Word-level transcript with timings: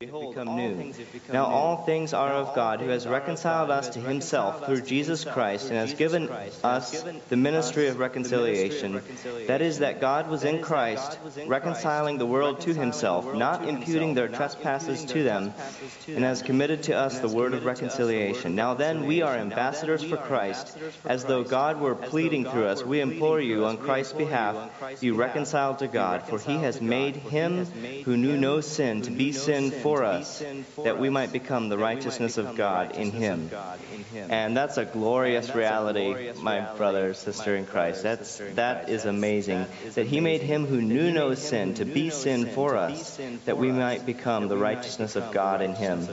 Behold, 0.00 0.36
become 0.36 0.54
new. 0.54 0.94
Now 1.32 1.46
all 1.46 1.78
things 1.78 2.14
are 2.14 2.30
of 2.30 2.54
God, 2.54 2.80
who 2.80 2.88
has 2.88 3.04
reconciled 3.04 3.68
us 3.68 3.88
to 3.88 3.98
himself 3.98 4.64
through 4.64 4.82
Jesus 4.82 5.24
Christ, 5.24 5.70
and 5.70 5.76
has 5.76 5.94
given 5.94 6.28
us 6.62 7.02
the 7.28 7.36
ministry 7.36 7.88
of 7.88 7.98
reconciliation. 7.98 9.02
That 9.48 9.60
is, 9.60 9.80
that 9.80 10.00
God 10.00 10.30
was 10.30 10.44
in 10.44 10.62
Christ, 10.62 11.18
reconciling 11.48 12.18
the 12.18 12.26
world 12.26 12.60
to 12.60 12.74
himself, 12.74 13.34
not 13.34 13.68
imputing 13.68 14.14
their 14.14 14.28
trespasses 14.28 15.04
to 15.06 15.24
them, 15.24 15.52
and 16.06 16.22
has 16.22 16.42
committed 16.42 16.84
to 16.84 16.96
us 16.96 17.18
the 17.18 17.26
word 17.26 17.52
of 17.52 17.64
reconciliation. 17.64 18.54
Now 18.54 18.74
then, 18.74 19.04
we 19.04 19.22
are 19.22 19.34
ambassadors 19.34 20.04
for 20.04 20.16
Christ, 20.16 20.78
as 21.06 21.24
though 21.24 21.42
God 21.42 21.80
were 21.80 21.96
pleading 21.96 22.44
through 22.44 22.66
us. 22.66 22.84
We 22.84 23.00
implore 23.00 23.40
you, 23.40 23.64
on 23.64 23.78
Christ's 23.78 24.12
behalf, 24.12 25.00
be 25.00 25.10
reconciled 25.10 25.80
to 25.80 25.88
God, 25.88 26.22
for 26.22 26.38
he 26.38 26.54
has 26.58 26.80
made 26.80 27.16
him 27.16 27.64
who 28.04 28.16
knew 28.16 28.36
no 28.36 28.60
sin 28.60 29.02
to 29.02 29.10
be 29.10 29.32
sin 29.32 29.72
for 29.72 29.87
for 29.88 30.04
us 30.04 30.42
that 30.84 30.98
we 30.98 31.10
might 31.10 31.32
become 31.32 31.68
the 31.68 31.78
righteousness 31.78 32.38
of 32.38 32.54
God 32.56 32.96
in 32.96 33.10
Him. 33.10 33.50
And 34.28 34.56
that's 34.56 34.76
a 34.76 34.84
glorious 34.84 35.54
reality, 35.54 36.32
my 36.40 36.74
brother, 36.74 37.14
sister 37.14 37.56
in 37.56 37.66
Christ. 37.66 38.02
That's, 38.02 38.38
that 38.54 38.88
is 38.88 39.04
amazing. 39.04 39.66
That 39.94 40.06
He 40.06 40.20
made 40.20 40.42
Him 40.42 40.66
who 40.66 40.80
knew 40.80 41.10
no 41.10 41.34
sin 41.34 41.74
to 41.74 41.84
be 41.84 42.10
sin 42.10 42.46
for 42.50 42.76
us 42.76 43.18
that 43.44 43.58
we 43.58 43.72
might 43.72 44.04
become 44.06 44.48
the 44.48 44.58
righteousness 44.58 45.16
of 45.16 45.32
God 45.32 45.62
in 45.62 45.74
Him. 45.74 46.08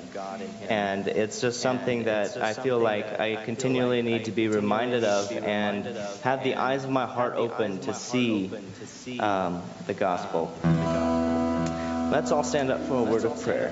And 0.69 1.07
it's 1.07 1.41
just 1.41 1.61
something 1.61 2.03
that 2.03 2.37
I 2.37 2.53
feel 2.53 2.79
like 2.79 3.19
I 3.19 3.35
continually 3.43 4.01
need 4.01 4.25
to 4.25 4.31
be 4.31 4.47
reminded 4.47 5.03
of 5.03 5.31
and 5.31 5.85
have 6.21 6.43
the 6.43 6.55
eyes 6.55 6.83
of 6.83 6.89
my 6.89 7.05
heart 7.05 7.35
open 7.35 7.79
to 7.81 7.93
see 7.93 8.51
um, 9.19 9.61
the 9.87 9.93
gospel. 9.93 11.24
Let's 12.11 12.31
all 12.31 12.43
stand 12.43 12.71
up 12.71 12.81
for 12.83 12.99
a 12.99 13.03
word 13.03 13.25
of 13.25 13.41
prayer. 13.41 13.69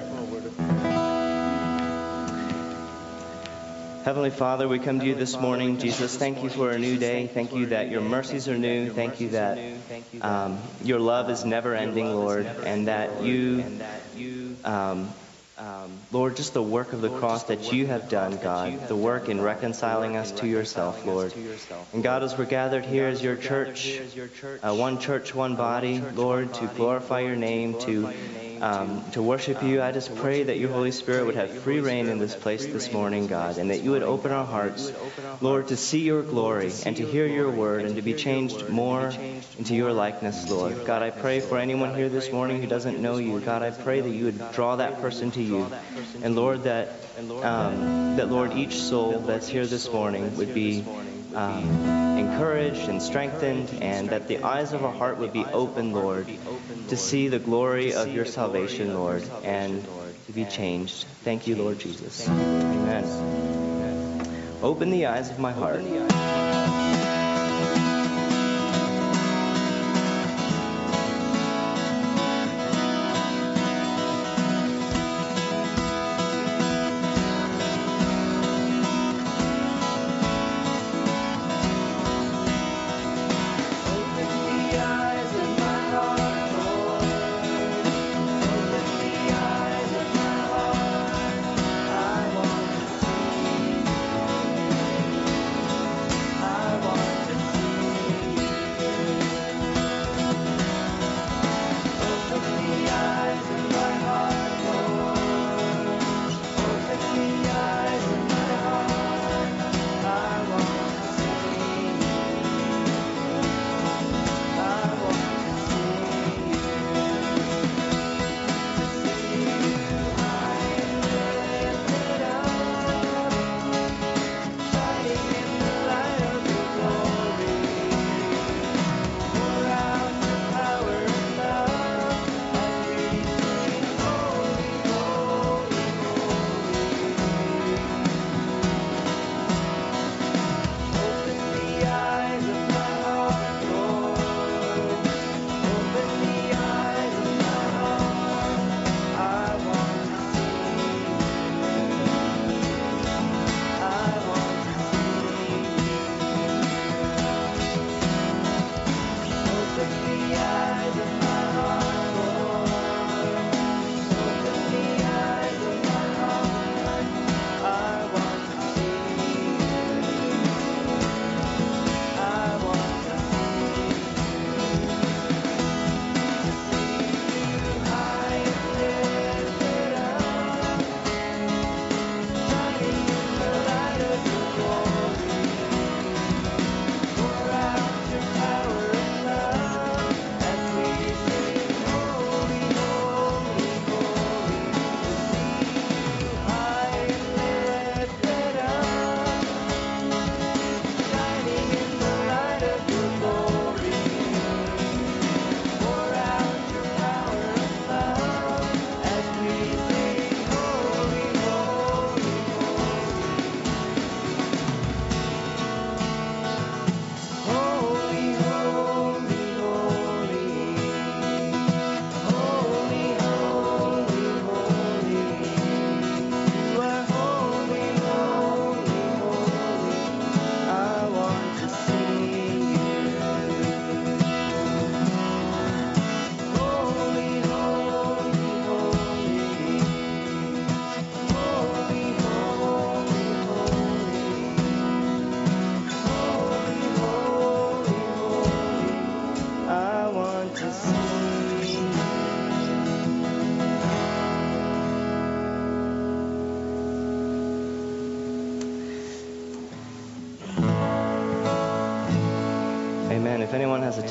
Heavenly 4.03 4.31
Father, 4.31 4.67
we 4.67 4.79
come 4.79 4.99
to 4.99 5.05
you 5.05 5.15
this 5.15 5.37
morning. 5.37 5.77
Jesus, 5.77 6.17
thank 6.17 6.43
you 6.43 6.49
for 6.49 6.71
a 6.71 6.79
new 6.79 6.97
day. 6.97 7.27
Thank 7.27 7.53
you 7.53 7.67
that 7.67 7.89
your 7.89 8.01
mercies 8.01 8.49
are 8.49 8.57
new. 8.57 8.91
Thank 8.91 9.21
you 9.21 9.29
that 9.29 9.57
um, 10.21 10.59
your 10.83 10.99
love 10.99 11.29
is 11.29 11.45
never 11.45 11.73
ending, 11.73 12.13
Lord, 12.13 12.45
and 12.45 12.87
that 12.89 13.23
you 13.23 13.63
um, 14.65 15.13
um, 15.55 16.01
Lord, 16.11 16.35
just 16.35 16.53
the 16.53 16.63
work 16.63 16.93
of 16.93 17.01
the 17.01 17.09
cross 17.09 17.43
that 17.45 17.71
you 17.71 17.85
have 17.85 18.09
done, 18.09 18.37
God, 18.37 18.87
the 18.87 18.95
work 18.95 19.29
in 19.29 19.39
reconciling 19.39 20.15
us 20.15 20.31
to 20.31 20.47
yourself, 20.47 21.05
Lord. 21.05 21.33
And 21.93 22.01
God, 22.01 22.23
as 22.23 22.35
we're 22.35 22.45
gathered 22.45 22.85
here 22.85 23.05
as 23.05 23.23
your 23.23 23.35
church, 23.35 24.01
uh, 24.63 24.73
one 24.73 24.99
church, 24.99 25.35
one 25.35 25.55
body, 25.55 26.01
Lord, 26.01 26.55
to 26.55 26.67
glorify 26.67 27.19
your 27.21 27.35
name, 27.35 27.77
to 27.81 28.11
um, 28.63 29.11
to 29.11 29.21
worship 29.21 29.61
you. 29.61 29.81
I 29.81 29.91
just 29.91 30.15
pray 30.15 30.43
that 30.43 30.57
your 30.57 30.71
Holy 30.71 30.91
Spirit 30.91 31.25
would 31.25 31.35
have 31.35 31.51
free 31.59 31.81
reign 31.81 32.07
in 32.07 32.17
this 32.17 32.33
place 32.33 32.65
this 32.65 32.93
morning, 32.93 33.27
God, 33.27 33.57
and 33.57 33.69
that 33.71 33.83
you 33.83 33.91
would 33.91 34.03
open 34.03 34.31
our 34.31 34.45
hearts, 34.45 34.91
Lord, 35.41 35.67
to 35.67 35.77
see 35.77 35.99
your 35.99 36.23
glory 36.23 36.71
and 36.85 36.95
to 36.95 37.05
hear 37.05 37.27
your 37.27 37.51
word 37.51 37.83
and 37.83 37.97
to 37.97 38.01
be 38.01 38.13
changed 38.13 38.69
more 38.69 39.11
into 39.57 39.75
your 39.75 39.91
likeness, 39.91 40.49
Lord. 40.49 40.85
God, 40.85 41.01
I 41.01 41.09
pray 41.09 41.41
for 41.41 41.57
anyone 41.57 41.93
here 41.93 42.07
this 42.07 42.31
morning 42.31 42.61
who 42.61 42.67
doesn't 42.67 43.01
know 43.01 43.17
you. 43.17 43.39
God, 43.41 43.63
I 43.63 43.71
pray 43.71 43.99
that 43.99 44.09
you 44.09 44.25
would 44.25 44.53
draw 44.53 44.77
that 44.77 45.01
person 45.01 45.31
to 45.31 45.42
you. 45.43 45.71
And 46.21 46.35
Lord, 46.35 46.63
that, 46.63 46.89
um, 47.43 48.15
that 48.17 48.29
Lord, 48.29 48.53
each 48.53 48.75
soul 48.75 49.19
that's 49.19 49.47
here 49.47 49.65
this 49.65 49.91
morning 49.91 50.35
would 50.37 50.53
be 50.53 50.85
um, 51.33 52.17
encouraged 52.17 52.89
and 52.89 53.01
strengthened, 53.01 53.69
and 53.81 54.09
that 54.09 54.27
the 54.27 54.43
eyes 54.43 54.73
of 54.73 54.83
our 54.83 54.93
heart 54.93 55.17
would 55.17 55.33
be 55.33 55.45
open, 55.45 55.91
Lord, 55.91 56.27
to 56.87 56.97
see 56.97 57.27
the 57.27 57.39
glory 57.39 57.93
of 57.93 58.07
your 58.09 58.25
salvation, 58.25 58.93
Lord, 58.93 59.23
and 59.43 59.83
to 60.27 60.31
be 60.31 60.45
changed. 60.45 61.05
Thank 61.23 61.47
you, 61.47 61.55
Lord 61.55 61.79
Jesus. 61.79 62.27
Amen. 62.29 63.03
Open 64.61 64.91
the 64.91 65.07
eyes 65.07 65.29
of 65.29 65.39
my 65.39 65.51
heart. 65.51 65.81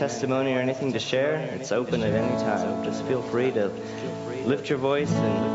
testimony 0.02 0.52
or 0.52 0.58
anything 0.58 0.93
to 0.93 0.99
share, 0.99 1.37
it's 1.54 1.70
open 1.70 2.02
at 2.02 2.12
any 2.12 2.37
time. 2.43 2.82
Just 2.82 3.04
feel 3.04 3.22
free 3.22 3.52
to 3.52 3.69
lift 4.44 4.69
your 4.69 4.78
voice 4.78 5.12
and 5.12 5.51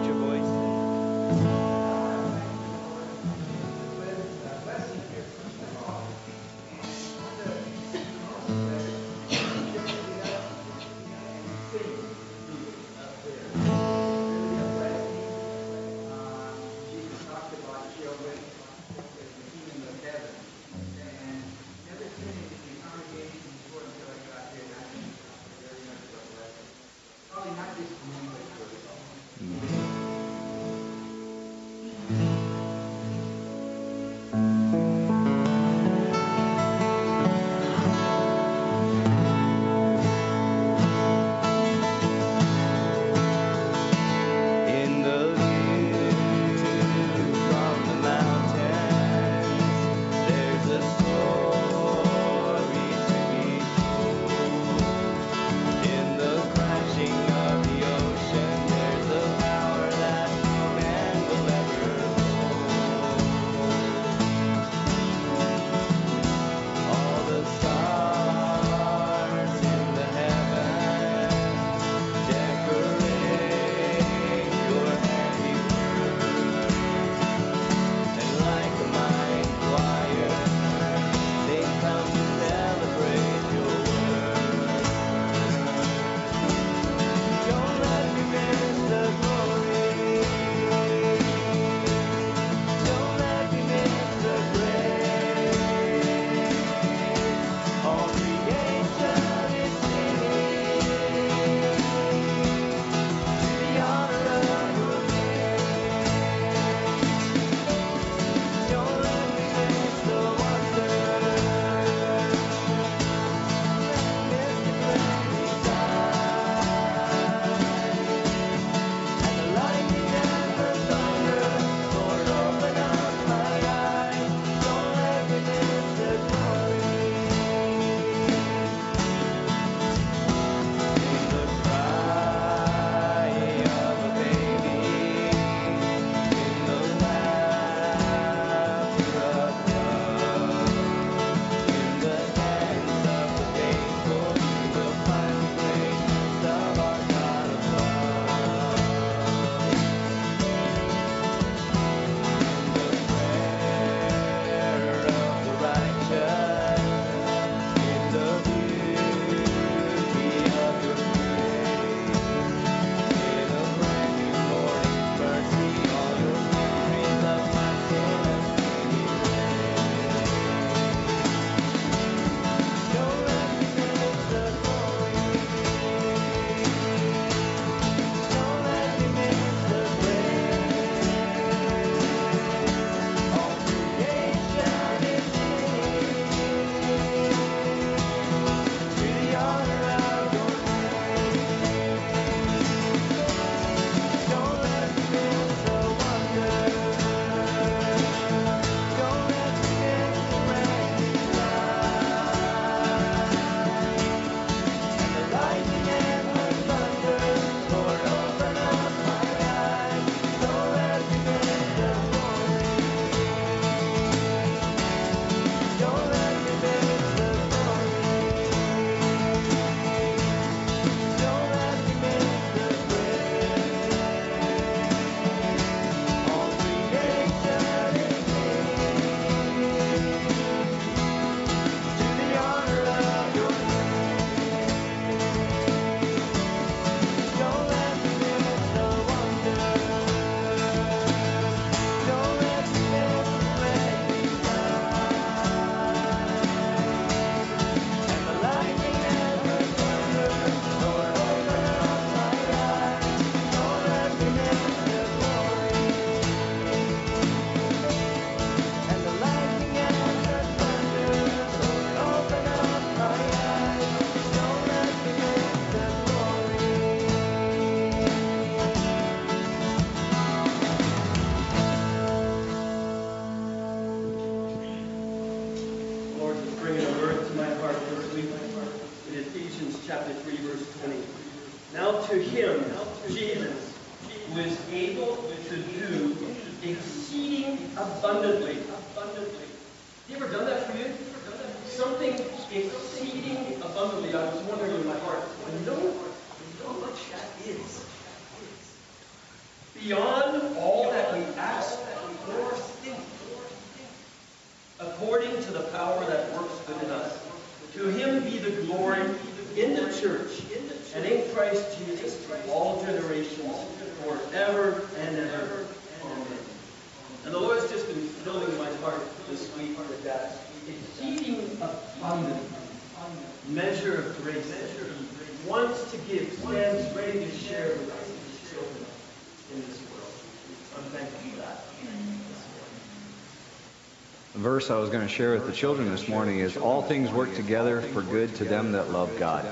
verse 334.57 334.71
I 334.71 334.77
was 334.79 334.89
going 334.89 335.03
to 335.03 335.13
share 335.13 335.33
with 335.33 335.45
the 335.45 335.51
children 335.51 335.91
this 335.91 336.07
morning 336.07 336.39
is 336.39 336.57
All 336.57 336.81
things 336.81 337.11
work 337.11 337.35
together 337.35 337.79
for 337.79 338.01
good 338.01 338.33
to 338.37 338.43
them 338.43 338.71
that 338.71 338.91
love 338.91 339.19
God. 339.19 339.45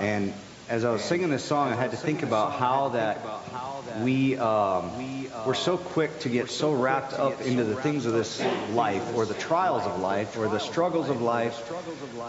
And 0.00 0.32
as 0.70 0.86
I 0.86 0.90
was 0.90 1.02
singing 1.02 1.28
this 1.28 1.44
song, 1.44 1.70
I 1.70 1.76
had 1.76 1.90
to 1.90 1.98
think 1.98 2.22
about 2.22 2.54
how 2.54 2.88
that 2.90 3.20
we 4.00 4.38
um, 4.38 5.28
we're 5.44 5.52
so 5.52 5.76
quick 5.76 6.20
to 6.20 6.30
get 6.30 6.48
so 6.48 6.72
wrapped 6.72 7.12
up 7.12 7.42
into 7.42 7.64
the 7.64 7.76
things 7.76 8.06
of 8.06 8.14
this 8.14 8.40
life, 8.70 9.14
or 9.14 9.26
the 9.26 9.34
trials 9.34 9.84
of 9.84 10.00
life, 10.00 10.38
or 10.38 10.48
the 10.48 10.60
struggles 10.60 11.10
of 11.10 11.20
life, 11.20 11.70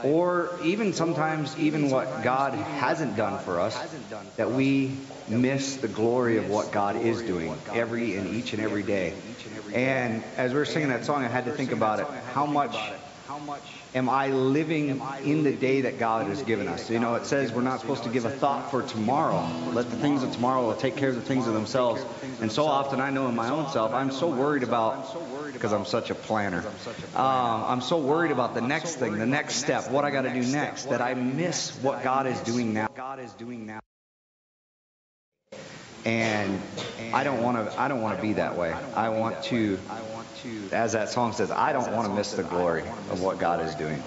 or 0.04 0.60
even 0.64 0.92
sometimes 0.92 1.58
even 1.58 1.90
what 1.90 2.22
God 2.24 2.56
hasn't 2.56 3.16
done 3.16 3.40
for 3.40 3.62
us, 3.62 3.78
that 4.36 4.52
we 4.52 5.08
miss 5.30 5.78
the 5.78 5.88
glory 5.88 6.38
of 6.38 6.50
what 6.50 6.74
God 6.74 6.98
is 6.98 7.22
doing 7.22 7.58
every 7.74 8.16
and 8.16 8.36
each 8.36 8.52
and 8.52 8.62
every 8.62 8.84
day. 8.84 9.16
And 9.74 10.24
as 10.38 10.52
we 10.52 10.60
were 10.60 10.66
singing 10.66 10.90
that 10.90 11.04
song, 11.04 11.24
I 11.24 11.28
had 11.28 11.46
to 11.46 11.52
think 11.52 11.72
about 11.72 12.00
it. 12.00 12.08
How 12.34 12.46
much 12.46 12.78
am 13.96 14.10
I 14.10 14.28
living 14.28 15.02
in 15.24 15.44
the 15.44 15.54
day 15.54 15.82
that 15.82 15.98
God 15.98 16.28
has 16.28 16.44
given 16.44 16.68
us? 16.68 16.92
You 16.92 17.00
know, 17.00 17.16
it 17.16 17.26
says 17.26 17.52
we're 17.52 17.62
not 17.62 17.80
supposed 17.80 18.04
to 18.04 18.10
give 18.10 18.26
a 18.26 18.30
thought 18.30 18.70
for 18.70 18.84
tomorrow. 18.84 19.50
Let 19.72 19.90
the 19.90 19.96
things 19.96 20.22
of 20.22 20.32
tomorrow 20.32 20.74
take 20.76 20.98
care 20.98 21.10
of 21.10 21.16
the 21.16 21.22
things 21.22 21.48
of 21.48 21.54
themselves. 21.54 22.06
And 22.40 22.52
so 22.52 22.66
often 22.66 23.02
I 23.02 23.10
know 23.10 23.28
in 23.28 23.36
my 23.36 23.50
own 23.50 23.70
self, 23.70 23.94
I'm 23.94 24.12
so 24.12 24.28
worried 24.28 24.64
about, 24.64 25.16
because 25.54 25.72
I'm 25.72 25.86
such 25.86 26.12
a 26.12 26.16
planner, 26.16 26.64
um, 27.16 27.64
I'm 27.64 27.82
so 27.82 27.98
worried 27.98 28.32
about 28.32 28.54
the 28.54 28.62
next 28.62 28.96
thing, 28.98 29.18
the 29.18 29.26
next 29.26 29.56
step, 29.56 29.90
what 29.90 30.06
I 30.06 30.12
got 30.12 30.24
to 30.24 30.34
do 30.34 30.44
next, 30.44 30.90
that 30.90 31.02
I 31.02 31.14
miss 31.16 31.72
what 31.82 32.04
God 32.04 32.28
is 32.28 32.40
doing 32.42 32.74
now. 32.74 32.90
God 32.96 33.20
is 33.20 33.32
doing 33.34 33.66
now. 33.66 33.80
And 36.06 36.62
I 37.14 37.24
don't 37.24 37.42
want 37.42 37.58
to. 37.58 37.80
I 37.80 37.88
don't 37.88 38.02
want 38.02 38.18
to 38.18 38.22
be 38.22 38.34
that 38.34 38.58
way. 38.58 38.72
I 38.72 39.10
want 39.10 39.44
to. 39.46 39.82
As 40.74 40.94
that 40.94 41.10
song 41.10 41.34
says, 41.34 41.52
I 41.52 41.74
don't 41.74 41.94
want 41.94 42.08
to 42.08 42.14
miss 42.14 42.34
the 42.34 42.44
glory 42.44 42.90
of 42.90 43.22
what 43.22 43.40
God 43.40 43.62
is 43.62 43.76
doing. 43.76 44.04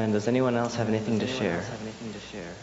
Amen. 0.00 0.12
Does 0.12 0.28
anyone 0.28 0.56
else 0.56 0.76
have 0.76 0.88
anything 0.88 1.18
to 1.18 1.26
share? 1.26 2.56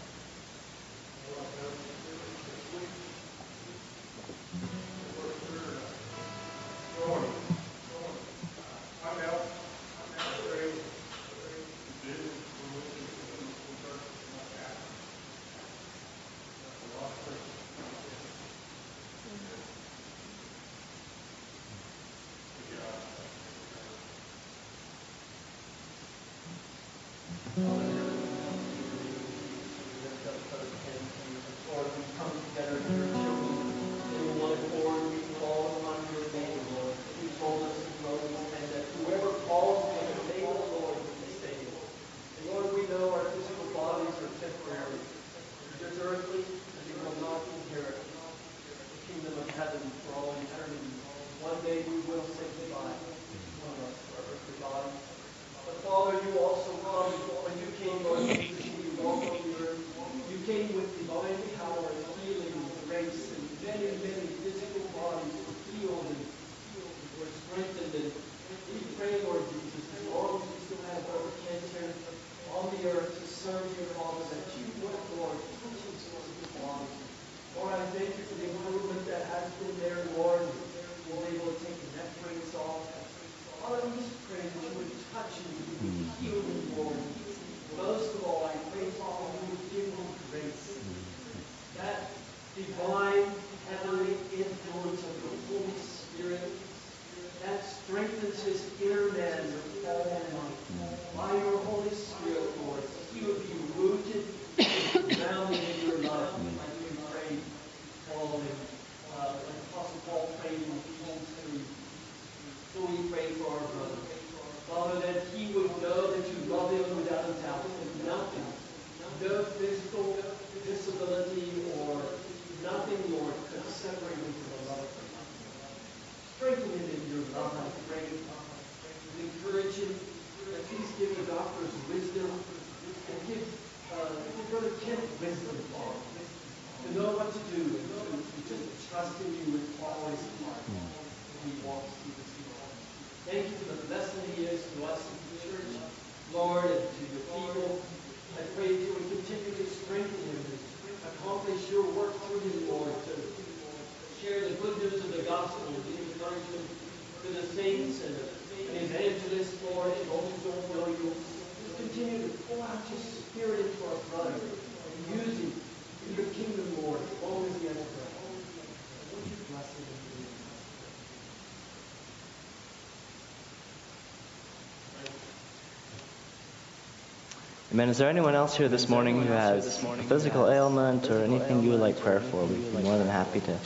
Amen. 177.78 177.90
Is 177.90 178.00
there 178.00 178.10
anyone 178.10 178.34
else 178.34 178.58
here 178.58 178.70
this 178.70 178.90
morning 178.90 179.22
who 179.22 179.32
has 179.34 179.84
a 179.84 180.02
physical 180.02 180.50
ailment 180.50 181.12
or 181.12 181.24
anything 181.24 181.62
you 181.62 181.70
would 181.70 181.80
like 181.80 182.00
prayer 182.00 182.22
for? 182.22 182.44
We'd 182.44 182.72
be 182.76 182.82
more 182.82 182.98
than 182.98 183.08
happy 183.08 183.40
to 183.42 183.60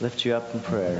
lift 0.00 0.24
you 0.24 0.34
up 0.34 0.54
in 0.54 0.62
prayer. 0.62 0.96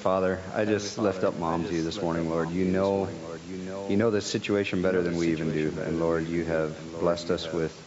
Father, 0.00 0.42
I 0.54 0.64
just 0.64 0.96
lift 0.96 1.24
up 1.24 1.38
mom 1.38 1.66
to 1.66 1.74
you 1.74 1.82
this 1.82 2.00
morning, 2.00 2.30
Lord. 2.30 2.50
You 2.50 2.64
know, 2.64 3.08
you 3.88 3.96
know 3.96 4.10
the 4.10 4.20
situation 4.22 4.80
better 4.80 5.02
than 5.02 5.16
we 5.16 5.28
even 5.28 5.52
do, 5.52 5.78
and 5.80 6.00
Lord, 6.00 6.26
you 6.26 6.44
have 6.44 6.82
blessed 6.98 7.30
us 7.30 7.52
with 7.52 7.82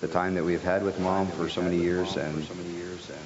the 0.00 0.08
time 0.08 0.34
that 0.34 0.44
we've 0.44 0.62
had 0.62 0.82
with 0.82 0.98
mom 0.98 1.30
for 1.30 1.48
so 1.48 1.62
many 1.62 1.78
years, 1.78 2.16
and 2.16 2.46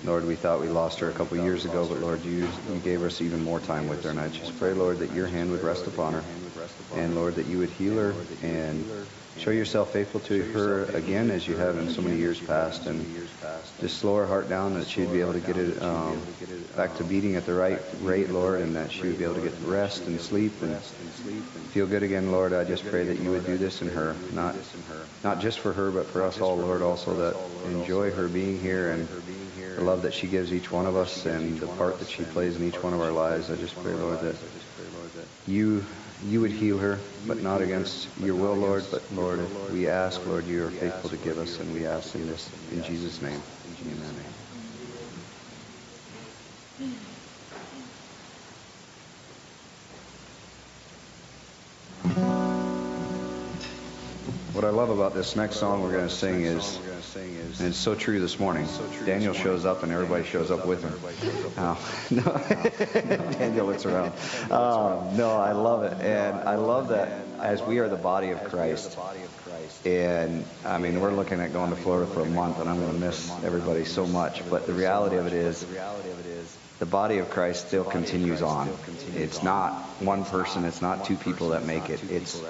Lord, 0.04 0.24
we 0.26 0.36
thought 0.36 0.60
we 0.60 0.68
lost 0.68 1.00
her 1.00 1.10
a 1.10 1.12
couple 1.12 1.38
years 1.38 1.64
ago, 1.64 1.86
but 1.86 2.00
Lord, 2.00 2.24
you 2.24 2.48
you 2.72 2.78
gave 2.78 3.02
us 3.02 3.20
even 3.20 3.42
more 3.42 3.58
time 3.58 3.88
with 3.88 4.04
her, 4.04 4.10
and 4.10 4.20
I 4.20 4.28
just 4.28 4.56
pray, 4.58 4.74
Lord, 4.74 4.98
that 5.00 5.12
your 5.12 5.26
hand 5.26 5.50
would 5.50 5.62
rest 5.62 5.86
upon 5.86 6.14
her, 6.14 6.24
and 6.94 7.14
Lord, 7.16 7.34
that 7.34 7.46
you 7.46 7.58
would 7.58 7.70
heal 7.70 7.96
her 7.96 8.14
and 8.42 8.88
show 9.36 9.50
yourself 9.50 9.92
faithful 9.92 10.20
to 10.20 10.42
her 10.52 10.84
again 10.86 11.30
as 11.30 11.48
you 11.48 11.56
have 11.56 11.78
in 11.78 11.88
so 11.88 12.02
many 12.02 12.16
years 12.16 12.40
past, 12.40 12.86
and 12.86 13.28
just 13.80 13.98
slow 13.98 14.14
her 14.16 14.26
heart 14.26 14.48
down 14.48 14.74
that 14.74 14.86
she'd 14.88 15.12
be 15.12 15.20
able 15.20 15.32
to 15.32 15.40
get 15.40 15.56
it 15.56 15.82
um, 15.82 16.26
back 16.80 16.94
to 16.96 17.04
beating 17.04 17.36
at 17.36 17.44
the 17.44 17.52
right 17.52 17.82
rate, 18.00 18.30
Lord, 18.30 18.62
and 18.62 18.74
that 18.74 18.90
she 18.90 19.02
would 19.02 19.18
be 19.18 19.24
able 19.24 19.34
to 19.34 19.42
get 19.42 19.60
rest 19.60 20.06
and 20.06 20.18
sleep 20.18 20.62
and 20.62 20.82
feel 21.70 21.86
good 21.86 22.02
again, 22.02 22.32
Lord. 22.32 22.54
I 22.54 22.64
just 22.64 22.86
pray 22.86 23.04
that 23.04 23.20
you 23.20 23.30
would 23.32 23.44
do 23.44 23.58
this 23.58 23.82
in 23.82 23.88
her, 23.88 24.16
not 24.32 24.56
not 25.22 25.40
just 25.40 25.58
for 25.58 25.74
her, 25.74 25.90
but 25.90 26.10
for 26.10 26.22
us 26.22 26.40
all, 26.40 26.56
Lord, 26.56 26.80
also 26.80 27.14
that 27.16 27.34
enjoy 27.68 28.10
her 28.10 28.28
being 28.28 28.58
here 28.58 28.92
and 28.92 29.06
the 29.76 29.84
love 29.84 30.00
that 30.00 30.14
she 30.14 30.26
gives 30.26 30.54
each 30.54 30.72
one 30.72 30.86
of 30.86 30.96
us 30.96 31.26
and 31.26 31.60
the 31.60 31.66
part 31.66 31.98
that 31.98 32.08
she 32.08 32.24
plays 32.24 32.56
in 32.56 32.64
each 32.64 32.82
one 32.82 32.94
of 32.94 33.00
our 33.00 33.12
lives. 33.12 33.50
I 33.50 33.56
just 33.56 33.74
pray, 33.74 33.92
Lord, 33.92 34.20
that 34.22 35.28
you 35.44 35.84
you 36.24 36.40
would 36.40 36.52
heal 36.52 36.78
her, 36.78 36.98
but 37.26 37.42
not 37.42 37.60
against 37.60 38.08
your 38.16 38.36
will, 38.36 38.56
Lord. 38.56 38.86
But 38.90 39.12
Lord, 39.12 39.70
we 39.70 39.86
ask, 39.86 40.24
Lord, 40.24 40.46
you 40.46 40.64
are 40.64 40.70
faithful 40.70 41.10
to 41.10 41.18
give 41.18 41.36
us, 41.36 41.58
and 41.58 41.74
we 41.74 41.84
ask 41.84 42.14
in 42.14 42.26
this 42.26 42.50
in 42.70 42.82
Jesus' 42.82 43.20
name. 43.20 43.42
About 55.00 55.14
this 55.14 55.34
next 55.34 55.56
song 55.56 55.82
we're 55.82 55.92
going 55.92 56.06
to 56.06 56.14
sing 56.14 56.44
is, 56.44 56.78
and 57.58 57.68
it's 57.68 57.78
so 57.78 57.94
true 57.94 58.20
this 58.20 58.38
morning. 58.38 58.68
Daniel 59.06 59.32
shows 59.32 59.64
up 59.64 59.82
and 59.82 59.92
everybody 59.92 60.24
shows 60.24 60.50
up 60.50 60.66
with 60.66 60.82
him. 60.82 60.92
Oh, 61.56 61.78
no. 62.10 62.22
Daniel 63.38 63.66
looks 63.66 63.86
around. 63.86 64.12
Um, 64.50 65.16
no, 65.16 65.30
I 65.30 65.52
love 65.52 65.84
it, 65.84 65.94
and 66.00 66.36
I 66.40 66.56
love 66.56 66.88
that 66.88 67.24
as 67.38 67.62
we 67.62 67.78
are 67.78 67.88
the 67.88 67.96
body 67.96 68.30
of 68.30 68.44
Christ. 68.44 68.98
And 69.86 70.44
I 70.66 70.76
mean, 70.78 71.00
we're 71.00 71.12
looking 71.12 71.40
at 71.40 71.52
going 71.54 71.70
to 71.70 71.76
Florida 71.76 72.10
for 72.10 72.20
a 72.20 72.26
month, 72.26 72.60
and 72.60 72.68
I'm 72.68 72.78
going 72.78 72.92
to 72.92 72.98
miss 72.98 73.30
everybody 73.42 73.86
so 73.86 74.06
much. 74.06 74.48
But 74.50 74.66
the 74.66 74.74
reality 74.74 75.16
of 75.16 75.26
it 75.26 75.32
is, 75.32 75.64
the 76.78 76.86
body 76.86 77.18
of 77.18 77.30
Christ 77.30 77.68
still 77.68 77.84
continues 77.84 78.42
on. 78.42 78.70
It's 79.14 79.42
not 79.42 79.72
one 80.00 80.24
person, 80.24 80.64
it's 80.64 80.82
not 80.82 81.04
two 81.06 81.16
people 81.16 81.50
that 81.50 81.64
make 81.64 81.88
it. 81.88 82.02
It's 82.10 82.42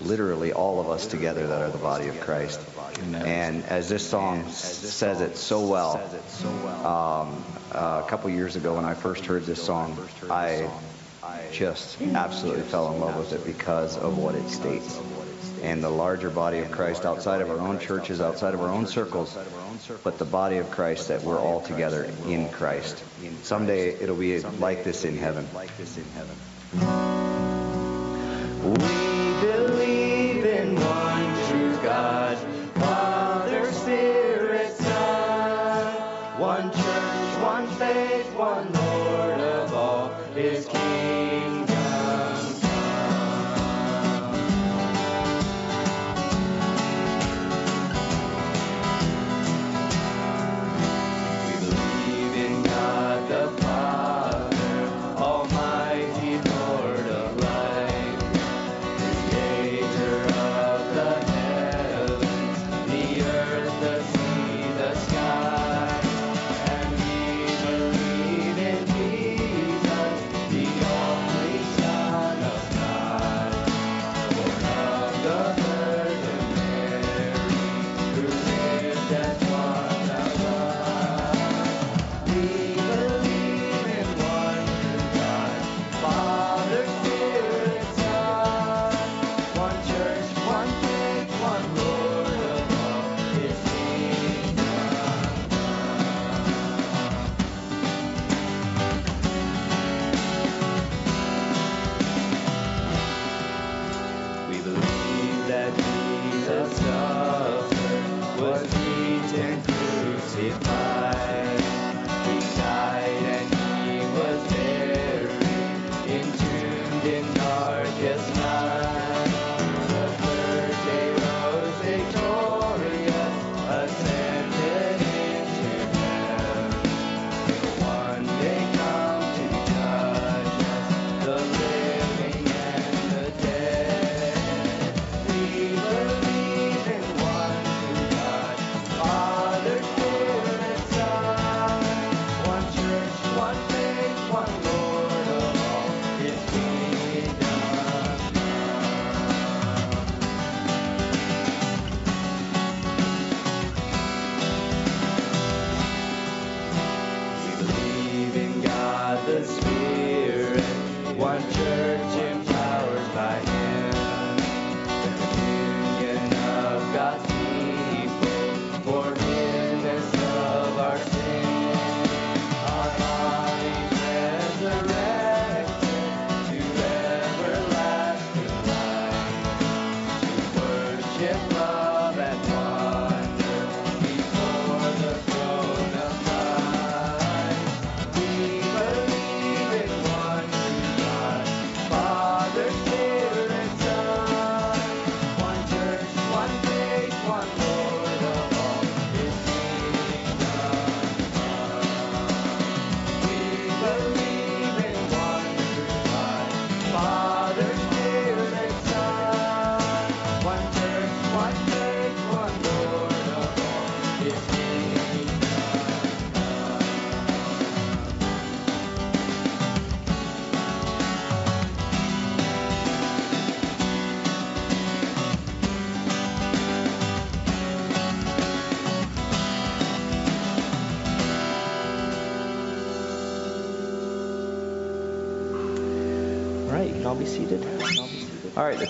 literally 0.00 0.52
all 0.52 0.80
of 0.80 0.90
us 0.90 1.06
together 1.06 1.46
that 1.46 1.62
are 1.62 1.70
the 1.70 1.78
body 1.78 2.08
of 2.08 2.20
Christ. 2.20 2.60
And 3.14 3.64
as 3.64 3.88
this 3.88 4.08
song 4.08 4.48
says 4.50 5.20
it 5.20 5.36
so 5.36 5.66
well, 5.66 5.96
um, 6.84 7.44
uh, 7.72 8.02
a 8.04 8.08
couple 8.08 8.30
years 8.30 8.56
ago 8.56 8.74
when 8.74 8.84
I 8.84 8.94
first 8.94 9.26
heard 9.26 9.44
this 9.44 9.62
song, 9.62 9.96
I 10.30 10.68
just 11.52 12.00
absolutely 12.00 12.62
fell 12.62 12.92
in 12.92 13.00
love 13.00 13.16
with 13.16 13.32
it 13.32 13.44
because 13.44 13.96
of 13.96 14.18
what 14.18 14.34
it 14.34 14.48
states. 14.48 14.98
And 15.62 15.82
the 15.82 15.90
larger 15.90 16.30
body 16.30 16.58
of 16.58 16.70
Christ 16.70 17.04
outside 17.04 17.40
of 17.40 17.50
our 17.50 17.58
own 17.58 17.78
churches, 17.78 18.20
outside 18.20 18.54
of 18.54 18.60
our 18.60 18.68
own 18.68 18.86
circles, 18.86 19.36
but 20.04 20.18
the 20.18 20.24
body 20.24 20.58
of 20.58 20.70
Christ 20.70 21.08
that 21.08 21.22
we're 21.22 21.38
all 21.38 21.60
together 21.60 22.08
in 22.26 22.48
Christ. 22.50 23.02
Someday 23.42 23.90
it'll 23.90 24.16
be 24.16 24.40
like 24.40 24.84
this 24.84 25.04
in 25.04 25.16
heaven. 25.16 25.46
We 28.64 29.05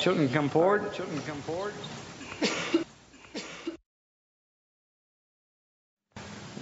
children 0.07 0.29
come 0.29 0.49
forward. 0.49 0.85
The 0.85 0.90
children 0.90 1.21
come 1.27 1.38
forward. 1.38 1.75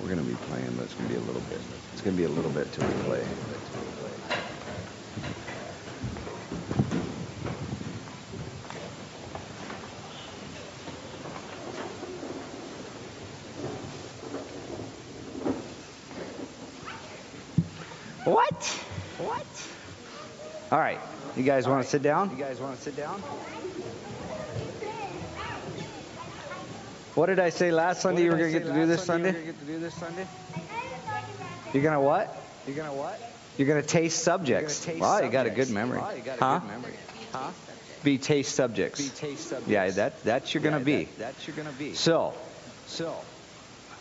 We're 0.01 0.09
going 0.09 0.19
to 0.19 0.25
be 0.25 0.35
playing, 0.47 0.73
but 0.79 0.85
it's 0.85 0.95
going 0.95 1.09
to 1.11 1.15
be 1.15 1.21
a 1.21 1.25
little 1.27 1.43
bit. 1.43 1.61
It's 1.93 2.01
going 2.01 2.17
to 2.17 2.23
be 2.23 2.25
a 2.25 2.29
little 2.31 2.51
bit 2.53 2.73
till 2.73 2.87
we 2.87 2.95
play. 3.03 3.21
What? 18.25 18.65
What? 19.19 19.47
All 20.73 20.79
right. 20.79 21.14
You 21.37 21.43
guys 21.43 21.67
want 21.67 21.83
to 21.83 21.89
sit 21.89 22.03
down? 22.03 22.31
You 22.31 22.37
guys 22.37 22.61
want 22.61 22.77
to 22.77 22.83
sit 22.83 22.97
down? 22.97 23.21
What 27.15 27.27
did 27.27 27.39
I 27.39 27.51
say 27.51 27.71
last 27.71 28.03
Sunday 28.03 28.25
you 28.25 28.31
were 28.31 28.37
going 28.39 28.53
to 28.53 28.59
get 28.61 28.67
to 28.69 28.73
do 28.75 28.87
this 28.87 29.05
Sunday? 29.05 29.35
You're 31.73 31.83
going 31.83 31.95
to 31.95 32.01
what? 32.01 32.37
You're 32.67 32.77
going 32.77 32.89
to 32.89 32.95
what? 32.95 33.21
You're 33.57 33.69
going 33.69 33.81
to 33.83 33.87
taste 33.87 34.23
subjects. 34.23 34.87
Wow, 34.87 35.21
you 35.21 35.31
got 35.31 35.47
a 35.47 35.51
good 35.51 35.71
memory. 35.71 36.01
Huh? 36.39 36.61
Huh? 37.33 37.51
Be 38.03 38.19
taste 38.19 38.55
subjects. 38.55 39.01
Be 39.01 39.09
taste 39.17 39.49
subjects. 39.49 39.71
Yeah, 39.71 39.91
that 39.91 40.23
that's 40.25 40.55
you're 40.55 40.63
going 40.63 40.79
to 40.79 40.85
be. 40.85 41.05
that- 41.05 41.19
that's 41.19 41.47
you're 41.47 41.57
gonna 41.57 41.73
be. 41.73 41.95
So, 41.95 42.35
So, 42.87 43.15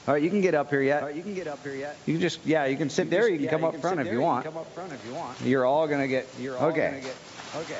All 0.05 0.13
right, 0.13 0.21
you 0.21 0.29
can 0.29 0.41
get 0.41 0.53
up 0.53 0.69
here 0.69 0.81
yet. 0.81 1.01
All 1.01 1.07
right, 1.07 1.15
you 1.15 1.23
can 1.23 1.33
get 1.33 1.47
up 1.47 1.63
here 1.63 1.75
yet. 1.75 1.95
You 2.05 2.15
can 2.15 2.21
just, 2.21 2.45
yeah, 2.45 2.65
you 2.65 2.75
can 2.75 2.89
sit 2.89 3.09
there. 3.09 3.29
You 3.29 3.39
can 3.39 3.47
come 3.47 3.63
up 3.63 3.79
front 3.79 4.01
if 4.01 4.11
you 4.11 4.19
want. 4.19 4.43
Come 4.43 4.57
up 4.57 4.71
front 4.73 4.91
if 4.91 5.05
you 5.05 5.13
want. 5.13 5.39
You're 5.41 5.65
all 5.65 5.87
gonna 5.87 6.09
get. 6.09 6.27
You're 6.39 6.57
all 6.57 6.69
okay. 6.69 6.89
gonna 6.89 7.01
get. 7.01 7.15
Okay. 7.55 7.79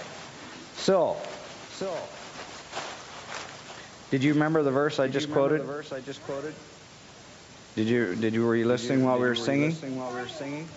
So. 0.78 1.18
So. 1.74 1.94
Did 4.10 4.24
you 4.24 4.34
remember 4.34 4.64
the 4.64 4.72
verse 4.72 5.00
I 5.00 5.10
just 5.10 5.32
quoted? 5.32 5.62
The 5.62 5.66
verse 5.66 5.92
I 5.92 6.00
just 6.00 6.24
quoted. 6.24 6.54
Did 7.76 7.88
you? 7.88 8.16
Did 8.16 8.34
you? 8.34 8.46
Were 8.46 8.56
you 8.56 8.68
listening 8.68 9.00
you, 9.00 9.06
while 9.06 9.20
we 9.20 9.28
were 9.28 9.36
singing? 9.36 9.72
Listening 9.72 9.98
while 9.98 10.14
we 10.14 10.22
were 10.22 10.28
singing. 10.28 10.68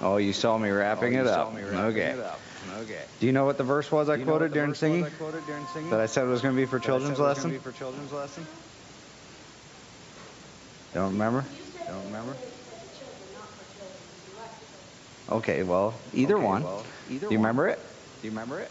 Oh, 0.00 0.16
you 0.16 0.32
saw 0.32 0.58
me 0.58 0.70
wrapping 0.70 1.16
oh, 1.16 1.20
it 1.20 1.26
up. 1.28 1.54
Wrapping 1.54 1.78
okay. 1.78 2.10
It 2.10 2.20
up. 2.20 2.40
Okay. 2.78 3.02
Do 3.20 3.26
you 3.26 3.32
know 3.32 3.44
what 3.44 3.58
the 3.58 3.64
verse 3.64 3.90
was 3.92 4.08
I 4.08 4.18
quoted 4.18 4.52
during 4.52 4.74
singing? 4.74 5.04
I 5.04 5.10
quoted 5.10 5.46
during 5.46 5.64
singing? 5.72 5.90
That 5.90 6.00
I 6.00 6.06
said 6.06 6.26
was 6.26 6.42
going 6.42 6.54
to 6.54 6.60
be 6.60 6.66
for 6.66 6.78
children's 6.78 7.18
lesson. 7.18 7.50
Be 7.50 7.58
for 7.58 7.72
children's 7.72 8.12
lesson. 8.12 8.46
Don't 10.96 11.12
remember? 11.12 11.44
Don't 11.86 12.04
remember? 12.06 12.34
Okay, 15.28 15.62
well, 15.62 15.92
either 16.14 16.36
okay, 16.36 16.46
one. 16.46 16.62
Well, 16.62 16.86
either 17.10 17.26
Do 17.26 17.34
you 17.34 17.38
remember 17.38 17.68
it? 17.68 17.78
Do 18.22 18.28
you 18.28 18.30
remember 18.30 18.60
it? 18.60 18.70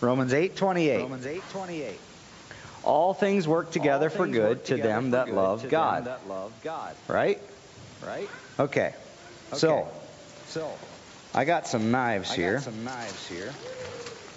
Romans 0.00 0.32
8:28. 0.32 0.96
Romans 0.96 1.26
8:28. 1.26 1.98
All 2.84 3.12
things 3.12 3.46
work 3.46 3.70
together 3.70 4.08
for 4.08 4.26
good 4.26 4.64
to 4.64 4.78
them 4.78 5.10
that 5.10 5.28
love 5.28 5.68
God. 5.68 6.06
That 6.06 6.26
love 6.26 6.54
God. 6.62 6.96
Right? 7.06 7.38
Right? 8.02 8.30
Okay. 8.58 8.94
okay. 9.52 9.58
So, 9.58 9.88
so 10.48 10.72
I 11.34 11.44
got 11.44 11.66
some 11.66 11.90
knives 11.90 12.30
I 12.30 12.36
here. 12.36 12.54
Got 12.54 12.62
some 12.62 12.82
knives 12.82 13.28
here. 13.28 13.52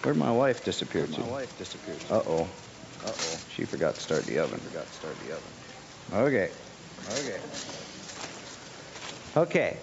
Where'd 0.04 0.18
my 0.18 0.34
wife 0.34 0.66
disappear 0.66 1.08
to? 1.08 1.22
My 1.22 1.28
wife 1.28 1.58
disappeared. 1.58 2.00
Uh 2.10 2.44
oh. 3.06 3.08
Uh 3.08 3.12
oh. 3.12 3.40
She 3.56 3.66
forgot 3.66 3.96
to 3.96 4.02
start 4.02 4.24
the 4.26 4.40
oven. 4.40 4.60
Forgot 4.60 4.86
to 4.86 4.94
start 4.94 5.16
the 5.26 5.34
oven. 5.34 6.28
Okay. 6.28 6.52
Okay. 7.12 7.40
Okay. 9.36 9.78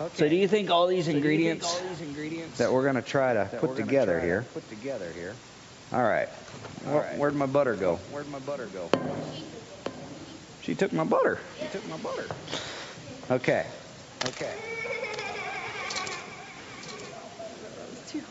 Okay. 0.00 0.16
So 0.16 0.28
do 0.28 0.36
you 0.36 0.48
think 0.48 0.70
all 0.70 0.86
these, 0.86 1.04
so 1.06 1.10
ingredients, 1.10 1.66
all 1.66 1.88
these 1.88 2.00
ingredients 2.00 2.58
that 2.58 2.72
we're 2.72 2.82
going 2.82 2.94
to 2.94 3.02
try 3.02 3.34
to 3.34 3.44
put 3.58 3.76
together 3.76 4.18
here? 4.20 4.42
To 4.42 4.60
put 4.60 4.68
together 4.70 5.10
here. 5.12 5.34
All 5.92 6.02
right. 6.02 6.28
All 6.86 6.94
right. 6.94 7.18
Where'd 7.18 7.34
my 7.34 7.46
butter 7.46 7.74
go? 7.74 7.96
Where'd 8.10 8.28
my 8.28 8.38
butter 8.38 8.66
go? 8.66 8.88
She 10.62 10.74
took 10.74 10.92
my 10.92 11.04
butter. 11.04 11.38
She 11.58 11.66
took 11.66 11.86
my 11.88 11.96
butter. 11.98 12.26
Okay. 13.30 13.66
Okay. 14.28 14.52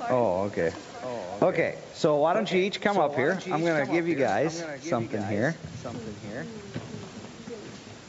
Oh, 0.10 0.44
okay. 0.44 0.72
Oh, 1.04 1.38
okay. 1.42 1.46
okay. 1.48 1.78
So 1.94 2.18
why 2.18 2.34
don't 2.34 2.52
you 2.52 2.60
each 2.60 2.82
come 2.82 2.96
so 2.96 3.02
up 3.02 3.16
here? 3.16 3.40
I'm 3.52 3.64
going 3.64 3.86
to 3.86 3.92
give 3.92 4.08
you 4.08 4.16
guys 4.16 4.64
something 4.82 5.24
here. 5.24 5.56
Something 5.82 6.16
here. 6.30 6.46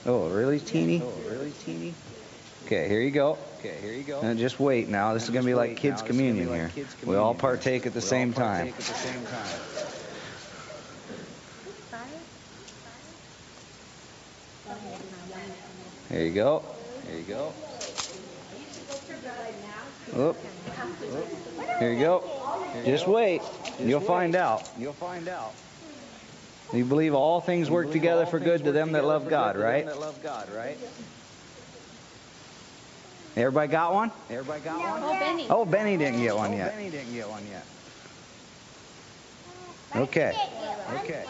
Oh, 0.07 0.29
really 0.31 0.59
teeny? 0.59 1.03
Oh, 1.03 1.13
really 1.31 1.53
teeny? 1.65 1.95
Okay, 2.67 2.89
here 2.89 3.01
you 3.01 3.11
go. 3.11 3.37
Okay, 3.59 3.77
here 3.83 3.93
you 3.93 4.03
go. 4.03 4.21
And 4.21 4.39
just 4.39 4.59
wait 4.59 4.89
now. 4.89 5.13
This 5.13 5.25
is 5.25 5.31
going 5.31 5.43
to 5.43 5.47
be 5.47 5.55
like 5.55 5.77
kids' 5.77 6.03
communion 6.03 6.49
like 6.49 6.57
here. 6.57 6.69
Kids 6.71 6.95
communion. 6.95 7.09
We 7.09 7.17
all 7.17 7.35
partake 7.35 7.85
at 7.85 7.95
the, 7.95 8.01
same, 8.01 8.33
time. 8.33 8.69
At 8.69 8.77
the 8.77 8.83
same 8.83 9.25
time. 9.27 9.91
There 16.09 16.25
you 16.25 16.33
go. 16.33 16.65
There 17.07 17.17
you 17.19 17.25
go. 17.25 17.53
Oop. 20.17 20.37
Here 21.81 21.93
you 21.93 21.99
go. 21.99 22.23
Just 22.85 23.09
wait. 23.09 23.41
You'll 23.81 24.01
find 24.01 24.37
out. 24.37 24.69
You'll 24.79 24.93
find 24.93 25.27
out. 25.29 25.55
You 26.75 26.85
believe 26.85 27.15
all 27.15 27.41
things 27.41 27.71
work 27.71 27.91
together 27.91 28.27
for 28.27 28.39
good 28.39 28.65
to 28.65 28.73
them 28.73 28.93
that 28.93 29.05
love 29.05 29.29
God, 29.29 29.57
right? 29.57 29.89
Everybody 33.35 33.73
got 33.73 33.95
one? 33.95 34.11
Everybody 34.29 34.61
got 34.61 34.79
one? 34.79 35.03
Oh, 35.03 35.19
Benny. 35.19 35.47
Oh, 35.49 35.65
Benny 35.65 35.97
didn't 35.97 36.21
get 36.21 36.37
one 36.37 36.53
oh, 36.53 36.57
yet. 36.57 36.77
Benny 36.77 36.91
didn't 36.91 37.15
get 37.15 37.29
one 37.29 37.43
yet. 37.51 37.65
Okay. 39.97 40.35
Okay. 40.97 41.25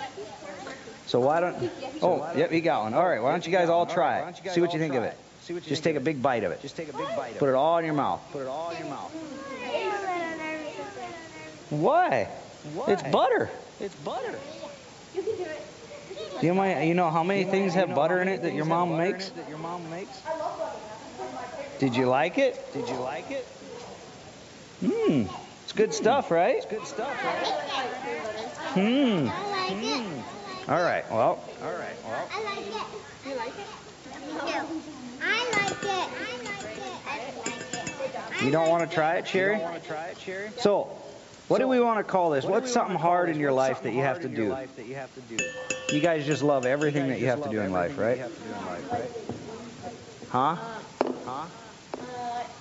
So 1.07 1.21
why 1.21 1.41
don't? 1.41 1.71
Oh, 2.03 2.29
yep, 2.35 2.51
he 2.51 2.61
got 2.61 2.83
one. 2.83 2.95
All 2.95 3.09
right. 3.09 3.23
Why 3.23 3.31
don't 3.31 3.47
you 3.47 3.53
guys 3.53 3.69
all 3.69 3.87
try 3.87 4.29
it? 4.29 4.53
See 4.53 4.61
what 4.61 4.73
you 4.73 4.81
think 4.81 4.95
of 4.95 5.05
it. 5.05 5.17
Just 5.63 5.85
take 5.85 5.97
a 5.97 6.01
big 6.01 6.21
bite 6.21 6.43
of 6.43 6.51
it. 6.51 6.61
Just 6.61 6.77
take 6.77 6.89
a 6.93 6.97
big 6.97 7.07
bite. 7.17 7.39
Put 7.39 7.49
it 7.49 7.55
all 7.55 7.79
in 7.79 7.85
your 7.85 7.95
mouth. 7.95 8.21
Put 8.33 8.43
it 8.43 8.49
all 8.49 8.71
in 8.71 8.79
your 8.79 8.89
mouth. 8.89 9.13
Why? 11.71 12.29
It's 12.89 13.03
butter. 13.05 13.51
It's 13.81 13.95
butter. 13.97 14.39
You 15.15 15.23
can 15.23 15.37
do 15.37 15.43
it. 15.43 16.43
You 16.43 16.55
know, 16.55 16.81
you 16.81 16.95
know 16.95 17.11
how 17.11 17.23
many 17.23 17.45
things 17.45 17.75
have 17.75 17.95
butter 17.95 18.21
in 18.21 18.29
it 18.29 18.43
that 18.43 18.55
your 18.55 18.65
mom 18.65 18.97
makes? 18.97 19.31
That 19.31 19.49
your 19.49 19.59
mom 19.59 19.89
makes? 19.91 20.21
Did 21.79 21.95
you 21.97 22.07
like 22.07 22.39
it? 22.39 22.73
Did 22.73 22.89
you 22.89 22.97
like 22.97 23.31
it? 23.31 23.47
Mmm. 24.83 25.29
It's 25.65 25.73
good 25.73 25.95
stuff, 25.95 26.31
right? 26.31 26.57
It's 26.57 26.67
good 26.67 26.85
stuff, 26.85 27.25
right? 27.25 27.47
Hmm. 28.75 28.81
I 28.81 29.51
like 29.51 29.71
it. 29.71 30.03
Hmm. 30.03 30.71
All 30.71 30.83
right. 30.83 31.11
Well. 31.11 31.43
All 31.63 31.73
right. 31.73 31.97
Well. 32.05 32.29
I 32.33 32.43
like 32.45 32.67
it. 32.67 32.75
You 33.29 33.35
like 33.37 33.49
it? 33.49 33.67
No. 34.35 34.47
I 35.23 35.45
like 35.53 35.85
it. 35.85 35.89
I 35.89 36.37
like 36.45 36.77
it. 36.77 36.83
I 37.07 37.19
like 37.39 38.41
it. 38.41 38.45
You 38.45 38.51
don't 38.51 38.69
want 38.69 38.89
to 38.89 38.95
try 38.95 39.17
it, 39.17 39.29
Sherry? 39.29 39.55
You 39.55 39.61
don't 39.61 39.71
want 39.73 39.83
to 39.83 39.89
try 39.89 40.07
it, 40.07 40.19
Sherry? 40.19 40.51
So, 40.57 40.89
what 41.51 41.59
so, 41.59 41.65
do 41.65 41.69
we 41.69 41.81
want 41.81 41.99
to 41.99 42.05
call 42.05 42.31
this? 42.31 42.45
What's 42.45 42.73
something 42.73 42.97
hard 42.97 43.29
in 43.29 43.41
your 43.41 43.51
life 43.51 43.83
that 43.83 43.93
you 43.93 44.03
have 44.03 44.21
to 44.21 44.29
do? 44.29 44.57
You 45.93 46.01
guys 46.01 46.25
just 46.25 46.45
love 46.45 46.65
everything 46.65 47.09
that 47.09 47.19
you 47.19 47.27
have 47.27 47.43
to 47.43 47.51
do 47.51 47.61
in 47.61 47.73
life, 47.73 47.99
right? 47.99 48.23
Huh? 50.29 50.57
Huh? 51.25 51.47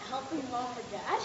helping 0.10 0.50
mom 0.50 0.76
or 0.76 0.82
dad. 0.92 1.22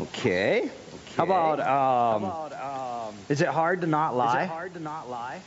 Okay. 0.00 0.64
okay. 0.64 0.70
How 1.16 1.24
about, 1.24 1.60
um, 1.60 1.66
How 1.66 2.46
about 2.46 3.08
um, 3.08 3.16
is 3.30 3.40
it 3.40 3.48
hard 3.48 3.80
to 3.80 3.86
not 3.86 4.14
lie? 4.14 4.42
Is 4.42 4.44
it 4.44 4.48
hard 4.48 4.74
to 4.74 4.80
not 4.80 5.08
lie? 5.08 5.42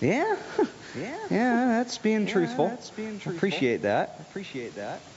Yeah. 0.00 0.36
Yeah. 0.94 1.16
Yeah, 1.30 1.66
that's 1.68 1.96
being 1.96 2.26
yeah, 2.26 2.32
truthful. 2.34 2.68
That's 2.68 2.90
being 2.90 3.18
truthful. 3.18 3.34
Appreciate 3.34 3.80
that. 3.80 4.18
Appreciate 4.28 4.74
that. 4.74 5.11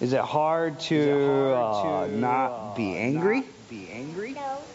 Is 0.00 0.12
it 0.12 0.20
hard 0.20 0.78
to, 0.80 0.96
it 0.96 1.56
hard 1.56 2.10
to 2.10 2.16
uh, 2.16 2.18
not 2.18 2.76
be 2.76 2.96
angry? 2.96 3.40
Not 3.40 3.68
be 3.68 3.90
angry? 3.90 4.32
No. 4.32 4.58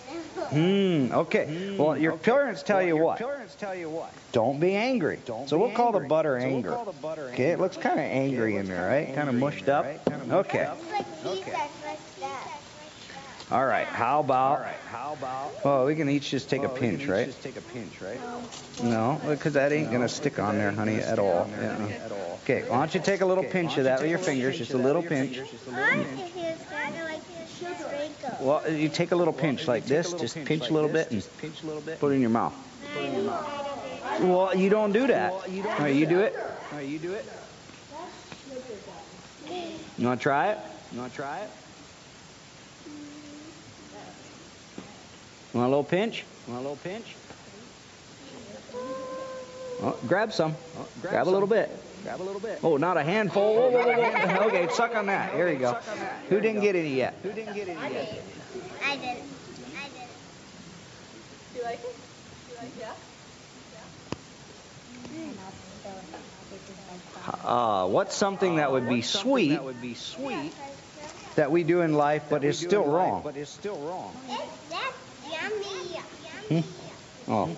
Hmm. 0.49 1.11
Okay. 1.11 1.45
Mm, 1.49 1.77
well, 1.77 1.97
your 1.97 2.13
okay. 2.13 2.31
parents 2.31 2.61
tell 2.63 2.77
well, 2.77 2.85
you 2.85 2.97
what? 2.97 3.17
Parents 3.17 3.55
tell 3.55 3.73
you 3.73 3.89
what? 3.89 4.13
Don't 4.33 4.59
be 4.59 4.75
angry. 4.75 5.19
Don't 5.25 5.47
so 5.47 5.57
we'll 5.57 5.71
call 5.71 5.91
the 5.91 6.01
butter 6.01 6.39
so 6.39 6.45
anger. 6.45 6.71
We'll 6.71 6.85
the 6.85 6.91
butter 6.93 7.29
okay. 7.29 7.51
It 7.51 7.59
looks 7.59 7.77
kind 7.77 7.99
of 7.99 8.05
angry 8.05 8.57
in 8.57 8.67
there, 8.67 8.87
right? 8.87 9.15
Kind 9.15 9.29
of 9.29 9.35
mushed 9.35 9.69
up. 9.69 9.85
Okay. 10.29 10.69
Okay. 11.25 11.69
All 13.53 13.67
right. 13.67 13.85
How 13.85 14.21
about? 14.21 14.57
All 14.57 14.65
right. 14.65 14.75
How 14.87 15.13
about? 15.13 15.63
Well, 15.63 15.85
we 15.85 15.93
can 15.93 16.09
each 16.09 16.31
just 16.31 16.49
take 16.49 16.63
well, 16.63 16.75
a 16.75 16.79
pinch, 16.79 17.05
right? 17.05 17.27
Just 17.27 17.43
take 17.43 17.55
a 17.55 17.61
pinch, 17.61 18.01
right? 18.01 18.19
No, 18.81 19.21
because 19.27 19.53
that 19.53 19.71
ain't 19.71 19.91
no, 19.91 19.93
gonna 19.93 20.09
stick 20.09 20.39
on 20.39 20.57
there, 20.57 20.71
honey, 20.71 20.95
at 20.95 21.19
all. 21.19 21.47
Yeah. 21.51 22.09
Okay. 22.41 22.63
Why 22.67 22.79
don't 22.79 22.95
you 22.95 22.99
take 22.99 23.21
a 23.21 23.27
little 23.27 23.43
pinch 23.43 23.77
of 23.77 23.83
that 23.83 24.01
with 24.01 24.09
your 24.09 24.17
fingers, 24.17 24.57
just 24.57 24.73
a 24.73 24.77
little 24.79 25.03
pinch. 25.03 25.39
Well, 28.41 28.71
you 28.71 28.89
take 28.89 29.11
a 29.11 29.15
little 29.15 29.33
pinch 29.33 29.67
like 29.67 29.85
this, 29.85 30.13
just 30.13 30.35
pinch 30.45 30.71
a 30.71 30.73
little 30.73 30.89
bit 30.89 31.11
and 31.11 31.23
put 31.99 32.11
it 32.11 32.15
in 32.15 32.21
your 32.21 32.31
mouth. 32.31 32.55
Well, 34.19 34.55
you 34.55 34.71
don't 34.71 34.93
do 34.93 35.05
that. 35.05 35.31
All 35.31 35.41
right, 35.77 35.93
you 35.93 36.07
do 36.07 36.21
it. 36.21 36.35
All 36.35 36.77
right, 36.79 36.87
you 36.87 36.97
do 36.97 37.13
it. 37.13 37.31
You 39.99 40.07
want 40.07 40.19
to 40.19 40.23
try 40.23 40.49
it? 40.49 40.57
You 40.91 41.01
want 41.01 41.11
to 41.11 41.15
try 41.15 41.41
it? 41.41 41.49
Want 45.53 45.67
a 45.67 45.69
little 45.69 45.83
pinch? 45.83 46.23
Want 46.47 46.59
a 46.59 46.61
little 46.61 46.77
pinch? 46.77 47.15
Oh, 49.81 49.97
grab 50.07 50.33
some. 50.33 50.55
Oh, 50.77 50.87
grab, 51.01 51.11
grab 51.11 51.27
a 51.27 51.29
little 51.29 51.47
bit. 51.47 51.69
Grab 52.03 52.21
a 52.21 52.23
little 52.23 52.41
bit. 52.41 52.59
Oh, 52.63 52.77
not 52.77 52.97
a 52.97 53.03
handful. 53.03 53.55
Whoa, 53.55 53.69
whoa, 53.69 53.85
whoa. 53.85 54.47
okay, 54.47 54.67
suck 54.69 54.95
on 54.95 55.05
that. 55.07 55.33
Here 55.33 55.49
you 55.49 55.59
go. 55.59 55.73
Who 56.29 56.39
didn't 56.41 56.61
get 56.61 56.75
any 56.75 56.95
yet? 56.95 57.13
Who 57.21 57.31
didn't 57.31 57.53
get 57.53 57.69
any 57.69 57.93
yet? 57.93 58.23
I 58.83 58.97
did. 58.97 59.17
I 59.77 59.83
did. 59.89 60.07
Do 61.53 61.59
you 61.59 61.63
like 61.63 61.79
it? 61.79 61.95
Do 62.47 62.53
you 62.53 62.57
like 62.59 62.77
it? 62.77 62.81
Yeah? 62.81 62.93
Uh, 67.43 67.87
what's 67.87 68.15
something 68.15 68.55
that 68.55 68.71
would 68.71 68.89
be 68.89 69.01
sweet 69.01 69.49
that 69.49 69.63
would 69.63 69.81
be 69.81 69.93
sweet 69.93 70.53
that 71.35 71.51
we 71.51 71.63
do 71.63 71.81
in 71.81 71.93
life 71.93 72.23
but 72.29 72.43
is 72.43 72.57
still 72.57 72.85
wrong? 72.85 73.21
But 73.23 73.37
is 73.37 73.49
still 73.49 73.77
wrong. 73.77 74.15
Hmm? 76.49 77.31
Oh. 77.31 77.57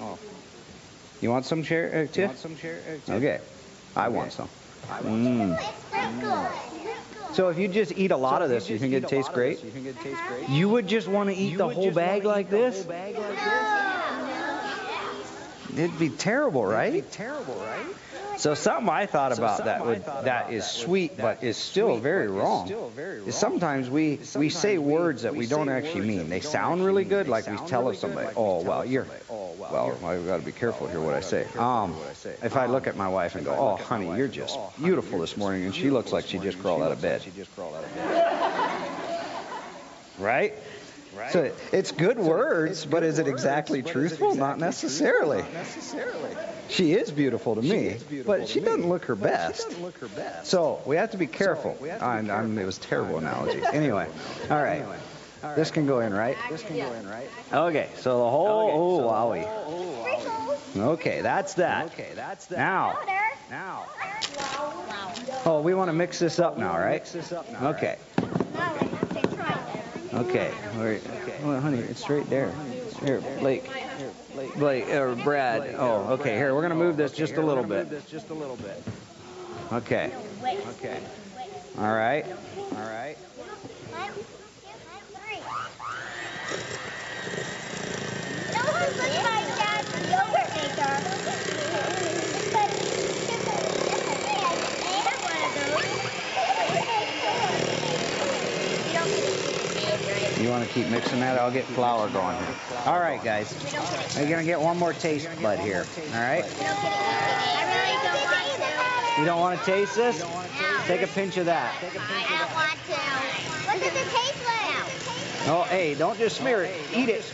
Oh. 0.00 0.18
You 1.20 1.30
want 1.30 1.44
some 1.44 1.62
share, 1.62 2.08
uh, 2.16 2.26
want 2.26 2.38
some 2.38 2.56
share, 2.56 3.00
uh, 3.08 3.12
Okay. 3.12 3.40
I 3.96 4.06
okay. 4.06 4.16
want 4.16 4.32
some. 4.32 4.48
Mm. 4.88 5.58
So 7.32 7.48
if 7.48 7.58
you 7.58 7.68
just 7.68 7.92
eat 7.92 8.10
a 8.10 8.16
lot 8.16 8.38
so 8.38 8.44
of 8.44 8.50
this, 8.50 8.68
you, 8.68 8.74
you 8.74 8.78
think 8.80 8.94
it 8.94 9.06
tastes 9.08 9.30
great? 9.30 9.62
You 9.62 9.70
think 9.70 9.86
it 9.86 10.00
tastes 10.00 10.20
great? 10.26 10.48
You 10.48 10.68
would 10.68 10.86
just 10.86 11.08
want 11.08 11.30
to 11.30 11.36
eat 11.36 11.56
the 11.56 11.68
whole 11.68 11.92
bag 11.92 12.24
like 12.24 12.50
this? 12.50 12.86
It'd 15.76 15.98
be 15.98 16.10
terrible, 16.10 16.64
right? 16.64 16.92
It'd 16.94 17.10
be 17.10 17.16
terrible, 17.16 17.54
right? 17.54 17.86
So 18.38 18.54
something 18.54 18.88
I 18.88 19.04
thought 19.04 19.36
about 19.36 19.64
that 19.66 19.84
would 19.84 20.04
that 20.04 20.50
is 20.50 20.64
sweet, 20.64 21.18
but 21.18 21.44
is 21.44 21.58
still 21.58 21.98
very 21.98 22.26
wrong. 22.26 22.72
Is 23.26 23.34
sometimes 23.34 23.90
we 23.90 24.20
we 24.34 24.48
say 24.48 24.78
words 24.78 25.22
that 25.22 25.34
we 25.36 25.46
don't 25.46 25.68
actually 25.68 26.06
mean. 26.06 26.30
They 26.30 26.40
sound 26.40 26.84
really 26.84 27.04
good, 27.04 27.28
like 27.28 27.46
we 27.46 27.58
tell 27.68 27.92
somebody, 27.94 28.28
"Oh, 28.36 28.62
well, 28.62 28.84
you're." 28.84 29.06
Well, 29.28 29.98
I've 30.04 30.26
got 30.26 30.38
to 30.38 30.42
be 30.42 30.52
careful 30.52 30.88
here 30.88 31.00
what 31.00 31.14
I 31.14 31.20
say. 31.20 31.46
Um, 31.58 31.94
if 32.42 32.56
I 32.56 32.66
look 32.66 32.86
at 32.86 32.96
my 32.96 33.08
wife 33.08 33.34
and 33.34 33.44
go, 33.44 33.54
"Oh, 33.54 33.76
honey, 33.76 34.16
you're 34.16 34.26
just 34.28 34.58
beautiful 34.82 35.18
this 35.18 35.36
morning," 35.36 35.64
and 35.64 35.74
she 35.74 35.90
looks 35.90 36.10
like 36.12 36.26
she 36.26 36.38
just 36.38 36.60
crawled 36.60 36.82
out 36.82 36.92
of 36.92 37.02
bed. 37.02 37.22
Right? 40.18 40.54
So 41.30 41.52
it's 41.72 41.92
good 41.92 42.18
words, 42.18 42.86
but 42.86 43.02
is 43.02 43.18
it 43.18 43.28
exactly 43.28 43.82
truthful? 43.82 44.34
Not 44.34 44.58
necessarily. 44.58 45.38
Not 45.38 45.52
necessarily. 45.52 46.36
She 46.68 46.92
is 46.92 47.10
beautiful 47.10 47.56
to 47.56 47.62
me, 47.62 47.96
but 48.24 48.48
she 48.48 48.60
doesn't 48.60 48.88
look 48.88 49.04
her 49.06 49.16
best. 49.16 49.66
So 50.44 50.80
we 50.86 50.96
have 50.96 51.10
to 51.10 51.18
be 51.18 51.26
careful. 51.26 51.76
I'm, 52.00 52.30
I'm, 52.30 52.56
it 52.58 52.64
was 52.64 52.78
a 52.78 52.80
terrible 52.80 53.18
analogy. 53.18 53.60
Anyway, 53.72 54.08
all 54.50 54.62
right. 54.62 54.84
This 55.56 55.70
can 55.70 55.86
go 55.86 56.00
in, 56.00 56.12
right? 56.12 56.36
This 56.50 56.62
can 56.62 56.76
go 56.76 56.92
in, 56.92 57.08
right? 57.08 57.28
Okay, 57.52 57.88
so 57.96 58.18
the 58.18 58.30
whole, 58.30 59.00
oh, 59.00 59.08
wowie. 59.08 59.46
Okay, 60.76 61.22
that's 61.22 61.54
that. 61.54 61.86
Okay, 61.86 62.10
that's 62.14 62.46
that. 62.46 62.58
Now, 62.58 62.98
now. 63.50 63.86
Oh, 65.46 65.60
we 65.62 65.74
want 65.74 65.88
to 65.88 65.92
mix 65.92 66.18
this 66.18 66.38
up 66.38 66.58
now, 66.58 66.76
right? 66.76 67.00
Mix 67.00 67.12
this 67.12 67.32
up 67.32 67.50
now. 67.50 67.68
Okay. 67.70 67.96
Okay. 68.58 69.09
Wait. 70.12 71.02
Well, 71.44 71.60
honey, 71.60 71.78
it's 71.78 72.08
right 72.10 72.28
there. 72.28 72.52
Here, 73.04 73.20
Blake. 73.38 73.64
Blake 74.56 74.88
or 74.88 75.14
Brad. 75.14 75.74
Oh, 75.78 76.14
okay. 76.14 76.36
Here, 76.36 76.54
we're 76.54 76.62
gonna 76.62 76.74
move 76.74 76.96
this 76.96 77.12
just 77.12 77.34
a 77.34 77.42
little 77.42 77.64
bit. 77.64 77.88
Just 78.08 78.30
a 78.30 78.34
little 78.34 78.56
bit. 78.56 78.82
Okay. 79.72 80.12
Okay. 80.42 81.00
All 81.78 81.94
right. 81.94 82.26
All 82.76 82.90
right. 82.90 83.16
You 100.40 100.48
want 100.48 100.66
to 100.66 100.72
keep 100.72 100.88
mixing 100.88 101.20
that? 101.20 101.38
I'll 101.38 101.50
get 101.50 101.64
flour 101.66 102.08
going 102.08 102.36
here. 102.38 102.54
All 102.86 102.98
right, 102.98 103.22
guys. 103.22 103.52
You're 104.16 104.28
going 104.28 104.38
to 104.38 104.44
get 104.44 104.58
one 104.58 104.78
more 104.78 104.94
taste 104.94 105.28
bud 105.42 105.58
here. 105.58 105.84
All 106.14 106.20
right? 106.20 106.44
You 109.18 109.26
don't 109.26 109.40
want 109.40 109.58
to 109.58 109.66
taste 109.66 109.96
this? 109.96 110.24
Take 110.86 111.02
a 111.02 111.06
pinch 111.08 111.36
of 111.36 111.44
that. 111.44 111.74
I 111.82 111.88
don't 112.38 112.54
want 112.54 112.72
to. 112.86 112.96
What 113.66 113.78
does 113.80 113.92
it 113.92 114.08
taste 114.08 114.40
like? 114.46 115.48
Oh, 115.48 115.66
hey, 115.68 115.94
don't 115.94 116.16
just 116.16 116.38
smear 116.38 116.62
it. 116.62 116.74
Eat 116.94 117.10
it. 117.10 117.24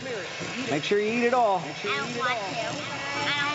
Make 0.69 0.83
sure 0.83 0.99
you 0.99 1.11
eat 1.11 1.25
it 1.27 1.33
all. 1.33 1.59
I 1.59 1.85
don't 1.85 2.17
want 2.17 2.31
to. 2.31 2.67
I 3.23 3.31
don't 3.39 3.53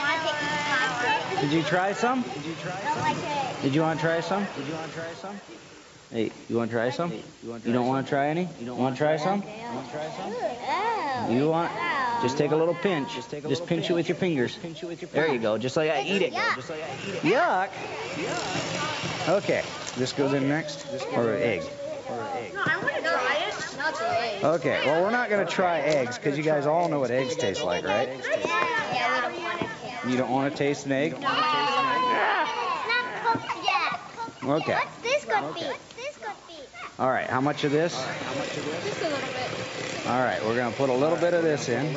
want 1.28 1.40
to. 1.40 1.46
Did 1.46 1.52
you 1.52 1.62
try 1.62 1.92
some? 1.92 2.24
I 2.24 2.32
don't 2.84 3.00
like 3.00 3.16
it. 3.18 3.62
Did 3.62 3.74
you 3.74 3.82
want 3.82 4.00
to 4.00 4.06
try 4.06 4.20
some? 4.20 4.46
Did 4.56 4.66
you 4.66 4.74
want 4.74 4.90
to 4.92 4.98
try 4.98 5.12
some? 5.14 5.38
Hey, 6.12 6.30
you 6.50 6.56
want 6.56 6.70
to 6.70 6.76
try 6.76 6.90
some? 6.90 7.10
You 7.42 7.72
don't 7.72 7.86
want 7.86 8.04
to 8.06 8.10
try 8.10 8.28
any? 8.28 8.46
You 8.60 8.66
don't 8.66 8.76
want 8.76 8.94
to 8.94 8.98
try 9.02 9.16
some? 9.16 9.42
Oh. 9.46 11.28
You 11.30 11.48
want? 11.48 11.72
Just 12.20 12.36
take 12.36 12.50
a 12.50 12.56
little 12.56 12.74
pinch. 12.74 13.14
Just 13.14 13.66
pinch 13.66 13.88
it 13.88 13.94
with 13.94 14.10
your 14.10 14.16
fingers. 14.16 14.58
There 15.10 15.32
you 15.32 15.38
go. 15.38 15.56
Just 15.56 15.74
like 15.78 15.88
that. 15.88 16.04
Eat 16.04 16.20
it. 16.20 16.34
Yuck. 16.34 17.70
Okay. 19.26 19.62
This 19.96 20.12
goes 20.12 20.34
in 20.34 20.50
next? 20.50 20.86
Or 21.14 21.32
egg? 21.34 21.62
No, 21.62 22.60
I 22.62 22.76
want 22.82 22.94
to 22.94 23.00
try 23.00 23.36
it. 23.48 23.54
Not 23.78 23.94
the 23.98 24.20
egg. 24.20 24.44
Okay. 24.44 24.82
Well, 24.84 25.02
we're 25.02 25.10
not 25.10 25.30
going 25.30 25.46
to 25.46 25.50
try 25.50 25.80
eggs 25.80 26.18
because 26.18 26.36
you 26.36 26.44
guys 26.44 26.66
all 26.66 26.90
know 26.90 27.00
what 27.00 27.10
eggs 27.10 27.36
taste 27.36 27.64
like, 27.64 27.86
right? 27.86 28.10
Yeah, 28.44 29.28
we 29.30 29.36
don't 29.38 29.42
want 29.42 29.62
it. 29.62 29.68
You 30.10 30.16
don't 30.18 30.30
want 30.30 30.52
to 30.52 30.58
taste 30.58 30.84
an 30.84 30.92
egg? 30.92 31.12
It's 31.12 31.22
not 31.22 32.46
cooked 33.24 33.50
yet. 33.64 33.98
Okay. 34.44 34.74
What's 34.74 35.02
this 35.02 35.24
gonna 35.24 35.54
be? 35.54 35.60
What's 36.96 37.00
this 37.00 37.00
gonna 37.00 37.00
be? 37.00 37.02
All 37.02 37.10
right. 37.10 37.28
How 37.28 37.40
much 37.40 37.64
of 37.64 37.72
this? 37.72 37.94
Just 38.84 39.00
a 39.00 39.08
little 39.08 39.18
bit. 39.28 40.06
All 40.06 40.20
right. 40.20 40.44
We're 40.44 40.56
going 40.56 40.70
to 40.72 40.78
put 40.78 40.90
a 40.90 40.94
little 40.94 41.16
bit 41.16 41.32
of 41.32 41.42
this 41.42 41.68
in. 41.68 41.96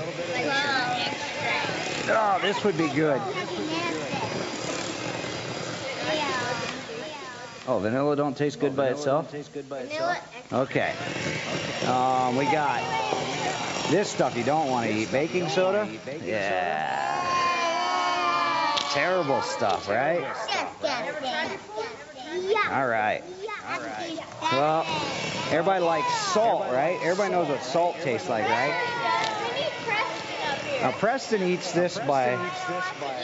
Oh, 2.08 2.40
this 2.42 2.64
would 2.64 2.78
be 2.78 2.88
good. 2.90 3.20
Oh, 7.68 7.80
vanilla 7.80 8.16
don't 8.16 8.38
taste 8.38 8.60
good 8.60 8.76
by 8.76 8.90
itself? 8.90 9.32
Vanilla 9.32 10.18
Okay. 10.54 10.94
Um, 11.88 12.36
we 12.38 12.46
got 12.46 12.80
this 13.90 14.08
stuff 14.08 14.38
you 14.38 14.44
don't 14.44 14.70
want 14.70 14.88
to 14.88 14.94
eat. 14.94 15.12
Baking 15.12 15.50
soda? 15.50 15.90
Yeah. 16.24 17.22
Terrible 18.92 19.42
stuff, 19.42 19.90
right? 19.90 20.20
Yeah. 22.34 23.45
All 23.68 23.80
right. 23.82 24.20
Well, 24.52 24.86
everybody 25.50 25.84
likes 25.84 26.14
salt, 26.34 26.62
right? 26.72 27.00
Everybody 27.02 27.32
knows 27.32 27.48
what 27.48 27.64
salt 27.64 27.96
tastes 28.02 28.30
like, 28.30 28.48
right? 28.48 28.74
We 29.54 29.60
need 29.62 29.72
Preston 29.86 30.50
up 30.52 30.60
here. 30.60 30.82
Now, 30.82 30.92
Preston 30.92 31.44
eats 31.44 31.72
this 31.72 31.98
by, 32.00 32.38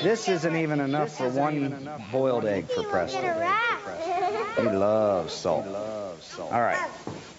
this 0.02 0.28
isn't 0.30 0.56
even 0.56 0.80
enough 0.80 1.16
for 1.16 1.30
one 1.30 1.88
boiled 2.12 2.46
egg 2.46 2.70
for 2.70 2.84
Preston. 2.84 3.24
He 3.24 4.64
loves 4.64 5.34
salt. 5.34 5.68
All 5.68 6.52
right. 6.52 6.82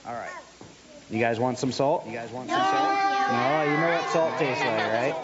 All 0.06 0.14
right. 0.14 0.30
You 1.10 1.18
guys 1.18 1.38
want 1.38 1.58
some 1.58 1.72
salt? 1.72 2.06
You 2.06 2.12
guys 2.12 2.30
want 2.30 2.48
some 2.48 2.58
salt? 2.58 2.72
No, 3.32 3.62
you 3.64 3.76
know 3.76 3.90
what 3.90 4.08
salt 4.10 4.38
tastes 4.38 4.64
like, 4.64 4.92
right? 4.92 5.14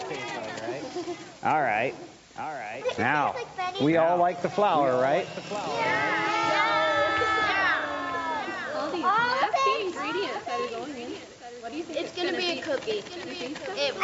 All 1.43 1.61
right. 1.61 1.95
All 2.37 2.51
right. 2.51 2.83
Now, 2.97 3.35
we 3.81 3.97
all 3.97 4.17
like 4.17 4.41
the 4.41 4.49
flour, 4.49 4.99
right? 4.99 5.27
All 8.71 8.91
these 8.91 9.03
nasty 9.03 9.85
ingredients 9.85 10.45
that 10.45 10.59
are 10.59 10.67
going 10.67 10.95
in. 10.95 11.11
What 11.61 11.71
do 11.71 11.77
you 11.77 11.83
think 11.83 11.99
It's 11.99 12.11
gonna 12.31 12.41
be 12.41 12.59
a 12.59 12.61
cookie. 12.61 12.91
It 12.91 13.05
You 13.15 13.33
think 13.33 13.57
so? 13.57 13.71
will. 13.73 13.79
It's 13.81 13.97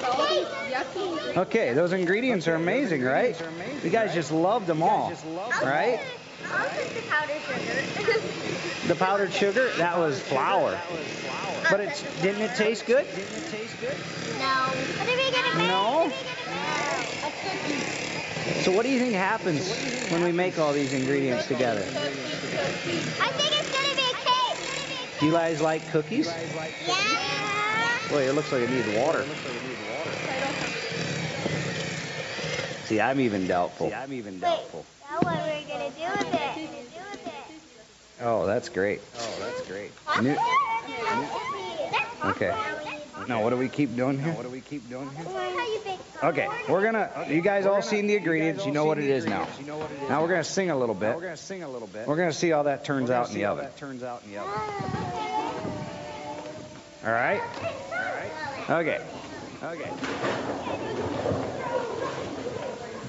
gonna 0.00 0.28
be 0.28 0.74
a 0.74 0.84
cake. 1.26 1.36
Okay, 1.36 1.72
those 1.72 1.92
ingredients 1.92 2.48
are 2.48 2.54
amazing, 2.54 3.02
right? 3.02 3.40
You 3.82 3.90
guys 3.90 4.14
just 4.14 4.32
loved 4.32 4.66
them 4.66 4.82
all, 4.82 5.12
right? 5.62 6.00
The 6.42 7.02
powdered 7.08 7.42
sugar. 7.96 8.20
The 8.88 8.94
powdered 8.94 9.32
sugar, 9.32 9.70
that 9.76 9.98
was 9.98 10.20
flour. 10.20 10.78
But 11.70 11.80
it 11.80 12.04
didn't 12.22 12.42
it 12.42 12.54
taste 12.56 12.86
good? 12.86 13.06
No. 13.06 13.14
What 13.14 15.08
are 15.08 15.16
we 15.16 15.30
gonna 15.30 15.58
make? 15.58 15.68
No. 15.68 16.10
So 18.62 18.72
what 18.72 18.84
do 18.84 18.90
you 18.90 18.98
think 18.98 19.14
happens 19.14 19.70
when 20.10 20.22
we 20.22 20.32
make 20.32 20.58
all 20.58 20.72
these 20.72 20.92
ingredients 20.92 21.46
together? 21.46 21.82
I 21.82 21.84
think 21.84 22.06
it's 23.52 23.70
gonna 23.70 23.72
be 23.72 23.76
a 23.76 23.82
cake. 23.82 23.87
Do 25.18 25.26
you 25.26 25.32
guys 25.32 25.60
like 25.60 25.86
cookies? 25.90 26.26
Yeah. 26.26 28.08
Boy, 28.08 28.28
it 28.28 28.32
looks 28.34 28.52
like 28.52 28.62
it 28.62 28.70
needs 28.70 28.86
water. 28.96 29.24
See, 32.84 33.00
I'm 33.00 33.20
even 33.20 33.46
doubtful. 33.46 33.88
See, 33.88 33.94
I'm 33.94 34.12
even 34.12 34.38
doubtful. 34.40 34.86
Now 35.10 35.18
what 35.20 35.34
we're 35.42 35.66
gonna 35.66 35.90
do 35.90 36.24
with 36.24 36.34
it? 36.34 36.70
Oh, 38.20 38.46
that's 38.46 38.68
great. 38.68 39.00
Oh, 39.16 39.34
that's 39.40 39.68
great. 39.68 39.90
New- 40.22 40.36
Okay. 42.30 42.52
Now, 43.28 43.42
what 43.42 43.50
do 43.50 43.56
we 43.56 43.68
keep 43.68 43.94
doing 43.94 44.18
here? 44.18 44.32
What 44.32 44.44
do 44.44 44.48
we 44.48 44.62
keep 44.62 44.88
doing 44.88 45.10
here? 45.10 45.26
Okay, 46.24 46.48
we're 46.68 46.82
gonna. 46.82 47.26
You 47.28 47.42
guys 47.42 47.66
all 47.66 47.82
seen 47.82 48.06
the 48.06 48.16
ingredients. 48.16 48.64
You 48.64 48.72
know 48.72 48.86
what 48.86 48.98
it 48.98 49.04
is 49.04 49.26
now. 49.26 49.46
Now 50.08 50.22
we're 50.22 50.28
gonna 50.28 50.42
sing 50.42 50.70
a 50.70 50.76
little 50.76 50.94
bit. 50.94 51.14
We're 51.14 51.20
gonna 51.22 51.36
sing 51.36 51.62
a 51.62 51.68
little 51.68 51.86
bit. 51.88 52.08
We're 52.08 52.16
gonna 52.16 52.32
see 52.32 52.48
how 52.48 52.64
that 52.64 52.84
turns 52.84 53.10
out 53.10 53.28
in 53.28 53.34
the 53.34 53.44
oven. 53.44 53.68
Turns 53.76 54.02
out 54.02 54.22
in 54.24 54.32
the 54.32 54.38
oven. 54.38 54.52
All 57.04 57.12
right. 57.12 57.40
All 58.68 58.78
right. 58.78 58.80
Okay. 58.80 59.00
Okay. 59.62 59.90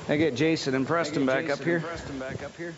I 0.09 0.17
get 0.17 0.35
Jason 0.35 0.75
and 0.75 0.85
Preston 0.85 1.25
back 1.25 1.49
up 1.49 1.63
here. 1.63 1.79
Preston 1.79 2.19
back 2.19 2.43
up 2.43 2.55
here. 2.57 2.75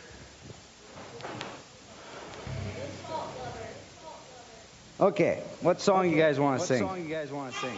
Okay, 5.02 5.41
what 5.62 5.82
song 5.82 6.12
you 6.12 6.16
guys 6.16 6.39
want 6.39 6.62
to 6.62 6.68
sing? 6.68 6.84
What 6.84 6.91
song 6.91 7.04
you 7.04 7.10
guys 7.10 7.32
want 7.32 7.52
to 7.52 7.60
sing? 7.60 7.76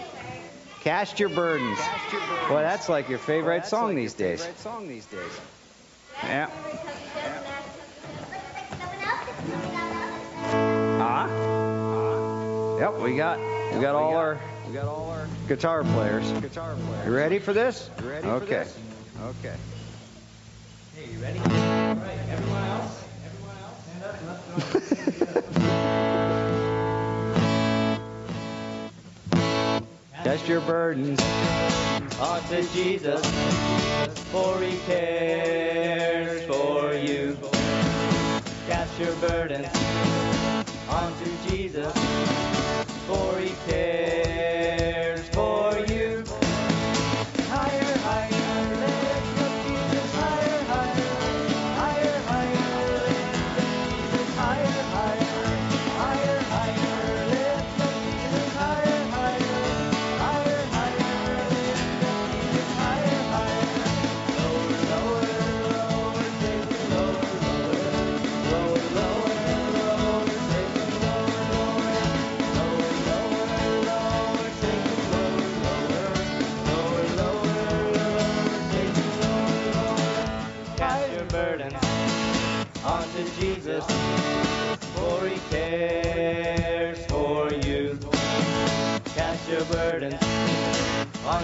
Cast 0.82 1.22
your 1.22 1.30
burdens. 1.30 1.80
Well. 1.80 2.50
Boy, 2.50 2.62
that's 2.64 2.90
like 2.90 3.08
your 3.08 3.18
favorite 3.18 3.66
song 3.66 3.88
like 3.88 3.96
these 3.96 4.20
your 4.20 4.30
days. 4.32 4.42
Favorite 4.42 4.60
song 4.60 4.88
these 4.90 5.06
days. 5.06 5.40
Yeah. 6.22 6.50
Ah. 11.00 11.24
Uh-huh. 11.24 11.34
Uh-huh. 11.34 12.92
Yep, 12.92 13.02
we 13.02 13.16
got 13.16 13.40
we 13.74 13.80
got 13.80 13.96
all 13.96 14.18
our 14.18 14.38
we 14.68 14.74
got 14.74 14.86
all 14.86 15.10
our 15.12 15.26
guitar 15.48 15.84
players. 15.84 16.30
Guitar 16.42 16.76
players. 16.76 17.06
You 17.06 17.16
ready 17.16 17.40
for 17.40 17.54
this? 17.54 17.90
You 18.02 18.10
ready 18.10 18.28
okay. 18.28 18.46
this? 18.46 18.78
Okay. 19.22 19.56
Hey, 20.94 21.14
you 21.14 21.20
ready? 21.20 21.40
All 21.40 21.46
right, 21.46 22.20
everyone 22.30 22.64
else? 22.66 23.04
Everyone 23.26 23.56
else? 23.64 24.84
Stand 24.90 25.68
up. 25.96 26.10
Cast 30.24 30.48
your 30.48 30.62
burdens 30.62 31.20
onto 32.18 32.66
Jesus, 32.70 33.22
for 34.32 34.58
he 34.62 34.78
cares 34.86 36.44
for 36.46 36.94
you. 36.94 37.38
Cast 38.66 38.98
your 38.98 39.14
burdens 39.16 39.68
onto 40.90 41.30
Jesus, 41.50 41.94
for 43.06 43.38
he 43.38 43.54
cares. 43.68 44.63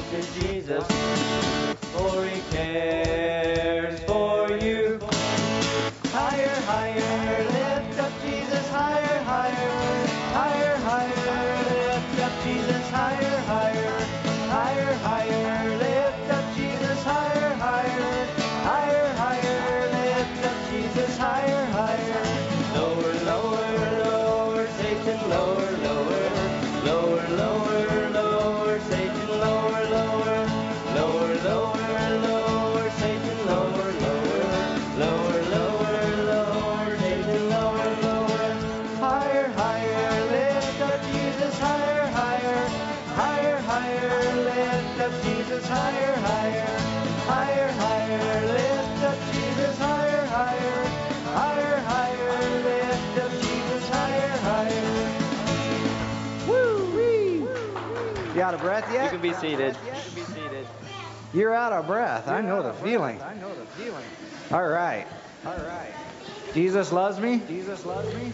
to 0.10 0.22
Jesus. 0.34 1.49
seated. 59.40 59.76
You're 61.34 61.54
out 61.54 61.74
of 61.74 61.88
breath. 61.88 62.28
I 62.28 62.42
know 62.42 62.64
the 62.64 62.74
feeling. 62.74 63.22
I 63.22 63.36
know 63.36 63.54
the 63.54 63.66
feeling. 63.82 64.04
All 64.52 64.68
right. 64.68 65.06
All 65.46 65.58
right. 65.58 65.94
Jesus 66.54 66.92
loves 66.92 67.20
me. 67.20 67.42
Jesus 67.48 67.86
loves 67.86 68.14
me. 68.16 68.34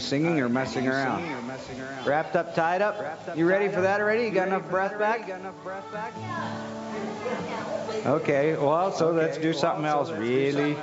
you 0.00 0.06
singing 0.06 0.40
or 0.40 0.48
messing 0.48 0.88
around? 0.88 1.22
Wrapped 2.06 2.34
up, 2.34 2.54
tied 2.54 2.80
up? 2.82 3.36
You 3.36 3.46
ready 3.46 3.68
for 3.68 3.82
that 3.82 4.00
already? 4.00 4.24
You 4.24 4.30
got 4.30 4.48
enough 4.48 4.68
breath 4.70 4.98
back? 4.98 5.28
Okay, 8.06 8.56
well, 8.56 8.92
so 8.92 9.10
let's 9.12 9.36
do 9.36 9.52
something 9.52 9.84
else 9.84 10.10
really, 10.10 10.76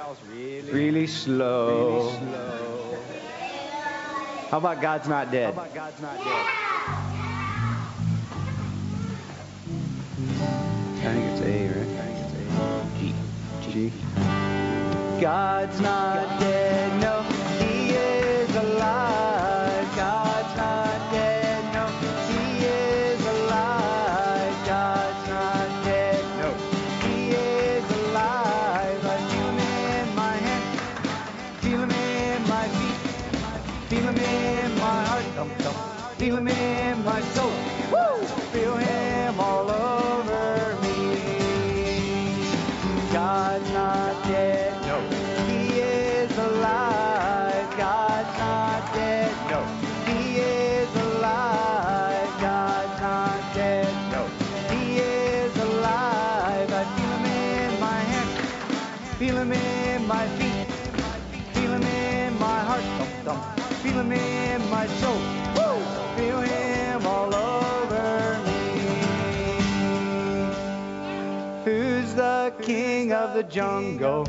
really 0.72 1.08
slow. 1.08 2.12
How 4.50 4.60
about 4.60 4.82
God's 4.82 5.08
not 5.08 5.32
dead? 5.32 5.58
I 5.58 5.72
think 11.02 11.26
it's 11.32 11.42
A, 11.42 11.68
right? 11.74 11.94
G. 13.00 13.14
G. 13.72 13.92
God's 15.20 15.82
not 15.82 16.40
dead. 16.40 16.47
of 73.28 73.34
the 73.34 73.44
jungle, 73.44 74.26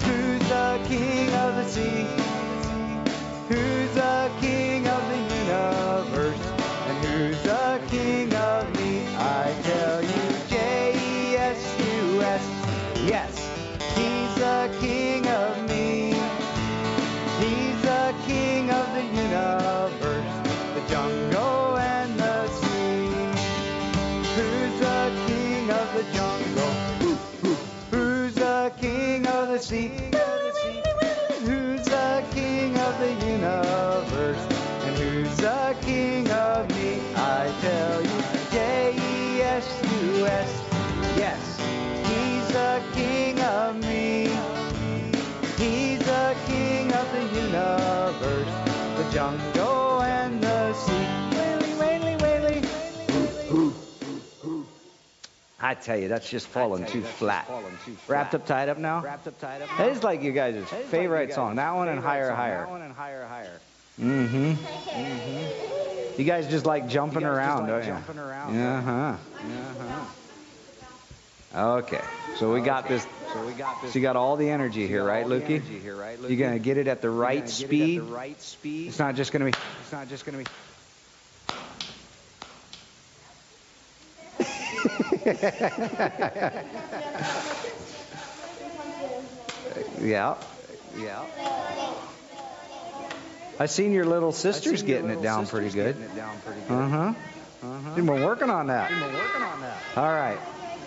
who's 0.00 0.48
the 0.48 0.80
king 0.88 1.28
of 1.34 1.54
the 1.54 1.64
sea, 1.64 2.06
who's 3.48 3.94
the 3.94 4.30
king. 4.40 4.73
And 49.16 50.42
the 50.42 50.74
sea. 50.74 51.24
I 55.60 55.72
tell 55.72 55.96
you, 55.96 56.08
that's 56.08 56.28
just 56.28 56.46
falling 56.48 56.84
too 56.84 57.00
flat. 57.00 57.50
Wrapped 58.06 58.34
up, 58.34 58.44
tied 58.44 58.68
up 58.68 58.76
now. 58.76 59.00
Wrapped 59.00 59.26
up, 59.26 59.40
tied 59.40 59.62
up. 59.62 59.70
That 59.78 59.88
is 59.88 60.02
like 60.02 60.22
you 60.22 60.30
guys' 60.32 60.62
favorite 60.90 61.32
song. 61.32 61.56
That 61.56 61.74
one 61.74 61.88
and 61.88 62.00
higher, 62.00 62.30
higher. 62.30 62.60
That 62.60 62.70
one 62.70 62.82
and 62.82 62.92
higher, 62.92 63.24
higher. 63.24 63.60
Mm-hmm. 63.98 64.52
Mm-hmm. 64.52 66.20
You 66.20 66.24
guys 66.26 66.48
just 66.48 66.66
like 66.66 66.86
jumping 66.86 67.24
around, 67.24 67.68
don't 67.68 67.82
you? 67.82 67.92
Jumping 67.92 68.18
around. 68.18 68.58
Uh-huh. 68.58 68.90
Uh-huh. 68.90 70.04
Okay. 71.54 72.00
So 72.36 72.52
we 72.52 72.60
got 72.60 72.88
this. 72.88 73.06
So 73.32 73.46
we 73.46 73.52
got 73.52 73.80
this. 73.80 73.92
So 73.92 73.98
you 73.98 74.02
got 74.02 74.16
all 74.16 74.36
the 74.36 74.50
energy 74.50 74.86
here, 74.86 75.04
right, 75.04 75.26
Lukey? 75.26 75.62
You're 76.28 76.48
gonna 76.48 76.58
get 76.58 76.78
it 76.78 76.88
at 76.88 77.00
the 77.00 77.10
right 77.10 77.48
speed. 77.48 78.00
The 78.00 78.04
Right 78.04 78.40
speed. 78.42 78.88
It's 78.88 78.98
not 78.98 79.14
just 79.14 79.32
gonna 79.32 79.44
be. 79.44 79.52
It's 79.82 79.92
not 79.92 80.08
just 80.08 80.24
gonna 80.24 80.38
be. 80.38 80.44
yeah. 90.00 90.34
Yeah. 90.98 91.22
I 93.58 93.66
seen 93.66 93.92
your 93.92 94.04
little 94.04 94.32
sister's 94.32 94.82
getting 94.82 95.10
it 95.10 95.22
down 95.22 95.46
pretty 95.46 95.70
good. 95.70 95.96
Uh 96.68 96.88
huh. 96.88 96.96
Uh 96.96 97.14
huh. 97.62 97.92
We've 97.96 98.04
been 98.04 98.22
working 98.22 98.50
on 98.50 98.66
that. 98.66 98.90
We've 98.90 99.00
been 99.00 99.14
working 99.14 99.42
on 99.42 99.60
that. 99.60 99.78
All 99.96 100.12
right. 100.12 100.38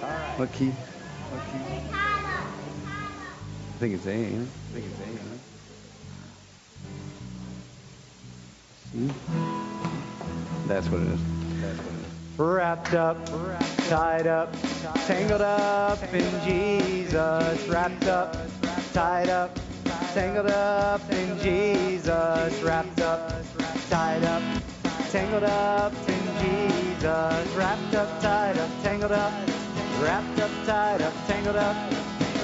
All 0.03 0.09
right. 0.09 0.39
Look, 0.39 0.51
key. 0.51 0.65
Look, 1.31 1.41
key. 1.51 1.57
I 3.77 3.79
think 3.79 3.93
it's 3.95 4.05
A. 4.05 4.11
Ain't 4.11 4.41
it? 4.41 4.47
I 4.69 4.73
think 4.73 4.85
it's 4.85 4.99
A. 4.99 5.03
Ain't 5.03 5.19
it? 5.19 5.39
See? 8.91 9.11
That's 10.67 10.87
what 10.89 11.01
it 11.01 11.07
is. 11.07 11.19
That's 11.61 11.79
what 11.79 11.93
it 11.93 11.99
is. 12.01 12.39
Wrapped 12.39 12.93
up, 12.93 13.17
tied 13.89 14.27
up, 14.27 14.55
tangled 15.07 15.41
up 15.41 16.13
in 16.13 16.45
Jesus. 16.45 17.67
Wrapped 17.67 18.05
up, 18.05 18.37
tied 18.93 19.29
up, 19.29 19.59
tangled 20.13 20.51
up 20.51 21.01
in 21.11 21.39
Jesus. 21.39 22.61
Wrapped 22.63 23.01
up, 23.01 23.33
tied 23.89 24.23
up, 24.23 24.43
tangled 25.11 25.43
up 25.43 25.93
in 26.07 26.21
Jesus. 26.41 27.55
Wrapped 27.55 27.95
up, 27.95 28.21
tied 28.21 28.57
up, 28.57 28.69
tangled 28.83 29.11
up, 29.11 29.33
wrapped 30.01 30.39
up, 30.39 30.51
tied 30.65 31.01
up, 31.01 31.13
tangled 31.25 31.55
up, 31.55 31.75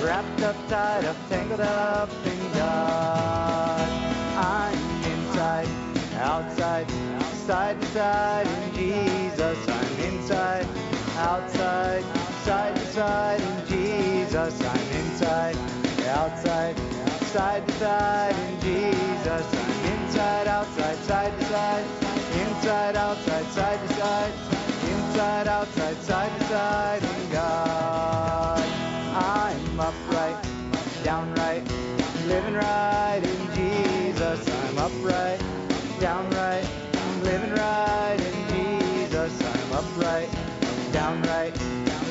wrapped 0.04 0.42
up, 0.42 0.56
tied 0.68 1.06
up, 1.06 1.16
tangled 1.30 1.62
up 1.62 2.10
in 2.26 2.40
God. 2.54 3.90
I'm 4.38 4.78
inside, 5.04 5.68
outside, 6.16 6.90
side 7.46 7.80
to 7.80 7.88
side 7.88 8.48
in 8.48 8.74
Jesus. 8.74 9.58
I'm 9.70 10.00
inside, 10.00 10.68
outside, 11.18 12.04
side 12.44 12.76
to 12.76 12.86
side 12.88 13.42
in 13.42 13.68
Jesus. 13.68 14.62
I'm 14.62 14.88
inside, 15.00 15.58
outside, 16.08 16.76
side 17.34 17.68
to 17.68 17.74
side 17.74 18.36
in 18.36 18.60
Jesus. 18.62 19.46
I'm 19.54 19.94
inside, 19.94 20.48
outside, 20.48 20.98
side 20.98 21.40
to 21.40 21.46
side, 21.46 21.86
inside, 22.42 22.96
outside, 22.96 23.46
side 23.52 23.88
to 23.88 23.94
side, 23.94 24.53
inside, 25.24 25.48
outside, 25.48 25.98
side 26.02 26.40
to 26.40 26.46
side 26.48 27.04
in 27.04 27.32
God. 27.32 28.68
I'm 29.16 29.80
upright, 29.80 30.38
downright, 31.02 31.64
living 32.28 32.56
right 32.56 33.22
in 33.24 33.40
Jesus. 33.56 34.40
I'm 34.50 34.78
upright, 34.78 35.40
downright, 36.02 36.68
living 37.24 37.54
right 37.54 38.20
in 38.20 38.36
Jesus. 38.52 39.32
I'm 39.42 39.72
upright, 39.72 40.30
downright, 40.92 41.56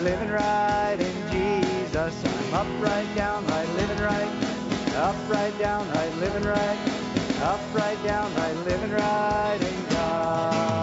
living 0.01 0.31
right 0.31 0.97
in 0.99 1.17
Jesus. 1.31 2.15
I'm 2.25 2.55
upright, 2.55 3.07
downright, 3.15 3.69
living 3.75 4.03
right, 4.03 4.33
upright, 4.97 5.59
downright, 5.59 6.15
living 6.17 6.45
right, 6.45 6.79
upright, 7.43 8.03
downright, 8.05 8.57
living 8.65 8.93
right 8.93 9.59
in 9.61 9.89
God. 9.91 10.82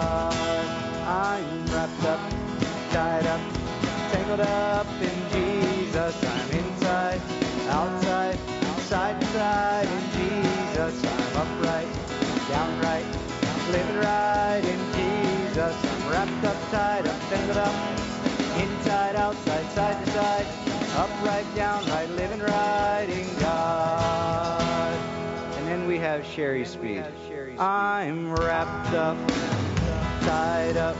Tangled 4.30 4.48
up 4.48 4.86
in 5.02 5.30
Jesus. 5.32 6.24
I'm 6.24 6.50
inside, 6.52 7.20
outside, 7.68 8.38
side 8.78 9.20
to 9.20 9.26
side 9.28 9.88
in 9.88 10.04
Jesus. 10.12 11.04
I'm 11.04 11.36
upright, 11.36 11.88
downright, 12.48 13.06
living 13.72 13.96
right 13.96 14.62
in 14.62 14.78
Jesus. 14.94 15.74
I'm 15.74 16.12
wrapped 16.12 16.44
up, 16.44 16.70
tied 16.70 17.08
up, 17.08 17.20
tangled 17.28 17.56
up, 17.56 17.74
inside, 18.56 19.16
outside, 19.16 19.68
side 19.72 20.04
to 20.04 20.12
side, 20.12 20.46
upright, 20.96 21.46
downright, 21.56 22.10
living 22.10 22.40
right 22.40 23.08
in 23.08 23.40
God. 23.40 24.94
And 25.56 25.66
then 25.66 25.88
we 25.88 25.98
have 25.98 26.24
Sherry 26.24 26.64
Speed. 26.64 27.04
I'm 27.58 28.32
wrapped 28.36 28.94
up, 28.94 29.16
tied 30.22 30.76
up, 30.76 30.96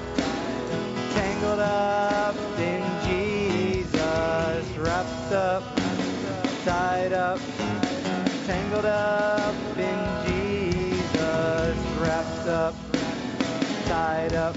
tangled 1.14 1.60
up 1.60 2.34
in. 2.58 2.99
Wrapped 4.80 5.32
up, 5.32 5.62
tied 6.64 7.12
up, 7.12 7.38
tangled 8.46 8.86
up 8.86 9.54
in 9.76 9.98
Jesus. 10.24 11.76
Wrapped 12.00 12.46
up, 12.48 12.74
tied 13.84 14.32
up, 14.32 14.56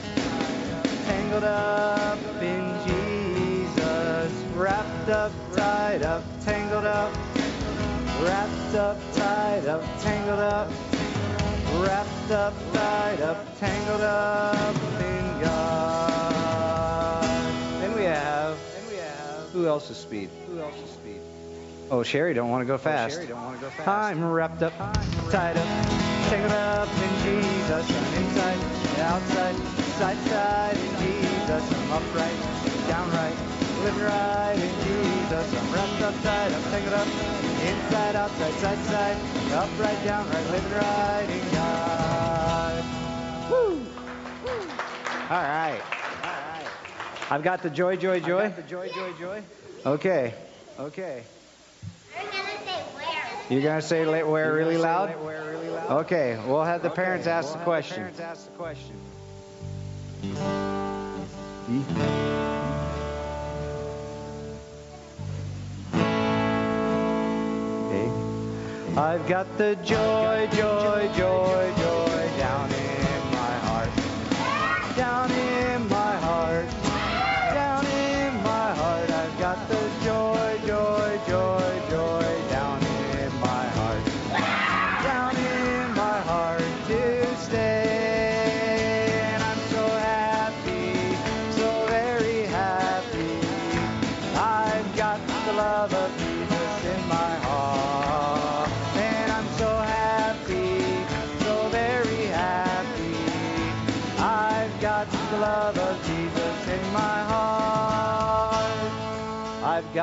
tangled 1.06 1.44
up 1.44 2.20
in 2.42 2.64
Jesus. 2.88 4.32
Wrapped 4.56 5.10
up, 5.10 5.34
tied 5.52 6.04
up, 6.04 6.24
tangled 6.40 6.86
up. 6.86 7.14
Wrapped 8.24 8.76
up, 8.76 8.98
tied 9.12 9.66
up, 9.66 9.84
tangled 10.02 10.40
up. 10.40 10.72
Wrapped 11.84 12.32
up, 12.32 12.54
tied 12.74 13.20
up, 13.20 13.60
tangled 13.60 14.00
up 14.02 14.76
in 15.02 15.42
God. 15.42 17.24
Then 17.82 17.94
we 17.94 18.04
have. 18.06 18.43
Then 19.54 19.62
we 19.62 19.68
have. 19.68 19.68
Who 19.68 19.68
else 19.68 19.89
is 19.89 19.97
speed? 19.97 20.30
Who 20.47 20.60
else 20.60 20.76
is 20.84 20.89
speed? 20.91 21.22
Oh, 21.91 22.04
Sherry 22.04 22.34
don't 22.34 22.49
want 22.49 22.62
oh, 22.62 22.66
to 22.66 22.74
go 22.74 22.78
fast. 22.78 23.16
Sherry 23.16 23.28
don't 23.28 23.43
want 23.43 23.60
to 23.60 23.66
go 23.66 23.70
fast. 23.70 23.88
I'm 23.89 24.32
wrapped 24.32 24.64
up, 24.64 24.74
tied 25.30 25.58
up, 25.58 25.68
tangled 26.30 26.51
up 26.51 26.89
in 26.89 27.14
Jesus. 27.24 27.86
I'm 27.86 28.14
inside, 28.24 28.58
outside, 28.99 29.56
side 29.99 30.18
side 30.28 30.78
in 30.78 30.91
Jesus. 31.06 31.64
I'm 31.74 31.91
upright, 31.91 32.39
downright, 32.88 33.38
living 33.84 34.04
right 34.04 34.58
in 34.58 34.74
Jesus. 34.82 35.45
I'm 35.54 35.74
wrapped 35.74 36.01
up, 36.01 36.16
tied 36.24 36.51
up, 36.54 36.62
tangled 36.72 36.93
up, 36.93 37.08
inside, 37.62 38.16
outside, 38.16 38.54
side 38.54 38.80
side, 38.86 39.18
upright, 39.54 40.04
downright, 40.04 40.49
living 40.49 40.72
right 40.72 41.28
in 41.30 41.54
God. 41.54 42.84
Woo! 43.51 43.86
Right. 44.43 45.32
All 45.32 45.43
right. 45.43 46.03
I've 47.30 47.44
got 47.44 47.62
the 47.62 47.70
joy, 47.70 47.96
joy, 47.96 48.20
joy. 48.20 48.50
the 48.56 48.62
joy, 48.64 48.90
joy, 48.90 49.14
joy. 49.20 49.44
Okay. 49.86 50.34
Okay. 50.80 51.24
You're 52.16 52.32
gonna 52.32 52.42
say 52.42 52.84
where? 52.94 53.50
You're 53.50 53.62
gonna 53.62 53.82
say 53.82 54.06
let 54.06 54.28
where 54.28 54.54
really 54.54 54.78
loud? 54.78 55.14
Okay, 55.90 56.40
we'll 56.48 56.64
have 56.64 56.82
the 56.82 56.90
parents 56.90 57.28
ask 57.28 57.54
the 57.54 57.60
question. 57.60 58.10
Okay. 67.90 68.10
I've 68.98 69.28
got 69.28 69.58
the 69.58 69.76
joy, 69.84 70.48
joy, 70.54 71.10
joy, 71.16 71.74
joy 71.78 72.30
down 72.38 72.72
in 72.72 73.32
my 73.32 73.58
heart. 73.66 73.90
Down 74.96 75.32
in 75.32 75.53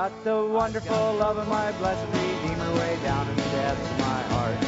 got 0.01 0.25
the 0.25 0.47
wonderful 0.47 1.15
love 1.17 1.37
of 1.37 1.47
my 1.47 1.71
blessed 1.73 2.07
Redeemer 2.15 2.73
way 2.81 2.99
down 3.03 3.29
in 3.29 3.37
the 3.37 3.51
depths 3.53 3.91
of 3.91 3.99
my 3.99 4.23
heart. 4.33 4.59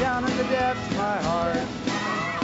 Down 0.00 0.24
in 0.24 0.34
the 0.38 0.44
depths 0.44 0.86
of 0.90 0.96
my 0.96 1.18
heart. 1.28 1.66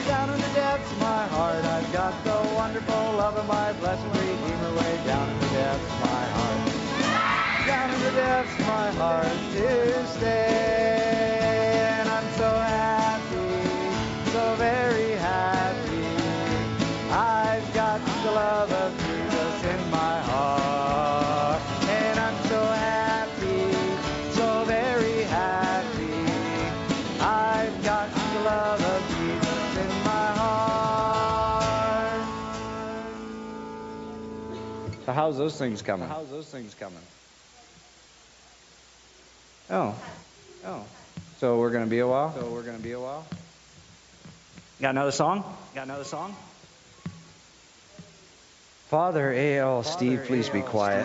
Down 0.06 0.28
in 0.28 0.38
the 0.46 0.52
depths 0.52 0.92
of 0.92 1.00
my 1.00 1.26
heart. 1.28 1.64
I've 1.64 1.90
got 1.94 2.12
the 2.22 2.38
wonderful 2.54 3.04
love 3.22 3.36
of 3.38 3.46
my 3.48 3.72
blessed 3.80 4.04
Redeemer 4.12 4.72
way 4.80 4.94
down 5.06 5.26
in 5.30 5.38
the 5.40 5.50
depths 5.56 5.90
of 5.94 6.00
my 6.12 6.24
heart. 6.36 7.66
Down 7.66 7.88
in 7.94 8.00
the 8.02 8.10
depths 8.10 8.60
of 8.60 8.66
my 8.66 8.90
heart 9.00 9.38
to 9.54 10.06
stay. 10.18 11.05
How's 35.26 35.38
those 35.38 35.58
things 35.58 35.82
coming? 35.82 36.08
How's 36.08 36.30
those 36.30 36.46
things 36.46 36.72
coming? 36.74 37.00
Oh. 39.68 39.92
Oh. 40.64 40.84
So 41.38 41.58
we're 41.58 41.72
gonna 41.72 41.86
be 41.86 41.98
a 41.98 42.06
while? 42.06 42.32
So 42.32 42.46
we're 42.46 42.62
gonna 42.62 42.78
be 42.78 42.92
a 42.92 43.00
while? 43.00 43.26
Got 44.80 44.90
another 44.90 45.10
song? 45.10 45.42
Got 45.74 45.84
another 45.86 46.04
song? 46.04 46.36
Father 48.88 49.32
A.L. 49.32 49.82
Steve, 49.82 50.22
please 50.26 50.48
be 50.48 50.60
quiet. 50.60 51.04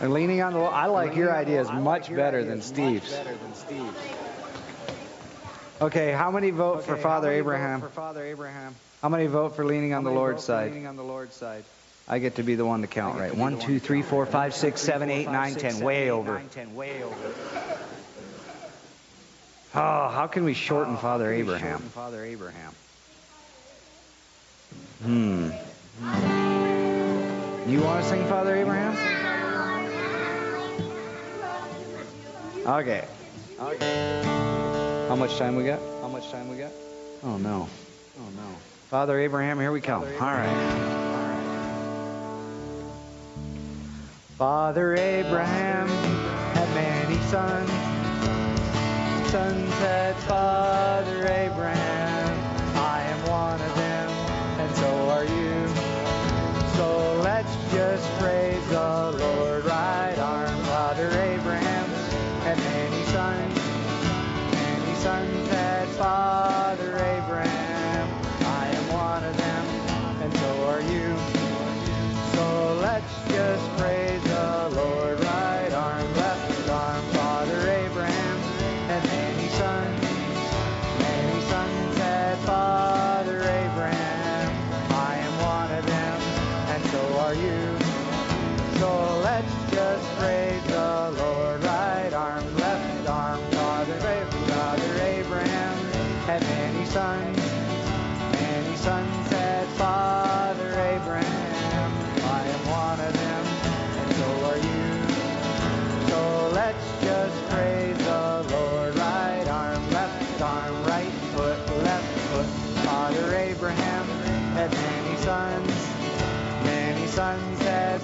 And 0.00 0.12
leaning 0.12 0.42
on 0.42 0.52
the 0.52 0.58
Lord. 0.58 0.72
I 0.72 0.86
like 0.86 1.14
your 1.14 1.32
ideas 1.32 1.70
much 1.70 2.12
better 2.12 2.42
than 2.44 2.60
Steve's. 2.60 3.14
Okay, 5.80 6.10
how 6.10 6.30
many 6.32 6.50
vote 6.50 6.84
for 6.84 6.96
Father 6.96 7.30
Abraham? 7.30 7.80
For 7.80 7.88
Father 7.88 8.24
Abraham. 8.24 8.74
How 9.00 9.08
many 9.08 9.26
vote 9.26 9.54
for 9.54 9.64
leaning 9.64 9.94
on 9.94 10.02
the 10.02 10.10
Lord's 10.10 10.42
side? 10.42 10.72
Leaning 10.72 10.88
on 10.88 10.96
the 10.96 11.04
Lord's 11.04 11.36
side. 11.36 11.62
I 12.08 12.18
get 12.18 12.36
to 12.36 12.42
be 12.42 12.56
the 12.56 12.64
one 12.64 12.80
to 12.80 12.88
count, 12.88 13.18
right? 13.18 13.34
One, 13.34 13.60
two, 13.60 13.78
three, 13.78 14.02
four, 14.02 14.26
five, 14.26 14.54
six, 14.54 14.80
seven, 14.80 15.10
eight, 15.10 15.30
nine, 15.30 15.54
ten. 15.54 15.78
Way 15.80 16.10
over. 16.10 16.42
Way 16.74 17.02
over. 17.02 17.14
Oh, 19.74 20.08
how 20.08 20.26
can 20.26 20.44
we 20.44 20.54
shorten 20.54 20.96
Father 20.96 21.32
Abraham? 21.32 21.78
Father 21.78 22.24
Abraham. 22.24 22.72
Hmm. 25.02 25.50
You 27.70 27.82
want 27.82 28.02
to 28.02 28.08
sing 28.08 28.26
Father 28.26 28.56
Abraham? 28.56 28.96
Okay. 32.66 33.06
Okay. 33.60 34.67
How 35.08 35.16
much 35.16 35.38
time 35.38 35.56
we 35.56 35.64
got? 35.64 35.80
How 36.02 36.08
much 36.08 36.30
time 36.30 36.50
we 36.50 36.58
got? 36.58 36.70
Oh 37.22 37.38
no. 37.38 37.66
Oh 38.18 38.30
no. 38.36 38.56
Father 38.90 39.18
Abraham, 39.18 39.58
here 39.58 39.72
we 39.72 39.80
come. 39.80 40.02
All 40.02 40.34
right. 40.34 40.98
Father 44.36 44.94
Abraham 44.96 45.88
had 45.88 46.74
many 46.74 47.18
sons. 47.28 47.70
Sons 49.30 49.72
had 49.80 50.14
Father 50.16 50.67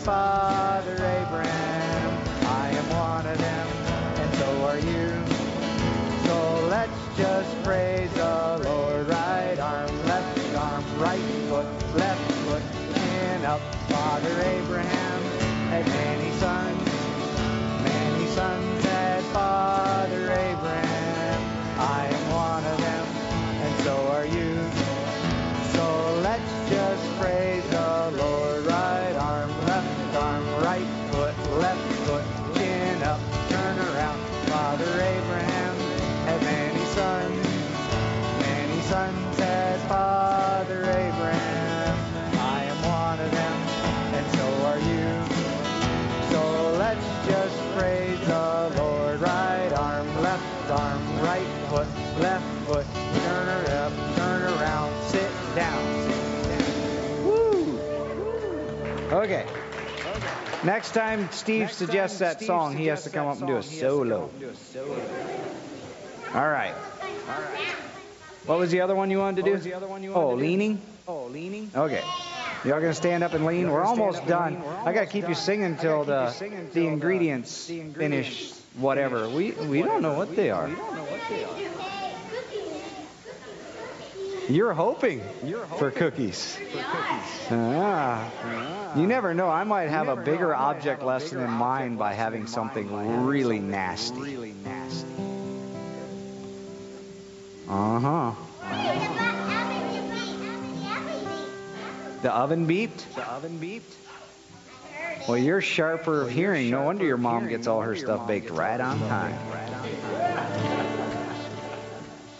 Father 0.05 0.93
Abraham. 0.93 2.19
I 2.47 2.69
am 2.73 2.91
one 2.91 3.27
of 3.27 3.39
them, 3.39 3.69
and 4.21 4.35
so 4.35 4.65
are 4.67 4.79
you. 4.79 5.09
So 6.27 6.67
let's 6.69 7.17
just 7.17 7.63
praise 7.65 8.04
left 50.35 50.70
arm, 50.70 51.20
right 51.20 51.47
foot, 51.68 51.87
left 52.18 52.66
foot, 52.66 52.87
turn 53.22 53.47
her 53.47 53.87
up, 53.87 54.16
turn 54.16 54.43
around, 54.43 55.09
sit 55.09 55.30
down. 55.55 55.85
Woo! 57.24 57.78
Okay. 59.12 59.47
Next 60.64 60.93
time 60.93 61.28
Steve 61.30 61.70
suggests 61.70 62.18
that 62.18 62.43
song, 62.43 62.76
he 62.76 62.87
has 62.87 63.05
to 63.05 63.11
come 63.11 63.28
up 63.28 63.39
and 63.39 63.47
do 63.47 63.57
a 63.59 63.62
solo. 63.62 64.28
All 66.35 66.49
right. 66.49 66.74
What 68.47 68.59
was 68.59 68.72
the 68.72 68.80
other 68.80 68.97
one 68.97 69.11
you 69.12 69.18
wanted 69.18 69.45
to 69.45 69.57
do? 69.57 69.87
Wanted 69.87 70.11
Oh, 70.11 70.32
leaning? 70.32 70.80
Oh, 71.07 71.26
leaning? 71.26 71.70
Okay. 71.76 72.03
Y'all 72.64 72.80
gonna 72.80 72.93
stand 72.93 73.22
up 73.22 73.35
and 73.35 73.47
lean? 73.47 73.70
We're 73.70 73.85
almost 73.85 74.26
done. 74.26 74.61
I 74.85 74.93
gotta 74.93 75.07
keep 75.07 75.28
you 75.28 75.35
singing 75.35 75.66
until 75.66 76.03
the 76.03 76.35
the 76.72 76.87
ingredients 76.87 77.66
finish 77.66 78.53
whatever. 78.77 79.29
We 79.29 79.53
we 79.53 79.83
don't 79.83 80.03
know 80.03 80.14
what 80.14 80.35
they 80.37 80.51
are. 80.51 80.68
You're 84.49 84.75
hoping 84.75 85.22
for 85.79 85.91
cookies. 85.91 86.59
Ah. 87.51 88.95
You 88.95 89.07
never 89.07 89.33
know. 89.35 89.49
I 89.49 89.64
might 89.64 89.89
have 89.89 90.09
a 90.09 90.16
bigger 90.16 90.55
object 90.55 91.03
lesson 91.03 91.41
in 91.41 91.51
mind 91.51 91.99
by 91.99 92.12
having 92.12 92.47
something 92.47 93.25
really 93.25 93.59
nasty. 93.59 94.37
Uh 97.68 98.01
huh. 98.01 98.33
The 102.22 102.33
oven 102.33 102.66
beeped? 102.66 103.14
The 103.14 103.29
oven 103.29 103.59
beeped? 103.59 104.04
Well, 105.27 105.39
you're 105.39 105.62
sharper 105.62 106.22
of 106.22 106.31
hearing. 106.31 106.70
No 106.70 106.83
wonder 106.83 107.05
your 107.05 107.16
mom 107.16 107.49
gets 107.49 107.66
all 107.66 107.81
her 107.81 107.97
stuff 107.97 108.27
baked 108.29 108.51
right 108.51 108.81
on 108.81 108.99
time. 109.01 109.39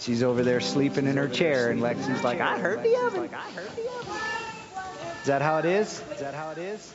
She's 0.01 0.23
over 0.23 0.43
there 0.43 0.61
sleeping 0.61 1.07
in 1.07 1.17
her 1.17 1.29
chair, 1.29 1.71
and 1.71 1.81
Lexi's 1.81 2.23
like, 2.23 2.41
I 2.41 2.59
heard 2.59 2.83
the 2.83 2.95
oven. 2.99 3.31
Is 5.23 5.27
that 5.29 5.41
how 5.41 5.59
it 5.59 5.65
is? 5.65 6.03
Is 6.13 6.21
that 6.21 6.35
how 6.35 6.51
it 6.51 6.59
is? 6.59 6.93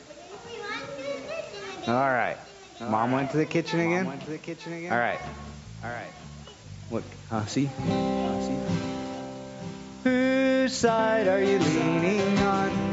All 1.88 1.94
right. 1.94 2.36
Mom 2.80 3.10
went 3.10 3.32
to 3.32 3.36
the 3.36 3.46
kitchen 3.46 3.80
again? 3.80 4.06
Went 4.06 4.22
to 4.22 4.30
the 4.30 4.38
kitchen 4.38 4.72
again? 4.72 4.92
All 4.92 4.98
right. 4.98 5.20
All 5.82 5.90
right. 5.90 6.12
What? 6.88 7.02
Uh, 7.30 7.44
see? 7.46 7.66
See? 7.66 8.58
Whose 10.04 10.72
side 10.72 11.26
are 11.26 11.42
you 11.42 11.58
leaning 11.58 12.38
on? 12.38 12.89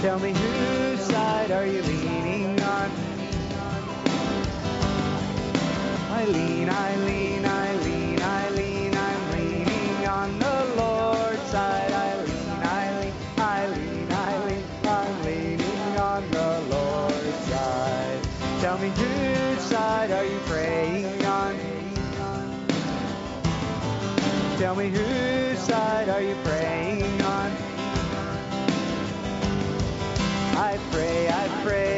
Tell 0.00 0.20
me 0.20 0.32
whose 0.32 1.00
side 1.00 1.50
are 1.50 1.66
you 1.66 1.82
leaning 1.82 2.60
on? 2.62 2.90
I 6.12 6.24
lean, 6.24 6.70
I 6.70 6.96
lean, 6.98 7.44
I 7.44 7.72
lean, 7.78 8.22
I 8.22 8.50
lean, 8.50 8.94
I'm 8.94 9.30
leaning 9.32 10.06
on 10.06 10.38
the 10.38 10.74
Lord's 10.76 11.42
side. 11.50 11.90
I 11.90 12.22
lean, 12.22 12.48
I 12.62 13.00
lean, 13.00 13.12
I 13.38 13.66
lean, 13.66 14.12
I 14.12 14.46
lean, 14.46 14.64
I'm 14.86 15.24
leaning 15.24 15.98
on 15.98 16.30
the 16.30 16.60
Lord's 16.70 17.38
side. 17.50 18.20
Tell 18.60 18.78
me 18.78 18.90
whose 18.90 19.62
side 19.64 20.12
are 20.12 20.24
you 20.24 20.38
praying 20.46 21.24
on? 21.24 21.58
Tell 24.58 24.76
me 24.76 24.90
whose 24.90 25.58
side 25.58 26.08
are 26.08 26.22
you 26.22 26.36
praying 26.44 26.87
I 30.68 30.76
pray, 30.76 31.30
I 31.30 31.48
pray, 31.64 31.97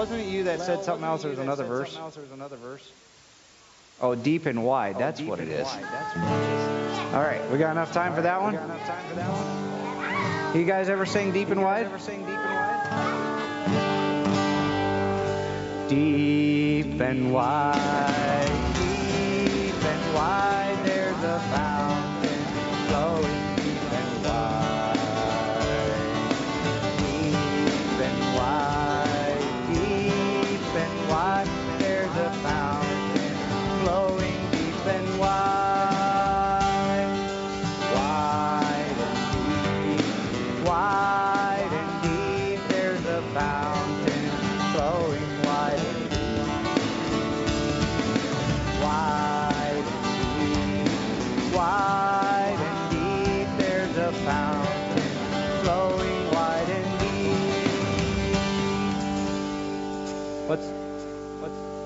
wasn't 0.00 0.18
it 0.18 0.28
you 0.28 0.44
that 0.44 0.62
said 0.62 0.82
something 0.82 1.04
else? 1.04 1.20
There 1.20 1.30
was 1.30 1.38
another 1.38 1.64
verse. 1.64 1.98
Oh, 4.00 4.14
deep 4.14 4.46
and 4.46 4.64
wide. 4.64 4.94
Oh, 4.96 4.98
That's 4.98 5.20
what 5.20 5.40
it 5.40 5.48
is. 5.48 5.66
All 7.12 7.20
right, 7.20 7.42
we 7.50 7.58
got 7.58 7.72
enough 7.72 7.92
time 7.92 8.14
for 8.14 8.22
that 8.22 8.40
one. 8.40 8.54
You 10.58 10.64
guys 10.64 10.88
ever 10.88 11.04
sing 11.04 11.32
deep 11.32 11.50
and 11.50 11.62
wide? 11.62 11.84
Deep 15.90 16.98
and 16.98 17.30
wide, 17.30 18.46
deep 18.76 19.84
and 19.84 20.14
wide, 20.14 20.78
there's 20.84 21.22
a 21.24 21.40
fountain 21.50 22.40
flowing 22.88 23.39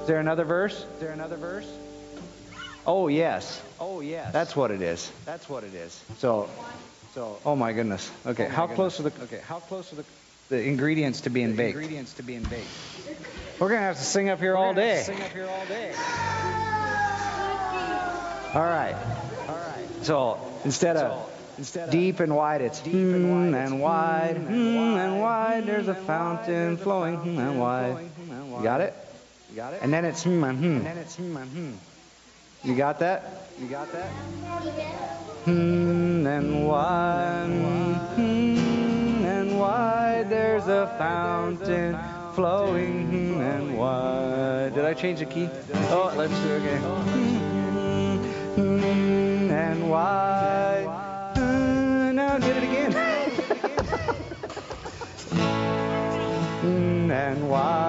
is 0.04 0.08
there 0.08 0.20
another 0.20 0.44
verse? 0.44 0.74
Is 0.74 1.00
there 1.00 1.12
another 1.12 1.36
verse? 1.36 1.66
Oh, 2.86 3.08
yes. 3.08 3.62
Oh, 3.80 4.02
yes. 4.02 4.34
That's 4.34 4.54
what 4.54 4.70
it 4.70 4.82
is. 4.82 5.10
That's 5.24 5.48
what 5.48 5.64
it 5.64 5.72
is. 5.72 5.98
So, 6.18 6.50
so. 7.14 7.38
Oh 7.46 7.56
my 7.56 7.72
goodness. 7.72 8.12
Okay, 8.26 8.46
how 8.46 8.66
close 8.66 9.00
are 9.00 9.04
the? 9.04 9.22
Okay, 9.22 9.40
how 9.48 9.60
close 9.60 9.90
are 9.94 9.96
the? 9.96 10.04
The 10.50 10.62
ingredients 10.62 11.22
to 11.22 11.30
being 11.30 11.56
baked. 11.56 11.78
Ingredients 11.78 12.12
to 12.14 12.22
being 12.22 12.42
baked. 12.42 12.68
We're 13.58 13.70
gonna 13.70 13.80
have 13.80 13.96
to 13.96 14.04
sing 14.04 14.28
up 14.28 14.40
here 14.40 14.54
all 14.54 14.74
day. 14.74 15.00
Sing 15.06 15.22
up 15.22 15.30
here 15.30 15.46
all 15.46 15.64
day. 15.64 15.94
All 18.52 18.62
right. 18.62 18.94
All 19.48 19.56
right. 19.56 19.88
So 20.02 20.38
instead 20.66 20.98
of 20.98 21.32
instead 21.56 21.90
deep 21.90 22.20
and 22.20 22.36
wide, 22.36 22.60
it's 22.60 22.80
deep 22.80 22.92
and 22.94 23.30
wide, 23.30 23.54
and 23.54 23.80
wide, 23.80 24.36
hmm, 24.36 24.52
and 24.52 25.22
wide. 25.22 25.64
There's 25.64 25.88
a 25.88 25.94
fountain 25.94 26.76
flowing 26.76 27.16
hmm, 27.16 27.38
and 27.38 27.58
wide. 27.58 28.10
You 28.28 28.62
got 28.62 28.82
it? 28.82 28.94
You 29.54 29.60
got 29.60 29.72
it? 29.72 29.82
And 29.82 29.94
then 29.94 30.04
it's 30.04 30.24
hmm 30.24 30.42
and 30.42 30.58
hmm. 30.58 30.76
And 30.78 30.86
then 30.86 30.98
it's 30.98 31.14
hmm 31.14 31.36
and 31.36 31.52
hmm. 31.52 31.74
You 32.68 32.74
got 32.74 32.98
that? 32.98 33.52
You 33.56 33.68
got 33.68 33.92
that? 33.92 34.10
Hmm 35.46 36.26
and 36.26 36.66
wide, 36.66 37.46
hmm 38.16 39.24
and 39.24 39.56
why 39.60 40.24
there's 40.24 40.66
a 40.66 40.88
fountain 40.98 41.94
flowing 42.34 43.06
hmm 43.06 43.40
and 43.40 43.78
why? 43.78 44.70
Did 44.74 44.84
I 44.84 44.92
change 44.92 45.20
the 45.20 45.26
key? 45.26 45.48
Oh, 45.94 46.12
let's 46.16 46.36
do 46.40 46.48
it 46.48 46.58
again. 46.58 46.82
Hmm, 46.82 48.16
hmm 48.56 49.52
and 49.52 49.88
why? 49.88 50.82
Hmm, 51.36 52.16
now 52.16 52.38
did 52.38 52.56
it 52.56 52.64
again. 52.64 52.92
Hmm 56.64 57.10
and 57.12 57.48
wide, 57.48 57.83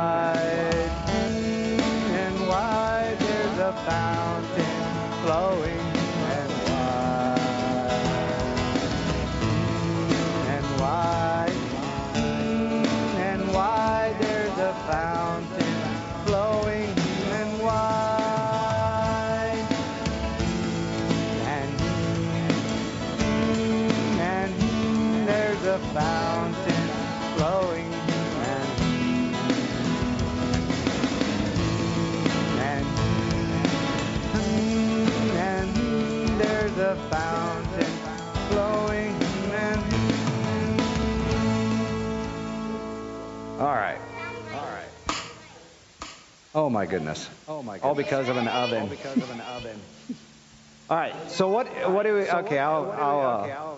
oh 46.56 46.70
my 46.70 46.86
goodness 46.86 47.30
oh 47.48 47.62
my 47.62 47.74
goodness 47.74 47.84
all 47.84 47.96
because 47.96 48.30
of 48.30 48.38
an 48.38 48.48
oven 48.48 48.82
all 48.82 48.88
because 48.88 49.18
of 49.18 49.30
an 49.30 49.42
oven 49.42 49.80
all 50.90 50.98
right 50.98 51.14
so 51.30 51.50
what 51.50 51.68
what 51.92 52.04
do 52.04 52.16
we 52.16 52.30
okay 52.30 52.58
i'll 52.58 52.92
i'll 52.92 53.22
uh, 53.22 53.76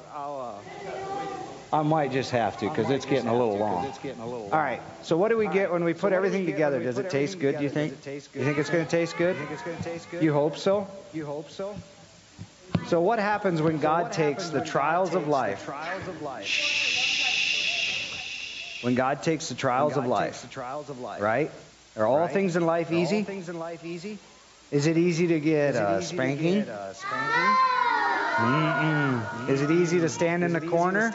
I 1.71 1.81
might 1.81 2.11
just 2.11 2.31
have 2.31 2.57
to 2.59 2.69
because 2.69 2.89
it's 2.89 3.05
getting 3.05 3.27
a 3.27 3.37
little 3.37 3.57
long. 3.57 3.85
It's 3.85 3.97
getting 3.99 4.21
a 4.21 4.25
little. 4.25 4.45
All 4.45 4.59
right. 4.59 4.81
So 5.03 5.17
what 5.17 5.29
do 5.29 5.37
we 5.37 5.47
get 5.47 5.69
when 5.71 5.83
we 5.83 5.93
put 5.93 6.13
everything 6.13 6.45
together? 6.45 6.81
Does 6.81 6.97
it 6.97 7.09
taste 7.09 7.39
good? 7.39 7.57
Do 7.57 7.63
you 7.63 7.69
think? 7.69 7.91
You 8.05 8.21
think 8.21 8.57
it's 8.57 8.69
going 8.69 8.85
to 8.85 8.89
taste 8.89 9.17
good? 9.17 9.35
You 9.35 9.41
think 9.41 9.51
it's 9.51 9.63
going 9.63 9.77
to 9.77 9.83
taste 9.83 10.09
good? 10.09 10.23
You 10.23 10.31
hope 10.31 10.57
so. 10.57 10.87
You 11.13 11.25
hope 11.25 11.49
so. 11.49 11.75
So 12.87 13.01
what 13.01 13.19
happens 13.19 13.61
when 13.61 13.79
God 13.79 14.13
takes 14.13 14.49
the 14.49 14.61
trials 14.61 15.13
of 15.13 15.27
life? 15.27 15.65
Trials 15.65 16.07
of 16.07 16.21
life. 16.21 16.45
Shh. 16.45 17.57
when 18.83 18.95
God 18.95 19.23
takes 19.23 19.49
the 19.49 19.55
trials 19.55 19.97
of 19.97 20.07
life, 20.07 20.47
right? 21.19 21.51
Are 21.97 22.05
all 22.05 22.27
things 22.27 22.55
in 22.55 22.65
life 22.65 22.91
easy? 22.91 23.25
Is 24.69 24.85
it 24.85 24.97
easy 24.97 25.27
to 25.27 25.39
get 25.39 25.75
uh, 25.75 25.79
a 25.79 25.81
uh, 25.81 26.01
spanking? 26.01 26.65
Mm-mm. 28.37 29.49
Is 29.49 29.61
it 29.61 29.71
easy 29.71 29.99
to 30.01 30.09
stand 30.09 30.43
in 30.43 30.53
the 30.53 30.61
corner? 30.61 31.11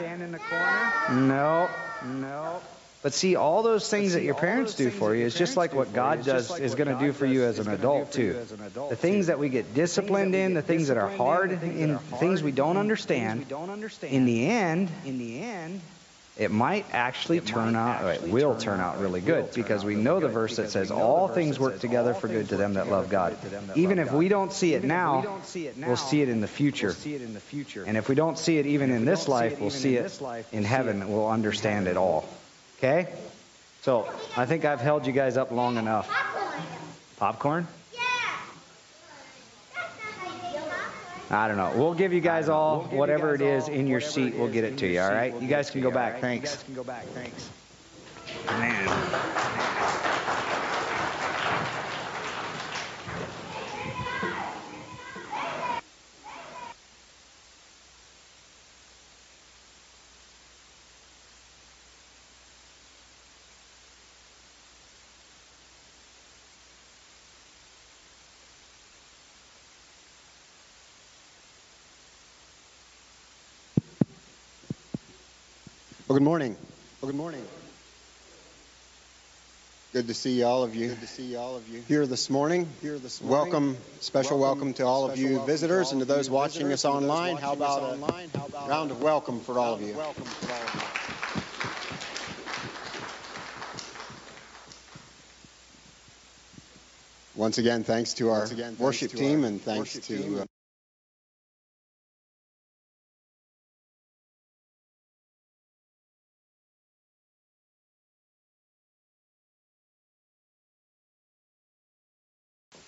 No. 1.09 1.69
No. 2.05 2.61
But 3.01 3.13
see, 3.13 3.35
all 3.35 3.63
those 3.63 3.89
things 3.89 4.13
that 4.13 4.23
your 4.23 4.33
parents 4.33 4.75
do 4.75 4.89
for 4.89 5.13
you 5.13 5.25
is 5.25 5.35
just 5.35 5.57
like 5.57 5.73
what 5.73 5.93
God 5.93 6.23
does 6.23 6.57
is 6.59 6.73
going 6.73 6.87
to 6.87 6.97
do 6.97 7.11
for 7.11 7.25
you 7.25 7.43
as 7.43 7.59
an 7.59 7.69
adult 7.69 8.13
too. 8.13 8.45
The 8.89 8.95
things 8.95 9.27
that 9.27 9.39
we 9.39 9.49
get 9.49 9.73
disciplined 9.73 10.35
in, 10.35 10.53
the 10.53 10.61
things 10.61 10.87
that 10.87 10.97
are 10.97 11.09
hard, 11.09 11.51
in 11.51 11.97
things 11.97 12.41
we 12.41 12.51
don't 12.53 12.77
understand. 12.77 13.45
In 14.03 14.25
the 14.25 14.47
end, 14.47 14.89
in 15.05 15.17
the 15.19 15.41
end, 15.41 15.81
it 16.35 16.49
might 16.49 16.85
actually 16.91 17.39
turn 17.41 17.75
out, 17.75 18.03
it 18.05 18.23
will 18.23 18.55
turn 18.55 18.79
out 18.79 18.99
really 18.99 19.21
good 19.21 19.53
because 19.53 19.85
we 19.85 19.95
know 19.95 20.19
the 20.19 20.27
verse 20.27 20.55
that 20.55 20.71
says 20.71 20.89
all 20.89 21.27
things 21.27 21.59
work 21.59 21.79
together 21.79 22.15
for 22.15 22.27
good 22.27 22.49
to 22.49 22.55
them 22.57 22.73
that 22.73 22.87
love 22.87 23.09
God. 23.09 23.37
Even 23.75 23.99
if 23.99 24.11
we 24.11 24.29
don't 24.29 24.51
see 24.51 24.73
it 24.73 24.83
now, 24.83 25.21
we'll 25.77 25.95
see 25.95 26.21
it 26.21 26.29
in 26.29 26.41
the 26.41 26.47
future. 26.47 26.95
And 27.85 27.97
if 27.97 28.09
we 28.09 28.15
don't 28.15 28.39
see 28.39 28.57
it 28.57 28.65
even 28.65 28.89
in 28.89 29.05
this 29.05 29.27
life, 29.27 29.59
we'll 29.59 29.69
see 29.69 29.95
it 29.95 30.19
in 30.51 30.63
heaven. 30.63 31.07
We'll 31.11 31.29
understand 31.29 31.87
it 31.87 31.97
all. 31.97 32.27
Okay? 32.79 33.07
So 33.83 34.09
I 34.35 34.45
think 34.45 34.65
I've 34.65 34.81
held 34.81 35.05
you 35.05 35.13
guys 35.13 35.37
up 35.37 35.51
long 35.51 35.77
enough. 35.77 36.09
Popcorn? 37.17 37.67
I 41.33 41.47
don't 41.47 41.57
know. 41.57 41.73
We'll 41.75 41.93
give 41.93 42.13
you 42.13 42.21
guys 42.21 42.49
all 42.49 42.83
whatever 42.83 43.33
it 43.33 43.41
is 43.41 43.67
in 43.67 43.87
your 43.87 44.01
seat. 44.01 44.35
We'll 44.35 44.51
get 44.51 44.63
it 44.63 44.77
to 44.77 44.87
you. 44.87 45.01
All 45.01 45.11
right. 45.11 45.33
You 45.41 45.47
guys 45.47 45.69
can 45.69 45.81
go 45.81 45.91
back. 45.91 46.21
Thanks. 46.21 46.63
can 46.63 46.75
go 46.75 46.83
back 46.83 47.05
Man. 48.47 50.62
Well, 76.13 76.19
good 76.19 76.25
morning. 76.25 76.57
Well, 77.01 77.09
good 77.11 77.17
morning. 77.17 77.43
Good 79.93 80.07
to 80.09 80.13
see 80.13 80.43
all 80.43 80.61
of 80.61 80.75
you. 80.75 80.89
Good 80.89 81.01
to 81.01 81.07
see 81.07 81.35
all 81.35 81.55
of 81.55 81.67
you 81.67 81.81
here 81.87 82.05
this 82.05 82.29
morning. 82.29 82.71
Here 82.83 82.99
this 82.99 83.19
morning. 83.19 83.51
Welcome, 83.51 83.77
special 83.99 84.37
welcome, 84.37 84.59
welcome 84.59 84.73
to 84.75 84.83
all 84.83 85.09
of 85.09 85.17
you 85.17 85.43
visitors 85.47 85.91
and 85.91 86.01
to 86.01 86.05
those 86.05 86.29
watching 86.29 86.71
us 86.71 86.85
online. 86.85 87.37
How 87.37 87.53
about 87.53 87.81
a 87.81 88.67
round 88.67 88.91
of 88.91 89.01
welcome 89.01 89.39
for 89.39 89.57
all 89.57 89.73
of 89.73 89.81
you? 89.81 89.95
Welcome 89.95 90.25
for 90.25 90.53
all 90.53 90.61
of 90.61 90.75
you. 90.75 90.81
Once 97.33 97.57
again, 97.57 97.83
thanks 97.83 98.13
to 98.13 98.29
our 98.29 98.43
again, 98.43 98.77
worship 98.77 99.09
team 99.09 99.43
and 99.45 99.59
thanks 99.63 99.97
to. 99.97 100.41
Uh, 100.41 100.45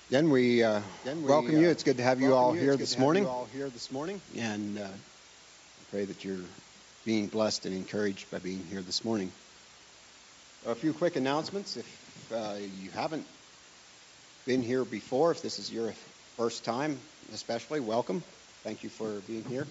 Again, 0.10 0.30
we, 0.30 0.62
uh, 0.62 0.82
Again, 1.02 1.24
we 1.24 1.30
welcome 1.30 1.60
you. 1.60 1.68
Uh, 1.68 1.72
it's 1.72 1.82
good 1.82 1.98
to 1.98 2.04
have 2.04 2.22
you 2.22 2.36
all 2.36 2.54
here 2.54 2.76
this 2.78 3.00
morning. 3.00 3.26
all 3.26 3.48
here 3.52 3.70
this 3.70 3.92
morning, 3.92 4.22
and 4.38 4.78
uh, 4.78 4.84
I 4.84 5.84
pray 5.90 6.06
that 6.06 6.24
you're 6.24 6.38
being 7.06 7.26
blessed 7.26 7.66
and 7.66 7.76
encouraged 7.76 8.30
by 8.30 8.38
being 8.38 8.64
here 8.70 8.82
this 8.82 9.04
morning. 9.04 9.32
A 10.68 10.76
few 10.76 10.94
quick 10.94 11.16
announcements. 11.16 11.76
If 11.76 12.32
uh, 12.32 12.54
you 12.84 12.92
haven't 12.92 13.26
been 14.46 14.62
here 14.62 14.86
before, 14.86 15.32
if 15.32 15.42
this 15.42 15.58
is 15.58 15.74
your 15.74 15.92
first 16.38 16.64
time, 16.64 17.00
especially, 17.34 17.80
welcome. 17.80 18.22
Thank 18.64 18.84
you 18.84 18.90
for 18.90 19.22
being 19.22 19.44
here. 19.46 19.66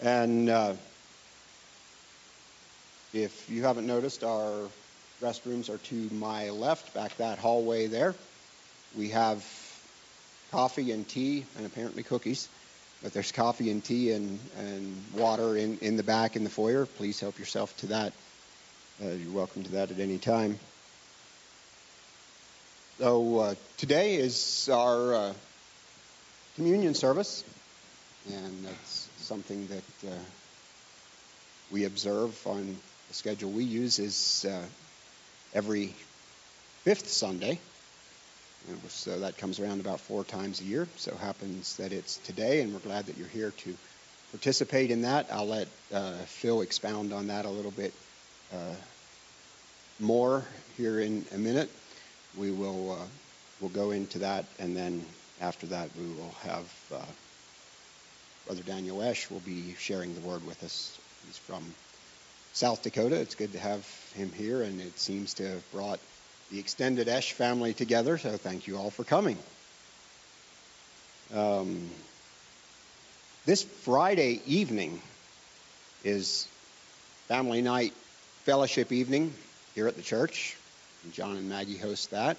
And 0.00 0.50
uh, 0.50 0.74
if 3.12 3.50
you 3.50 3.64
haven't 3.64 3.88
noticed, 3.88 4.22
our 4.22 4.68
restrooms 5.20 5.68
are 5.68 5.78
to 5.78 6.14
my 6.14 6.50
left, 6.50 6.94
back 6.94 7.16
that 7.16 7.40
hallway 7.40 7.88
there. 7.88 8.14
We 8.96 9.08
have 9.10 9.44
coffee 10.50 10.92
and 10.92 11.08
tea 11.08 11.44
and 11.56 11.64
apparently 11.66 12.02
cookies, 12.02 12.48
but 13.02 13.12
there's 13.12 13.32
coffee 13.32 13.70
and 13.70 13.82
tea 13.82 14.12
and, 14.12 14.38
and 14.58 15.04
water 15.16 15.56
in, 15.56 15.78
in 15.78 15.96
the 15.96 16.02
back 16.02 16.36
in 16.36 16.44
the 16.44 16.50
foyer. 16.50 16.84
Please 16.84 17.18
help 17.18 17.38
yourself 17.38 17.74
to 17.78 17.86
that. 17.86 18.12
Uh, 19.02 19.08
you're 19.08 19.32
welcome 19.32 19.62
to 19.62 19.72
that 19.72 19.90
at 19.90 19.98
any 19.98 20.18
time. 20.18 20.58
So 22.98 23.38
uh, 23.38 23.54
today 23.78 24.16
is 24.16 24.68
our 24.70 25.14
uh, 25.14 25.32
communion 26.56 26.94
service, 26.94 27.42
and 28.30 28.64
that's 28.64 29.08
something 29.16 29.66
that 29.68 30.08
uh, 30.08 30.14
we 31.72 31.84
observe 31.84 32.38
on 32.46 32.76
the 33.08 33.14
schedule 33.14 33.50
we 33.50 33.64
use 33.64 33.98
is 33.98 34.44
uh, 34.44 34.62
every 35.54 35.94
fifth 36.84 37.08
Sunday. 37.08 37.58
So 38.88 39.20
that 39.20 39.38
comes 39.38 39.58
around 39.58 39.80
about 39.80 40.00
four 40.00 40.24
times 40.24 40.60
a 40.60 40.64
year. 40.64 40.86
So 40.96 41.14
happens 41.16 41.76
that 41.78 41.92
it's 41.92 42.18
today, 42.18 42.60
and 42.60 42.72
we're 42.72 42.80
glad 42.80 43.06
that 43.06 43.16
you're 43.16 43.28
here 43.28 43.50
to 43.50 43.74
participate 44.30 44.90
in 44.90 45.02
that. 45.02 45.26
I'll 45.32 45.46
let 45.46 45.68
uh, 45.92 46.12
Phil 46.26 46.60
expound 46.62 47.12
on 47.12 47.28
that 47.28 47.44
a 47.44 47.50
little 47.50 47.70
bit 47.70 47.92
uh, 48.52 48.74
more 50.00 50.44
here 50.76 51.00
in 51.00 51.24
a 51.34 51.38
minute. 51.38 51.70
We 52.38 52.50
will 52.50 52.92
uh, 52.92 53.04
we'll 53.60 53.70
go 53.70 53.90
into 53.90 54.20
that, 54.20 54.44
and 54.58 54.76
then 54.76 55.04
after 55.40 55.66
that, 55.68 55.88
we 55.98 56.06
will 56.06 56.34
have 56.42 56.64
uh, 56.94 57.04
Brother 58.46 58.62
Daniel 58.62 59.02
Esch 59.02 59.30
will 59.30 59.40
be 59.40 59.74
sharing 59.78 60.14
the 60.14 60.20
word 60.20 60.46
with 60.46 60.62
us. 60.64 60.98
He's 61.26 61.38
from 61.38 61.62
South 62.52 62.82
Dakota. 62.82 63.16
It's 63.16 63.34
good 63.34 63.52
to 63.52 63.58
have 63.58 63.86
him 64.14 64.30
here, 64.32 64.62
and 64.62 64.80
it 64.80 64.98
seems 64.98 65.34
to 65.34 65.48
have 65.48 65.72
brought 65.72 65.98
the 66.52 66.58
extended 66.58 67.08
Esch 67.08 67.32
family 67.32 67.72
together, 67.72 68.18
so 68.18 68.36
thank 68.36 68.66
you 68.66 68.76
all 68.76 68.90
for 68.90 69.04
coming. 69.04 69.38
Um, 71.34 71.88
this 73.46 73.62
Friday 73.62 74.42
evening 74.46 75.00
is 76.04 76.46
family 77.26 77.62
night 77.62 77.94
fellowship 78.44 78.92
evening 78.92 79.32
here 79.74 79.88
at 79.88 79.96
the 79.96 80.02
church. 80.02 80.54
John 81.14 81.36
and 81.36 81.48
Maggie 81.48 81.78
host 81.78 82.10
that. 82.10 82.36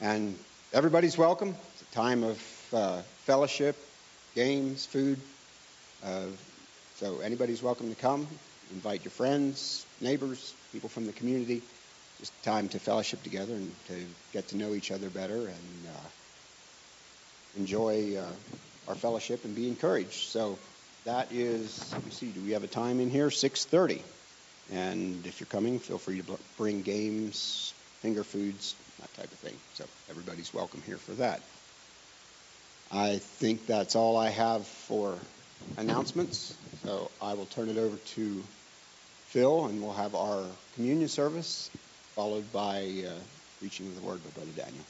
And 0.00 0.34
everybody's 0.72 1.16
welcome. 1.16 1.54
It's 1.74 1.82
a 1.82 1.94
time 1.94 2.24
of 2.24 2.42
uh, 2.72 3.02
fellowship, 3.26 3.76
games, 4.34 4.86
food. 4.86 5.18
Uh, 6.04 6.22
so 6.96 7.20
anybody's 7.20 7.62
welcome 7.62 7.94
to 7.94 8.00
come. 8.00 8.26
Invite 8.72 9.04
your 9.04 9.12
friends, 9.12 9.86
neighbors, 10.00 10.52
people 10.72 10.88
from 10.88 11.06
the 11.06 11.12
community 11.12 11.62
just 12.20 12.44
time 12.44 12.68
to 12.68 12.78
fellowship 12.78 13.22
together 13.22 13.54
and 13.54 13.72
to 13.88 13.94
get 14.34 14.46
to 14.48 14.56
know 14.56 14.74
each 14.74 14.90
other 14.90 15.08
better 15.08 15.36
and 15.36 15.86
uh, 15.88 16.08
enjoy 17.58 18.14
uh, 18.16 18.26
our 18.88 18.94
fellowship 18.94 19.44
and 19.44 19.56
be 19.56 19.66
encouraged. 19.66 20.28
So 20.28 20.58
that 21.06 21.32
is, 21.32 21.90
let 21.92 22.04
me 22.04 22.10
see, 22.10 22.26
do 22.26 22.40
we 22.42 22.52
have 22.52 22.62
a 22.62 22.68
time 22.68 23.00
in 23.00 23.08
here? 23.08 23.28
6:30. 23.28 24.00
And 24.72 25.26
if 25.26 25.40
you're 25.40 25.46
coming, 25.46 25.78
feel 25.78 25.98
free 25.98 26.20
to 26.20 26.38
bring 26.58 26.82
games, 26.82 27.72
finger 28.02 28.22
foods, 28.22 28.76
that 29.00 29.12
type 29.14 29.32
of 29.32 29.38
thing. 29.38 29.54
So 29.74 29.84
everybody's 30.10 30.52
welcome 30.54 30.82
here 30.86 30.98
for 30.98 31.12
that. 31.12 31.40
I 32.92 33.16
think 33.16 33.66
that's 33.66 33.96
all 33.96 34.16
I 34.16 34.28
have 34.28 34.66
for 34.66 35.16
announcements. 35.78 36.54
So 36.84 37.10
I 37.22 37.34
will 37.34 37.46
turn 37.46 37.68
it 37.70 37.78
over 37.78 37.96
to 37.96 38.42
Phil, 39.28 39.64
and 39.64 39.82
we'll 39.82 39.92
have 39.92 40.14
our 40.14 40.44
communion 40.74 41.08
service 41.08 41.70
followed 42.20 42.52
by 42.52 42.82
uh, 43.08 43.12
preaching 43.60 43.86
of 43.86 43.94
the 43.94 44.06
word 44.06 44.20
by 44.22 44.30
Brother 44.32 44.50
Daniel. 44.54 44.84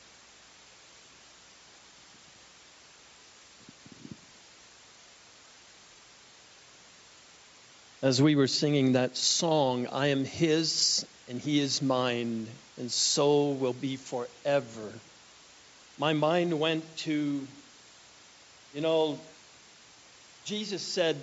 As 8.02 8.20
we 8.20 8.34
were 8.34 8.48
singing 8.48 8.94
that 8.94 9.16
song, 9.16 9.86
I 9.92 10.08
am 10.08 10.24
His 10.24 11.06
and 11.28 11.40
He 11.40 11.60
is 11.60 11.80
mine, 11.80 12.48
and 12.78 12.90
so 12.90 13.50
will 13.50 13.74
be 13.74 13.94
forever. 13.94 14.92
My 16.00 16.14
mind 16.14 16.58
went 16.58 16.82
to, 17.06 17.46
you 18.74 18.80
know, 18.80 19.20
Jesus 20.46 20.82
said 20.82 21.14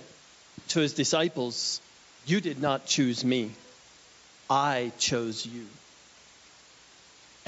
to 0.68 0.80
his 0.80 0.94
disciples, 0.94 1.82
You 2.26 2.40
did 2.40 2.62
not 2.62 2.86
choose 2.86 3.22
me 3.26 3.50
I 4.48 4.92
chose 4.98 5.44
you. 5.44 5.66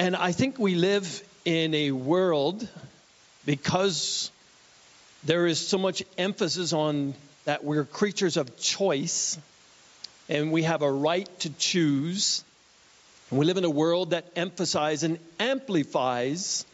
And 0.00 0.16
I 0.16 0.32
think 0.32 0.58
we 0.58 0.76
live 0.76 1.22
in 1.44 1.74
a 1.74 1.90
world 1.90 2.66
because 3.44 4.30
there 5.24 5.46
is 5.46 5.58
so 5.58 5.76
much 5.76 6.02
emphasis 6.16 6.72
on 6.72 7.12
that 7.44 7.64
we're 7.64 7.84
creatures 7.84 8.38
of 8.38 8.58
choice 8.58 9.36
and 10.30 10.52
we 10.52 10.62
have 10.62 10.80
a 10.80 10.90
right 10.90 11.28
to 11.40 11.50
choose. 11.50 12.42
And 13.28 13.38
we 13.38 13.44
live 13.44 13.58
in 13.58 13.64
a 13.64 13.70
world 13.70 14.12
that 14.12 14.24
emphasizes 14.36 15.02
and 15.02 15.18
amplifies 15.38 16.64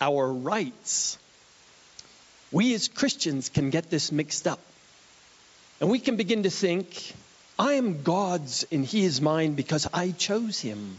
our 0.00 0.32
rights. 0.32 1.18
We 2.50 2.74
as 2.74 2.88
Christians 2.88 3.48
can 3.48 3.70
get 3.70 3.90
this 3.90 4.10
mixed 4.10 4.48
up. 4.48 4.58
And 5.80 5.88
we 5.88 6.00
can 6.00 6.16
begin 6.16 6.42
to 6.42 6.50
think, 6.50 7.14
I 7.60 7.74
am 7.74 8.02
God's 8.02 8.66
and 8.72 8.84
He 8.84 9.04
is 9.04 9.20
mine 9.20 9.54
because 9.54 9.86
I 9.94 10.10
chose 10.10 10.58
Him. 10.58 10.98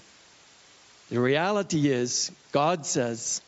The 1.13 1.19
reality 1.19 1.91
is, 1.91 2.31
God 2.51 2.87
says, 2.87 3.39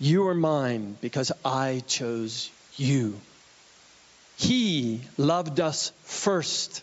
You 0.00 0.26
are 0.26 0.34
mine 0.34 0.98
because 1.00 1.30
I 1.44 1.84
chose 1.86 2.50
you. 2.74 3.20
He 4.36 5.00
loved 5.16 5.60
us 5.60 5.92
first. 6.02 6.82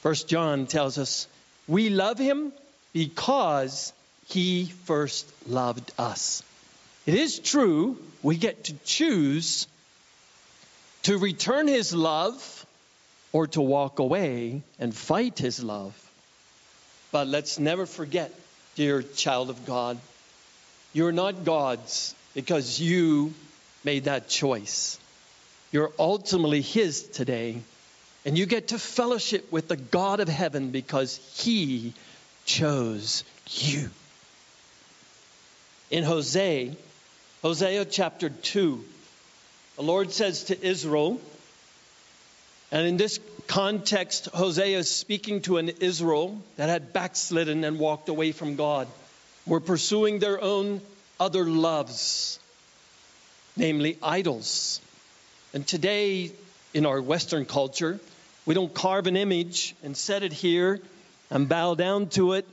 First 0.00 0.26
John 0.26 0.66
tells 0.66 0.98
us, 0.98 1.28
We 1.68 1.90
love 1.90 2.18
Him 2.18 2.52
because 2.92 3.92
He 4.26 4.64
first 4.64 5.32
loved 5.48 5.92
us. 5.96 6.42
It 7.06 7.14
is 7.14 7.38
true, 7.38 7.98
we 8.24 8.36
get 8.36 8.64
to 8.64 8.74
choose 8.84 9.68
to 11.04 11.18
return 11.18 11.68
His 11.68 11.94
love 11.94 12.66
or 13.30 13.46
to 13.46 13.60
walk 13.60 14.00
away 14.00 14.62
and 14.80 14.92
fight 14.92 15.38
His 15.38 15.62
love. 15.62 15.94
But 17.12 17.28
let's 17.28 17.60
never 17.60 17.86
forget, 17.86 18.32
dear 18.74 19.02
child 19.02 19.50
of 19.50 19.66
God, 19.66 19.98
you're 20.92 21.12
not 21.12 21.44
God's 21.44 22.14
because 22.34 22.80
you 22.80 23.34
made 23.84 24.04
that 24.04 24.28
choice. 24.28 24.98
You're 25.72 25.92
ultimately 25.98 26.60
His 26.60 27.02
today. 27.02 27.62
And 28.24 28.36
you 28.36 28.46
get 28.46 28.68
to 28.68 28.78
fellowship 28.78 29.50
with 29.50 29.68
the 29.68 29.76
God 29.76 30.20
of 30.20 30.28
heaven 30.28 30.70
because 30.70 31.16
He 31.36 31.94
chose 32.44 33.24
you. 33.48 33.90
In 35.90 36.04
Hosea, 36.04 36.76
Hosea 37.42 37.84
chapter 37.84 38.28
2, 38.28 38.84
the 39.76 39.82
Lord 39.82 40.12
says 40.12 40.44
to 40.44 40.66
Israel, 40.66 41.20
and 42.70 42.86
in 42.86 42.96
this 42.96 43.18
context, 43.50 44.26
Hosea 44.26 44.78
is 44.78 44.88
speaking 44.88 45.42
to 45.42 45.56
an 45.56 45.68
Israel 45.80 46.40
that 46.56 46.68
had 46.68 46.92
backslidden 46.92 47.64
and 47.64 47.80
walked 47.80 48.08
away 48.08 48.30
from 48.30 48.54
God, 48.54 48.86
were 49.44 49.58
pursuing 49.58 50.20
their 50.20 50.40
own 50.40 50.80
other 51.18 51.44
loves, 51.44 52.38
namely 53.56 53.98
idols. 54.04 54.80
And 55.52 55.66
today, 55.66 56.30
in 56.74 56.86
our 56.86 57.02
Western 57.02 57.44
culture, 57.44 57.98
we 58.46 58.54
don't 58.54 58.72
carve 58.72 59.08
an 59.08 59.16
image 59.16 59.74
and 59.82 59.96
set 59.96 60.22
it 60.22 60.32
here 60.32 60.80
and 61.28 61.48
bow 61.48 61.74
down 61.74 62.08
to 62.10 62.34
it 62.34 62.46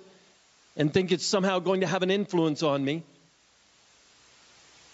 and 0.75 0.91
think 0.91 1.11
it's 1.11 1.25
somehow 1.25 1.59
going 1.59 1.81
to 1.81 1.87
have 1.87 2.01
an 2.01 2.09
influence 2.09 2.63
on 2.63 2.83
me. 2.83 3.03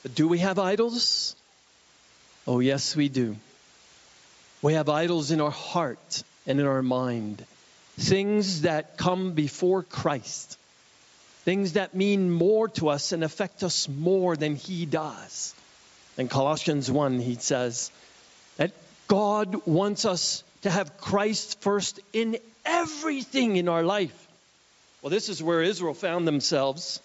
But 0.01 0.15
do 0.15 0.27
we 0.27 0.39
have 0.39 0.59
idols? 0.59 1.37
Oh, 2.45 2.59
yes, 2.59 2.93
we 2.93 3.07
do. 3.07 3.37
We 4.63 4.75
have 4.75 4.87
idols 4.87 5.31
in 5.31 5.41
our 5.41 5.51
heart 5.51 6.23
and 6.47 6.57
in 6.57 6.65
our 6.65 6.81
mind, 6.81 7.45
things 7.97 8.61
that 8.61 8.95
come 8.95 9.33
before 9.33 9.83
Christ, 9.83 10.57
things 11.43 11.73
that 11.73 11.93
mean 11.93 12.31
more 12.31 12.69
to 12.69 12.87
us 12.87 13.11
and 13.11 13.25
affect 13.25 13.61
us 13.63 13.89
more 13.89 14.37
than 14.37 14.55
He 14.55 14.85
does. 14.85 15.53
In 16.17 16.29
Colossians 16.29 16.89
1, 16.89 17.19
he 17.19 17.35
says 17.35 17.91
that 18.55 18.71
God 19.09 19.67
wants 19.67 20.05
us 20.05 20.45
to 20.61 20.69
have 20.69 20.97
Christ 20.97 21.59
first 21.61 21.99
in 22.13 22.37
everything 22.63 23.57
in 23.57 23.67
our 23.67 23.83
life. 23.83 24.27
Well, 25.01 25.09
this 25.09 25.27
is 25.27 25.43
where 25.43 25.61
Israel 25.61 25.93
found 25.93 26.25
themselves. 26.25 27.01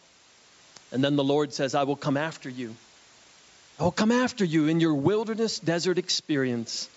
And 0.92 1.02
then 1.02 1.16
the 1.16 1.24
Lord 1.24 1.52
says, 1.52 1.74
I 1.74 1.82
will 1.82 1.96
come 1.96 2.16
after 2.16 2.48
you. 2.48 2.76
I 3.80 3.82
will 3.82 3.90
come 3.90 4.12
after 4.12 4.44
you 4.44 4.68
in 4.68 4.78
your 4.78 4.94
wilderness 4.94 5.58
desert 5.58 5.98
experience. 5.98 6.88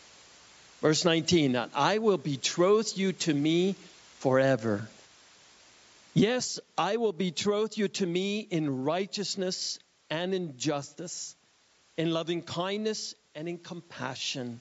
Verse 0.82 1.06
19, 1.06 1.56
I 1.76 2.00
will 2.00 2.18
betroth 2.18 2.98
you 2.98 3.14
to 3.14 3.34
me 3.34 3.76
forever. 4.18 4.88
Yes, 6.16 6.60
I 6.76 6.98
will 6.98 7.14
betroth 7.14 7.78
you 7.78 7.88
to 7.88 8.06
me 8.06 8.40
in 8.40 8.84
righteousness 8.84 9.78
and 10.10 10.34
in 10.34 10.58
justice, 10.58 11.36
in 11.98 12.12
loving 12.12 12.42
kindness 12.42 13.14
and 13.36 13.48
in 13.48 13.60
compassion. 13.60 14.60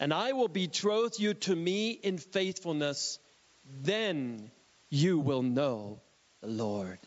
And 0.00 0.14
I 0.14 0.32
will 0.32 0.48
betroth 0.48 1.20
you 1.20 1.34
to 1.34 1.54
me 1.54 1.90
in 1.90 2.16
faithfulness. 2.16 3.18
Then 3.82 4.50
you 4.88 5.18
will 5.18 5.42
know 5.42 5.98
the 6.40 6.48
Lord. 6.48 6.98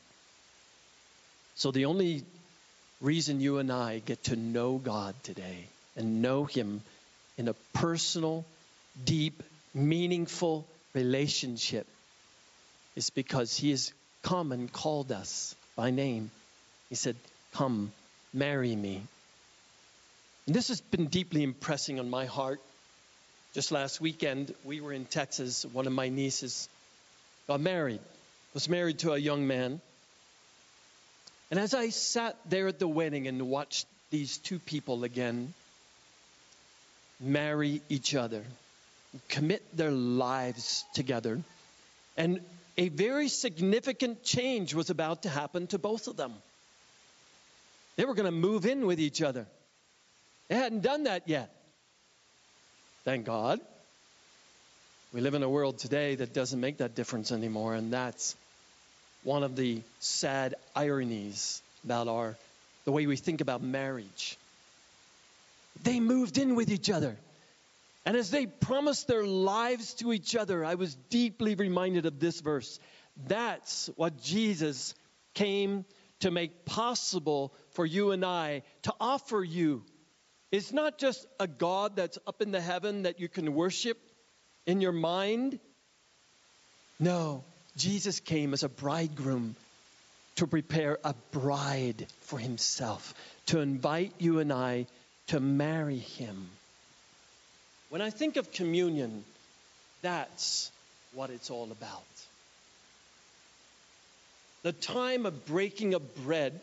So 1.56 1.72
the 1.72 1.86
only 1.86 2.24
reason 3.02 3.42
you 3.42 3.58
and 3.58 3.72
I 3.72 4.00
get 4.00 4.26
to 4.26 4.36
know 4.36 4.78
God 4.78 5.16
today 5.24 5.66
and 5.96 6.22
know 6.22 6.46
Him 6.46 6.82
in 7.38 7.48
a 7.48 7.54
personal, 7.74 8.46
deep, 9.06 9.44
meaningful 9.74 10.66
relationship 10.94 11.88
is 12.96 13.10
because 13.10 13.56
He 13.56 13.70
has 13.72 13.94
come 14.24 14.52
and 14.52 14.72
called 14.72 15.12
us 15.12 15.56
by 15.76 15.92
name. 15.92 16.32
He 16.90 16.96
said, 16.96 17.16
Come, 17.54 17.92
marry 18.34 18.76
me. 18.76 19.02
And 20.46 20.56
this 20.56 20.70
has 20.70 20.82
been 20.82 21.08
deeply 21.08 21.44
impressing 21.44 22.00
on 22.00 22.10
my 22.10 22.26
heart. 22.26 22.60
Just 23.54 23.72
last 23.72 24.02
weekend, 24.02 24.54
we 24.64 24.82
were 24.82 24.94
in 24.94 25.06
Texas. 25.06 25.66
One 25.66 25.88
of 25.88 25.94
my 25.94 26.10
nieces 26.10 26.70
got 27.48 27.62
married, 27.62 28.02
was 28.54 28.68
married 28.70 29.00
to 29.00 29.14
a 29.14 29.18
young 29.18 29.48
man. 29.48 29.82
And 31.50 31.60
as 31.60 31.74
I 31.74 31.90
sat 31.90 32.38
there 32.50 32.68
at 32.68 32.80
the 32.80 32.88
wedding 32.88 33.28
and 33.28 33.50
watched 33.50 33.88
these 34.10 34.38
two 34.38 34.60
people 34.60 35.04
again 35.04 35.54
marry 37.20 37.82
each 37.90 38.16
other, 38.16 38.44
commit 39.30 39.64
their 39.76 39.92
lives 39.92 40.86
together, 40.94 41.42
and 42.16 42.42
a 42.78 42.90
very 42.90 43.28
significant 43.28 44.24
change 44.24 44.74
was 44.74 44.90
about 44.90 45.24
to 45.24 45.30
happen 45.30 45.68
to 45.68 45.80
both 45.80 46.08
of 46.08 46.16
them. 46.16 46.34
They 47.96 48.06
were 48.06 48.14
going 48.14 48.26
to 48.26 48.32
move 48.32 48.66
in 48.66 48.86
with 48.86 49.00
each 49.00 49.22
other. 49.22 49.48
They 50.48 50.56
hadn't 50.56 50.82
done 50.82 51.06
that 51.06 51.28
yet. 51.28 51.50
Thank 53.04 53.26
God. 53.26 53.60
We 55.14 55.22
live 55.22 55.34
in 55.34 55.42
a 55.42 55.50
world 55.50 55.80
today 55.80 56.16
that 56.16 56.34
doesn't 56.34 56.60
make 56.60 56.78
that 56.78 56.94
difference 56.94 57.32
anymore, 57.32 57.74
and 57.74 57.92
that's 57.92 58.36
one 59.24 59.44
of 59.44 59.56
the 59.56 59.82
sad 60.00 60.56
ironies 60.76 61.62
about 61.84 62.08
our 62.08 62.36
the 62.86 62.92
way 62.92 63.08
we 63.08 63.18
think 63.18 63.42
about 63.42 63.62
marriage. 63.62 64.38
They 65.84 66.00
moved 66.00 66.38
in 66.38 66.56
with 66.56 66.72
each 66.72 66.90
other. 66.90 67.18
And 68.06 68.16
as 68.16 68.32
they 68.32 68.46
promised 68.46 69.08
their 69.08 69.26
lives 69.26 69.96
to 69.96 70.14
each 70.14 70.36
other, 70.36 70.64
I 70.64 70.76
was 70.76 70.96
deeply 71.10 71.56
reminded 71.56 72.06
of 72.06 72.20
this 72.20 72.40
verse. 72.40 72.80
That's 73.28 73.90
what 73.96 74.22
Jesus 74.22 74.96
came 75.34 75.86
to 76.22 76.32
make 76.32 76.66
possible 76.66 77.54
for 77.72 77.86
you 77.86 78.12
and 78.12 78.24
I 78.24 78.64
to 78.84 78.94
offer 79.00 79.44
you. 79.44 79.84
It's 80.52 80.72
not 80.72 80.98
just 80.98 81.26
a 81.40 81.48
God 81.48 81.96
that's 81.96 82.18
up 82.26 82.42
in 82.42 82.52
the 82.52 82.62
heaven 82.62 83.04
that 83.04 83.20
you 83.20 83.28
can 83.28 83.54
worship 83.54 83.98
in 84.66 84.80
your 84.80 84.94
mind. 84.94 85.60
No, 87.00 87.44
Jesus 87.76 88.20
came 88.20 88.54
as 88.54 88.64
a 88.64 88.70
bridegroom 88.70 89.56
to 90.36 90.48
prepare 90.48 90.98
a 91.04 91.14
bride 91.32 92.08
for 92.22 92.40
himself, 92.40 93.14
to 93.48 93.60
invite 93.60 94.14
you 94.20 94.40
and 94.40 94.54
I 94.54 94.88
to 95.28 95.40
marry 95.40 95.98
him. 95.98 96.50
When 97.90 98.02
I 98.02 98.10
think 98.10 98.38
of 98.38 98.52
communion, 98.52 99.24
that's 100.02 100.72
what 101.14 101.30
it's 101.30 101.50
all 101.50 101.72
about. 101.72 102.04
The 104.64 104.74
time 104.74 105.26
of 105.26 105.46
breaking 105.46 105.94
of 105.94 106.16
bread, 106.24 106.60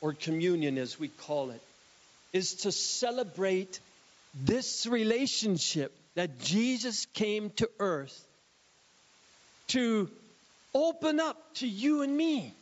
or 0.00 0.12
communion 0.12 0.78
as 0.78 0.98
we 0.98 1.08
call 1.08 1.50
it, 1.50 1.60
is 2.32 2.54
to 2.54 2.72
celebrate 2.72 3.80
this 4.34 4.86
relationship 4.86 5.92
that 6.14 6.40
Jesus 6.40 7.06
came 7.14 7.50
to 7.50 7.68
earth 7.78 8.18
to 9.68 10.10
open 10.74 11.20
up 11.20 11.36
to 11.54 11.66
you 11.66 12.02
and 12.02 12.16
me, 12.16 12.52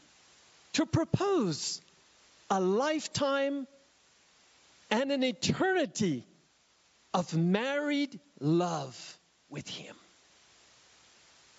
to 0.74 0.86
propose 0.86 1.80
a 2.50 2.60
lifetime 2.60 3.66
and 4.92 5.10
an 5.10 5.24
eternity 5.24 6.22
of 7.14 7.34
married 7.34 8.20
love 8.38 9.18
with 9.48 9.66
Him. 9.66 9.96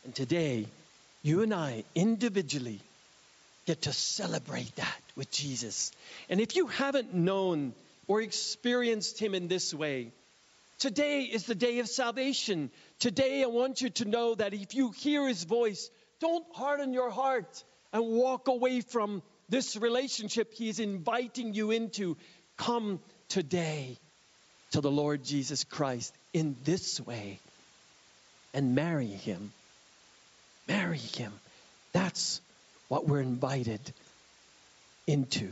And 0.06 0.14
today, 0.14 0.68
you 1.24 1.42
and 1.42 1.52
I 1.52 1.84
individually 1.96 2.80
get 3.66 3.82
to 3.84 3.94
celebrate 3.94 4.76
that 4.76 5.02
with 5.16 5.32
Jesus. 5.32 5.92
And 6.30 6.40
if 6.40 6.56
you 6.56 6.68
haven't 6.68 7.16
known 7.16 7.74
or 8.08 8.22
experienced 8.22 9.20
Him 9.20 9.34
in 9.34 9.48
this 9.48 9.74
way, 9.74 10.12
today 10.78 11.24
is 11.24 11.48
the 11.48 11.56
day 11.56 11.80
of 11.80 11.88
salvation. 11.88 12.70
Today, 13.00 13.42
I 13.42 13.48
want 13.48 13.82
you 13.82 13.90
to 13.90 14.06
know 14.06 14.36
that 14.36 14.54
if 14.54 14.76
you 14.76 14.92
hear 14.92 15.28
His 15.28 15.44
voice, 15.44 15.90
don't 16.20 16.46
harden 16.56 16.94
your 16.94 17.10
heart 17.10 17.64
and 17.92 18.06
walk 18.06 18.48
away 18.48 18.82
from 18.82 19.24
this 19.50 19.76
relationship 19.76 20.54
He 20.54 20.70
is 20.70 20.80
inviting 20.80 21.56
you 21.56 21.72
into. 21.72 22.16
Come 22.58 23.00
today 23.34 23.98
to 24.74 24.80
the 24.80 24.92
Lord 24.92 25.24
Jesus 25.24 25.64
Christ 25.64 26.14
in 26.34 26.56
this 26.66 27.02
way 27.02 27.40
and 28.54 28.76
marry 28.76 29.08
Him. 29.08 29.52
Marry 30.68 31.00
Him. 31.00 31.34
That's 31.94 32.42
what 32.90 33.08
we're 33.08 33.22
invited 33.22 33.82
into 35.08 35.52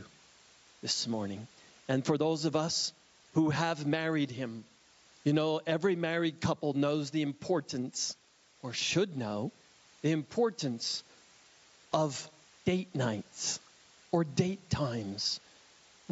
this 0.80 1.08
morning. 1.08 1.48
And 1.88 2.06
for 2.06 2.16
those 2.16 2.44
of 2.44 2.54
us 2.54 2.92
who 3.34 3.50
have 3.50 3.84
married 3.84 4.30
him, 4.30 4.62
you 5.24 5.32
know, 5.32 5.60
every 5.66 5.96
married 5.96 6.40
couple 6.40 6.74
knows 6.74 7.10
the 7.10 7.22
importance, 7.22 8.14
or 8.62 8.72
should 8.72 9.16
know, 9.16 9.50
the 10.02 10.12
importance 10.12 11.02
of 11.92 12.30
date 12.64 12.94
nights 12.94 13.58
or 14.12 14.22
date 14.22 14.70
times. 14.70 15.40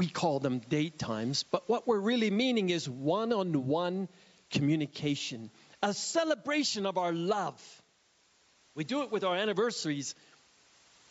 We 0.01 0.09
call 0.09 0.39
them 0.39 0.61
date 0.61 0.99
times, 0.99 1.43
but 1.43 1.69
what 1.69 1.87
we're 1.87 2.01
really 2.01 2.31
meaning 2.31 2.71
is 2.71 2.89
one 2.89 3.35
on 3.35 3.67
one 3.67 4.09
communication, 4.51 5.51
a 5.83 5.93
celebration 5.93 6.87
of 6.87 6.97
our 6.97 7.13
love. 7.13 7.61
We 8.75 8.85
do 8.85 9.03
it 9.03 9.13
with 9.13 9.25
our 9.25 9.37
anniversaries, 9.37 10.15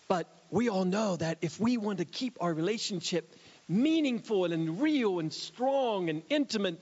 but 0.08 0.26
we 0.50 0.70
all 0.70 0.86
know 0.86 1.18
that 1.18 1.38
if 1.42 1.60
we 1.60 1.78
want 1.78 2.00
to 2.00 2.06
keep 2.06 2.40
our 2.42 2.52
relationship 2.52 3.32
meaningful 3.68 4.52
and 4.52 4.82
real 4.82 5.20
and 5.20 5.32
strong 5.32 6.10
and 6.10 6.24
intimate, 6.28 6.82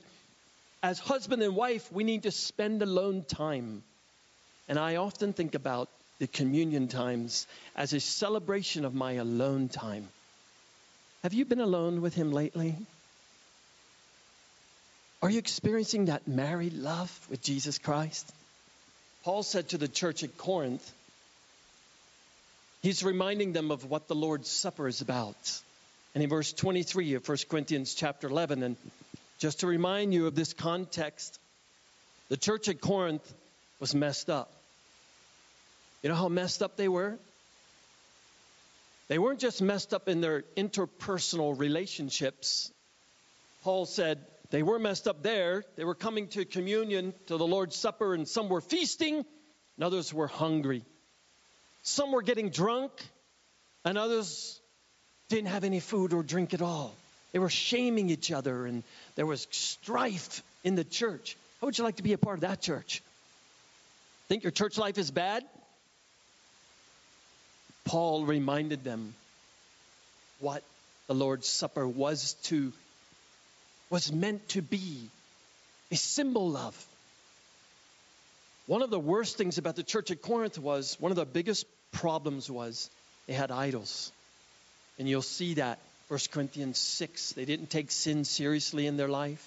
as 0.82 0.98
husband 0.98 1.42
and 1.42 1.54
wife, 1.54 1.92
we 1.92 2.04
need 2.04 2.22
to 2.22 2.30
spend 2.30 2.80
alone 2.80 3.22
time. 3.22 3.82
And 4.66 4.78
I 4.78 4.96
often 4.96 5.34
think 5.34 5.54
about 5.54 5.90
the 6.20 6.26
communion 6.26 6.88
times 6.88 7.46
as 7.76 7.92
a 7.92 8.00
celebration 8.00 8.86
of 8.86 8.94
my 8.94 9.12
alone 9.12 9.68
time. 9.68 10.08
Have 11.22 11.34
you 11.34 11.44
been 11.44 11.60
alone 11.60 12.00
with 12.00 12.14
him 12.14 12.32
lately? 12.32 12.76
Are 15.20 15.30
you 15.30 15.38
experiencing 15.38 16.04
that 16.04 16.28
married 16.28 16.74
love 16.74 17.10
with 17.28 17.42
Jesus 17.42 17.78
Christ? 17.78 18.32
Paul 19.24 19.42
said 19.42 19.70
to 19.70 19.78
the 19.78 19.88
church 19.88 20.22
at 20.22 20.38
Corinth, 20.38 20.92
He's 22.82 23.02
reminding 23.02 23.52
them 23.52 23.72
of 23.72 23.90
what 23.90 24.06
the 24.06 24.14
Lord's 24.14 24.48
Supper 24.48 24.86
is 24.86 25.00
about. 25.00 25.60
And 26.14 26.22
in 26.22 26.30
verse 26.30 26.52
23 26.52 27.14
of 27.14 27.28
1 27.28 27.38
Corinthians 27.50 27.94
chapter 27.94 28.28
11, 28.28 28.62
and 28.62 28.76
just 29.38 29.60
to 29.60 29.66
remind 29.66 30.14
you 30.14 30.28
of 30.28 30.36
this 30.36 30.52
context, 30.52 31.38
the 32.28 32.36
church 32.36 32.68
at 32.68 32.80
Corinth 32.80 33.34
was 33.80 33.94
messed 33.94 34.30
up. 34.30 34.52
You 36.02 36.10
know 36.10 36.14
how 36.14 36.28
messed 36.28 36.62
up 36.62 36.76
they 36.76 36.88
were? 36.88 37.18
They 39.08 39.18
weren't 39.18 39.40
just 39.40 39.62
messed 39.62 39.94
up 39.94 40.08
in 40.08 40.20
their 40.20 40.44
interpersonal 40.56 41.58
relationships. 41.58 42.70
Paul 43.64 43.86
said 43.86 44.18
they 44.50 44.62
were 44.62 44.78
messed 44.78 45.08
up 45.08 45.22
there. 45.22 45.64
They 45.76 45.84
were 45.84 45.94
coming 45.94 46.28
to 46.28 46.44
communion, 46.44 47.14
to 47.26 47.36
the 47.36 47.46
Lord's 47.46 47.76
Supper, 47.76 48.14
and 48.14 48.28
some 48.28 48.48
were 48.48 48.60
feasting, 48.60 49.16
and 49.16 49.84
others 49.84 50.12
were 50.12 50.26
hungry. 50.26 50.84
Some 51.82 52.12
were 52.12 52.22
getting 52.22 52.50
drunk, 52.50 52.92
and 53.84 53.96
others 53.96 54.60
didn't 55.30 55.48
have 55.48 55.64
any 55.64 55.80
food 55.80 56.12
or 56.12 56.22
drink 56.22 56.52
at 56.52 56.62
all. 56.62 56.94
They 57.32 57.38
were 57.38 57.50
shaming 57.50 58.10
each 58.10 58.30
other, 58.30 58.66
and 58.66 58.82
there 59.14 59.26
was 59.26 59.46
strife 59.50 60.42
in 60.64 60.74
the 60.74 60.84
church. 60.84 61.36
How 61.60 61.66
would 61.66 61.78
you 61.78 61.84
like 61.84 61.96
to 61.96 62.02
be 62.02 62.12
a 62.12 62.18
part 62.18 62.36
of 62.36 62.40
that 62.42 62.60
church? 62.60 63.02
Think 64.28 64.44
your 64.44 64.52
church 64.52 64.76
life 64.76 64.98
is 64.98 65.10
bad? 65.10 65.44
Paul 67.88 68.26
reminded 68.26 68.84
them 68.84 69.14
what 70.40 70.62
the 71.06 71.14
Lord's 71.14 71.48
Supper 71.48 71.88
was 71.88 72.34
to 72.44 72.70
was 73.88 74.12
meant 74.12 74.46
to 74.50 74.60
be 74.60 75.08
a 75.90 75.96
symbol 75.96 76.54
of. 76.54 76.86
One 78.66 78.82
of 78.82 78.90
the 78.90 78.98
worst 78.98 79.38
things 79.38 79.56
about 79.56 79.76
the 79.76 79.82
church 79.82 80.10
at 80.10 80.20
Corinth 80.20 80.58
was 80.58 80.98
one 81.00 81.10
of 81.10 81.16
the 81.16 81.24
biggest 81.24 81.64
problems 81.90 82.50
was 82.50 82.90
they 83.26 83.32
had 83.32 83.50
idols. 83.50 84.12
And 84.98 85.08
you'll 85.08 85.22
see 85.22 85.54
that 85.54 85.78
1 86.08 86.20
Corinthians 86.30 86.76
6 86.76 87.32
they 87.32 87.46
didn't 87.46 87.70
take 87.70 87.90
sin 87.90 88.26
seriously 88.26 88.86
in 88.86 88.98
their 88.98 89.08
life. 89.08 89.44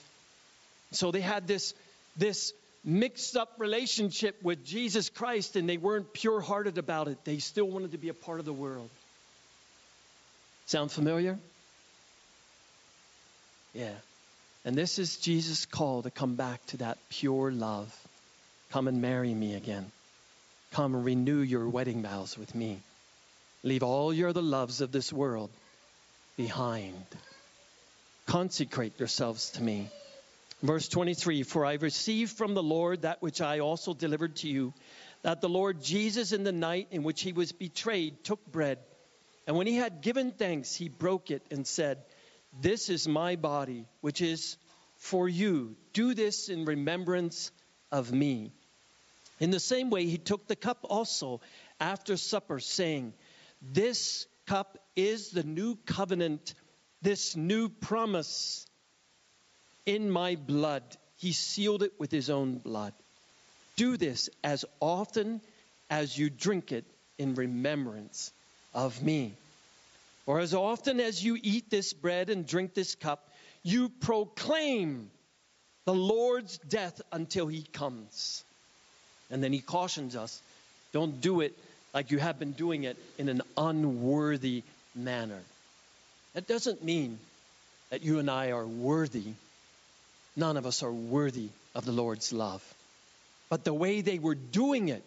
So 0.93 1.11
they 1.11 1.22
had 1.22 1.47
this 1.47 1.76
this 2.18 2.53
mixed 2.83 3.37
up 3.37 3.55
relationship 3.59 4.41
with 4.41 4.65
Jesus 4.65 5.09
Christ 5.09 5.55
and 5.55 5.69
they 5.69 5.77
weren't 5.77 6.13
pure 6.13 6.41
hearted 6.41 6.77
about 6.77 7.07
it. 7.07 7.23
They 7.25 7.37
still 7.37 7.65
wanted 7.65 7.91
to 7.91 7.97
be 7.97 8.09
a 8.09 8.13
part 8.13 8.39
of 8.39 8.45
the 8.45 8.53
world. 8.53 8.89
Sound 10.65 10.91
familiar? 10.91 11.37
Yeah. 13.73 13.93
And 14.65 14.75
this 14.75 14.99
is 14.99 15.17
Jesus' 15.17 15.65
call 15.65 16.03
to 16.03 16.11
come 16.11 16.35
back 16.35 16.65
to 16.67 16.77
that 16.77 16.97
pure 17.09 17.51
love. 17.51 17.93
Come 18.71 18.87
and 18.87 19.01
marry 19.01 19.33
me 19.33 19.55
again. 19.55 19.91
Come 20.71 21.03
renew 21.03 21.39
your 21.39 21.67
wedding 21.67 22.01
vows 22.01 22.37
with 22.37 22.55
me. 22.55 22.79
Leave 23.63 23.83
all 23.83 24.13
your 24.13 24.29
other 24.29 24.41
loves 24.41 24.81
of 24.81 24.91
this 24.91 25.11
world 25.11 25.49
behind. 26.37 27.05
Consecrate 28.25 28.97
yourselves 28.97 29.51
to 29.51 29.61
me. 29.61 29.89
Verse 30.61 30.88
23 30.88 31.43
For 31.43 31.65
I 31.65 31.73
received 31.73 32.38
from 32.38 32.53
the 32.53 32.63
Lord 32.63 33.01
that 33.01 33.21
which 33.21 33.41
I 33.41 33.59
also 33.59 33.93
delivered 33.93 34.35
to 34.38 34.47
you, 34.47 34.73
that 35.23 35.41
the 35.41 35.49
Lord 35.49 35.81
Jesus, 35.81 36.31
in 36.31 36.43
the 36.43 36.51
night 36.51 36.89
in 36.91 37.03
which 37.03 37.21
he 37.21 37.33
was 37.33 37.51
betrayed, 37.51 38.23
took 38.23 38.45
bread. 38.51 38.79
And 39.47 39.57
when 39.57 39.67
he 39.67 39.75
had 39.75 40.01
given 40.01 40.31
thanks, 40.31 40.75
he 40.75 40.88
broke 40.88 41.31
it 41.31 41.43
and 41.49 41.65
said, 41.65 42.03
This 42.59 42.89
is 42.89 43.07
my 43.07 43.35
body, 43.35 43.88
which 44.01 44.21
is 44.21 44.57
for 44.97 45.27
you. 45.27 45.75
Do 45.93 46.13
this 46.13 46.47
in 46.47 46.65
remembrance 46.65 47.51
of 47.91 48.11
me. 48.11 48.51
In 49.39 49.49
the 49.49 49.59
same 49.59 49.89
way, 49.89 50.05
he 50.05 50.19
took 50.19 50.47
the 50.47 50.55
cup 50.55 50.79
also 50.83 51.41
after 51.79 52.17
supper, 52.17 52.59
saying, 52.59 53.13
This 53.61 54.27
cup 54.45 54.77
is 54.95 55.31
the 55.31 55.43
new 55.43 55.75
covenant, 55.75 56.53
this 57.01 57.35
new 57.35 57.67
promise 57.67 58.67
in 59.85 60.09
my 60.09 60.35
blood. 60.35 60.83
He 61.17 61.33
sealed 61.33 61.83
it 61.83 61.93
with 61.99 62.11
his 62.11 62.29
own 62.29 62.57
blood. 62.57 62.93
Do 63.75 63.97
this 63.97 64.29
as 64.43 64.65
often 64.79 65.41
as 65.89 66.17
you 66.17 66.29
drink 66.29 66.71
it 66.71 66.85
in 67.17 67.35
remembrance 67.35 68.31
of 68.73 69.01
me. 69.01 69.33
Or 70.25 70.39
as 70.39 70.53
often 70.53 70.99
as 70.99 71.23
you 71.23 71.37
eat 71.41 71.69
this 71.69 71.93
bread 71.93 72.29
and 72.29 72.45
drink 72.45 72.73
this 72.73 72.95
cup, 72.95 73.27
you 73.63 73.89
proclaim 73.89 75.09
the 75.85 75.93
Lord's 75.93 76.57
death 76.59 77.01
until 77.11 77.47
he 77.47 77.63
comes. 77.63 78.43
And 79.29 79.43
then 79.43 79.53
he 79.53 79.59
cautions 79.59 80.15
us 80.15 80.41
don't 80.93 81.21
do 81.21 81.41
it 81.41 81.57
like 81.93 82.11
you 82.11 82.17
have 82.19 82.37
been 82.37 82.51
doing 82.51 82.83
it 82.83 82.97
in 83.17 83.29
an 83.29 83.41
unworthy 83.57 84.63
manner. 84.93 85.39
That 86.33 86.47
doesn't 86.47 86.83
mean 86.83 87.17
that 87.89 88.03
you 88.03 88.19
and 88.19 88.29
I 88.29 88.51
are 88.51 88.65
worthy 88.65 89.33
None 90.35 90.57
of 90.57 90.65
us 90.65 90.83
are 90.83 90.91
worthy 90.91 91.49
of 91.75 91.85
the 91.85 91.91
Lord's 91.91 92.31
love. 92.31 92.63
But 93.49 93.63
the 93.63 93.73
way 93.73 94.01
they 94.01 94.19
were 94.19 94.35
doing 94.35 94.89
it 94.89 95.03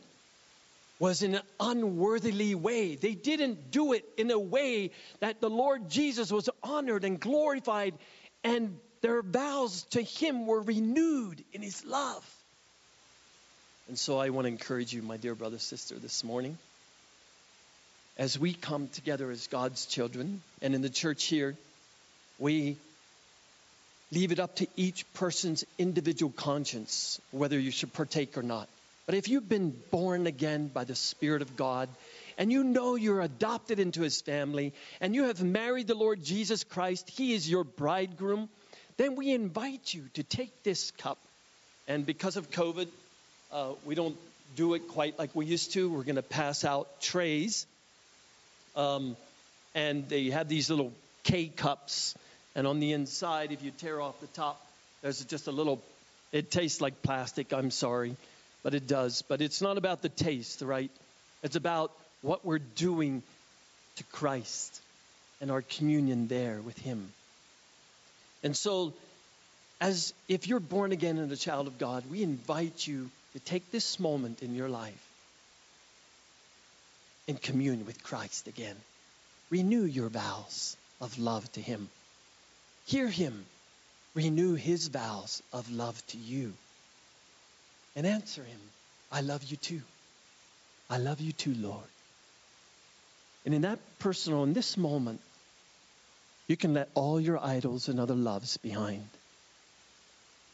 was 0.98 1.22
in 1.22 1.34
an 1.34 1.42
unworthily 1.58 2.54
way. 2.54 2.94
They 2.96 3.14
didn't 3.14 3.70
do 3.70 3.94
it 3.94 4.04
in 4.16 4.30
a 4.30 4.38
way 4.38 4.90
that 5.20 5.40
the 5.40 5.50
Lord 5.50 5.90
Jesus 5.90 6.30
was 6.30 6.48
honored 6.62 7.04
and 7.04 7.18
glorified, 7.18 7.94
and 8.42 8.78
their 9.00 9.22
vows 9.22 9.82
to 9.90 10.02
Him 10.02 10.46
were 10.46 10.60
renewed 10.60 11.42
in 11.52 11.62
His 11.62 11.84
love. 11.84 12.24
And 13.88 13.98
so 13.98 14.18
I 14.18 14.30
want 14.30 14.46
to 14.46 14.48
encourage 14.48 14.92
you, 14.92 15.02
my 15.02 15.16
dear 15.16 15.34
brother, 15.34 15.58
sister, 15.58 15.96
this 15.96 16.24
morning, 16.24 16.56
as 18.16 18.38
we 18.38 18.54
come 18.54 18.88
together 18.88 19.30
as 19.30 19.46
God's 19.48 19.86
children, 19.86 20.42
and 20.62 20.74
in 20.74 20.80
the 20.80 20.88
church 20.88 21.24
here, 21.24 21.56
we 22.38 22.76
leave 24.14 24.32
it 24.32 24.38
up 24.38 24.54
to 24.56 24.66
each 24.76 25.04
person's 25.14 25.64
individual 25.78 26.32
conscience 26.32 27.20
whether 27.32 27.58
you 27.58 27.70
should 27.70 27.92
partake 27.92 28.38
or 28.38 28.42
not. 28.42 28.68
But 29.06 29.14
if 29.16 29.28
you've 29.28 29.48
been 29.48 29.76
born 29.90 30.26
again 30.26 30.68
by 30.68 30.84
the 30.84 30.94
Spirit 30.94 31.42
of 31.42 31.56
God, 31.56 31.88
and 32.38 32.50
you 32.50 32.64
know 32.64 32.94
you're 32.94 33.20
adopted 33.20 33.78
into 33.78 34.02
His 34.02 34.20
family, 34.20 34.72
and 35.00 35.14
you 35.14 35.24
have 35.24 35.42
married 35.42 35.88
the 35.88 35.94
Lord 35.94 36.24
Jesus 36.24 36.64
Christ, 36.64 37.10
He 37.10 37.34
is 37.34 37.48
your 37.50 37.64
bridegroom, 37.64 38.48
then 38.96 39.16
we 39.16 39.32
invite 39.32 39.92
you 39.92 40.04
to 40.14 40.22
take 40.22 40.62
this 40.62 40.90
cup. 40.92 41.18
And 41.86 42.06
because 42.06 42.36
of 42.36 42.50
COVID, 42.50 42.88
uh, 43.52 43.72
we 43.84 43.94
don't 43.94 44.16
do 44.56 44.74
it 44.74 44.88
quite 44.88 45.18
like 45.18 45.34
we 45.34 45.46
used 45.46 45.72
to. 45.72 45.90
We're 45.90 46.04
going 46.04 46.16
to 46.16 46.22
pass 46.22 46.64
out 46.64 47.00
trays. 47.00 47.66
Um, 48.76 49.16
and 49.74 50.08
they 50.08 50.30
have 50.30 50.48
these 50.48 50.70
little 50.70 50.92
K 51.24 51.46
cups. 51.48 52.14
And 52.54 52.66
on 52.66 52.80
the 52.80 52.92
inside, 52.92 53.52
if 53.52 53.62
you 53.62 53.70
tear 53.70 54.00
off 54.00 54.20
the 54.20 54.26
top, 54.28 54.64
there's 55.02 55.24
just 55.24 55.48
a 55.48 55.52
little, 55.52 55.82
it 56.32 56.50
tastes 56.50 56.80
like 56.80 57.02
plastic, 57.02 57.52
I'm 57.52 57.70
sorry, 57.70 58.16
but 58.62 58.74
it 58.74 58.86
does. 58.86 59.22
But 59.22 59.40
it's 59.40 59.60
not 59.60 59.76
about 59.76 60.02
the 60.02 60.08
taste, 60.08 60.62
right? 60.62 60.90
It's 61.42 61.56
about 61.56 61.90
what 62.22 62.44
we're 62.44 62.58
doing 62.58 63.22
to 63.96 64.04
Christ 64.04 64.80
and 65.40 65.50
our 65.50 65.62
communion 65.62 66.28
there 66.28 66.60
with 66.60 66.78
Him. 66.78 67.12
And 68.42 68.56
so, 68.56 68.92
as 69.80 70.14
if 70.28 70.46
you're 70.48 70.60
born 70.60 70.92
again 70.92 71.18
and 71.18 71.30
a 71.32 71.36
child 71.36 71.66
of 71.66 71.78
God, 71.78 72.04
we 72.10 72.22
invite 72.22 72.86
you 72.86 73.10
to 73.32 73.40
take 73.40 73.70
this 73.70 73.98
moment 73.98 74.42
in 74.42 74.54
your 74.54 74.68
life 74.68 75.08
and 77.26 77.40
commune 77.40 77.84
with 77.84 78.02
Christ 78.02 78.48
again. 78.48 78.76
Renew 79.50 79.84
your 79.84 80.08
vows 80.08 80.76
of 81.00 81.18
love 81.18 81.50
to 81.52 81.60
Him. 81.60 81.88
Hear 82.86 83.08
Him 83.08 83.44
renew 84.14 84.54
His 84.54 84.88
vows 84.88 85.42
of 85.52 85.70
love 85.70 86.00
to 86.08 86.18
you. 86.18 86.52
And 87.96 88.06
answer 88.06 88.42
Him, 88.42 88.60
I 89.10 89.20
love 89.20 89.42
you 89.44 89.56
too. 89.56 89.82
I 90.90 90.98
love 90.98 91.20
you 91.20 91.32
too, 91.32 91.54
Lord. 91.54 91.88
And 93.44 93.54
in 93.54 93.62
that 93.62 93.78
personal, 93.98 94.42
in 94.44 94.52
this 94.52 94.76
moment, 94.76 95.20
you 96.48 96.56
can 96.56 96.74
let 96.74 96.88
all 96.94 97.20
your 97.20 97.42
idols 97.42 97.88
and 97.88 97.98
other 97.98 98.14
loves 98.14 98.56
behind. 98.58 99.08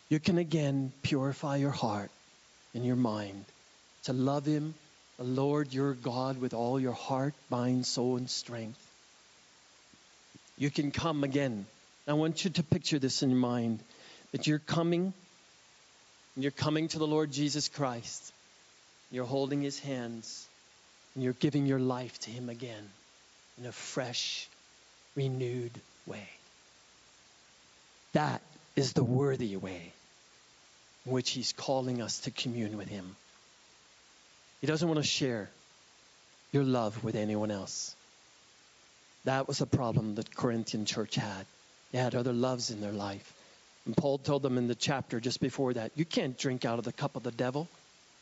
You 0.08 0.20
can 0.20 0.38
again 0.38 0.92
purify 1.02 1.56
your 1.56 1.70
heart 1.70 2.10
and 2.74 2.84
your 2.84 2.96
mind 2.96 3.44
to 4.04 4.12
love 4.12 4.46
Him, 4.46 4.74
the 5.18 5.24
Lord 5.24 5.72
your 5.72 5.94
God, 5.94 6.40
with 6.40 6.54
all 6.54 6.80
your 6.80 6.92
heart, 6.92 7.34
mind, 7.48 7.86
soul, 7.86 8.16
and 8.16 8.30
strength. 8.30 8.80
You 10.56 10.70
can 10.70 10.90
come 10.90 11.24
again. 11.24 11.66
I 12.10 12.14
want 12.14 12.44
you 12.44 12.50
to 12.50 12.64
picture 12.64 12.98
this 12.98 13.22
in 13.22 13.30
your 13.30 13.38
mind 13.38 13.78
that 14.32 14.48
you're 14.48 14.58
coming, 14.58 15.12
you're 16.36 16.50
coming 16.50 16.88
to 16.88 16.98
the 16.98 17.06
Lord 17.06 17.30
Jesus 17.30 17.68
Christ. 17.68 18.32
You're 19.12 19.26
holding 19.26 19.62
His 19.62 19.78
hands, 19.78 20.48
and 21.14 21.22
you're 21.22 21.34
giving 21.34 21.66
your 21.66 21.78
life 21.78 22.18
to 22.20 22.30
Him 22.30 22.48
again 22.48 22.88
in 23.58 23.66
a 23.66 23.70
fresh, 23.70 24.48
renewed 25.14 25.70
way. 26.04 26.28
That 28.12 28.42
is 28.74 28.92
the 28.92 29.04
worthy 29.04 29.56
way 29.56 29.92
in 31.06 31.12
which 31.12 31.30
He's 31.30 31.52
calling 31.52 32.02
us 32.02 32.18
to 32.20 32.32
commune 32.32 32.76
with 32.76 32.88
Him. 32.88 33.14
He 34.60 34.66
doesn't 34.66 34.88
want 34.88 34.98
to 34.98 35.06
share 35.06 35.48
your 36.50 36.64
love 36.64 37.04
with 37.04 37.14
anyone 37.14 37.52
else. 37.52 37.94
That 39.26 39.46
was 39.46 39.60
a 39.60 39.66
problem 39.66 40.16
that 40.16 40.34
Corinthian 40.34 40.86
church 40.86 41.14
had. 41.14 41.46
They 41.92 41.98
had 41.98 42.14
other 42.14 42.32
loves 42.32 42.70
in 42.70 42.80
their 42.80 42.92
life. 42.92 43.32
And 43.86 43.96
Paul 43.96 44.18
told 44.18 44.42
them 44.42 44.58
in 44.58 44.68
the 44.68 44.74
chapter 44.74 45.20
just 45.20 45.40
before 45.40 45.74
that, 45.74 45.92
you 45.96 46.04
can't 46.04 46.38
drink 46.38 46.64
out 46.64 46.78
of 46.78 46.84
the 46.84 46.92
cup 46.92 47.16
of 47.16 47.22
the 47.22 47.32
devil 47.32 47.68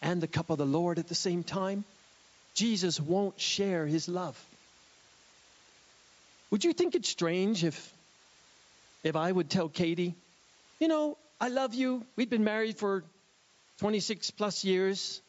and 0.01 0.21
the 0.21 0.29
cup 0.29 0.51
of 0.51 0.59
the 0.59 0.67
Lord 0.67 0.99
at 0.99 1.09
the 1.09 1.15
same 1.15 1.43
time. 1.43 1.85
Jesus 2.55 3.01
won't 3.01 3.41
share 3.41 3.87
his 3.87 4.09
love. 4.09 4.39
Would 6.51 6.65
you 6.65 6.73
think 6.73 6.95
it's 6.95 7.09
strange 7.09 7.65
if 7.65 7.93
if 9.05 9.15
I 9.15 9.31
would 9.31 9.49
tell 9.49 9.69
Katie, 9.69 10.15
you 10.81 10.89
know, 10.89 11.17
I 11.41 11.49
love 11.49 11.75
you. 11.75 12.05
We've 12.17 12.29
been 12.29 12.45
married 12.45 12.77
for 12.79 13.05
26 13.79 14.33
plus 14.33 14.65
years. 14.65 15.21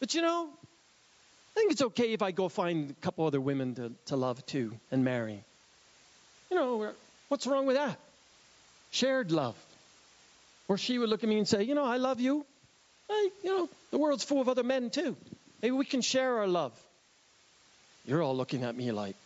But 0.00 0.14
you 0.14 0.22
know, 0.22 0.48
I 0.48 1.54
think 1.54 1.72
it's 1.72 1.82
okay 1.82 2.12
if 2.12 2.22
I 2.22 2.32
go 2.32 2.48
find 2.48 2.90
a 2.90 2.94
couple 2.94 3.26
other 3.26 3.40
women 3.40 3.74
to, 3.76 3.92
to 4.06 4.16
love 4.16 4.44
too 4.46 4.72
and 4.90 5.04
marry. 5.04 5.44
You 6.50 6.56
know, 6.56 6.92
what's 7.28 7.46
wrong 7.46 7.66
with 7.66 7.76
that? 7.76 7.98
Shared 8.90 9.30
love. 9.30 9.56
Or 10.68 10.78
she 10.78 10.98
would 10.98 11.08
look 11.08 11.22
at 11.22 11.28
me 11.28 11.38
and 11.38 11.46
say, 11.46 11.62
you 11.62 11.74
know, 11.74 11.84
I 11.84 11.96
love 11.96 12.20
you. 12.20 12.44
I, 13.08 13.30
you 13.44 13.50
know, 13.50 13.68
the 13.90 13.98
world's 13.98 14.24
full 14.24 14.40
of 14.40 14.48
other 14.48 14.64
men 14.64 14.90
too. 14.90 15.16
Maybe 15.62 15.72
we 15.72 15.84
can 15.84 16.00
share 16.00 16.38
our 16.38 16.46
love. 16.46 16.72
You're 18.04 18.22
all 18.22 18.36
looking 18.36 18.62
at 18.62 18.76
me 18.76 18.92
like, 18.92 19.16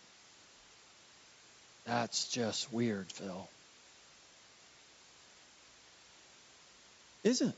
that's 1.86 2.28
just 2.28 2.72
weird, 2.72 3.10
Phil. 3.12 3.48
Isn't? 7.24 7.54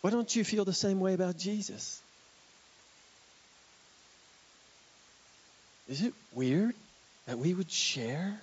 Why 0.00 0.10
don't 0.10 0.34
you 0.34 0.44
feel 0.44 0.64
the 0.64 0.72
same 0.72 1.00
way 1.00 1.14
about 1.14 1.38
Jesus? 1.38 2.00
Is 5.88 6.02
it 6.02 6.14
weird 6.32 6.74
that 7.26 7.38
we 7.38 7.52
would 7.52 7.70
share 7.70 8.40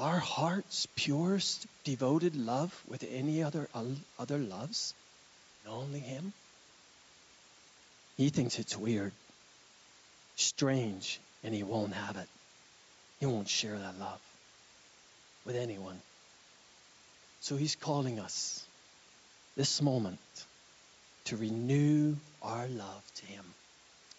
our 0.00 0.18
heart's 0.18 0.86
purest, 0.96 1.66
devoted 1.84 2.34
love 2.34 2.74
with 2.88 3.04
any 3.08 3.42
other 3.42 3.68
other 4.18 4.38
loves, 4.38 4.94
and 5.64 5.72
only 5.72 6.00
Him? 6.00 6.32
He 8.16 8.28
thinks 8.28 8.58
it's 8.58 8.76
weird, 8.76 9.12
strange, 10.36 11.20
and 11.42 11.54
he 11.54 11.62
won't 11.62 11.94
have 11.94 12.16
it. 12.16 12.28
He 13.18 13.24
won't 13.24 13.48
share 13.48 13.78
that 13.78 13.98
love 13.98 14.20
with 15.46 15.56
anyone. 15.56 15.98
So 17.40 17.56
he's 17.56 17.76
calling 17.76 18.20
us 18.20 18.62
this 19.56 19.80
moment 19.80 20.18
to 21.24 21.36
renew 21.36 22.14
our 22.42 22.66
love 22.66 23.02
to 23.16 23.26
him. 23.26 23.44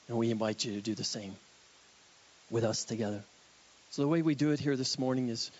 And 0.07 0.17
we 0.17 0.31
invite 0.31 0.65
you 0.65 0.73
to 0.73 0.81
do 0.81 0.95
the 0.95 1.03
same 1.03 1.35
with 2.49 2.63
us 2.63 2.85
together. 2.85 3.21
So 3.91 4.01
the 4.01 4.07
way 4.07 4.23
we 4.23 4.33
do 4.33 4.49
it 4.49 4.59
here 4.59 4.75
this 4.75 4.97
morning 4.97 5.29
is 5.29 5.51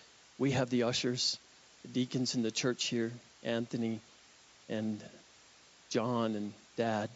we 0.42 0.50
have 0.50 0.70
the 0.70 0.82
ushers, 0.82 1.38
the 1.82 1.88
deacons 1.88 2.34
in 2.34 2.42
the 2.42 2.50
church 2.50 2.86
here, 2.86 3.12
Anthony 3.44 4.00
and 4.68 5.00
John 5.88 6.34
and 6.34 6.52
Dad. 6.76 7.08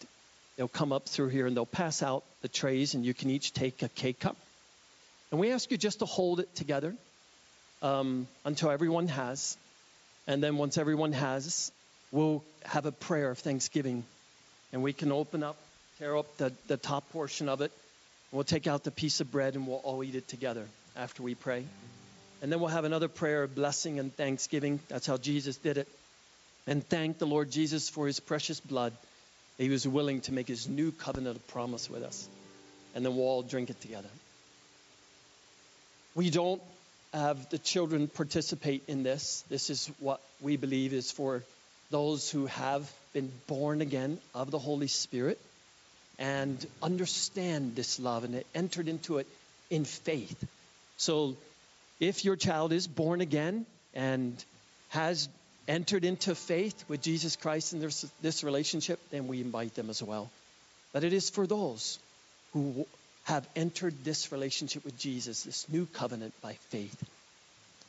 They'll 0.56 0.68
come 0.68 0.92
up 0.92 1.08
through 1.08 1.30
here 1.30 1.44
and 1.48 1.56
they'll 1.56 1.66
pass 1.66 2.04
out 2.04 2.22
the 2.42 2.48
trays, 2.48 2.94
and 2.94 3.04
you 3.04 3.14
can 3.14 3.28
each 3.28 3.52
take 3.52 3.82
a 3.82 3.88
K 3.88 4.12
cup. 4.12 4.36
And 5.32 5.40
we 5.40 5.50
ask 5.50 5.72
you 5.72 5.76
just 5.76 5.98
to 5.98 6.04
hold 6.04 6.38
it 6.38 6.54
together 6.54 6.94
um, 7.82 8.28
until 8.44 8.70
everyone 8.70 9.08
has. 9.08 9.56
And 10.28 10.40
then 10.40 10.56
once 10.56 10.78
everyone 10.78 11.12
has, 11.12 11.72
we'll 12.12 12.44
have 12.64 12.86
a 12.86 12.92
prayer 12.92 13.32
of 13.32 13.38
thanksgiving. 13.40 14.04
And 14.72 14.84
we 14.84 14.92
can 14.92 15.10
open 15.10 15.42
up, 15.42 15.56
tear 15.98 16.16
up 16.16 16.36
the, 16.36 16.52
the 16.68 16.76
top 16.76 17.10
portion 17.10 17.48
of 17.48 17.60
it. 17.60 17.72
We'll 18.30 18.44
take 18.44 18.68
out 18.68 18.84
the 18.84 18.92
piece 18.92 19.20
of 19.20 19.32
bread 19.32 19.56
and 19.56 19.66
we'll 19.66 19.82
all 19.82 20.04
eat 20.04 20.14
it 20.14 20.28
together 20.28 20.64
after 20.96 21.24
we 21.24 21.34
pray. 21.34 21.64
And 22.46 22.52
then 22.52 22.60
we'll 22.60 22.68
have 22.68 22.84
another 22.84 23.08
prayer 23.08 23.42
of 23.42 23.56
blessing 23.56 23.98
and 23.98 24.16
thanksgiving. 24.16 24.78
That's 24.86 25.04
how 25.04 25.16
Jesus 25.16 25.56
did 25.56 25.78
it. 25.78 25.88
And 26.68 26.88
thank 26.88 27.18
the 27.18 27.26
Lord 27.26 27.50
Jesus 27.50 27.88
for 27.88 28.06
his 28.06 28.20
precious 28.20 28.60
blood. 28.60 28.92
He 29.58 29.68
was 29.68 29.84
willing 29.88 30.20
to 30.20 30.32
make 30.32 30.46
his 30.46 30.68
new 30.68 30.92
covenant 30.92 31.38
of 31.38 31.48
promise 31.48 31.90
with 31.90 32.04
us. 32.04 32.28
And 32.94 33.04
then 33.04 33.16
we'll 33.16 33.24
all 33.24 33.42
drink 33.42 33.70
it 33.70 33.80
together. 33.80 34.06
We 36.14 36.30
don't 36.30 36.62
have 37.12 37.50
the 37.50 37.58
children 37.58 38.06
participate 38.06 38.84
in 38.86 39.02
this. 39.02 39.42
This 39.50 39.68
is 39.68 39.90
what 39.98 40.20
we 40.40 40.56
believe 40.56 40.92
is 40.92 41.10
for 41.10 41.42
those 41.90 42.30
who 42.30 42.46
have 42.46 42.88
been 43.12 43.32
born 43.48 43.80
again 43.80 44.20
of 44.36 44.52
the 44.52 44.58
Holy 44.60 44.86
Spirit 44.86 45.40
and 46.20 46.64
understand 46.80 47.74
this 47.74 47.98
love 47.98 48.22
and 48.22 48.44
entered 48.54 48.86
into 48.86 49.18
it 49.18 49.26
in 49.68 49.84
faith. 49.84 50.46
So 50.96 51.34
if 52.00 52.24
your 52.24 52.36
child 52.36 52.72
is 52.72 52.86
born 52.86 53.20
again 53.20 53.66
and 53.94 54.44
has 54.90 55.28
entered 55.68 56.04
into 56.04 56.34
faith 56.34 56.84
with 56.88 57.02
Jesus 57.02 57.36
Christ 57.36 57.72
in 57.72 57.80
this, 57.80 58.06
this 58.22 58.44
relationship, 58.44 59.00
then 59.10 59.26
we 59.26 59.40
invite 59.40 59.74
them 59.74 59.90
as 59.90 60.02
well. 60.02 60.30
But 60.92 61.04
it 61.04 61.12
is 61.12 61.30
for 61.30 61.46
those 61.46 61.98
who 62.52 62.86
have 63.24 63.46
entered 63.56 64.04
this 64.04 64.30
relationship 64.30 64.84
with 64.84 64.98
Jesus, 64.98 65.42
this 65.42 65.68
new 65.68 65.86
covenant 65.86 66.32
by 66.40 66.54
faith. 66.70 67.02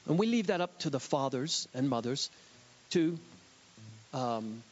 And 0.08 0.18
we 0.18 0.26
leave 0.26 0.48
that 0.48 0.62
up 0.62 0.80
to 0.80 0.90
the 0.90 1.00
fathers 1.00 1.68
and 1.74 1.90
mothers 1.90 2.30
to 2.92 3.20
um, 4.14 4.64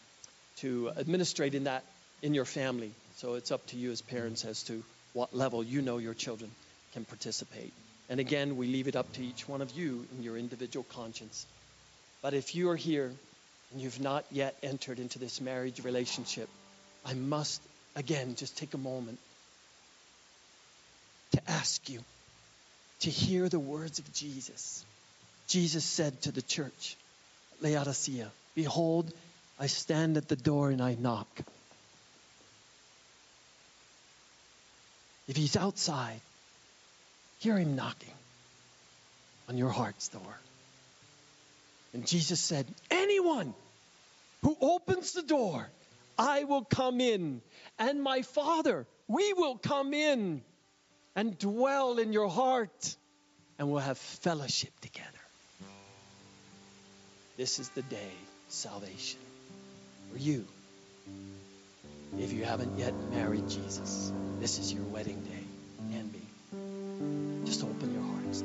to 0.57 0.90
administrate 0.98 1.53
in 1.53 1.66
that 1.66 1.84
in 2.22 2.34
your 2.34 2.45
family. 2.45 2.91
So 3.18 3.36
it's 3.36 3.52
up 3.52 3.66
to 3.68 3.78
you 3.78 3.91
as 3.91 4.02
parents 4.02 4.45
as 4.45 4.64
to 4.64 4.82
what 5.14 5.36
level 5.36 5.64
you 5.64 5.82
know 5.82 5.98
your 5.98 6.14
children 6.14 6.49
can 6.94 7.06
participate. 7.06 7.74
And 8.10 8.19
again, 8.19 8.57
we 8.57 8.68
leave 8.68 8.88
it 8.88 8.95
up 8.95 9.11
to 9.14 9.23
each 9.23 9.48
one 9.48 9.61
of 9.61 9.72
you 9.72 10.06
in 10.15 10.23
your 10.23 10.38
individual 10.38 10.86
conscience. 10.94 11.45
But 12.22 12.34
if 12.34 12.56
you 12.56 12.69
are 12.69 12.76
here 12.76 13.11
and 13.72 13.82
you've 13.82 13.99
not 13.99 14.26
yet 14.32 14.56
entered 14.61 14.99
into 14.99 15.19
this 15.19 15.41
marriage 15.41 15.84
relationship, 15.84 16.49
I 17.06 17.14
must 17.14 17.61
again 17.95 18.36
just 18.36 18.57
take 18.57 18.73
a 18.73 18.77
moment 18.77 19.19
to 21.32 21.41
ask 21.49 21.90
you 21.90 21.99
to 23.02 23.10
hear 23.10 23.49
the 23.49 23.60
words 23.60 23.99
of 23.99 24.14
Jesus. 24.14 24.86
Jesus 25.48 25.84
said 25.84 26.22
to 26.23 26.32
the 26.32 26.41
church, 26.41 26.95
Laodicea, 27.61 28.32
Behold, 28.56 29.11
I 29.60 29.68
stand 29.68 30.18
at 30.18 30.27
the 30.27 30.36
door 30.36 30.69
and 30.69 30.82
I 30.82 30.95
knock. 30.95 31.27
If 35.27 35.36
he's 35.36 35.56
outside, 35.56 36.22
hear 37.40 37.57
him 37.57 37.76
knocking 37.76 38.14
on 39.49 39.57
your 39.57 39.70
heart's 39.70 40.10
door. 40.10 40.40
And 41.94 42.06
Jesus 42.06 42.40
said, 42.40 42.66
Anyone 42.91 43.53
who 44.41 44.57
opens 44.60 45.14
the 45.14 45.22
door, 45.22 45.68
I 46.18 46.44
will 46.44 46.64
come 46.64 47.02
in, 47.02 47.41
and 47.80 48.02
my 48.02 48.22
Father, 48.22 48.86
we 49.07 49.34
will 49.34 49.57
come 49.57 49.94
in 49.94 50.41
and 51.16 51.38
dwell 51.38 51.98
in 51.98 52.14
your 52.14 52.30
heart, 52.30 52.95
and 53.57 53.70
we'll 53.70 53.80
have 53.80 53.98
fellowship 53.98 54.72
together. 54.82 55.10
This 57.38 57.60
is 57.60 57.70
the 57.70 57.82
day 57.82 58.12
salvation 58.49 59.20
for 60.12 60.18
you. 60.18 60.45
If 62.18 62.32
you 62.32 62.45
haven't 62.45 62.78
yet 62.78 62.94
married 63.12 63.49
Jesus, 63.49 64.12
this 64.40 64.57
is 64.60 64.74
your 64.74 64.84
wedding 64.84 65.22
day. 65.22 65.45
Just 67.46 67.64
open 67.64 67.94
your 67.94 68.02
hearts. 68.02 68.44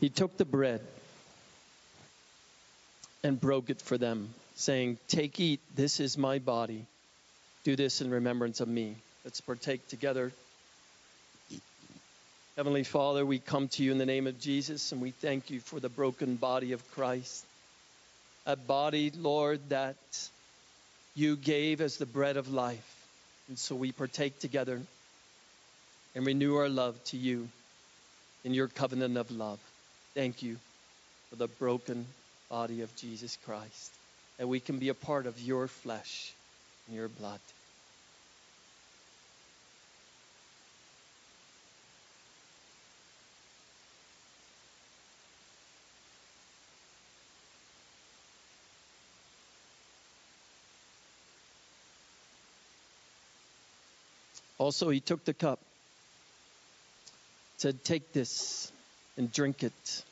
He 0.00 0.08
took 0.08 0.36
the 0.36 0.44
bread 0.44 0.80
and 3.24 3.40
broke 3.40 3.68
it 3.70 3.82
for 3.82 3.98
them, 3.98 4.32
saying, 4.54 4.98
Take, 5.08 5.40
eat, 5.40 5.60
this 5.74 5.98
is 5.98 6.16
my 6.16 6.38
body. 6.38 6.86
Do 7.64 7.74
this 7.74 8.00
in 8.00 8.10
remembrance 8.10 8.60
of 8.60 8.68
me. 8.68 8.94
Let's 9.24 9.40
partake 9.40 9.86
together. 9.88 10.32
Heavenly 12.56 12.84
Father, 12.84 13.24
we 13.26 13.38
come 13.38 13.68
to 13.68 13.84
you 13.84 13.92
in 13.92 13.98
the 13.98 14.06
name 14.06 14.26
of 14.26 14.40
Jesus 14.40 14.90
and 14.92 15.00
we 15.00 15.10
thank 15.10 15.50
you 15.50 15.60
for 15.60 15.78
the 15.78 15.88
broken 15.88 16.36
body 16.36 16.72
of 16.72 16.90
Christ. 16.92 17.44
A 18.46 18.56
body, 18.56 19.12
Lord, 19.16 19.60
that 19.68 19.96
you 21.14 21.36
gave 21.36 21.80
as 21.80 21.98
the 21.98 22.06
bread 22.06 22.36
of 22.36 22.52
life. 22.52 23.06
And 23.48 23.58
so 23.58 23.74
we 23.74 23.92
partake 23.92 24.38
together 24.38 24.80
and 26.14 26.26
renew 26.26 26.56
our 26.56 26.68
love 26.68 27.02
to 27.06 27.16
you 27.16 27.48
in 28.44 28.54
your 28.54 28.68
covenant 28.68 29.16
of 29.16 29.30
love. 29.30 29.60
Thank 30.18 30.42
you 30.42 30.56
for 31.30 31.36
the 31.36 31.46
broken 31.46 32.04
body 32.50 32.80
of 32.80 32.92
Jesus 32.96 33.38
Christ, 33.44 33.92
that 34.36 34.48
we 34.48 34.58
can 34.58 34.80
be 34.80 34.88
a 34.88 34.94
part 34.94 35.28
of 35.28 35.40
your 35.40 35.68
flesh 35.68 36.32
and 36.88 36.96
your 36.96 37.06
blood. 37.06 37.38
Also, 54.58 54.88
he 54.88 54.98
took 54.98 55.24
the 55.24 55.32
cup, 55.32 55.60
said, 57.58 57.84
Take 57.84 58.12
this 58.12 58.72
and 59.16 59.32
drink 59.32 59.62
it. 59.62 60.04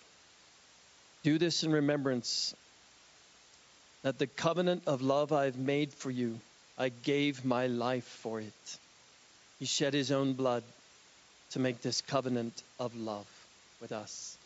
Do 1.26 1.38
this 1.38 1.64
in 1.64 1.72
remembrance 1.72 2.54
that 4.04 4.16
the 4.16 4.28
covenant 4.28 4.84
of 4.86 5.02
love 5.02 5.32
I've 5.32 5.58
made 5.58 5.92
for 5.92 6.08
you, 6.08 6.38
I 6.78 6.88
gave 6.88 7.44
my 7.44 7.66
life 7.66 8.04
for 8.04 8.38
it. 8.40 8.78
He 9.58 9.64
shed 9.64 9.92
his 9.92 10.12
own 10.12 10.34
blood 10.34 10.62
to 11.50 11.58
make 11.58 11.82
this 11.82 12.00
covenant 12.00 12.62
of 12.78 12.94
love 12.94 13.26
with 13.80 13.90
us. 13.90 14.38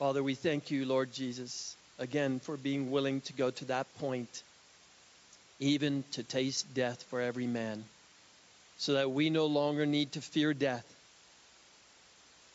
Father, 0.00 0.20
we 0.20 0.34
thank 0.34 0.72
you, 0.72 0.84
Lord 0.84 1.12
Jesus, 1.12 1.76
again 2.00 2.40
for 2.40 2.56
being 2.56 2.90
willing 2.90 3.20
to 3.20 3.32
go 3.32 3.52
to 3.52 3.64
that 3.66 3.86
point, 4.00 4.42
even 5.60 6.02
to 6.14 6.24
taste 6.24 6.74
death 6.74 7.04
for 7.04 7.20
every 7.20 7.46
man, 7.46 7.84
so 8.78 8.94
that 8.94 9.12
we 9.12 9.30
no 9.30 9.46
longer 9.46 9.86
need 9.86 10.10
to 10.10 10.20
fear 10.20 10.52
death, 10.52 10.92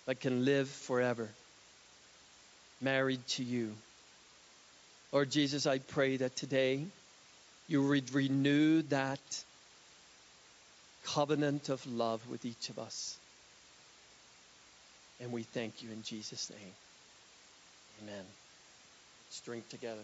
but 0.05 0.19
can 0.19 0.43
live 0.43 0.67
forever, 0.67 1.29
married 2.81 3.25
to 3.27 3.43
you. 3.43 3.73
Lord 5.11 5.31
Jesus, 5.31 5.65
I 5.65 5.79
pray 5.79 6.17
that 6.17 6.35
today 6.35 6.85
you 7.67 7.87
would 7.87 8.13
renew 8.13 8.81
that 8.83 9.19
covenant 11.05 11.69
of 11.69 11.85
love 11.87 12.21
with 12.29 12.45
each 12.45 12.69
of 12.69 12.79
us. 12.79 13.17
And 15.21 15.31
we 15.31 15.43
thank 15.43 15.83
you 15.83 15.89
in 15.91 16.03
Jesus' 16.03 16.49
name. 16.49 16.73
Amen. 18.03 18.25
Let's 19.27 19.39
drink 19.41 19.69
together. 19.69 20.01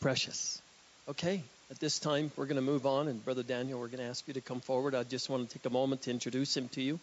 Precious. 0.00 0.62
Okay, 1.10 1.42
at 1.70 1.78
this 1.78 1.98
time, 1.98 2.32
we're 2.34 2.46
going 2.46 2.56
to 2.56 2.62
move 2.62 2.86
on, 2.86 3.06
and 3.06 3.22
Brother 3.22 3.42
Daniel, 3.42 3.78
we're 3.78 3.88
going 3.88 3.98
to 3.98 4.08
ask 4.08 4.26
you 4.26 4.32
to 4.32 4.40
come 4.40 4.60
forward. 4.60 4.94
I 4.94 5.02
just 5.02 5.28
want 5.28 5.46
to 5.46 5.58
take 5.58 5.66
a 5.66 5.70
moment 5.70 6.02
to 6.02 6.10
introduce 6.10 6.56
him 6.56 6.68
to 6.70 6.80
you. 6.80 6.98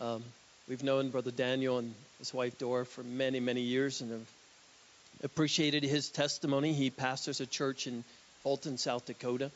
Um, 0.00 0.24
we've 0.68 0.82
known 0.82 1.10
Brother 1.10 1.30
Daniel 1.30 1.78
and 1.78 1.94
his 2.18 2.34
wife 2.34 2.58
Dora 2.58 2.84
for 2.84 3.04
many, 3.04 3.38
many 3.38 3.60
years 3.60 4.00
and 4.00 4.10
have 4.10 4.26
appreciated 5.22 5.84
his 5.84 6.08
testimony. 6.08 6.72
He 6.72 6.90
pastors 6.90 7.40
a 7.40 7.46
church 7.46 7.86
in 7.86 8.02
Fulton, 8.42 8.76
South 8.76 9.06
Dakota. 9.06 9.52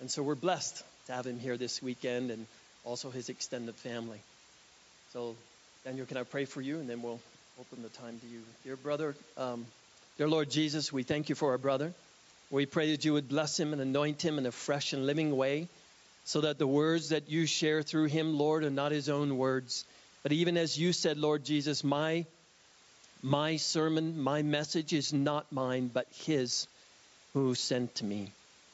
And 0.00 0.10
so 0.10 0.22
we're 0.22 0.36
blessed 0.36 0.82
to 1.08 1.12
have 1.12 1.26
him 1.26 1.38
here 1.38 1.58
this 1.58 1.82
weekend 1.82 2.30
and 2.30 2.46
also 2.82 3.10
his 3.10 3.28
extended 3.28 3.74
family. 3.74 4.20
So, 5.12 5.36
Daniel, 5.84 6.06
can 6.06 6.16
I 6.16 6.22
pray 6.22 6.46
for 6.46 6.62
you? 6.62 6.78
And 6.78 6.88
then 6.88 7.02
we'll 7.02 7.20
open 7.60 7.82
the 7.82 7.90
time 7.90 8.18
to 8.20 8.26
you. 8.26 8.40
Dear 8.64 8.76
brother, 8.76 9.14
um, 9.36 9.66
dear 10.20 10.28
Lord 10.28 10.50
Jesus, 10.50 10.92
we 10.92 11.02
thank 11.02 11.30
you 11.30 11.34
for 11.34 11.52
our 11.52 11.56
brother. 11.56 11.94
We 12.50 12.66
pray 12.66 12.90
that 12.90 13.06
you 13.06 13.14
would 13.14 13.30
bless 13.30 13.58
him 13.58 13.72
and 13.72 13.80
anoint 13.80 14.20
him 14.20 14.36
in 14.36 14.44
a 14.44 14.52
fresh 14.52 14.92
and 14.92 15.06
living 15.06 15.34
way 15.34 15.66
so 16.24 16.42
that 16.42 16.58
the 16.58 16.66
words 16.66 17.08
that 17.08 17.30
you 17.30 17.46
share 17.46 17.80
through 17.80 18.08
him, 18.08 18.36
Lord, 18.36 18.62
are 18.62 18.68
not 18.68 18.92
his 18.92 19.08
own 19.08 19.38
words. 19.38 19.86
But 20.22 20.32
even 20.32 20.58
as 20.58 20.78
you 20.78 20.92
said, 20.92 21.16
Lord 21.16 21.42
Jesus, 21.46 21.82
my, 21.82 22.26
my 23.22 23.56
sermon, 23.56 24.20
my 24.20 24.42
message 24.42 24.92
is 24.92 25.14
not 25.14 25.50
mine, 25.52 25.90
but 25.90 26.06
his 26.12 26.66
who 27.32 27.54
sent 27.54 28.02
me. 28.02 28.30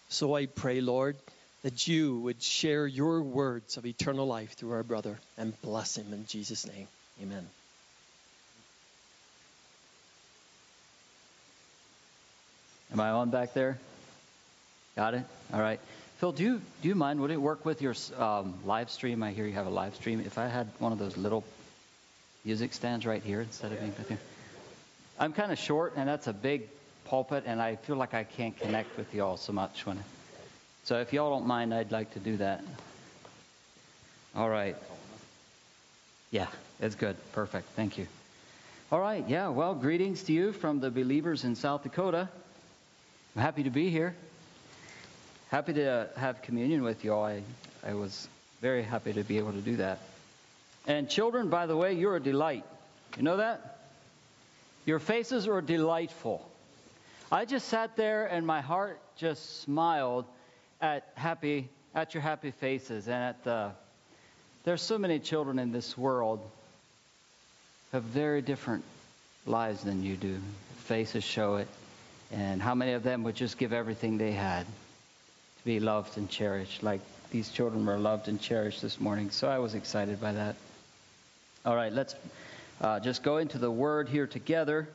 So 0.08 0.34
I 0.34 0.46
pray, 0.46 0.80
Lord, 0.80 1.14
that 1.62 1.86
you 1.86 2.18
would 2.22 2.42
share 2.42 2.88
your 2.88 3.22
words 3.22 3.76
of 3.76 3.86
eternal 3.86 4.26
life 4.26 4.54
through 4.54 4.72
our 4.72 4.82
brother 4.82 5.16
and 5.38 5.52
bless 5.62 5.96
him 5.96 6.12
in 6.12 6.26
Jesus' 6.26 6.66
name. 6.66 6.88
Amen. 7.22 7.46
Am 12.96 13.00
I 13.00 13.10
on 13.10 13.28
back 13.28 13.52
there? 13.52 13.76
Got 14.96 15.12
it? 15.12 15.22
All 15.52 15.60
right. 15.60 15.78
Phil, 16.16 16.32
do 16.32 16.42
you, 16.42 16.62
do 16.80 16.88
you 16.88 16.94
mind? 16.94 17.20
Would 17.20 17.30
it 17.30 17.36
work 17.36 17.66
with 17.66 17.82
your 17.82 17.94
um, 18.16 18.54
live 18.64 18.88
stream? 18.88 19.22
I 19.22 19.32
hear 19.32 19.44
you 19.44 19.52
have 19.52 19.66
a 19.66 19.70
live 19.70 19.94
stream. 19.96 20.18
If 20.18 20.38
I 20.38 20.46
had 20.46 20.66
one 20.78 20.92
of 20.92 20.98
those 20.98 21.14
little 21.18 21.44
music 22.42 22.72
stands 22.72 23.04
right 23.04 23.22
here 23.22 23.42
instead 23.42 23.70
of 23.70 23.80
being 23.80 23.90
back 23.90 24.08
there. 24.08 24.18
I'm 25.18 25.34
kind 25.34 25.52
of 25.52 25.58
short, 25.58 25.92
and 25.96 26.08
that's 26.08 26.26
a 26.26 26.32
big 26.32 26.70
pulpit, 27.04 27.44
and 27.44 27.60
I 27.60 27.76
feel 27.76 27.96
like 27.96 28.14
I 28.14 28.24
can't 28.24 28.58
connect 28.58 28.96
with 28.96 29.12
y'all 29.12 29.36
so 29.36 29.52
much 29.52 29.84
when. 29.84 30.02
So 30.84 30.98
if 30.98 31.12
y'all 31.12 31.28
don't 31.28 31.46
mind, 31.46 31.74
I'd 31.74 31.92
like 31.92 32.14
to 32.14 32.18
do 32.18 32.38
that. 32.38 32.64
All 34.34 34.48
right. 34.48 34.76
Yeah, 36.30 36.46
it's 36.80 36.94
good. 36.94 37.16
Perfect. 37.32 37.68
Thank 37.76 37.98
you. 37.98 38.06
All 38.90 39.00
right. 39.00 39.22
Yeah. 39.28 39.50
Well, 39.50 39.74
greetings 39.74 40.22
to 40.22 40.32
you 40.32 40.52
from 40.52 40.80
the 40.80 40.90
believers 40.90 41.44
in 41.44 41.56
South 41.56 41.82
Dakota. 41.82 42.30
I'm 43.36 43.42
happy 43.42 43.64
to 43.64 43.70
be 43.70 43.90
here. 43.90 44.14
Happy 45.50 45.74
to 45.74 46.08
have 46.16 46.40
communion 46.40 46.82
with 46.82 47.04
you 47.04 47.12
all. 47.12 47.26
I, 47.26 47.42
I 47.86 47.92
was 47.92 48.28
very 48.62 48.82
happy 48.82 49.12
to 49.12 49.22
be 49.24 49.36
able 49.36 49.52
to 49.52 49.60
do 49.60 49.76
that. 49.76 49.98
And 50.86 51.06
children, 51.10 51.50
by 51.50 51.66
the 51.66 51.76
way, 51.76 51.92
you're 51.92 52.16
a 52.16 52.20
delight. 52.20 52.64
You 53.18 53.24
know 53.24 53.36
that? 53.36 53.78
Your 54.86 54.98
faces 54.98 55.46
are 55.48 55.60
delightful. 55.60 56.48
I 57.30 57.44
just 57.44 57.68
sat 57.68 57.94
there 57.94 58.24
and 58.24 58.46
my 58.46 58.62
heart 58.62 58.98
just 59.18 59.60
smiled 59.60 60.24
at 60.80 61.06
happy 61.14 61.68
at 61.94 62.14
your 62.14 62.22
happy 62.22 62.52
faces 62.52 63.06
and 63.06 63.22
at 63.22 63.44
the 63.44 63.70
there's 64.64 64.82
so 64.82 64.96
many 64.96 65.18
children 65.18 65.58
in 65.58 65.72
this 65.72 65.96
world 65.96 66.40
have 67.92 68.02
very 68.02 68.40
different 68.40 68.84
lives 69.44 69.82
than 69.82 70.02
you 70.02 70.16
do. 70.16 70.38
Faces 70.84 71.22
show 71.22 71.56
it. 71.56 71.68
And 72.32 72.60
how 72.60 72.74
many 72.74 72.92
of 72.92 73.02
them 73.02 73.22
would 73.24 73.36
just 73.36 73.58
give 73.58 73.72
everything 73.72 74.18
they 74.18 74.32
had 74.32 74.66
to 74.66 75.64
be 75.64 75.80
loved 75.80 76.18
and 76.18 76.28
cherished, 76.28 76.82
like 76.82 77.00
these 77.30 77.50
children 77.50 77.86
were 77.86 77.98
loved 77.98 78.28
and 78.28 78.40
cherished 78.40 78.82
this 78.82 79.00
morning. 79.00 79.30
So 79.30 79.48
I 79.48 79.58
was 79.58 79.74
excited 79.74 80.20
by 80.20 80.32
that. 80.32 80.56
All 81.64 81.76
right, 81.76 81.92
let's 81.92 82.14
uh, 82.80 83.00
just 83.00 83.22
go 83.22 83.38
into 83.38 83.58
the 83.58 83.70
word 83.70 84.08
here 84.08 84.26
together, 84.26 84.88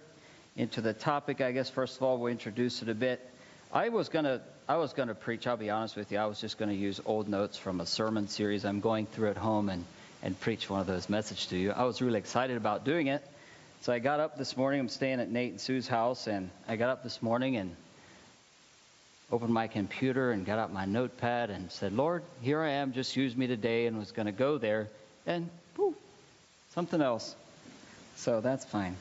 into 0.55 0.81
the 0.81 0.93
topic. 0.93 1.41
I 1.41 1.51
guess 1.51 1.69
first 1.69 1.97
of 1.97 2.03
all 2.03 2.17
we'll 2.17 2.31
introduce 2.31 2.81
it 2.81 2.89
a 2.89 2.95
bit. 2.95 3.25
I 3.73 3.89
was 3.89 4.09
gonna 4.09 4.41
I 4.67 4.77
was 4.77 4.93
gonna 4.93 5.15
preach. 5.15 5.47
I'll 5.47 5.57
be 5.57 5.69
honest 5.69 5.95
with 5.95 6.11
you. 6.11 6.17
I 6.17 6.25
was 6.25 6.39
just 6.39 6.57
gonna 6.57 6.73
use 6.73 6.99
old 7.05 7.27
notes 7.29 7.57
from 7.57 7.81
a 7.81 7.85
sermon 7.85 8.27
series 8.27 8.65
I'm 8.65 8.79
going 8.81 9.05
through 9.05 9.29
at 9.29 9.37
home 9.37 9.69
and 9.69 9.85
and 10.23 10.39
preach 10.39 10.69
one 10.69 10.79
of 10.79 10.87
those 10.87 11.09
messages 11.09 11.47
to 11.47 11.57
you. 11.57 11.71
I 11.71 11.83
was 11.83 12.01
really 12.01 12.19
excited 12.19 12.57
about 12.57 12.85
doing 12.85 13.07
it. 13.07 13.23
So 13.81 13.91
I 13.91 13.97
got 13.97 14.19
up 14.19 14.37
this 14.37 14.55
morning. 14.55 14.79
I'm 14.79 14.89
staying 14.89 15.19
at 15.19 15.31
Nate 15.31 15.49
and 15.49 15.59
Sue's 15.59 15.87
house, 15.87 16.27
and 16.27 16.51
I 16.67 16.75
got 16.75 16.89
up 16.89 17.01
this 17.01 17.19
morning 17.19 17.57
and 17.57 17.75
opened 19.31 19.51
my 19.51 19.67
computer 19.67 20.31
and 20.31 20.45
got 20.45 20.59
out 20.59 20.71
my 20.71 20.85
notepad 20.85 21.49
and 21.49 21.71
said, 21.71 21.91
Lord, 21.91 22.21
here 22.43 22.61
I 22.61 22.69
am. 22.73 22.93
Just 22.93 23.15
use 23.15 23.35
me 23.35 23.47
today, 23.47 23.87
and 23.87 23.97
was 23.97 24.11
going 24.11 24.27
to 24.27 24.31
go 24.31 24.59
there, 24.59 24.87
and 25.25 25.49
poof, 25.73 25.95
something 26.75 27.01
else. 27.01 27.35
So 28.17 28.39
that's 28.39 28.63
fine. 28.63 28.95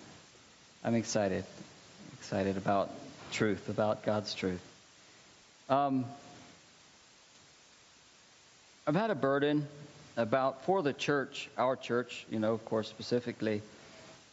I'm 0.83 0.95
excited, 0.95 1.45
excited 2.15 2.57
about 2.57 2.89
truth, 3.33 3.69
about 3.69 4.03
God's 4.03 4.33
truth. 4.33 4.63
Um, 5.69 6.07
I've 8.87 8.97
had 8.97 9.11
a 9.11 9.15
burden 9.15 9.69
about 10.17 10.65
for 10.65 10.81
the 10.81 10.95
church, 10.95 11.51
our 11.59 11.77
church, 11.77 12.25
you 12.31 12.39
know, 12.39 12.55
of 12.55 12.65
course, 12.65 12.89
specifically 12.89 13.61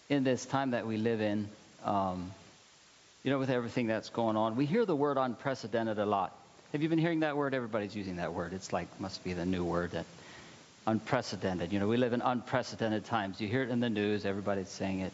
in 0.09 0.23
this 0.23 0.45
time 0.45 0.71
that 0.71 0.87
we 0.87 0.97
live 0.97 1.21
in, 1.21 1.47
um, 1.83 2.31
you 3.23 3.31
know, 3.31 3.39
with 3.39 3.49
everything 3.49 3.87
that's 3.87 4.09
going 4.09 4.37
on. 4.37 4.55
We 4.55 4.65
hear 4.65 4.85
the 4.85 4.95
word 4.95 5.17
unprecedented 5.17 5.99
a 5.99 6.05
lot. 6.05 6.33
Have 6.71 6.81
you 6.81 6.89
been 6.89 6.99
hearing 6.99 7.21
that 7.21 7.35
word? 7.35 7.53
Everybody's 7.53 7.95
using 7.95 8.17
that 8.17 8.33
word. 8.33 8.53
It's 8.53 8.71
like, 8.71 8.87
must 8.99 9.23
be 9.23 9.33
the 9.33 9.45
new 9.45 9.63
word 9.63 9.91
that 9.91 10.05
unprecedented. 10.85 11.73
You 11.73 11.79
know, 11.79 11.87
we 11.87 11.97
live 11.97 12.13
in 12.13 12.21
unprecedented 12.21 13.05
times. 13.05 13.41
You 13.41 13.47
hear 13.47 13.63
it 13.63 13.69
in 13.69 13.79
the 13.79 13.89
news, 13.89 14.25
everybody's 14.25 14.69
saying 14.69 15.01
it. 15.01 15.11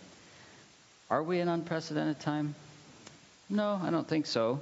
Are 1.10 1.24
we 1.24 1.40
in 1.40 1.48
unprecedented 1.48 2.20
time? 2.20 2.56
No, 3.50 3.80
I 3.84 3.90
don't 3.90 4.08
think 4.08 4.26
so. 4.26 4.62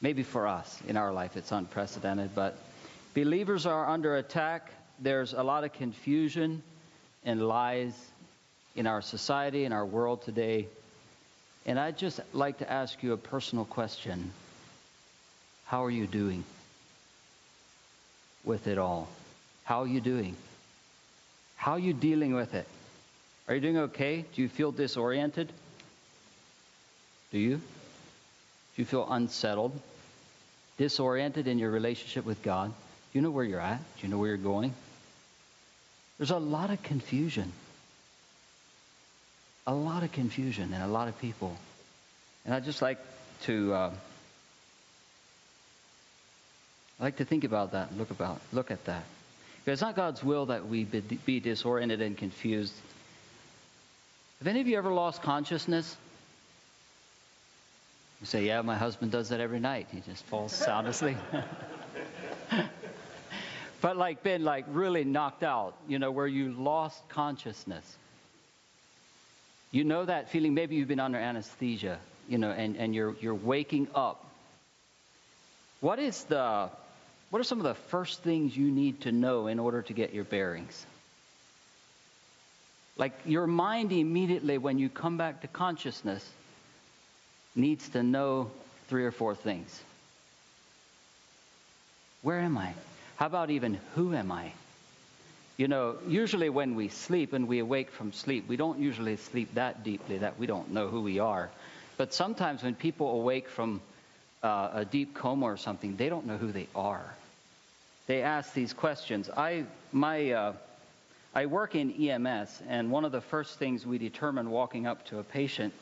Maybe 0.00 0.22
for 0.22 0.46
us 0.46 0.80
in 0.88 0.96
our 0.96 1.12
life 1.12 1.36
it's 1.36 1.52
unprecedented, 1.52 2.34
but 2.34 2.56
believers 3.14 3.66
are 3.66 3.88
under 3.88 4.16
attack. 4.16 4.70
There's 5.00 5.32
a 5.32 5.42
lot 5.42 5.64
of 5.64 5.72
confusion 5.72 6.62
and 7.24 7.46
lies 7.46 7.94
in 8.76 8.86
our 8.86 9.02
society, 9.02 9.64
in 9.64 9.72
our 9.72 9.84
world 9.84 10.22
today. 10.22 10.66
And 11.66 11.78
I'd 11.78 11.96
just 11.96 12.20
like 12.32 12.58
to 12.58 12.70
ask 12.70 13.02
you 13.02 13.12
a 13.12 13.16
personal 13.16 13.64
question. 13.64 14.32
How 15.66 15.84
are 15.84 15.90
you 15.90 16.06
doing 16.06 16.44
with 18.44 18.66
it 18.66 18.78
all? 18.78 19.08
How 19.64 19.82
are 19.82 19.86
you 19.86 20.00
doing? 20.00 20.36
How 21.56 21.72
are 21.72 21.78
you 21.78 21.94
dealing 21.94 22.34
with 22.34 22.54
it? 22.54 22.66
Are 23.48 23.54
you 23.54 23.60
doing 23.60 23.78
okay? 23.78 24.24
Do 24.34 24.42
you 24.42 24.48
feel 24.48 24.72
disoriented? 24.72 25.50
Do 27.32 27.38
you? 27.38 27.56
Do 27.56 27.62
you 28.76 28.84
feel 28.84 29.06
unsettled? 29.10 29.72
Disoriented 30.76 31.46
in 31.46 31.58
your 31.58 31.70
relationship 31.70 32.24
with 32.24 32.42
God? 32.42 32.68
Do 32.68 33.18
you 33.18 33.22
know 33.22 33.30
where 33.30 33.44
you're 33.44 33.60
at? 33.60 33.78
Do 33.78 34.06
you 34.06 34.08
know 34.08 34.18
where 34.18 34.28
you're 34.28 34.36
going? 34.36 34.74
There's 36.18 36.30
a 36.30 36.38
lot 36.38 36.70
of 36.70 36.82
confusion. 36.82 37.52
A 39.66 39.74
lot 39.74 40.02
of 40.02 40.12
confusion 40.12 40.72
and 40.74 40.82
a 40.82 40.86
lot 40.86 41.08
of 41.08 41.18
people. 41.18 41.56
And 42.44 42.54
I'd 42.54 42.64
just 42.64 42.82
like 42.82 42.98
to 43.42 43.72
uh, 43.72 43.90
I 47.00 47.02
like 47.02 47.16
to 47.16 47.24
think 47.24 47.44
about 47.44 47.72
that 47.72 47.90
and 47.90 47.98
look 47.98 48.10
about 48.10 48.40
look 48.52 48.70
at 48.70 48.84
that. 48.84 49.04
Because 49.64 49.78
it's 49.78 49.82
not 49.82 49.96
God's 49.96 50.22
will 50.22 50.46
that 50.46 50.68
we 50.68 50.84
be 50.84 51.40
disoriented 51.40 52.02
and 52.02 52.16
confused. 52.16 52.74
Have 54.38 54.48
any 54.48 54.60
of 54.60 54.66
you 54.66 54.76
ever 54.76 54.92
lost 54.92 55.22
consciousness? 55.22 55.96
You 58.20 58.26
say, 58.26 58.46
yeah, 58.46 58.60
my 58.60 58.76
husband 58.76 59.10
does 59.10 59.30
that 59.30 59.40
every 59.40 59.60
night. 59.60 59.88
He 59.90 60.00
just 60.00 60.24
falls 60.24 60.52
sound 60.52 60.86
asleep. 60.86 61.16
but 63.80 63.96
like 63.96 64.22
been 64.22 64.44
like 64.44 64.66
really 64.68 65.04
knocked 65.04 65.42
out, 65.42 65.74
you 65.88 65.98
know, 65.98 66.10
where 66.10 66.26
you 66.26 66.52
lost 66.52 67.06
consciousness. 67.08 67.96
You 69.74 69.82
know 69.82 70.04
that 70.04 70.30
feeling, 70.30 70.54
maybe 70.54 70.76
you've 70.76 70.86
been 70.86 71.00
under 71.00 71.18
anesthesia, 71.18 71.98
you 72.28 72.38
know, 72.38 72.52
and, 72.52 72.76
and 72.76 72.94
you're 72.94 73.16
you're 73.20 73.34
waking 73.34 73.88
up. 73.92 74.24
What 75.80 75.98
is 75.98 76.22
the 76.24 76.70
what 77.30 77.40
are 77.40 77.42
some 77.44 77.58
of 77.58 77.64
the 77.64 77.74
first 77.74 78.22
things 78.22 78.56
you 78.56 78.70
need 78.70 79.00
to 79.00 79.10
know 79.10 79.48
in 79.48 79.58
order 79.58 79.82
to 79.82 79.92
get 79.92 80.14
your 80.14 80.22
bearings? 80.22 80.86
Like 82.96 83.14
your 83.26 83.48
mind 83.48 83.90
immediately, 83.90 84.58
when 84.58 84.78
you 84.78 84.88
come 84.88 85.16
back 85.16 85.40
to 85.40 85.48
consciousness, 85.48 86.24
needs 87.56 87.88
to 87.88 88.04
know 88.04 88.52
three 88.86 89.04
or 89.04 89.10
four 89.10 89.34
things. 89.34 89.82
Where 92.22 92.38
am 92.38 92.56
I? 92.56 92.74
How 93.16 93.26
about 93.26 93.50
even 93.50 93.80
who 93.96 94.14
am 94.14 94.30
I? 94.30 94.52
You 95.56 95.68
know, 95.68 95.96
usually 96.08 96.48
when 96.48 96.74
we 96.74 96.88
sleep 96.88 97.32
and 97.32 97.46
we 97.46 97.60
awake 97.60 97.90
from 97.90 98.12
sleep, 98.12 98.48
we 98.48 98.56
don't 98.56 98.80
usually 98.80 99.16
sleep 99.16 99.54
that 99.54 99.84
deeply 99.84 100.18
that 100.18 100.38
we 100.38 100.46
don't 100.46 100.72
know 100.72 100.88
who 100.88 101.00
we 101.00 101.20
are. 101.20 101.50
But 101.96 102.12
sometimes 102.12 102.62
when 102.62 102.74
people 102.74 103.10
awake 103.12 103.48
from 103.48 103.80
uh, 104.42 104.70
a 104.74 104.84
deep 104.84 105.14
coma 105.14 105.46
or 105.46 105.56
something, 105.56 105.96
they 105.96 106.08
don't 106.08 106.26
know 106.26 106.36
who 106.36 106.50
they 106.50 106.66
are 106.74 107.14
they 108.06 108.22
ask 108.22 108.52
these 108.52 108.72
questions. 108.72 109.30
I, 109.30 109.64
my, 109.92 110.30
uh, 110.32 110.52
I 111.34 111.46
work 111.46 111.74
in 111.74 111.92
EMS, 111.92 112.62
and 112.68 112.90
one 112.90 113.04
of 113.04 113.12
the 113.12 113.20
first 113.20 113.58
things 113.58 113.86
we 113.86 113.98
determine 113.98 114.50
walking 114.50 114.86
up 114.86 115.06
to 115.06 115.18
a 115.18 115.24
patient 115.24 115.72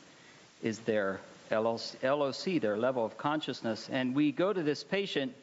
is 0.61 0.79
their 0.79 1.19
LOC, 1.51 2.61
their 2.61 2.77
level 2.77 3.05
of 3.05 3.17
consciousness. 3.17 3.89
And 3.91 4.15
we 4.15 4.31
go 4.31 4.53
to 4.53 4.63
this 4.63 4.83
patient, 4.83 5.33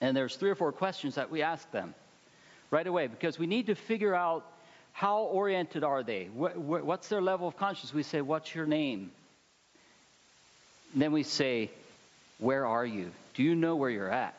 and 0.00 0.16
there's 0.16 0.36
three 0.36 0.50
or 0.50 0.54
four 0.54 0.72
questions 0.72 1.16
that 1.16 1.30
we 1.30 1.42
ask 1.42 1.70
them 1.70 1.94
right 2.72 2.86
away 2.86 3.06
because 3.06 3.38
we 3.38 3.46
need 3.46 3.66
to 3.66 3.76
figure 3.76 4.14
out 4.14 4.44
how 4.92 5.20
oriented 5.20 5.84
are 5.84 6.02
they? 6.02 6.24
What's 6.24 7.08
their 7.08 7.22
level 7.22 7.46
of 7.46 7.56
consciousness? 7.56 7.94
We 7.94 8.02
say, 8.02 8.20
What's 8.20 8.52
your 8.52 8.66
name? 8.66 9.12
And 10.92 11.00
then 11.00 11.12
we 11.12 11.22
say, 11.22 11.70
Where 12.38 12.66
are 12.66 12.84
you? 12.84 13.12
Do 13.34 13.44
you 13.44 13.54
know 13.54 13.76
where 13.76 13.90
you're 13.90 14.10
at? 14.10 14.34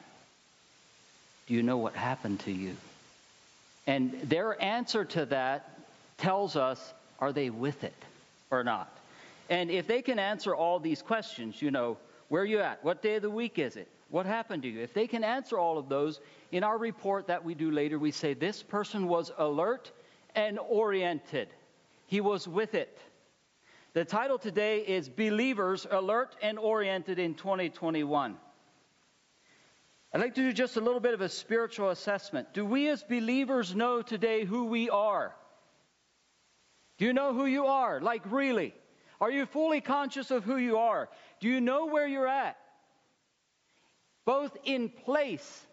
Do 1.48 1.54
you 1.54 1.64
know 1.64 1.78
what 1.78 1.94
happened 1.94 2.42
to 2.42 2.52
you? 2.52 2.76
And 3.88 4.14
their 4.24 4.62
answer 4.62 5.06
to 5.06 5.26
that 5.28 5.70
tells 6.18 6.56
us 6.56 6.94
are 7.20 7.32
they 7.32 7.50
with 7.50 7.84
it 7.84 7.96
or 8.52 8.64
not? 8.64 8.90
And 9.50 9.70
if 9.70 9.88
they 9.88 10.02
can 10.02 10.20
answer 10.20 10.56
all 10.56 10.80
these 10.80 11.02
questions, 11.02 11.62
you 11.62 11.72
know, 11.72 11.98
where 12.30 12.42
are 12.42 12.46
you 12.46 12.60
at? 12.60 12.84
What 12.84 13.02
day 13.02 13.16
of 13.16 13.22
the 13.22 13.30
week 13.30 13.60
is 13.60 13.76
it? 13.76 13.88
What 14.14 14.28
happened 14.28 14.62
to 14.62 14.70
you? 14.70 14.80
If 14.82 14.94
they 14.94 15.08
can 15.08 15.24
answer 15.24 15.58
all 15.58 15.80
of 15.80 15.90
those, 15.90 16.20
in 16.52 16.64
our 16.64 16.78
report 16.78 17.30
that 17.30 17.44
we 17.44 17.56
do 17.56 17.72
later, 17.72 17.98
we 17.98 18.12
say 18.12 18.36
this 18.36 18.62
person 18.62 19.08
was 19.08 19.32
alert 19.40 19.92
and 20.36 20.60
oriented. 20.60 21.48
He 22.06 22.22
was 22.22 22.48
with 22.48 22.76
it. 22.76 22.96
The 23.94 24.06
title 24.06 24.38
today 24.38 24.82
is 24.82 25.10
Believers 25.10 25.88
Alert 25.90 26.36
and 26.44 26.60
Oriented 26.60 27.18
in 27.18 27.34
2021. 27.34 28.38
I'd 30.14 30.22
like 30.22 30.36
to 30.36 30.44
do 30.44 30.54
just 30.54 30.78
a 30.78 30.82
little 30.82 31.00
bit 31.00 31.16
of 31.16 31.22
a 31.22 31.30
spiritual 31.30 31.90
assessment. 31.90 32.54
Do 32.54 32.68
we 32.68 32.90
as 32.90 33.02
believers 33.02 33.74
know 33.74 34.04
today 34.04 34.46
who 34.46 34.66
we 34.66 34.92
are? 34.92 35.34
Do 37.00 37.06
you 37.06 37.14
know 37.14 37.34
who 37.34 37.48
you 37.48 37.66
are? 37.66 38.00
Like, 38.00 38.22
really? 38.32 38.76
Are 39.20 39.32
you 39.32 39.48
fully 39.48 39.82
conscious 39.82 40.30
of 40.30 40.44
who 40.44 40.58
you 40.58 40.78
are? 40.78 41.10
Do 41.40 41.48
you 41.48 41.60
know 41.60 41.88
where 41.88 42.06
you're 42.06 42.28
at? 42.28 42.58
Both 44.26 44.58
in 44.64 44.90
place, 44.90 45.66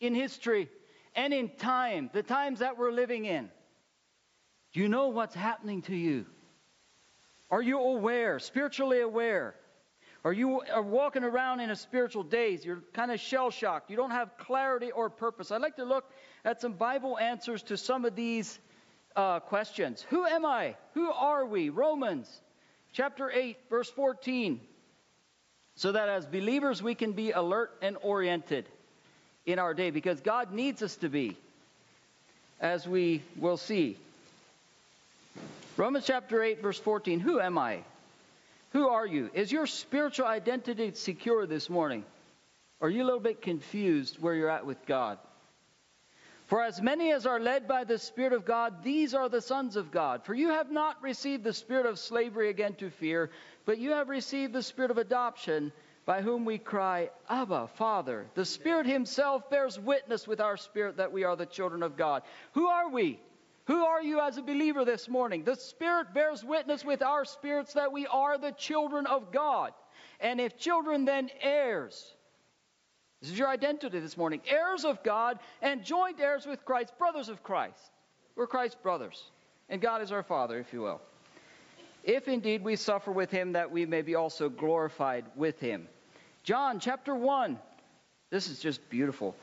in 0.00 0.14
history, 0.14 0.68
and 1.14 1.32
in 1.34 1.48
time, 1.56 2.10
the 2.12 2.22
times 2.22 2.60
that 2.60 2.78
we're 2.78 2.92
living 2.92 3.24
in. 3.24 3.50
Do 4.72 4.80
you 4.80 4.88
know 4.88 5.08
what's 5.08 5.34
happening 5.34 5.82
to 5.82 5.96
you? 5.96 6.26
Are 7.50 7.62
you 7.62 7.78
aware, 7.80 8.38
spiritually 8.38 9.00
aware? 9.00 9.56
Are 10.24 10.32
you 10.32 10.60
are 10.60 10.82
walking 10.82 11.24
around 11.24 11.60
in 11.60 11.70
a 11.70 11.76
spiritual 11.76 12.22
daze. 12.22 12.64
You're 12.64 12.82
kind 12.92 13.10
of 13.10 13.18
shell 13.18 13.50
shocked. 13.50 13.90
You 13.90 13.96
don't 13.96 14.10
have 14.10 14.36
clarity 14.36 14.90
or 14.90 15.08
purpose. 15.08 15.50
I'd 15.50 15.62
like 15.62 15.76
to 15.76 15.84
look 15.84 16.12
at 16.44 16.60
some 16.60 16.74
Bible 16.74 17.18
answers 17.18 17.62
to 17.64 17.76
some 17.76 18.04
of 18.04 18.14
these 18.14 18.58
uh, 19.16 19.40
questions. 19.40 20.04
Who 20.10 20.26
am 20.26 20.44
I? 20.44 20.76
Who 20.92 21.10
are 21.10 21.46
we? 21.46 21.70
Romans 21.70 22.28
chapter 22.92 23.30
8, 23.30 23.56
verse 23.70 23.90
14. 23.90 24.60
So 25.80 25.92
that 25.92 26.10
as 26.10 26.26
believers 26.26 26.82
we 26.82 26.94
can 26.94 27.12
be 27.12 27.30
alert 27.30 27.70
and 27.80 27.96
oriented 28.02 28.66
in 29.46 29.58
our 29.58 29.72
day 29.72 29.88
because 29.88 30.20
God 30.20 30.52
needs 30.52 30.82
us 30.82 30.94
to 30.96 31.08
be, 31.08 31.38
as 32.60 32.86
we 32.86 33.22
will 33.38 33.56
see. 33.56 33.96
Romans 35.78 36.04
chapter 36.06 36.42
8, 36.42 36.60
verse 36.60 36.78
14. 36.78 37.18
Who 37.18 37.40
am 37.40 37.56
I? 37.56 37.78
Who 38.74 38.88
are 38.88 39.06
you? 39.06 39.30
Is 39.32 39.50
your 39.50 39.66
spiritual 39.66 40.26
identity 40.26 40.92
secure 40.92 41.46
this 41.46 41.70
morning? 41.70 42.04
Or 42.80 42.88
are 42.88 42.90
you 42.90 43.02
a 43.02 43.06
little 43.06 43.18
bit 43.18 43.40
confused 43.40 44.18
where 44.20 44.34
you're 44.34 44.50
at 44.50 44.66
with 44.66 44.84
God? 44.84 45.16
For 46.48 46.62
as 46.62 46.82
many 46.82 47.10
as 47.12 47.24
are 47.24 47.40
led 47.40 47.66
by 47.66 47.84
the 47.84 47.96
Spirit 47.96 48.34
of 48.34 48.44
God, 48.44 48.84
these 48.84 49.14
are 49.14 49.30
the 49.30 49.40
sons 49.40 49.76
of 49.76 49.92
God. 49.92 50.24
For 50.24 50.34
you 50.34 50.48
have 50.48 50.70
not 50.70 51.00
received 51.00 51.42
the 51.42 51.54
spirit 51.54 51.86
of 51.86 51.98
slavery 51.98 52.50
again 52.50 52.74
to 52.80 52.90
fear, 52.90 53.30
but 53.70 53.78
you 53.78 53.92
have 53.92 54.08
received 54.08 54.52
the 54.52 54.64
spirit 54.64 54.90
of 54.90 54.98
adoption, 54.98 55.70
by 56.04 56.22
whom 56.22 56.44
we 56.44 56.58
cry, 56.58 57.08
Abba, 57.28 57.68
Father. 57.76 58.26
The 58.34 58.44
Spirit 58.44 58.84
Himself 58.84 59.48
bears 59.48 59.78
witness 59.78 60.26
with 60.26 60.40
our 60.40 60.56
spirit 60.56 60.96
that 60.96 61.12
we 61.12 61.22
are 61.22 61.36
the 61.36 61.46
children 61.46 61.84
of 61.84 61.96
God. 61.96 62.24
Who 62.54 62.66
are 62.66 62.90
we? 62.90 63.20
Who 63.66 63.84
are 63.84 64.02
you 64.02 64.18
as 64.18 64.38
a 64.38 64.42
believer 64.42 64.84
this 64.84 65.08
morning? 65.08 65.44
The 65.44 65.54
Spirit 65.54 66.12
bears 66.12 66.42
witness 66.42 66.84
with 66.84 67.00
our 67.00 67.24
spirits 67.24 67.74
that 67.74 67.92
we 67.92 68.08
are 68.08 68.38
the 68.38 68.50
children 68.50 69.06
of 69.06 69.30
God. 69.30 69.70
And 70.18 70.40
if 70.40 70.58
children, 70.58 71.04
then 71.04 71.30
heirs. 71.40 72.12
This 73.22 73.30
is 73.30 73.38
your 73.38 73.46
identity 73.46 74.00
this 74.00 74.16
morning. 74.16 74.40
Heirs 74.48 74.84
of 74.84 75.00
God 75.04 75.38
and 75.62 75.84
joint 75.84 76.18
heirs 76.18 76.44
with 76.44 76.64
Christ, 76.64 76.92
brothers 76.98 77.28
of 77.28 77.44
Christ. 77.44 77.92
We're 78.34 78.48
Christ's 78.48 78.78
brothers. 78.82 79.30
And 79.68 79.80
God 79.80 80.02
is 80.02 80.10
our 80.10 80.24
Father, 80.24 80.58
if 80.58 80.72
you 80.72 80.80
will. 80.80 81.00
If 82.04 82.28
indeed 82.28 82.64
we 82.64 82.76
suffer 82.76 83.12
with 83.12 83.30
him, 83.30 83.52
that 83.52 83.70
we 83.70 83.86
may 83.86 84.02
be 84.02 84.14
also 84.14 84.48
glorified 84.48 85.24
with 85.36 85.60
him. 85.60 85.88
John 86.44 86.80
chapter 86.80 87.14
1. 87.14 87.58
This 88.30 88.48
is 88.48 88.60
just 88.60 88.88
beautiful. 88.88 89.34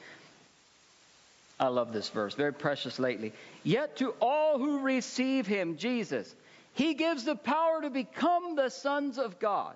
I 1.60 1.68
love 1.68 1.92
this 1.92 2.10
verse, 2.10 2.36
very 2.36 2.54
precious 2.54 3.00
lately. 3.00 3.34
Yet 3.64 3.98
to 3.98 4.14
all 4.22 4.60
who 4.60 4.80
receive 4.80 5.48
him, 5.48 5.78
Jesus, 5.78 6.34
he 6.74 6.94
gives 6.94 7.26
the 7.26 7.36
power 7.36 7.82
to 7.82 7.90
become 7.90 8.56
the 8.56 8.70
sons 8.70 9.18
of 9.18 9.40
God. 9.40 9.76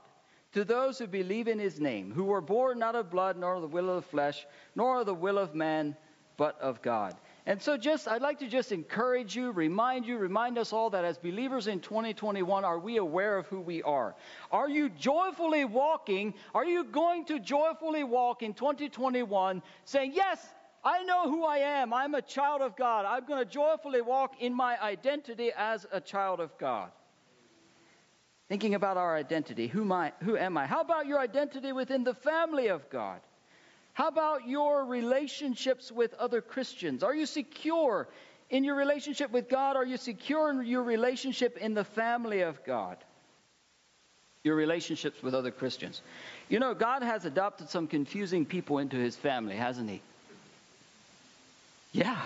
To 0.53 0.65
those 0.65 0.99
who 0.99 1.07
believe 1.07 1.47
in 1.47 1.59
his 1.59 1.79
name, 1.79 2.11
who 2.11 2.25
were 2.25 2.41
born 2.41 2.79
not 2.79 2.95
of 2.95 3.09
blood, 3.09 3.37
nor 3.37 3.55
of 3.55 3.61
the 3.61 3.67
will 3.67 3.89
of 3.89 3.95
the 4.03 4.09
flesh, 4.09 4.45
nor 4.75 4.99
of 4.99 5.05
the 5.05 5.13
will 5.13 5.37
of 5.37 5.55
man, 5.55 5.95
but 6.37 6.59
of 6.59 6.81
God. 6.81 7.15
And 7.45 7.61
so 7.61 7.75
just 7.75 8.07
I'd 8.07 8.21
like 8.21 8.39
to 8.39 8.47
just 8.47 8.71
encourage 8.71 9.35
you, 9.35 9.51
remind 9.51 10.05
you, 10.05 10.17
remind 10.17 10.57
us 10.57 10.73
all 10.73 10.91
that 10.91 11.03
as 11.03 11.17
believers 11.17 11.67
in 11.67 11.79
2021, 11.79 12.63
are 12.63 12.77
we 12.77 12.97
aware 12.97 13.37
of 13.37 13.47
who 13.47 13.59
we 13.59 13.81
are? 13.83 14.15
Are 14.51 14.69
you 14.69 14.89
joyfully 14.89 15.65
walking? 15.65 16.35
Are 16.53 16.65
you 16.65 16.83
going 16.83 17.25
to 17.25 17.39
joyfully 17.39 18.03
walk 18.03 18.43
in 18.43 18.53
2021 18.53 19.63
saying, 19.85 20.13
"Yes, 20.13 20.53
I 20.83 21.03
know 21.03 21.29
who 21.29 21.43
I 21.43 21.57
am. 21.57 21.93
I'm 21.93 22.15
a 22.15 22.21
child 22.21 22.61
of 22.61 22.75
God. 22.75 23.05
I'm 23.05 23.25
going 23.25 23.39
to 23.39 23.49
joyfully 23.49 24.01
walk 24.01 24.35
in 24.39 24.53
my 24.53 24.81
identity 24.81 25.51
as 25.55 25.85
a 25.91 26.01
child 26.01 26.39
of 26.39 26.57
God. 26.57 26.91
Thinking 28.49 28.75
about 28.75 28.97
our 28.97 29.15
identity. 29.15 29.67
Who 29.67 29.81
am 29.81 29.91
I? 29.91 30.13
Who 30.23 30.35
am 30.37 30.57
I? 30.57 30.65
How 30.65 30.81
about 30.81 31.05
your 31.05 31.19
identity 31.19 31.71
within 31.71 32.03
the 32.03 32.13
family 32.13 32.67
of 32.67 32.89
God? 32.89 33.21
How 33.93 34.07
about 34.07 34.47
your 34.47 34.85
relationships 34.85 35.91
with 35.91 36.13
other 36.15 36.41
Christians? 36.41 37.03
Are 37.03 37.13
you 37.13 37.25
secure 37.25 38.07
in 38.49 38.63
your 38.63 38.75
relationship 38.75 39.31
with 39.31 39.49
God? 39.49 39.75
Are 39.75 39.85
you 39.85 39.97
secure 39.97 40.49
in 40.49 40.65
your 40.65 40.83
relationship 40.83 41.57
in 41.57 41.73
the 41.73 41.83
family 41.83 42.41
of 42.41 42.63
God? 42.65 42.97
Your 44.43 44.55
relationships 44.55 45.21
with 45.21 45.35
other 45.35 45.51
Christians. 45.51 46.01
You 46.49 46.59
know, 46.59 46.73
God 46.73 47.03
has 47.03 47.25
adopted 47.25 47.69
some 47.69 47.87
confusing 47.87 48.45
people 48.45 48.79
into 48.79 48.97
his 48.97 49.15
family, 49.15 49.55
hasn't 49.55 49.89
he? 49.89 50.01
Yeah. 51.91 52.19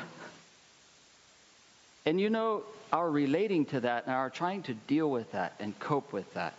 And 2.06 2.22
you 2.22 2.30
know, 2.30 2.64
our 2.94 3.10
relating 3.10 3.66
to 3.66 3.80
that 3.82 4.06
and 4.06 4.14
our 4.14 4.30
trying 4.30 4.64
to 4.64 4.74
deal 4.74 5.10
with 5.10 5.32
that 5.32 5.56
and 5.60 5.78
cope 5.80 6.14
with 6.14 6.32
that. 6.36 6.54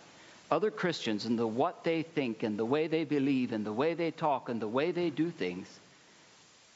Other 0.49 0.71
Christians 0.71 1.25
and 1.25 1.37
the 1.37 1.47
what 1.47 1.83
they 1.83 2.03
think 2.03 2.43
and 2.43 2.57
the 2.57 2.65
way 2.65 2.87
they 2.87 3.03
believe 3.03 3.51
and 3.51 3.65
the 3.65 3.73
way 3.73 3.93
they 3.93 4.11
talk 4.11 4.49
and 4.49 4.61
the 4.61 4.67
way 4.67 4.91
they 4.91 5.09
do 5.09 5.29
things 5.29 5.67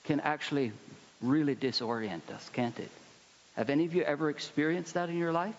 can 0.03 0.19
actually 0.19 0.71
really 1.21 1.55
disorient 1.55 2.29
us, 2.33 2.49
can't 2.49 2.77
it? 2.79 2.89
Have 3.55 3.69
any 3.69 3.85
of 3.85 3.93
you 3.93 4.03
ever 4.03 4.29
experienced 4.29 4.95
that 4.95 5.09
in 5.09 5.17
your 5.17 5.31
life? 5.31 5.55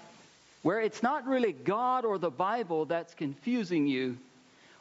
Where 0.62 0.80
it's 0.80 1.02
not 1.02 1.26
really 1.26 1.52
God 1.52 2.04
or 2.04 2.18
the 2.18 2.30
Bible 2.30 2.84
that's 2.84 3.14
confusing 3.14 3.86
you 3.86 4.18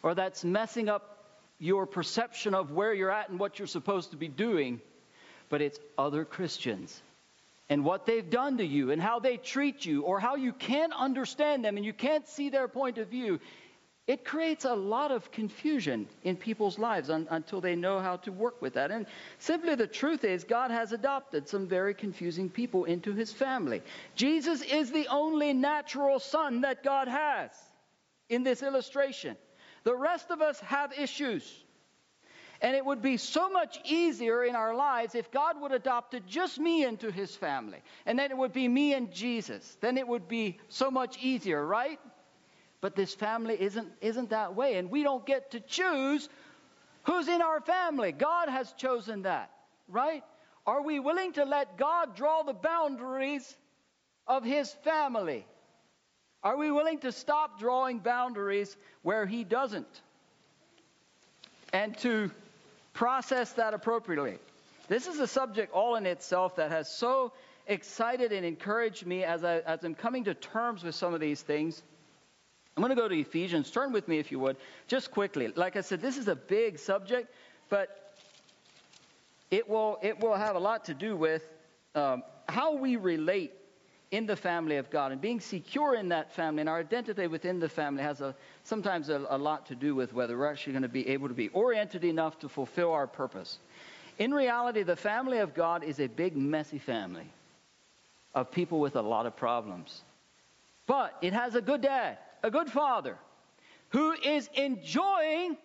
or 0.04 0.14
that's 0.14 0.44
messing 0.44 0.90
up 0.90 1.12
your 1.60 1.86
perception 1.86 2.54
of 2.54 2.72
where 2.72 2.94
you're 2.94 3.12
at 3.12 3.30
and 3.30 3.40
what 3.40 3.60
you're 3.60 3.68
supposed 3.68 4.12
to 4.12 4.18
be 4.18 4.28
doing 4.28 4.82
but 5.50 5.62
it's 5.62 5.78
other 5.98 6.26
Christians 6.26 7.00
and 7.72 7.86
what 7.86 8.06
they've 8.06 8.30
done 8.30 8.58
to 8.58 8.66
you 8.66 8.92
and 8.92 9.02
how 9.02 9.20
they 9.20 9.38
treat 9.38 9.86
you 9.86 10.02
or 10.02 10.20
how 10.20 10.36
you 10.36 10.52
can't 10.52 10.92
understand 10.94 11.64
them 11.64 11.78
and 11.78 11.86
you 11.86 11.94
can't 11.94 12.28
see 12.28 12.50
their 12.50 12.68
point 12.68 12.98
of 12.98 13.08
view. 13.08 13.40
It 14.08 14.26
creates 14.26 14.66
a 14.66 14.76
lot 14.76 15.12
of 15.12 15.32
confusion 15.32 16.10
in 16.22 16.36
people's 16.36 16.78
lives 16.78 17.10
un- 17.10 17.30
until 17.30 17.62
they 17.62 17.78
know 17.78 18.00
how 18.00 18.18
to 18.18 18.32
work 18.34 18.62
with 18.62 18.74
that. 18.74 18.92
And 18.92 19.06
simply 19.40 19.76
the 19.76 19.88
truth 19.88 20.26
is, 20.26 20.44
God 20.44 20.70
has 20.70 20.92
adopted 20.92 21.48
some 21.48 21.70
very 21.70 21.94
confusing 21.94 22.50
people 22.50 22.84
into 22.84 23.14
his 23.14 23.32
family. 23.32 23.82
Jesus 24.16 24.62
is 24.64 24.92
the 24.92 25.08
only 25.08 25.54
natural 25.54 26.20
son 26.20 26.62
that 26.62 26.84
God 26.84 27.08
has 27.08 27.52
in 28.28 28.44
this 28.44 28.64
illustration. 28.64 29.38
The 29.86 29.96
rest 29.96 30.30
of 30.30 30.42
us 30.42 30.60
have 30.60 30.92
issues. 31.00 31.50
And 32.62 32.76
it 32.76 32.86
would 32.86 33.02
be 33.02 33.18
so 33.18 33.50
much 33.50 33.80
easier 33.86 34.44
in 34.44 34.56
our 34.56 34.76
lives 34.76 35.16
if 35.16 35.32
God 35.32 35.60
would 35.60 35.72
adopted 35.72 36.28
just 36.28 36.60
me 36.60 36.84
into 36.86 37.12
his 37.12 37.36
family. 37.36 37.80
And 38.06 38.20
then 38.20 38.30
it 38.30 38.38
would 38.38 38.54
be 38.54 38.68
me 38.68 38.94
and 38.94 39.12
Jesus. 39.12 39.78
Then 39.82 39.98
it 39.98 40.08
would 40.08 40.28
be 40.28 40.60
so 40.70 40.92
much 40.92 41.18
easier, 41.20 41.66
right? 41.66 42.00
But 42.80 42.96
this 42.96 43.16
family 43.16 43.60
isn't, 43.60 43.92
isn't 44.00 44.30
that 44.30 44.56
way. 44.56 44.78
And 44.78 44.92
we 44.92 45.02
don't 45.02 45.26
get 45.26 45.52
to 45.52 45.60
choose 45.60 46.30
who's 47.04 47.28
in 47.28 47.42
our 47.42 47.62
family. 47.62 48.12
God 48.12 48.48
has 48.48 48.72
chosen 48.74 49.24
that, 49.24 49.50
right? 49.88 50.24
Are 50.68 50.84
we 50.84 51.00
willing 51.00 51.34
to 51.34 51.46
let 51.46 51.78
God 51.78 52.16
draw 52.16 52.44
the 52.44 52.54
boundaries 52.54 53.56
of 54.28 54.44
his 54.44 54.72
family? 54.84 55.48
Are 56.44 56.58
we 56.58 56.72
willing 56.72 57.00
to 57.00 57.12
stop 57.12 57.60
drawing 57.60 58.00
boundaries 58.00 58.76
where 59.02 59.26
he 59.26 59.44
doesn't? 59.44 60.02
And 61.74 61.98
to 62.00 62.30
process 62.94 63.54
that 63.54 63.74
appropriately. 63.74 64.38
This 64.88 65.08
is 65.08 65.20
a 65.20 65.28
subject 65.28 65.72
all 65.74 65.96
in 65.96 66.06
itself 66.06 66.56
that 66.58 66.72
has 66.72 66.90
so 66.92 67.32
excited 67.68 68.32
and 68.32 68.46
encouraged 68.46 69.06
me 69.06 69.24
as, 69.24 69.44
I, 69.44 69.60
as 69.60 69.84
I'm 69.84 69.96
coming 69.96 70.26
to 70.26 70.34
terms 70.34 70.84
with 70.84 70.96
some 70.96 71.14
of 71.14 71.20
these 71.20 71.42
things. 71.42 71.82
I'm 72.76 72.82
going 72.82 72.96
to 72.96 73.02
go 73.02 73.08
to 73.08 73.20
Ephesians. 73.20 73.70
Turn 73.72 73.92
with 73.92 74.08
me 74.08 74.20
if 74.20 74.32
you 74.32 74.40
would, 74.40 74.58
just 74.88 75.12
quickly. 75.12 75.48
Like 75.56 75.76
I 75.76 75.82
said, 75.82 76.02
this 76.02 76.18
is 76.18 76.28
a 76.28 76.36
big 76.36 76.80
subject, 76.80 77.34
but 77.70 78.16
it 79.50 79.70
will, 79.70 80.00
it 80.02 80.20
will 80.20 80.36
have 80.36 80.56
a 80.56 80.60
lot 80.60 80.86
to 80.86 80.94
do 80.94 81.16
with 81.16 81.44
um, 81.96 82.24
how 82.48 82.76
we 82.76 82.96
relate 82.96 83.54
in 84.12 84.26
the 84.26 84.36
family 84.36 84.76
of 84.76 84.90
God. 84.90 85.14
And 85.14 85.22
being 85.22 85.40
secure 85.40 85.96
in 85.96 86.10
that 86.10 86.34
family 86.34 86.62
and 86.62 86.70
our 86.70 86.80
identity 86.80 87.28
within 87.28 87.60
the 87.60 87.70
family 87.70 88.04
has 88.04 88.20
a, 88.20 88.36
sometimes 88.64 89.10
a, 89.10 89.26
a 89.30 89.38
lot 89.38 89.66
to 89.68 89.76
do 89.76 89.96
with 89.96 90.14
whether 90.14 90.38
we're 90.38 90.52
actually 90.52 90.74
going 90.74 90.84
to 90.84 90.90
be 90.90 91.08
able 91.08 91.30
to 91.30 91.34
be 91.34 91.48
oriented 91.50 92.04
enough 92.04 92.38
to 92.40 92.50
fulfill 92.50 92.92
our 92.92 93.08
purpose. 93.08 93.58
In 94.20 94.34
reality, 94.34 94.84
the 94.84 94.98
family 94.98 95.40
of 95.40 95.54
God 95.54 95.84
is 95.84 96.00
a 96.00 96.08
big, 96.08 96.36
messy 96.36 96.78
family 96.78 97.28
of 98.36 98.52
people 98.52 98.82
with 98.82 98.98
a 98.98 99.02
lot 99.02 99.26
of 99.26 99.36
problems. 99.36 100.04
But 100.88 101.18
it 101.22 101.32
has 101.32 101.56
a 101.56 101.62
good 101.62 101.82
dad, 101.82 102.18
a 102.44 102.52
good 102.52 102.70
father, 102.70 103.18
who 103.90 104.12
is 104.12 104.50
enjoying 104.54 105.58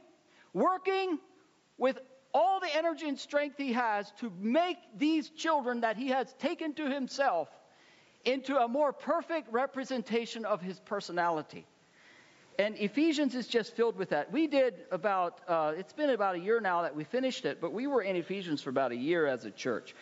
working 0.55 1.19
with 1.79 1.99
all 2.33 2.61
the 2.61 2.75
energy 2.77 3.09
and 3.09 3.19
strength 3.19 3.57
he 3.57 3.73
has 3.73 4.13
to 4.21 4.31
make 4.39 4.77
these 4.97 5.31
children 5.31 5.81
that 5.81 5.97
he 5.97 6.09
has 6.09 6.33
taken 6.35 6.75
to 6.75 6.89
himself 6.89 7.49
into 8.27 8.59
a 8.59 8.69
more 8.69 8.93
perfect 8.93 9.53
representation 9.53 10.45
of 10.45 10.61
his 10.61 10.79
personality. 10.81 11.65
And 12.59 12.77
Ephesians 12.77 13.35
is 13.35 13.47
just 13.47 13.75
filled 13.77 13.97
with 13.97 14.11
that. 14.11 14.33
We 14.33 14.47
did 14.47 14.75
about, 14.91 15.41
uh, 15.47 15.75
it's 15.77 15.93
been 15.93 16.11
about 16.11 16.35
a 16.35 16.39
year 16.39 16.59
now 16.61 16.83
that 16.83 16.97
we 16.97 17.05
finished 17.05 17.45
it, 17.45 17.61
but 17.61 17.73
we 17.73 17.87
were 17.87 18.03
in 18.03 18.17
Ephesians 18.17 18.63
for 18.63 18.71
about 18.71 18.93
a 18.93 18.97
year 18.97 19.27
as 19.27 19.45
a 19.45 19.51
church. 19.51 19.95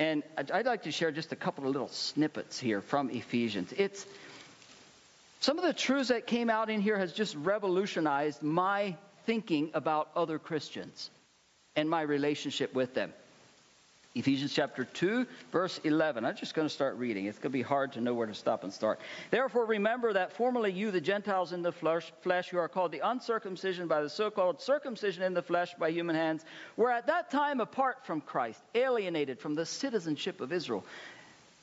And 0.00 0.22
I'd 0.36 0.66
like 0.66 0.84
to 0.84 0.92
share 0.92 1.10
just 1.10 1.32
a 1.32 1.36
couple 1.36 1.64
of 1.66 1.72
little 1.72 1.88
snippets 1.88 2.58
here 2.58 2.80
from 2.80 3.10
Ephesians. 3.10 3.72
It's 3.76 4.06
some 5.40 5.58
of 5.58 5.64
the 5.64 5.72
truths 5.72 6.08
that 6.08 6.26
came 6.26 6.50
out 6.50 6.70
in 6.70 6.80
here 6.80 6.98
has 6.98 7.12
just 7.12 7.36
revolutionized 7.36 8.42
my 8.42 8.96
thinking 9.26 9.70
about 9.74 10.08
other 10.16 10.38
Christians 10.38 11.10
and 11.76 11.88
my 11.88 12.02
relationship 12.02 12.74
with 12.74 12.94
them. 12.94 13.12
Ephesians 14.14 14.52
chapter 14.52 14.84
2, 14.84 15.26
verse 15.52 15.80
11. 15.84 16.24
I'm 16.24 16.34
just 16.34 16.54
going 16.54 16.66
to 16.66 16.72
start 16.72 16.96
reading. 16.96 17.26
It's 17.26 17.38
going 17.38 17.52
to 17.52 17.58
be 17.58 17.62
hard 17.62 17.92
to 17.92 18.00
know 18.00 18.14
where 18.14 18.26
to 18.26 18.34
stop 18.34 18.64
and 18.64 18.72
start. 18.72 19.00
Therefore, 19.30 19.64
remember 19.64 20.12
that 20.12 20.32
formerly 20.32 20.72
you, 20.72 20.90
the 20.90 21.00
Gentiles 21.00 21.52
in 21.52 21.62
the 21.62 21.70
flesh, 21.70 22.12
flesh 22.22 22.48
who 22.48 22.58
are 22.58 22.68
called 22.68 22.90
the 22.90 23.00
uncircumcision 23.06 23.86
by 23.86 24.02
the 24.02 24.10
so 24.10 24.28
called 24.28 24.60
circumcision 24.60 25.22
in 25.22 25.34
the 25.34 25.42
flesh 25.42 25.74
by 25.78 25.90
human 25.90 26.16
hands, 26.16 26.44
were 26.76 26.90
at 26.90 27.06
that 27.06 27.30
time 27.30 27.60
apart 27.60 28.04
from 28.04 28.20
Christ, 28.20 28.62
alienated 28.74 29.38
from 29.38 29.54
the 29.54 29.64
citizenship 29.64 30.40
of 30.40 30.52
Israel 30.52 30.84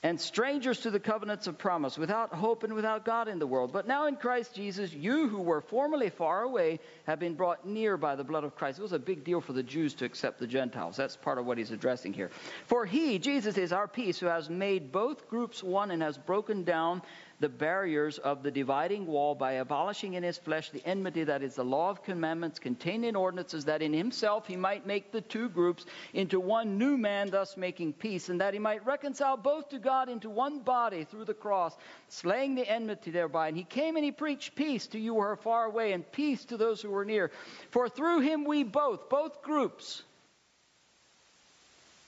and 0.06 0.22
strangers 0.22 0.82
to 0.82 0.91
the 0.91 0.99
covenants 0.99 1.48
of 1.48 1.57
promise, 1.57 1.98
without 1.98 2.32
hope 2.32 2.64
and 2.64 2.76
without 2.76 3.06
God 3.06 3.27
in 3.27 3.40
the 3.40 3.48
world. 3.48 3.73
But 3.73 3.88
now 3.88 4.06
in 4.06 4.18
Christ 4.18 4.53
Jesus, 4.53 4.94
you 4.94 5.27
who 5.27 5.41
were 5.41 5.61
formerly 5.61 6.11
far 6.11 6.44
away 6.44 6.80
have 7.07 7.19
been 7.19 7.34
brought 7.34 7.65
near 7.65 7.98
by 7.98 8.15
the 8.15 8.23
blood 8.23 8.44
of 8.44 8.56
Christ. 8.56 8.77
It 8.77 8.84
was 8.84 8.91
a 8.91 8.99
big 8.99 9.23
deal 9.23 9.41
for 9.41 9.53
the 9.53 9.64
Jews 9.64 9.95
to 9.95 10.06
accept 10.06 10.38
the 10.38 10.45
Gentiles. 10.45 10.95
That's 10.95 11.15
part 11.15 11.40
of 11.40 11.48
what 11.48 11.57
he's 11.57 11.72
addressing 11.72 12.14
here. 12.14 12.30
For 12.68 12.86
he, 12.86 13.18
Jesus, 13.18 13.57
is 13.57 13.73
our 13.73 13.88
peace, 13.88 14.19
who 14.19 14.27
has 14.27 14.48
made 14.48 14.91
both 14.91 15.27
groups 15.27 15.64
one 15.64 15.90
and 15.90 16.03
has 16.03 16.19
broken 16.19 16.65
down 16.65 17.02
the 17.39 17.49
barriers 17.49 18.17
of 18.19 18.43
the 18.43 18.51
dividing 18.51 19.05
wall 19.05 19.35
by 19.35 19.53
abolishing 19.53 20.13
in 20.13 20.23
his 20.23 20.37
flesh 20.37 20.69
the 20.69 20.85
enmity 20.85 21.23
that 21.23 21.43
is 21.43 21.55
the 21.55 21.65
law 21.65 21.89
of 21.89 22.03
commandments 22.03 22.59
contained 22.59 23.03
in 23.03 23.15
ordinances, 23.15 23.65
that 23.65 23.81
in 23.81 23.91
himself 23.91 24.47
he 24.47 24.55
might 24.55 24.85
make 24.85 25.11
the 25.11 25.21
two 25.21 25.49
groups 25.49 25.85
into 26.13 26.39
one 26.39 26.77
new 26.77 26.97
man, 26.97 27.29
thus 27.29 27.57
making 27.57 27.93
peace, 27.93 28.29
and 28.29 28.39
that 28.39 28.53
he 28.53 28.59
might 28.59 28.85
reconcile 28.85 29.35
both 29.35 29.69
to 29.69 29.79
God 29.79 30.07
into 30.07 30.29
one 30.29 30.59
body 30.59 31.03
through 31.03 31.25
the 31.25 31.33
cross, 31.33 31.75
slaying 32.07 32.55
the 32.55 32.69
enmity 32.69 33.11
thereby. 33.11 33.49
And 33.49 33.57
he 33.57 33.63
came 33.63 33.95
and 33.95 34.05
he 34.05 34.11
preached 34.11 34.55
peace 34.55 34.87
to 34.87 34.99
you 34.99 35.15
who 35.15 35.19
are 35.19 35.35
far 35.35 35.65
away, 35.65 35.91
and 35.91 36.09
peace 36.11 36.45
to 36.45 36.57
those 36.57 36.81
who 36.81 36.93
are 36.95 37.05
near. 37.05 37.31
For 37.71 37.89
through 37.89 38.21
him 38.21 38.45
we 38.45 38.63
both, 38.63 39.09
both 39.09 39.41
groups, 39.41 40.03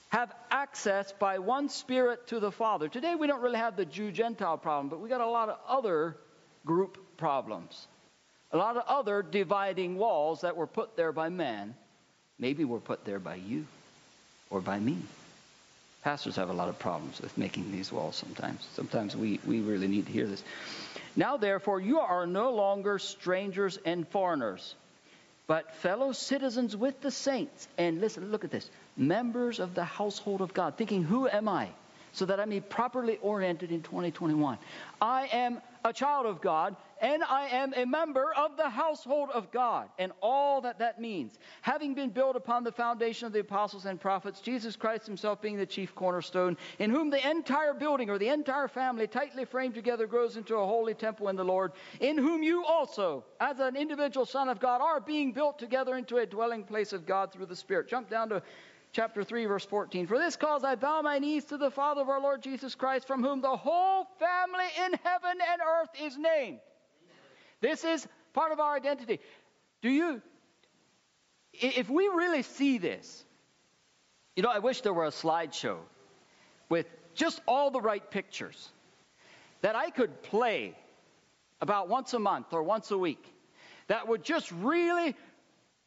have 0.08 0.34
access 0.50 1.12
by 1.12 1.38
one 1.38 1.68
Spirit 1.68 2.26
to 2.28 2.40
the 2.40 2.50
Father. 2.50 2.88
Today 2.88 3.14
we 3.14 3.26
don't 3.26 3.42
really 3.42 3.58
have 3.58 3.76
the 3.76 3.84
Jew 3.84 4.10
Gentile 4.10 4.56
problem, 4.56 4.88
but 4.88 5.00
we 5.00 5.08
got 5.08 5.20
a 5.20 5.26
lot 5.26 5.48
of 5.48 5.58
other 5.68 6.16
group 6.64 6.98
problems. 7.16 7.86
A 8.52 8.56
lot 8.56 8.76
of 8.76 8.84
other 8.86 9.22
dividing 9.22 9.96
walls 9.96 10.40
that 10.40 10.56
were 10.56 10.66
put 10.66 10.96
there 10.96 11.12
by 11.12 11.28
man. 11.28 11.74
Maybe 12.38 12.64
were 12.64 12.80
put 12.80 13.04
there 13.04 13.18
by 13.18 13.34
you 13.34 13.66
or 14.48 14.60
by 14.60 14.78
me. 14.78 14.96
Pastors 16.02 16.36
have 16.36 16.48
a 16.48 16.54
lot 16.54 16.68
of 16.68 16.78
problems 16.78 17.20
with 17.20 17.36
making 17.36 17.70
these 17.72 17.92
walls 17.92 18.16
sometimes. 18.16 18.66
Sometimes 18.74 19.16
we, 19.16 19.40
we 19.44 19.60
really 19.60 19.88
need 19.88 20.06
to 20.06 20.12
hear 20.12 20.26
this. 20.26 20.42
Now, 21.16 21.36
therefore, 21.36 21.80
you 21.80 21.98
are 21.98 22.26
no 22.26 22.52
longer 22.52 22.98
strangers 22.98 23.78
and 23.84 24.06
foreigners, 24.08 24.74
but 25.48 25.74
fellow 25.76 26.12
citizens 26.12 26.76
with 26.76 27.00
the 27.00 27.10
saints. 27.10 27.66
And 27.78 28.00
listen, 28.00 28.30
look 28.30 28.44
at 28.44 28.52
this 28.52 28.70
members 28.96 29.58
of 29.58 29.74
the 29.74 29.84
household 29.84 30.42
of 30.42 30.54
God, 30.54 30.76
thinking, 30.76 31.02
Who 31.02 31.26
am 31.26 31.48
I? 31.48 31.70
So 32.12 32.26
that 32.26 32.38
I 32.38 32.44
may 32.44 32.56
be 32.56 32.60
properly 32.60 33.18
oriented 33.20 33.72
in 33.72 33.82
2021. 33.82 34.58
I 35.00 35.26
am 35.32 35.60
a 35.84 35.92
child 35.92 36.26
of 36.26 36.40
God, 36.40 36.76
and 37.00 37.22
I 37.22 37.48
am 37.48 37.72
a 37.74 37.84
member 37.84 38.32
of 38.34 38.56
the 38.56 38.68
household 38.68 39.30
of 39.32 39.50
God, 39.50 39.88
and 39.98 40.12
all 40.20 40.60
that 40.62 40.78
that 40.78 41.00
means. 41.00 41.38
Having 41.62 41.94
been 41.94 42.10
built 42.10 42.36
upon 42.36 42.64
the 42.64 42.72
foundation 42.72 43.26
of 43.26 43.32
the 43.32 43.40
apostles 43.40 43.86
and 43.86 44.00
prophets, 44.00 44.40
Jesus 44.40 44.76
Christ 44.76 45.06
himself 45.06 45.40
being 45.40 45.56
the 45.56 45.66
chief 45.66 45.94
cornerstone, 45.94 46.56
in 46.78 46.90
whom 46.90 47.10
the 47.10 47.30
entire 47.30 47.74
building 47.74 48.10
or 48.10 48.18
the 48.18 48.28
entire 48.28 48.68
family, 48.68 49.06
tightly 49.06 49.44
framed 49.44 49.74
together, 49.74 50.06
grows 50.06 50.36
into 50.36 50.56
a 50.56 50.66
holy 50.66 50.94
temple 50.94 51.28
in 51.28 51.36
the 51.36 51.44
Lord, 51.44 51.72
in 52.00 52.18
whom 52.18 52.42
you 52.42 52.64
also, 52.64 53.24
as 53.40 53.58
an 53.58 53.76
individual 53.76 54.26
son 54.26 54.48
of 54.48 54.60
God, 54.60 54.80
are 54.80 55.00
being 55.00 55.32
built 55.32 55.58
together 55.58 55.96
into 55.96 56.18
a 56.18 56.26
dwelling 56.26 56.64
place 56.64 56.92
of 56.92 57.06
God 57.06 57.32
through 57.32 57.46
the 57.46 57.56
Spirit. 57.56 57.88
Jump 57.88 58.10
down 58.10 58.28
to 58.30 58.42
chapter 58.92 59.22
3, 59.22 59.46
verse 59.46 59.64
14. 59.64 60.06
For 60.06 60.18
this 60.18 60.36
cause 60.36 60.64
I 60.64 60.74
bow 60.74 61.02
my 61.02 61.18
knees 61.18 61.44
to 61.46 61.56
the 61.56 61.70
Father 61.70 62.00
of 62.00 62.08
our 62.08 62.20
Lord 62.20 62.42
Jesus 62.42 62.74
Christ, 62.74 63.06
from 63.06 63.22
whom 63.22 63.40
the 63.40 63.56
whole 63.56 64.06
family 64.18 64.64
in 64.84 64.98
heaven 65.04 65.38
and 65.50 65.60
earth 65.60 65.90
is 66.00 66.16
named. 66.16 66.58
This 67.60 67.84
is 67.84 68.06
part 68.32 68.52
of 68.52 68.60
our 68.60 68.76
identity. 68.76 69.20
Do 69.82 69.90
you, 69.90 70.22
if 71.52 71.88
we 71.88 72.08
really 72.08 72.42
see 72.42 72.78
this, 72.78 73.24
you 74.36 74.42
know, 74.42 74.50
I 74.50 74.58
wish 74.58 74.82
there 74.82 74.92
were 74.92 75.06
a 75.06 75.10
slideshow 75.10 75.78
with 76.68 76.86
just 77.14 77.40
all 77.46 77.70
the 77.70 77.80
right 77.80 78.08
pictures 78.10 78.70
that 79.62 79.74
I 79.74 79.90
could 79.90 80.22
play 80.22 80.76
about 81.60 81.88
once 81.88 82.14
a 82.14 82.18
month 82.18 82.52
or 82.52 82.62
once 82.62 82.90
a 82.90 82.98
week 82.98 83.24
that 83.88 84.06
would 84.06 84.22
just 84.22 84.52
really 84.52 85.16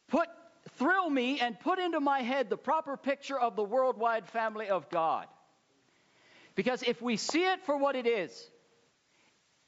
put 0.08 0.28
thrill 0.76 1.08
me 1.08 1.40
and 1.40 1.58
put 1.58 1.78
into 1.78 2.00
my 2.00 2.20
head 2.20 2.50
the 2.50 2.56
proper 2.56 2.96
picture 2.96 3.38
of 3.38 3.56
the 3.56 3.64
worldwide 3.64 4.28
family 4.28 4.68
of 4.68 4.88
God. 4.90 5.26
Because 6.54 6.82
if 6.82 7.00
we 7.00 7.16
see 7.16 7.44
it 7.44 7.64
for 7.64 7.76
what 7.76 7.96
it 7.96 8.06
is, 8.06 8.50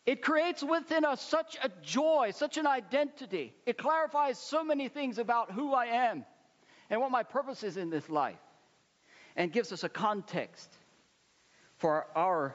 it 0.07 0.21
creates 0.21 0.63
within 0.63 1.05
us 1.05 1.23
such 1.23 1.57
a 1.63 1.71
joy, 1.83 2.31
such 2.35 2.59
an 2.59 2.67
identity. 2.67 3.55
It 3.65 3.79
clarifies 3.79 4.39
so 4.39 4.63
many 4.63 4.89
things 4.89 5.19
about 5.19 5.51
who 5.51 5.73
I 5.73 5.87
am 5.87 6.25
and 6.91 7.01
what 7.01 7.11
my 7.11 7.23
purpose 7.23 7.63
is 7.63 7.79
in 7.79 7.89
this 7.89 8.11
life, 8.11 8.39
and 9.37 9.51
gives 9.51 9.73
us 9.73 9.85
a 9.85 9.89
context 9.89 10.71
for 11.79 12.07
our 12.15 12.55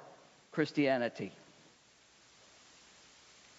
Christianity. 0.52 1.32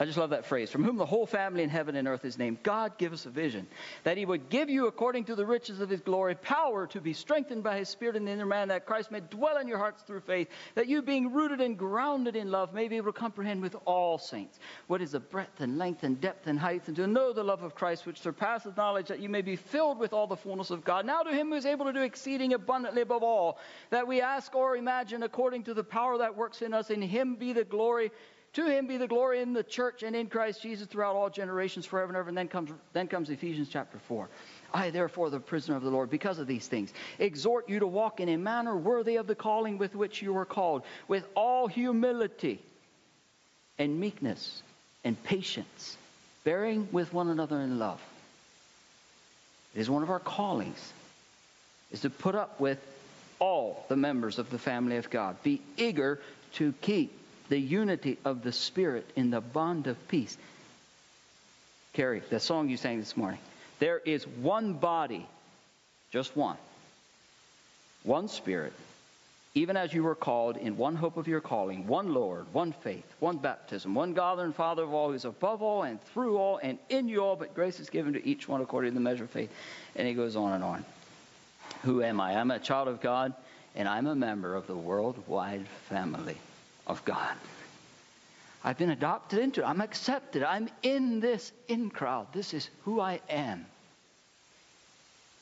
I 0.00 0.06
just 0.06 0.16
love 0.16 0.30
that 0.30 0.46
phrase. 0.46 0.70
From 0.70 0.82
whom 0.82 0.96
the 0.96 1.04
whole 1.04 1.26
family 1.26 1.62
in 1.62 1.68
heaven 1.68 1.94
and 1.94 2.08
earth 2.08 2.24
is 2.24 2.38
named. 2.38 2.62
God 2.62 2.96
give 2.96 3.12
us 3.12 3.26
a 3.26 3.30
vision 3.30 3.66
that 4.02 4.16
He 4.16 4.24
would 4.24 4.48
give 4.48 4.70
you, 4.70 4.86
according 4.86 5.24
to 5.24 5.34
the 5.34 5.44
riches 5.44 5.78
of 5.78 5.90
His 5.90 6.00
glory, 6.00 6.34
power 6.34 6.86
to 6.86 7.02
be 7.02 7.12
strengthened 7.12 7.62
by 7.62 7.76
His 7.76 7.90
Spirit 7.90 8.16
in 8.16 8.24
the 8.24 8.30
inner 8.30 8.46
man, 8.46 8.68
that 8.68 8.86
Christ 8.86 9.10
may 9.10 9.20
dwell 9.20 9.58
in 9.58 9.68
your 9.68 9.76
hearts 9.76 10.02
through 10.02 10.20
faith, 10.20 10.48
that 10.74 10.88
you, 10.88 11.02
being 11.02 11.34
rooted 11.34 11.60
and 11.60 11.76
grounded 11.76 12.34
in 12.34 12.50
love, 12.50 12.72
may 12.72 12.88
be 12.88 12.96
able 12.96 13.12
to 13.12 13.18
comprehend 13.18 13.60
with 13.60 13.76
all 13.84 14.16
saints 14.16 14.58
what 14.86 15.02
is 15.02 15.12
the 15.12 15.20
breadth 15.20 15.60
and 15.60 15.76
length 15.76 16.02
and 16.02 16.18
depth 16.18 16.46
and 16.46 16.58
height, 16.58 16.88
and 16.88 16.96
to 16.96 17.06
know 17.06 17.34
the 17.34 17.44
love 17.44 17.62
of 17.62 17.74
Christ, 17.74 18.06
which 18.06 18.22
surpasses 18.22 18.74
knowledge, 18.78 19.08
that 19.08 19.20
you 19.20 19.28
may 19.28 19.42
be 19.42 19.54
filled 19.54 19.98
with 19.98 20.14
all 20.14 20.26
the 20.26 20.34
fullness 20.34 20.70
of 20.70 20.82
God. 20.82 21.04
Now 21.04 21.22
to 21.22 21.30
Him 21.30 21.50
who 21.50 21.56
is 21.56 21.66
able 21.66 21.84
to 21.84 21.92
do 21.92 22.00
exceeding 22.00 22.54
abundantly 22.54 23.02
above 23.02 23.22
all 23.22 23.58
that 23.90 24.08
we 24.08 24.22
ask 24.22 24.54
or 24.54 24.76
imagine, 24.76 25.24
according 25.24 25.64
to 25.64 25.74
the 25.74 25.84
power 25.84 26.16
that 26.16 26.34
works 26.34 26.62
in 26.62 26.72
us, 26.72 26.88
in 26.88 27.02
Him 27.02 27.34
be 27.34 27.52
the 27.52 27.64
glory 27.64 28.10
to 28.54 28.66
him 28.66 28.86
be 28.86 28.96
the 28.96 29.06
glory 29.06 29.40
in 29.40 29.52
the 29.52 29.62
church 29.62 30.02
and 30.02 30.16
in 30.16 30.26
Christ 30.26 30.62
Jesus 30.62 30.88
throughout 30.88 31.14
all 31.14 31.30
generations, 31.30 31.86
forever 31.86 32.08
and 32.08 32.16
ever. 32.16 32.28
And 32.28 32.36
then 32.36 32.48
comes, 32.48 32.70
then 32.92 33.06
comes 33.06 33.30
Ephesians 33.30 33.68
chapter 33.70 33.98
4. 34.08 34.28
I, 34.74 34.90
therefore, 34.90 35.30
the 35.30 35.38
prisoner 35.38 35.76
of 35.76 35.82
the 35.82 35.90
Lord, 35.90 36.10
because 36.10 36.38
of 36.38 36.46
these 36.46 36.66
things, 36.66 36.92
exhort 37.18 37.68
you 37.68 37.78
to 37.78 37.86
walk 37.86 38.18
in 38.18 38.28
a 38.28 38.36
manner 38.36 38.76
worthy 38.76 39.16
of 39.16 39.26
the 39.26 39.34
calling 39.36 39.78
with 39.78 39.94
which 39.94 40.20
you 40.20 40.36
are 40.36 40.44
called, 40.44 40.82
with 41.06 41.24
all 41.36 41.68
humility 41.68 42.60
and 43.78 44.00
meekness 44.00 44.62
and 45.04 45.22
patience, 45.22 45.96
bearing 46.44 46.88
with 46.90 47.12
one 47.12 47.28
another 47.28 47.60
in 47.60 47.78
love. 47.78 48.00
It 49.74 49.80
is 49.80 49.88
one 49.88 50.02
of 50.02 50.10
our 50.10 50.18
callings, 50.18 50.92
is 51.92 52.00
to 52.00 52.10
put 52.10 52.34
up 52.34 52.58
with 52.60 52.78
all 53.38 53.84
the 53.88 53.96
members 53.96 54.38
of 54.38 54.50
the 54.50 54.58
family 54.58 54.96
of 54.96 55.08
God. 55.08 55.40
Be 55.44 55.62
eager 55.76 56.20
to 56.54 56.74
keep 56.80 57.19
the 57.50 57.58
unity 57.58 58.16
of 58.24 58.42
the 58.42 58.52
Spirit 58.52 59.10
in 59.16 59.30
the 59.30 59.40
bond 59.40 59.88
of 59.88 60.08
peace. 60.08 60.38
Carrie, 61.92 62.22
the 62.30 62.40
song 62.40 62.70
you 62.70 62.76
sang 62.76 63.00
this 63.00 63.16
morning. 63.16 63.40
There 63.80 63.98
is 63.98 64.26
one 64.26 64.74
body, 64.74 65.26
just 66.12 66.36
one, 66.36 66.56
one 68.04 68.28
Spirit, 68.28 68.72
even 69.56 69.76
as 69.76 69.92
you 69.92 70.04
were 70.04 70.14
called 70.14 70.56
in 70.56 70.76
one 70.76 70.94
hope 70.94 71.16
of 71.16 71.26
your 71.26 71.40
calling, 71.40 71.88
one 71.88 72.14
Lord, 72.14 72.46
one 72.52 72.70
faith, 72.70 73.04
one 73.18 73.38
baptism, 73.38 73.96
one 73.96 74.14
God 74.14 74.38
and 74.38 74.54
Father 74.54 74.84
of 74.84 74.94
all, 74.94 75.08
who 75.08 75.14
is 75.14 75.24
above 75.24 75.60
all 75.60 75.82
and 75.82 76.00
through 76.00 76.38
all 76.38 76.60
and 76.62 76.78
in 76.88 77.08
you 77.08 77.24
all, 77.24 77.34
but 77.34 77.56
grace 77.56 77.80
is 77.80 77.90
given 77.90 78.12
to 78.12 78.24
each 78.24 78.46
one 78.46 78.60
according 78.60 78.92
to 78.92 78.94
the 78.94 79.00
measure 79.00 79.24
of 79.24 79.30
faith. 79.30 79.50
And 79.96 80.06
he 80.06 80.14
goes 80.14 80.36
on 80.36 80.52
and 80.52 80.62
on. 80.62 80.84
Who 81.82 82.00
am 82.00 82.20
I? 82.20 82.36
I'm 82.36 82.52
a 82.52 82.60
child 82.60 82.86
of 82.86 83.00
God, 83.00 83.34
and 83.74 83.88
I'm 83.88 84.06
a 84.06 84.14
member 84.14 84.54
of 84.54 84.68
the 84.68 84.76
worldwide 84.76 85.66
family 85.88 86.36
of 86.90 87.04
God. 87.04 87.34
I've 88.62 88.76
been 88.76 88.90
adopted 88.90 89.38
into 89.38 89.62
it. 89.62 89.64
I'm 89.64 89.80
accepted. 89.80 90.42
I'm 90.42 90.68
in 90.82 91.20
this 91.20 91.50
in 91.68 91.88
crowd. 91.88 92.26
This 92.32 92.52
is 92.52 92.68
who 92.84 93.00
I 93.00 93.20
am. 93.30 93.64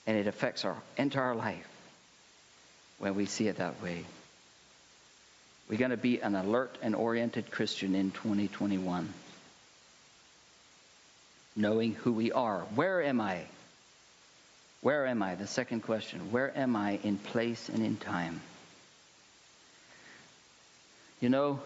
And 0.07 0.17
it 0.17 0.27
affects 0.27 0.65
our 0.65 0.77
entire 0.97 1.35
life 1.35 1.67
when 2.99 3.15
we 3.15 3.27
see 3.27 3.49
it 3.49 3.57
that 3.57 3.83
way. 3.83 4.05
We're 5.69 5.79
going 5.79 5.91
to 5.91 5.97
be 5.97 6.21
an 6.21 6.35
alert 6.35 6.77
and 6.81 6.95
oriented 6.95 7.51
Christian 7.51 7.95
in 7.95 8.11
2021. 8.13 9.13
Knowing 11.57 11.95
who 11.95 12.13
we 12.13 12.31
are. 12.31 12.61
Where 12.75 13.03
am 13.03 13.21
I? 13.21 13.43
Where 14.81 15.07
am 15.07 15.23
I? 15.23 15.35
The 15.35 15.47
second 15.47 15.81
question. 15.81 16.31
Where 16.31 16.57
am 16.57 16.77
I 16.77 17.01
in 17.03 17.19
place 17.19 17.69
and 17.69 17.85
in 17.85 17.97
time? 17.97 18.41
You 21.21 21.29
know, 21.29 21.59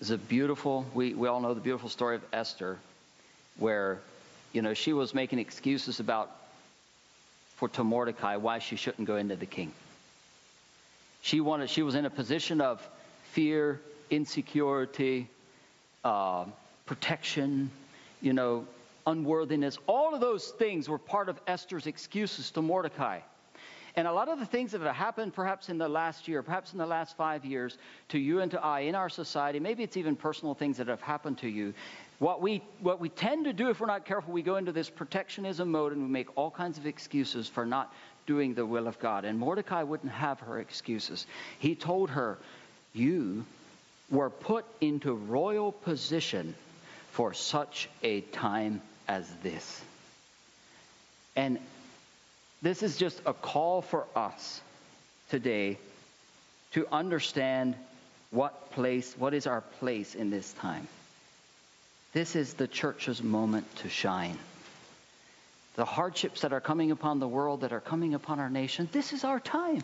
it's 0.00 0.08
a 0.08 0.16
beautiful, 0.16 0.86
we, 0.94 1.12
we 1.12 1.28
all 1.28 1.40
know 1.40 1.52
the 1.52 1.60
beautiful 1.60 1.90
story 1.90 2.16
of 2.16 2.22
Esther, 2.32 2.78
where, 3.58 3.98
you 4.54 4.62
know, 4.62 4.72
she 4.72 4.94
was 4.94 5.12
making 5.12 5.38
excuses 5.38 6.00
about, 6.00 6.30
for 7.56 7.68
to 7.68 7.84
Mordecai, 7.84 8.36
why 8.36 8.60
she 8.60 8.76
shouldn't 8.76 9.06
go 9.06 9.16
into 9.16 9.36
the 9.36 9.44
king. 9.44 9.72
She 11.20 11.40
wanted, 11.40 11.68
she 11.68 11.82
was 11.82 11.94
in 11.94 12.06
a 12.06 12.10
position 12.10 12.62
of 12.62 12.80
fear, 13.32 13.78
insecurity, 14.08 15.28
uh, 16.02 16.46
protection, 16.86 17.70
you 18.22 18.32
know, 18.32 18.66
unworthiness. 19.06 19.76
All 19.86 20.14
of 20.14 20.22
those 20.22 20.48
things 20.48 20.88
were 20.88 20.98
part 20.98 21.28
of 21.28 21.38
Esther's 21.46 21.86
excuses 21.86 22.50
to 22.52 22.62
Mordecai. 22.62 23.20
And 23.94 24.08
a 24.08 24.12
lot 24.12 24.28
of 24.28 24.38
the 24.38 24.46
things 24.46 24.72
that 24.72 24.80
have 24.80 24.94
happened 24.94 25.34
perhaps 25.34 25.68
in 25.68 25.76
the 25.76 25.88
last 25.88 26.26
year, 26.26 26.42
perhaps 26.42 26.72
in 26.72 26.78
the 26.78 26.86
last 26.86 27.16
five 27.16 27.44
years, 27.44 27.76
to 28.08 28.18
you 28.18 28.40
and 28.40 28.50
to 28.52 28.62
I 28.62 28.80
in 28.80 28.94
our 28.94 29.10
society, 29.10 29.60
maybe 29.60 29.82
it's 29.82 29.98
even 29.98 30.16
personal 30.16 30.54
things 30.54 30.78
that 30.78 30.88
have 30.88 31.02
happened 31.02 31.38
to 31.38 31.48
you. 31.48 31.74
What 32.18 32.40
we, 32.40 32.62
what 32.80 33.00
we 33.00 33.08
tend 33.10 33.44
to 33.44 33.52
do 33.52 33.68
if 33.68 33.80
we're 33.80 33.86
not 33.86 34.06
careful, 34.06 34.32
we 34.32 34.42
go 34.42 34.56
into 34.56 34.72
this 34.72 34.88
protectionism 34.88 35.70
mode 35.70 35.92
and 35.92 36.02
we 36.02 36.08
make 36.08 36.38
all 36.38 36.50
kinds 36.50 36.78
of 36.78 36.86
excuses 36.86 37.48
for 37.48 37.66
not 37.66 37.92
doing 38.26 38.54
the 38.54 38.64
will 38.64 38.86
of 38.86 38.98
God. 38.98 39.24
And 39.24 39.38
Mordecai 39.38 39.82
wouldn't 39.82 40.12
have 40.12 40.40
her 40.40 40.58
excuses. 40.58 41.26
He 41.58 41.74
told 41.74 42.10
her, 42.10 42.38
You 42.94 43.44
were 44.10 44.30
put 44.30 44.64
into 44.80 45.12
royal 45.14 45.72
position 45.72 46.54
for 47.10 47.34
such 47.34 47.90
a 48.02 48.20
time 48.20 48.80
as 49.08 49.28
this. 49.42 49.82
And 51.34 51.58
this 52.62 52.82
is 52.82 52.96
just 52.96 53.20
a 53.26 53.32
call 53.32 53.82
for 53.82 54.06
us 54.16 54.60
today 55.30 55.78
to 56.72 56.86
understand 56.90 57.74
what 58.30 58.70
place, 58.72 59.14
what 59.18 59.34
is 59.34 59.46
our 59.46 59.60
place 59.80 60.14
in 60.14 60.30
this 60.30 60.52
time. 60.54 60.86
This 62.14 62.36
is 62.36 62.54
the 62.54 62.68
church's 62.68 63.22
moment 63.22 63.66
to 63.76 63.88
shine 63.88 64.38
the 65.74 65.84
hardships 65.84 66.42
that 66.42 66.52
are 66.52 66.60
coming 66.60 66.90
upon 66.90 67.18
the 67.18 67.28
world, 67.28 67.62
that 67.62 67.72
are 67.72 67.80
coming 67.80 68.14
upon 68.14 68.38
our 68.40 68.50
nation, 68.50 68.88
this 68.92 69.12
is 69.12 69.24
our 69.24 69.40
time. 69.40 69.82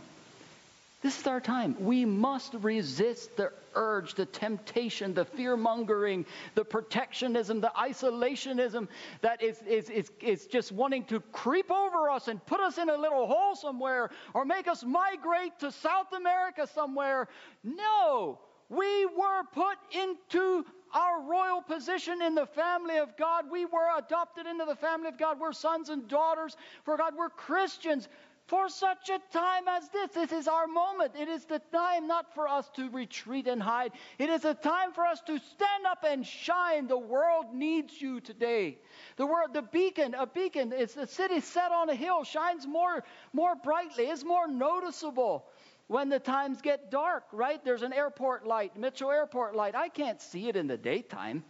This 1.01 1.21
is 1.21 1.27
our 1.29 1.41
time. 1.41 1.77
We 1.79 2.05
must 2.05 2.55
resist 2.55 3.37
the 3.37 3.53
urge, 3.77 4.15
the 4.15 4.27
temptation, 4.27 5.15
the 5.15 5.25
fear 5.25 5.57
mongering, 5.57 6.27
the 6.57 6.65
protectionism, 6.65 7.61
the 7.61 7.71
isolationism 7.79 8.89
that 9.21 9.41
is, 9.41 9.63
is, 9.63 9.91
is, 9.91 10.11
is 10.21 10.47
just 10.47 10.73
wanting 10.73 11.05
to 11.05 11.21
creep 11.31 11.71
over 11.71 12.11
us 12.11 12.27
and 12.27 12.45
put 12.47 12.59
us 12.59 12.79
in 12.79 12.89
a 12.89 12.97
little 12.97 13.29
hole 13.29 13.55
somewhere 13.55 14.11
or 14.35 14.45
make 14.45 14.67
us 14.67 14.83
migrate 14.83 15.57
to 15.61 15.71
South 15.71 16.13
America 16.13 16.67
somewhere. 16.67 17.29
No, 17.63 18.41
we 18.69 19.07
were 19.07 19.45
put 19.53 19.79
into 19.93 20.65
our 20.93 21.23
royal 21.23 21.63
position 21.63 22.23
in 22.23 22.35
the 22.35 22.47
family 22.47 22.97
of 22.97 23.17
God. 23.17 23.51
We 23.51 23.67
were 23.67 23.89
adopted 23.99 24.47
into 24.47 24.65
the 24.65 24.75
family 24.75 25.09
of 25.09 25.19
God. 25.19 25.39
We're 25.39 25.53
sons 25.53 25.91
and 25.91 26.09
daughters 26.09 26.57
for 26.85 26.97
God. 26.97 27.15
We're 27.17 27.29
Christians 27.29 28.09
for 28.49 28.69
such 28.71 29.11
a 29.11 29.21
time 29.31 29.69
as 29.69 29.89
this. 29.91 30.11
This 30.13 30.33
is 30.33 30.49
our 30.49 30.67
moment. 30.67 31.13
It 31.19 31.29
is 31.29 31.45
the 31.45 31.61
time 31.71 32.09
not 32.09 32.35
for 32.35 32.49
us 32.49 32.69
to 32.77 32.91
retreat 32.91 33.47
and 33.47 33.63
hide. 33.63 33.93
It 34.19 34.31
is 34.31 34.45
a 34.45 34.55
time 34.55 34.93
for 34.93 35.05
us 35.05 35.21
to 35.27 35.39
stand 35.39 35.87
up 35.87 36.05
and 36.07 36.27
shine. 36.27 36.89
The 36.89 36.99
world 36.99 37.55
needs 37.55 38.01
you 38.01 38.21
today. 38.21 38.79
The 39.17 39.27
world, 39.27 39.53
the 39.53 39.63
beacon, 39.63 40.15
a 40.15 40.27
beacon, 40.27 40.73
it's 40.75 40.97
a 40.97 41.07
city 41.07 41.41
set 41.41 41.73
on 41.73 41.91
a 41.91 41.95
hill, 41.95 42.25
shines 42.25 42.67
more, 42.67 43.05
more 43.35 43.55
brightly, 43.55 44.09
is 44.09 44.25
more 44.25 44.49
noticeable 44.49 45.45
when 45.87 46.09
the 46.09 46.19
times 46.19 46.63
get 46.63 46.91
dark, 46.91 47.25
right? 47.33 47.63
There's 47.63 47.83
an 47.83 47.93
airport 47.93 48.47
light, 48.47 48.77
Mitchell 48.77 49.11
Airport 49.11 49.57
light. 49.57 49.75
I 49.75 49.89
can't 49.89 50.21
see 50.21 50.49
it 50.49 50.57
in 50.57 50.67
the 50.67 50.77
daytime, 50.79 51.45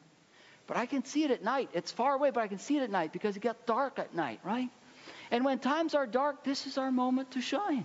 but 0.66 0.76
I 0.76 0.86
can 0.86 1.04
see 1.04 1.22
it 1.24 1.30
at 1.30 1.44
night. 1.44 1.70
It's 1.74 1.92
far 1.92 2.14
away, 2.14 2.30
but 2.30 2.42
I 2.42 2.48
can 2.48 2.58
see 2.58 2.76
it 2.76 2.82
at 2.82 2.90
night 2.90 3.12
because 3.12 3.36
it 3.36 3.40
gets 3.40 3.60
dark 3.66 4.00
at 4.00 4.14
night, 4.14 4.40
right? 4.42 4.70
And 5.30 5.44
when 5.44 5.58
times 5.58 5.94
are 5.94 6.06
dark, 6.06 6.44
this 6.44 6.66
is 6.66 6.78
our 6.78 6.90
moment 6.90 7.32
to 7.32 7.40
shine, 7.40 7.84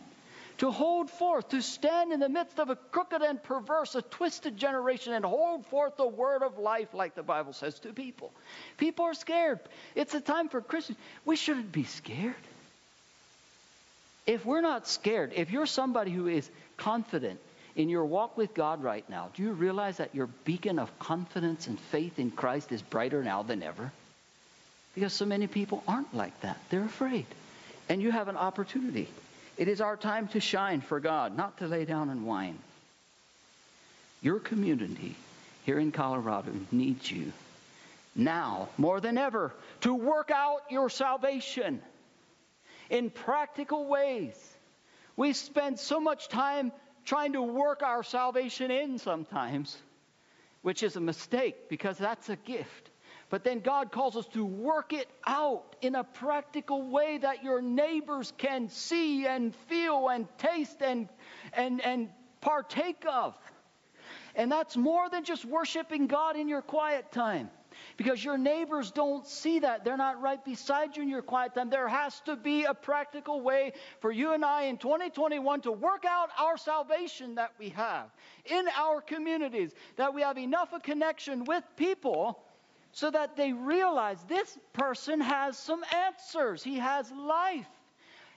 to 0.59 0.71
hold 0.71 1.09
forth, 1.09 1.49
to 1.49 1.61
stand 1.61 2.13
in 2.13 2.19
the 2.19 2.29
midst 2.29 2.59
of 2.59 2.69
a 2.69 2.75
crooked 2.75 3.21
and 3.21 3.41
perverse, 3.41 3.95
a 3.95 4.01
twisted 4.01 4.57
generation 4.57 5.13
and 5.13 5.25
hold 5.25 5.65
forth 5.67 5.97
the 5.97 6.07
word 6.07 6.43
of 6.43 6.57
life, 6.57 6.93
like 6.93 7.15
the 7.15 7.23
Bible 7.23 7.53
says 7.53 7.77
to 7.79 7.93
people. 7.93 8.31
People 8.77 9.05
are 9.05 9.13
scared. 9.13 9.59
It's 9.95 10.13
a 10.13 10.21
time 10.21 10.49
for 10.49 10.61
Christians. 10.61 10.97
We 11.25 11.35
shouldn't 11.35 11.71
be 11.71 11.83
scared. 11.83 12.35
If 14.25 14.45
we're 14.45 14.61
not 14.61 14.87
scared, 14.87 15.33
if 15.35 15.51
you're 15.51 15.65
somebody 15.65 16.11
who 16.11 16.27
is 16.27 16.49
confident 16.77 17.39
in 17.75 17.89
your 17.89 18.05
walk 18.05 18.37
with 18.37 18.53
God 18.53 18.81
right 18.81 19.07
now, 19.09 19.29
do 19.35 19.43
you 19.43 19.51
realize 19.51 19.97
that 19.97 20.15
your 20.15 20.27
beacon 20.45 20.79
of 20.79 20.97
confidence 20.99 21.67
and 21.67 21.79
faith 21.79 22.19
in 22.19 22.31
Christ 22.31 22.71
is 22.71 22.81
brighter 22.81 23.23
now 23.23 23.43
than 23.43 23.61
ever? 23.63 23.91
Because 24.95 25.13
so 25.13 25.25
many 25.25 25.47
people 25.47 25.83
aren't 25.87 26.13
like 26.15 26.39
that. 26.41 26.57
They're 26.69 26.85
afraid. 26.85 27.25
And 27.89 28.01
you 28.01 28.11
have 28.11 28.27
an 28.27 28.37
opportunity. 28.37 29.09
It 29.57 29.67
is 29.67 29.81
our 29.81 29.97
time 29.97 30.27
to 30.29 30.39
shine 30.39 30.81
for 30.81 30.99
God, 30.99 31.35
not 31.35 31.57
to 31.59 31.67
lay 31.67 31.85
down 31.85 32.09
and 32.09 32.25
whine. 32.25 32.57
Your 34.21 34.39
community 34.39 35.15
here 35.65 35.79
in 35.79 35.91
Colorado 35.91 36.51
needs 36.71 37.11
you 37.11 37.31
now 38.15 38.69
more 38.77 39.01
than 39.01 39.17
ever 39.17 39.53
to 39.81 39.93
work 39.93 40.31
out 40.31 40.61
your 40.69 40.89
salvation 40.89 41.81
in 42.89 43.09
practical 43.09 43.85
ways. 43.87 44.35
We 45.15 45.33
spend 45.33 45.79
so 45.79 45.99
much 45.99 46.29
time 46.29 46.71
trying 47.05 47.33
to 47.33 47.41
work 47.41 47.83
our 47.83 48.03
salvation 48.03 48.71
in 48.71 48.99
sometimes, 48.99 49.77
which 50.61 50.83
is 50.83 50.95
a 50.95 51.01
mistake 51.01 51.69
because 51.69 51.97
that's 51.97 52.29
a 52.29 52.35
gift. 52.35 52.89
But 53.33 53.43
then 53.43 53.61
God 53.61 53.91
calls 53.91 54.15
us 54.15 54.27
to 54.33 54.45
work 54.45 54.93
it 54.93 55.09
out 55.25 55.75
in 55.81 55.95
a 55.95 56.03
practical 56.03 56.83
way 56.83 57.17
that 57.17 57.43
your 57.43 57.63
neighbors 57.63 58.31
can 58.37 58.69
see 58.69 59.25
and 59.25 59.55
feel 59.55 60.09
and 60.09 60.27
taste 60.37 60.83
and, 60.83 61.09
and, 61.51 61.83
and 61.83 62.09
partake 62.41 63.03
of. 63.11 63.35
And 64.35 64.51
that's 64.51 64.77
more 64.77 65.09
than 65.09 65.23
just 65.23 65.45
worshiping 65.45 66.05
God 66.05 66.35
in 66.35 66.47
your 66.47 66.61
quiet 66.61 67.11
time 67.11 67.49
because 67.97 68.23
your 68.23 68.37
neighbors 68.37 68.91
don't 68.91 69.25
see 69.25 69.57
that. 69.61 69.83
They're 69.83 69.97
not 69.97 70.21
right 70.21 70.45
beside 70.45 70.95
you 70.95 71.01
in 71.01 71.09
your 71.09 71.23
quiet 71.23 71.55
time. 71.55 71.71
There 71.71 71.87
has 71.87 72.21
to 72.25 72.35
be 72.35 72.65
a 72.65 72.73
practical 72.75 73.41
way 73.41 73.73
for 73.99 74.11
you 74.11 74.33
and 74.33 74.45
I 74.45 74.65
in 74.65 74.77
2021 74.77 75.61
to 75.61 75.71
work 75.71 76.05
out 76.07 76.29
our 76.37 76.55
salvation 76.55 77.33
that 77.33 77.53
we 77.57 77.69
have 77.69 78.11
in 78.45 78.67
our 78.77 79.01
communities, 79.01 79.71
that 79.95 80.13
we 80.13 80.21
have 80.21 80.37
enough 80.37 80.71
of 80.71 80.83
connection 80.83 81.45
with 81.45 81.63
people 81.75 82.39
so 82.93 83.09
that 83.09 83.35
they 83.35 83.51
realize 83.51 84.17
this 84.27 84.57
person 84.71 85.19
has 85.19 85.57
some 85.57 85.83
answers. 85.93 86.63
He 86.63 86.77
has 86.77 87.11
life. 87.11 87.67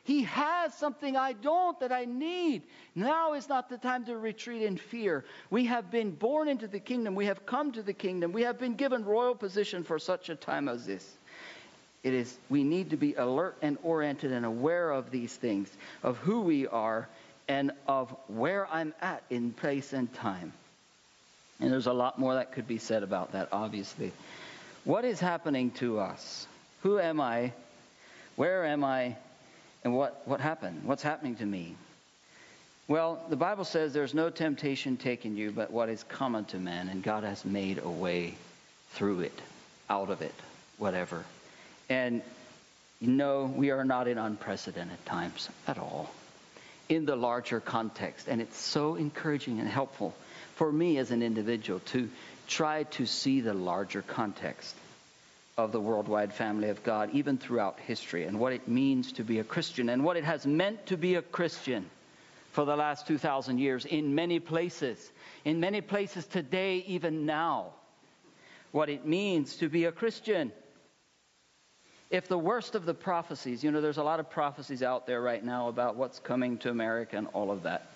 He 0.05 0.23
has 0.23 0.73
something 0.73 1.17
I 1.17 1.33
don't 1.33 1.79
that 1.81 1.93
I 1.93 2.05
need. 2.05 2.63
Now 2.95 3.35
is 3.35 3.49
not 3.49 3.69
the 3.69 3.77
time 3.77 4.05
to 4.07 4.17
retreat 4.17 4.63
in 4.63 4.77
fear. 4.77 5.25
We 5.51 5.67
have 5.67 5.91
been 5.91 6.13
born 6.13 6.49
into 6.49 6.69
the 6.69 6.79
kingdom. 6.79 7.15
We 7.15 7.27
have 7.27 7.45
come 7.45 7.73
to 7.73 7.83
the 7.83 7.93
kingdom. 7.93 8.33
We 8.33 8.43
have 8.43 8.59
been 8.59 8.77
given 8.77 9.05
royal 9.05 9.35
position 9.35 9.85
for 9.85 9.99
such 9.99 10.29
a 10.29 10.37
time 10.37 10.69
as 10.69 10.87
this. 10.87 11.07
It 12.03 12.15
is 12.15 12.39
we 12.49 12.63
need 12.63 12.91
to 12.91 12.97
be 12.97 13.15
alert 13.15 13.57
and 13.63 13.79
oriented 13.83 14.33
and 14.33 14.47
aware 14.47 14.93
of 14.93 15.11
these 15.11 15.35
things, 15.35 15.69
of 16.05 16.17
who 16.19 16.41
we 16.43 16.69
are 16.69 17.09
and 17.49 17.73
of 17.89 18.15
where 18.29 18.69
I'm 18.73 18.95
at 19.03 19.25
in 19.29 19.53
place 19.53 19.93
and 19.93 20.13
time. 20.15 20.53
And 21.59 21.73
there's 21.73 21.87
a 21.87 21.93
lot 21.93 22.19
more 22.19 22.35
that 22.35 22.53
could 22.53 22.69
be 22.69 22.79
said 22.79 23.03
about 23.03 23.33
that, 23.33 23.49
obviously. 23.51 24.13
What 24.87 25.05
is 25.05 25.19
happening 25.19 25.73
to 25.73 25.99
us? 25.99 26.47
Who 26.85 27.01
am 27.01 27.21
I? 27.21 27.53
Where 28.37 28.65
am 28.65 28.85
I? 28.85 29.17
And 29.83 29.97
what, 29.97 30.23
what 30.27 30.41
happened? 30.41 30.83
What's 30.85 31.03
happening 31.03 31.35
to 31.37 31.45
me? 31.45 31.75
Well, 32.87 33.21
the 33.29 33.35
Bible 33.35 33.65
says 33.65 33.93
there's 33.93 34.15
no 34.15 34.31
temptation 34.31 34.97
taken 34.97 35.37
you 35.37 35.51
but 35.51 35.73
what 35.73 35.89
is 35.89 36.05
common 36.05 36.45
to 36.47 36.59
man, 36.59 36.89
and 36.89 37.03
God 37.03 37.25
has 37.25 37.45
made 37.45 37.79
a 37.79 37.91
way 37.91 38.37
through 38.91 39.23
it, 39.23 39.43
out 39.91 40.09
of 40.09 40.23
it, 40.23 40.35
whatever. 40.79 41.25
And 41.89 42.23
no, 43.01 43.47
we 43.47 43.73
are 43.73 43.85
not 43.85 44.07
in 44.07 44.19
unprecedented 44.19 45.05
times 45.05 45.49
at 45.67 45.79
all 45.79 46.13
in 46.89 47.07
the 47.07 47.17
larger 47.17 47.59
context. 47.59 48.29
And 48.29 48.41
it's 48.41 48.57
so 48.57 48.95
encouraging 48.95 49.59
and 49.59 49.69
helpful 49.69 50.15
for 50.55 50.71
me 50.71 50.99
as 50.99 51.11
an 51.11 51.25
individual 51.25 51.81
to 51.87 52.09
try 52.47 52.85
to 52.85 53.07
see 53.07 53.41
the 53.41 53.55
larger 53.55 54.03
context 54.03 54.75
of 55.57 55.73
the 55.73 55.81
worldwide 55.81 56.33
family 56.33 56.69
of 56.69 56.83
God, 56.83 57.11
even 57.13 57.39
throughout 57.39 57.81
history, 57.81 58.25
and 58.25 58.39
what 58.39 58.53
it 58.53 58.69
means 58.69 59.13
to 59.13 59.25
be 59.25 59.39
a 59.39 59.45
Christian, 59.45 59.89
and 59.89 60.05
what 60.05 60.17
it 60.17 60.25
has 60.25 60.47
meant 60.47 60.87
to 60.87 60.97
be 60.97 61.15
a 61.15 61.23
Christian 61.23 61.87
for 62.53 62.65
the 62.65 62.77
last 62.77 63.07
2,000 63.07 63.59
years 63.59 63.85
in 63.85 64.15
many 64.15 64.39
places. 64.39 65.11
In 65.45 65.61
many 65.61 65.81
places 65.81 66.27
today, 66.27 66.85
even 66.87 67.27
now, 67.27 67.73
what 68.73 68.89
it 68.89 69.07
means 69.07 69.57
to 69.57 69.69
be 69.69 69.85
a 69.85 69.93
Christian. 69.93 70.53
If 72.11 72.29
the 72.29 72.39
worst 72.39 72.75
of 72.75 72.85
the 72.85 72.95
prophecies, 72.95 73.65
you 73.65 73.71
know, 73.71 73.81
there's 73.81 73.97
a 73.97 74.03
lot 74.03 74.21
of 74.21 74.31
prophecies 74.31 74.83
out 74.83 75.07
there 75.07 75.21
right 75.21 75.45
now 75.45 75.69
about 75.69 75.97
what's 75.97 76.19
coming 76.19 76.59
to 76.59 76.71
America 76.71 77.17
and 77.17 77.27
all 77.33 77.51
of 77.51 77.65
that. 77.65 77.87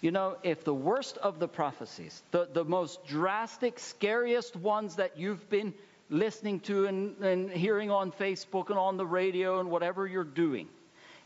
You 0.00 0.12
know, 0.12 0.36
if 0.42 0.64
the 0.64 0.74
worst 0.74 1.18
of 1.18 1.40
the 1.40 1.48
prophecies, 1.48 2.22
the, 2.30 2.48
the 2.52 2.64
most 2.64 3.04
drastic, 3.06 3.78
scariest 3.78 4.54
ones 4.54 4.96
that 4.96 5.18
you've 5.18 5.48
been 5.50 5.74
listening 6.08 6.60
to 6.60 6.86
and, 6.86 7.18
and 7.18 7.50
hearing 7.50 7.90
on 7.90 8.12
Facebook 8.12 8.70
and 8.70 8.78
on 8.78 8.96
the 8.96 9.06
radio 9.06 9.58
and 9.58 9.70
whatever 9.70 10.06
you're 10.06 10.22
doing, 10.24 10.68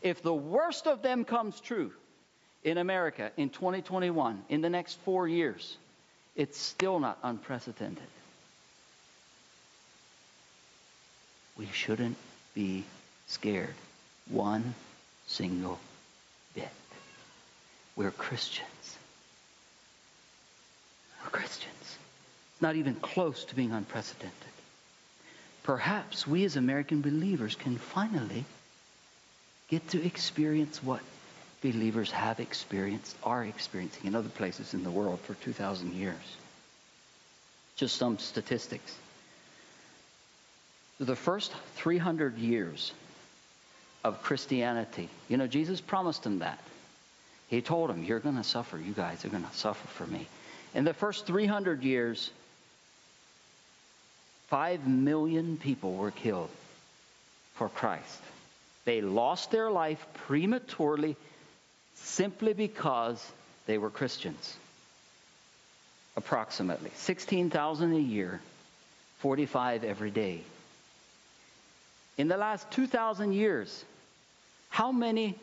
if 0.01 0.23
the 0.23 0.33
worst 0.33 0.87
of 0.87 1.01
them 1.01 1.23
comes 1.23 1.59
true 1.59 1.91
in 2.63 2.77
America 2.77 3.31
in 3.37 3.49
2021, 3.49 4.43
in 4.49 4.61
the 4.61 4.69
next 4.69 4.95
four 5.05 5.27
years, 5.27 5.77
it's 6.35 6.57
still 6.57 6.99
not 6.99 7.19
unprecedented. 7.23 8.03
We 11.57 11.67
shouldn't 11.67 12.17
be 12.55 12.83
scared 13.27 13.75
one 14.29 14.73
single. 15.27 15.79
We're 17.95 18.11
Christians. 18.11 18.97
We're 21.23 21.29
Christians. 21.29 21.97
It's 22.53 22.61
not 22.61 22.75
even 22.75 22.95
close 22.95 23.45
to 23.45 23.55
being 23.55 23.71
unprecedented. 23.71 24.33
Perhaps 25.63 26.27
we 26.27 26.43
as 26.43 26.55
American 26.55 27.01
believers 27.01 27.55
can 27.55 27.77
finally 27.77 28.45
get 29.69 29.87
to 29.89 30.05
experience 30.05 30.83
what 30.83 31.01
believers 31.61 32.11
have 32.11 32.39
experienced, 32.39 33.15
are 33.23 33.45
experiencing 33.45 34.05
in 34.05 34.15
other 34.15 34.29
places 34.29 34.73
in 34.73 34.83
the 34.83 34.91
world 34.91 35.19
for 35.21 35.35
2,000 35.35 35.93
years. 35.93 36.15
Just 37.77 37.95
some 37.95 38.19
statistics. 38.19 38.95
The 40.99 41.15
first 41.15 41.53
300 41.75 42.37
years 42.37 42.91
of 44.03 44.21
Christianity, 44.21 45.09
you 45.29 45.37
know, 45.37 45.47
Jesus 45.47 45.79
promised 45.79 46.23
them 46.23 46.39
that. 46.39 46.59
He 47.47 47.61
told 47.61 47.89
them, 47.89 48.03
You're 48.03 48.19
going 48.19 48.37
to 48.37 48.43
suffer. 48.43 48.77
You 48.77 48.93
guys 48.93 49.25
are 49.25 49.29
going 49.29 49.43
to 49.43 49.55
suffer 49.55 49.87
for 49.87 50.07
me. 50.07 50.27
In 50.73 50.83
the 50.83 50.93
first 50.93 51.25
300 51.25 51.83
years, 51.83 52.31
5 54.47 54.87
million 54.87 55.57
people 55.57 55.93
were 55.93 56.11
killed 56.11 56.49
for 57.55 57.69
Christ. 57.69 58.21
They 58.85 59.01
lost 59.01 59.51
their 59.51 59.71
life 59.71 60.05
prematurely 60.25 61.15
simply 61.95 62.53
because 62.53 63.23
they 63.65 63.77
were 63.77 63.89
Christians. 63.89 64.55
Approximately 66.15 66.91
16,000 66.95 67.93
a 67.93 67.99
year, 67.99 68.41
45 69.19 69.83
every 69.83 70.11
day. 70.11 70.41
In 72.17 72.27
the 72.27 72.37
last 72.37 72.69
2,000 72.71 73.33
years, 73.33 73.83
how 74.69 74.91
many, 74.91 75.35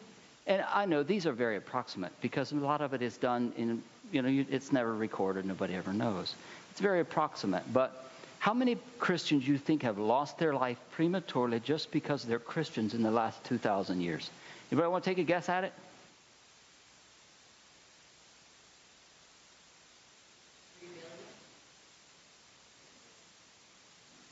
and 0.50 0.64
I 0.68 0.84
know 0.84 1.04
these 1.04 1.26
are 1.26 1.32
very 1.32 1.56
approximate 1.56 2.10
because 2.20 2.50
a 2.50 2.56
lot 2.56 2.80
of 2.80 2.92
it 2.92 3.02
is 3.02 3.16
done 3.16 3.52
in, 3.56 3.84
you 4.10 4.20
know, 4.20 4.44
it's 4.50 4.72
never 4.72 4.92
recorded, 4.92 5.44
nobody 5.44 5.76
ever 5.76 5.92
knows. 5.92 6.34
It's 6.72 6.80
very 6.80 6.98
approximate, 6.98 7.62
but 7.72 8.10
how 8.40 8.52
many 8.52 8.76
Christians 8.98 9.46
you 9.46 9.58
think 9.58 9.84
have 9.84 9.96
lost 9.96 10.38
their 10.38 10.52
life 10.52 10.76
prematurely 10.90 11.60
just 11.60 11.92
because 11.92 12.24
they're 12.24 12.40
Christians 12.40 12.94
in 12.94 13.04
the 13.04 13.12
last 13.12 13.44
2,000 13.44 14.00
years? 14.00 14.28
Anybody 14.72 14.90
want 14.90 15.04
to 15.04 15.10
take 15.10 15.18
a 15.18 15.22
guess 15.22 15.48
at 15.48 15.62
it? 15.62 15.72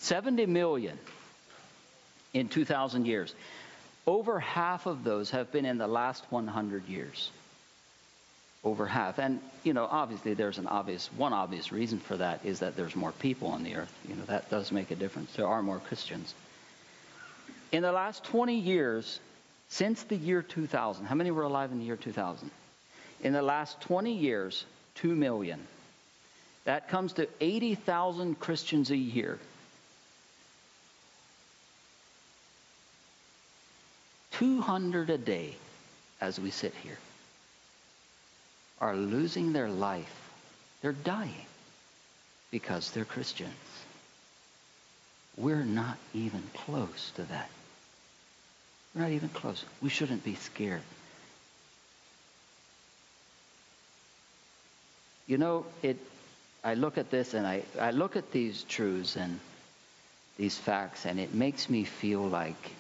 Seventy 0.01 0.47
million 0.47 0.99
in 2.33 2.49
2,000 2.49 3.05
years. 3.07 3.35
Over 4.09 4.41
half 4.41 4.87
of 4.87 5.05
those 5.05 5.29
have 5.33 5.53
been 5.53 5.67
in 5.67 5.77
the 5.77 5.87
last 5.87 6.25
100 6.31 6.89
years. 6.89 7.31
Over 8.65 8.87
half. 8.87 9.19
And, 9.19 9.39
you 9.65 9.75
know, 9.75 9.85
obviously 9.85 10.33
there's 10.33 10.57
an 10.57 10.67
obvious, 10.67 11.11
one 11.19 11.35
obvious 11.35 11.73
reason 11.73 11.99
for 11.99 12.17
that 12.17 12.41
is 12.43 12.61
that 12.61 12.75
there's 12.75 12.97
more 12.97 13.13
people 13.13 13.49
on 13.49 13.65
the 13.65 13.77
earth. 13.77 13.93
You 14.09 14.15
know, 14.15 14.25
that 14.25 14.49
does 14.49 14.73
make 14.73 14.91
a 14.91 14.95
difference. 14.95 15.35
There 15.35 15.47
are 15.47 15.63
more 15.63 15.79
Christians. 15.79 16.33
In 17.71 17.83
the 17.83 17.93
last 17.93 18.25
20 18.25 18.59
years, 18.59 19.21
since 19.69 20.03
the 20.05 20.17
year 20.17 20.41
2000, 20.41 21.05
how 21.05 21.15
many 21.15 21.31
were 21.31 21.43
alive 21.43 21.71
in 21.71 21.79
the 21.79 21.85
year 21.85 21.97
2000? 21.97 22.51
In 23.21 23.35
the 23.35 23.43
last 23.43 23.79
20 23.83 24.15
years, 24.15 24.65
2 24.95 25.15
million. 25.15 25.61
That 26.65 26.89
comes 26.89 27.13
to 27.15 27.29
80,000 27.43 28.41
Christians 28.41 28.91
a 28.91 28.97
year 28.97 29.39
200 34.39 35.11
a 35.11 35.19
day 35.19 35.53
as 36.21 36.39
we 36.39 36.51
sit 36.51 36.73
here 36.85 36.99
are 38.81 38.95
losing 38.95 39.53
their 39.53 39.69
life. 39.69 40.31
They're 40.81 40.93
dying 40.93 41.47
because 42.53 42.93
they're 42.93 43.05
Christians. 43.05 43.53
We're 45.37 45.65
not 45.65 45.99
even 46.15 46.43
close 46.55 47.11
to 47.17 47.23
that. 47.23 47.51
We're 48.95 49.03
not 49.03 49.11
even 49.11 49.29
close. 49.29 49.65
We 49.83 49.89
shouldn't 49.89 50.23
be 50.23 50.37
scared. 50.37 50.83
You 55.27 55.39
know, 55.39 55.67
it 55.83 55.99
I 56.63 56.75
look 56.75 56.97
at 56.97 57.11
this 57.11 57.35
and 57.35 57.45
I, 57.45 57.63
I 57.81 57.91
look 57.91 58.15
at 58.15 58.31
these 58.31 58.63
truths 58.63 59.17
and 59.17 59.41
these 60.37 60.57
facts 60.57 61.07
and 61.07 61.19
it 61.19 61.35
makes 61.35 61.69
me 61.69 61.83
feel 61.83 62.23
like 62.23 62.78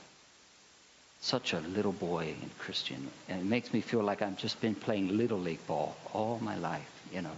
such 1.20 1.53
a 1.53 1.61
little 1.61 1.93
boy 1.93 2.35
in 2.40 2.51
Christian. 2.59 3.09
And 3.28 3.40
it 3.40 3.45
makes 3.45 3.73
me 3.73 3.81
feel 3.81 4.03
like 4.03 4.23
I've 4.23 4.39
just 4.39 4.61
been 4.61 4.74
playing 4.74 5.16
little 5.16 5.39
league 5.39 5.66
ball 5.66 5.97
all 6.12 6.39
my 6.40 6.57
life, 6.57 6.90
you 7.12 7.23
know. 7.23 7.36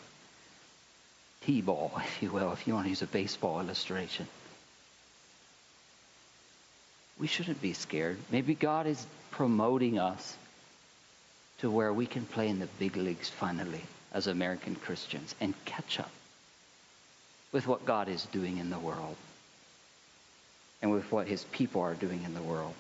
T-ball, 1.42 1.92
if 2.04 2.22
you 2.22 2.30
will, 2.30 2.52
if 2.52 2.66
you 2.66 2.74
want 2.74 2.86
to 2.86 2.90
use 2.90 3.02
a 3.02 3.06
baseball 3.06 3.60
illustration. 3.60 4.26
We 7.18 7.26
shouldn't 7.26 7.60
be 7.60 7.72
scared. 7.72 8.18
Maybe 8.30 8.54
God 8.54 8.86
is 8.86 9.06
promoting 9.30 9.98
us 9.98 10.36
to 11.58 11.70
where 11.70 11.92
we 11.92 12.06
can 12.06 12.24
play 12.24 12.48
in 12.48 12.58
the 12.58 12.68
big 12.78 12.96
leagues 12.96 13.28
finally 13.28 13.82
as 14.12 14.26
American 14.26 14.74
Christians 14.74 15.34
and 15.40 15.54
catch 15.66 16.00
up 16.00 16.10
with 17.52 17.66
what 17.66 17.84
God 17.84 18.08
is 18.08 18.24
doing 18.26 18.58
in 18.58 18.70
the 18.70 18.78
world 18.78 19.16
and 20.80 20.90
with 20.90 21.10
what 21.12 21.26
his 21.26 21.44
people 21.44 21.82
are 21.82 21.94
doing 21.94 22.22
in 22.24 22.34
the 22.34 22.42
world. 22.42 22.74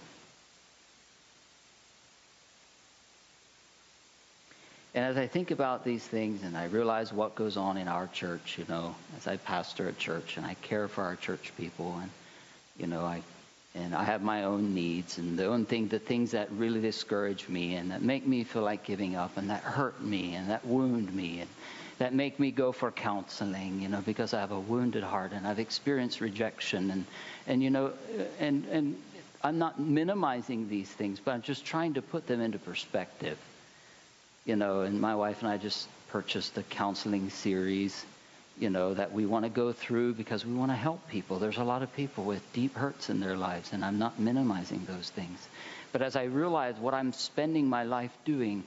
And 4.94 5.04
as 5.04 5.16
I 5.16 5.28
think 5.28 5.52
about 5.52 5.84
these 5.84 6.02
things 6.02 6.42
and 6.42 6.56
I 6.56 6.64
realize 6.64 7.12
what 7.12 7.36
goes 7.36 7.56
on 7.56 7.76
in 7.76 7.86
our 7.86 8.08
church, 8.08 8.58
you 8.58 8.64
know, 8.68 8.94
as 9.16 9.28
I 9.28 9.36
pastor 9.36 9.88
a 9.88 9.92
church 9.92 10.36
and 10.36 10.44
I 10.44 10.54
care 10.54 10.88
for 10.88 11.04
our 11.04 11.14
church 11.14 11.52
people 11.56 11.96
and, 12.00 12.10
you 12.76 12.88
know, 12.88 13.04
I, 13.04 13.22
and 13.76 13.94
I 13.94 14.02
have 14.02 14.20
my 14.20 14.44
own 14.44 14.74
needs 14.74 15.18
and 15.18 15.38
the 15.38 15.46
own 15.46 15.64
thing, 15.64 15.86
the 15.86 16.00
things 16.00 16.32
that 16.32 16.50
really 16.50 16.80
discourage 16.80 17.48
me 17.48 17.76
and 17.76 17.92
that 17.92 18.02
make 18.02 18.26
me 18.26 18.42
feel 18.42 18.62
like 18.62 18.82
giving 18.82 19.14
up 19.14 19.36
and 19.36 19.50
that 19.50 19.62
hurt 19.62 20.02
me 20.02 20.34
and 20.34 20.50
that 20.50 20.66
wound 20.66 21.14
me 21.14 21.40
and 21.40 21.50
that 21.98 22.12
make 22.12 22.40
me 22.40 22.50
go 22.50 22.72
for 22.72 22.90
counseling, 22.90 23.80
you 23.80 23.88
know, 23.88 24.00
because 24.00 24.34
I 24.34 24.40
have 24.40 24.50
a 24.50 24.58
wounded 24.58 25.04
heart 25.04 25.30
and 25.32 25.46
I've 25.46 25.60
experienced 25.60 26.20
rejection 26.20 26.90
and, 26.90 27.04
and 27.46 27.62
you 27.62 27.70
know, 27.70 27.92
and, 28.40 28.64
and 28.72 29.00
I'm 29.44 29.58
not 29.58 29.78
minimizing 29.78 30.68
these 30.68 30.88
things, 30.88 31.20
but 31.24 31.30
I'm 31.30 31.42
just 31.42 31.64
trying 31.64 31.94
to 31.94 32.02
put 32.02 32.26
them 32.26 32.40
into 32.40 32.58
perspective 32.58 33.38
you 34.50 34.56
know, 34.56 34.80
and 34.80 35.00
my 35.00 35.14
wife 35.14 35.42
and 35.42 35.48
I 35.48 35.58
just 35.58 35.86
purchased 36.08 36.58
a 36.58 36.64
counseling 36.64 37.30
series, 37.30 38.04
you 38.58 38.68
know, 38.68 38.94
that 38.94 39.12
we 39.12 39.24
want 39.24 39.44
to 39.44 39.48
go 39.48 39.72
through 39.72 40.14
because 40.14 40.44
we 40.44 40.52
want 40.52 40.72
to 40.72 40.76
help 40.76 41.08
people. 41.08 41.38
There's 41.38 41.58
a 41.58 41.62
lot 41.62 41.84
of 41.84 41.94
people 41.94 42.24
with 42.24 42.42
deep 42.52 42.74
hurts 42.74 43.10
in 43.10 43.20
their 43.20 43.36
lives, 43.36 43.72
and 43.72 43.84
I'm 43.84 44.00
not 44.00 44.18
minimizing 44.18 44.84
those 44.88 45.08
things. 45.08 45.38
But 45.92 46.02
as 46.02 46.16
I 46.16 46.24
realize 46.24 46.74
what 46.80 46.94
I'm 46.94 47.12
spending 47.12 47.68
my 47.68 47.84
life 47.84 48.10
doing 48.24 48.64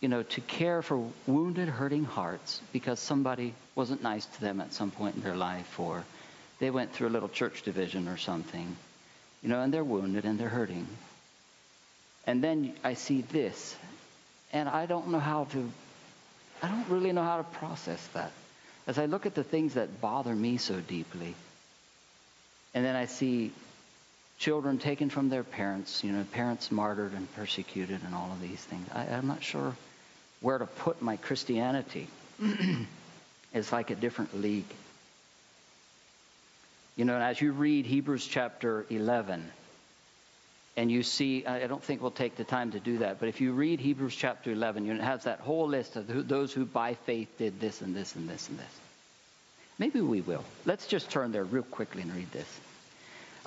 you 0.00 0.08
know, 0.08 0.22
to 0.22 0.40
care 0.42 0.80
for 0.80 1.04
wounded, 1.26 1.66
hurting 1.66 2.04
hearts 2.04 2.60
because 2.72 3.00
somebody 3.00 3.54
wasn't 3.74 4.04
nice 4.04 4.26
to 4.26 4.40
them 4.40 4.60
at 4.60 4.72
some 4.72 4.92
point 4.92 5.16
in 5.16 5.22
their 5.22 5.34
life 5.34 5.80
or 5.80 6.04
they 6.60 6.70
went 6.70 6.92
through 6.92 7.08
a 7.08 7.14
little 7.16 7.28
church 7.28 7.62
division 7.62 8.06
or 8.06 8.18
something, 8.18 8.76
you 9.42 9.48
know, 9.48 9.62
and 9.62 9.74
they're 9.74 9.82
wounded 9.82 10.24
and 10.24 10.38
they're 10.38 10.48
hurting. 10.48 10.86
And 12.26 12.42
then 12.42 12.74
I 12.82 12.94
see 12.94 13.22
this, 13.22 13.76
and 14.52 14.68
I 14.68 14.86
don't 14.86 15.08
know 15.08 15.18
how 15.18 15.44
to, 15.52 15.70
I 16.62 16.68
don't 16.68 16.88
really 16.88 17.12
know 17.12 17.22
how 17.22 17.36
to 17.36 17.44
process 17.44 18.04
that. 18.14 18.32
As 18.86 18.98
I 18.98 19.06
look 19.06 19.26
at 19.26 19.34
the 19.34 19.44
things 19.44 19.74
that 19.74 20.00
bother 20.00 20.34
me 20.34 20.56
so 20.56 20.80
deeply, 20.80 21.34
and 22.74 22.84
then 22.84 22.96
I 22.96 23.06
see 23.06 23.52
children 24.38 24.78
taken 24.78 25.10
from 25.10 25.28
their 25.28 25.44
parents, 25.44 26.02
you 26.02 26.12
know, 26.12 26.24
parents 26.32 26.70
martyred 26.70 27.12
and 27.12 27.32
persecuted 27.34 28.00
and 28.04 28.14
all 28.14 28.30
of 28.32 28.40
these 28.40 28.60
things. 28.60 28.86
I, 28.92 29.06
I'm 29.06 29.26
not 29.26 29.42
sure 29.42 29.76
where 30.40 30.58
to 30.58 30.66
put 30.66 31.00
my 31.00 31.16
Christianity. 31.16 32.08
it's 33.54 33.72
like 33.72 33.90
a 33.90 33.94
different 33.94 34.40
league. 34.40 34.66
You 36.96 37.04
know, 37.04 37.16
as 37.16 37.40
you 37.40 37.52
read 37.52 37.86
Hebrews 37.86 38.26
chapter 38.26 38.86
11, 38.90 39.50
and 40.76 40.90
you 40.90 41.04
see, 41.04 41.46
I 41.46 41.66
don't 41.68 41.82
think 41.82 42.02
we'll 42.02 42.10
take 42.10 42.36
the 42.36 42.44
time 42.44 42.72
to 42.72 42.80
do 42.80 42.98
that, 42.98 43.20
but 43.20 43.28
if 43.28 43.40
you 43.40 43.52
read 43.52 43.78
Hebrews 43.78 44.14
chapter 44.14 44.50
11, 44.50 44.90
it 44.90 45.00
has 45.00 45.24
that 45.24 45.40
whole 45.40 45.68
list 45.68 45.94
of 45.94 46.28
those 46.28 46.52
who 46.52 46.64
by 46.64 46.94
faith 46.94 47.28
did 47.38 47.60
this 47.60 47.80
and 47.80 47.94
this 47.94 48.16
and 48.16 48.28
this 48.28 48.48
and 48.48 48.58
this. 48.58 48.80
Maybe 49.78 50.00
we 50.00 50.20
will. 50.20 50.44
Let's 50.64 50.86
just 50.86 51.10
turn 51.10 51.30
there 51.30 51.44
real 51.44 51.62
quickly 51.62 52.02
and 52.02 52.12
read 52.14 52.30
this. 52.32 52.60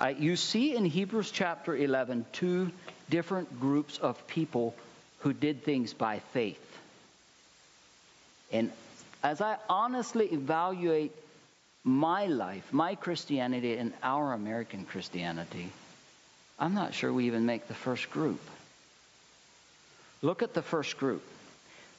Uh, 0.00 0.08
you 0.08 0.36
see 0.36 0.74
in 0.74 0.84
Hebrews 0.84 1.30
chapter 1.30 1.76
11 1.76 2.24
two 2.32 2.70
different 3.10 3.60
groups 3.60 3.98
of 3.98 4.26
people 4.26 4.74
who 5.20 5.32
did 5.32 5.64
things 5.64 5.92
by 5.92 6.20
faith. 6.32 6.64
And 8.52 8.70
as 9.22 9.40
I 9.40 9.56
honestly 9.68 10.26
evaluate 10.26 11.12
my 11.84 12.26
life, 12.26 12.72
my 12.72 12.94
Christianity, 12.94 13.76
and 13.76 13.92
our 14.02 14.32
American 14.32 14.84
Christianity, 14.84 15.70
I'm 16.58 16.74
not 16.74 16.94
sure 16.94 17.12
we 17.12 17.26
even 17.26 17.46
make 17.46 17.68
the 17.68 17.74
first 17.74 18.10
group. 18.10 18.40
Look 20.22 20.42
at 20.42 20.54
the 20.54 20.62
first 20.62 20.98
group. 20.98 21.22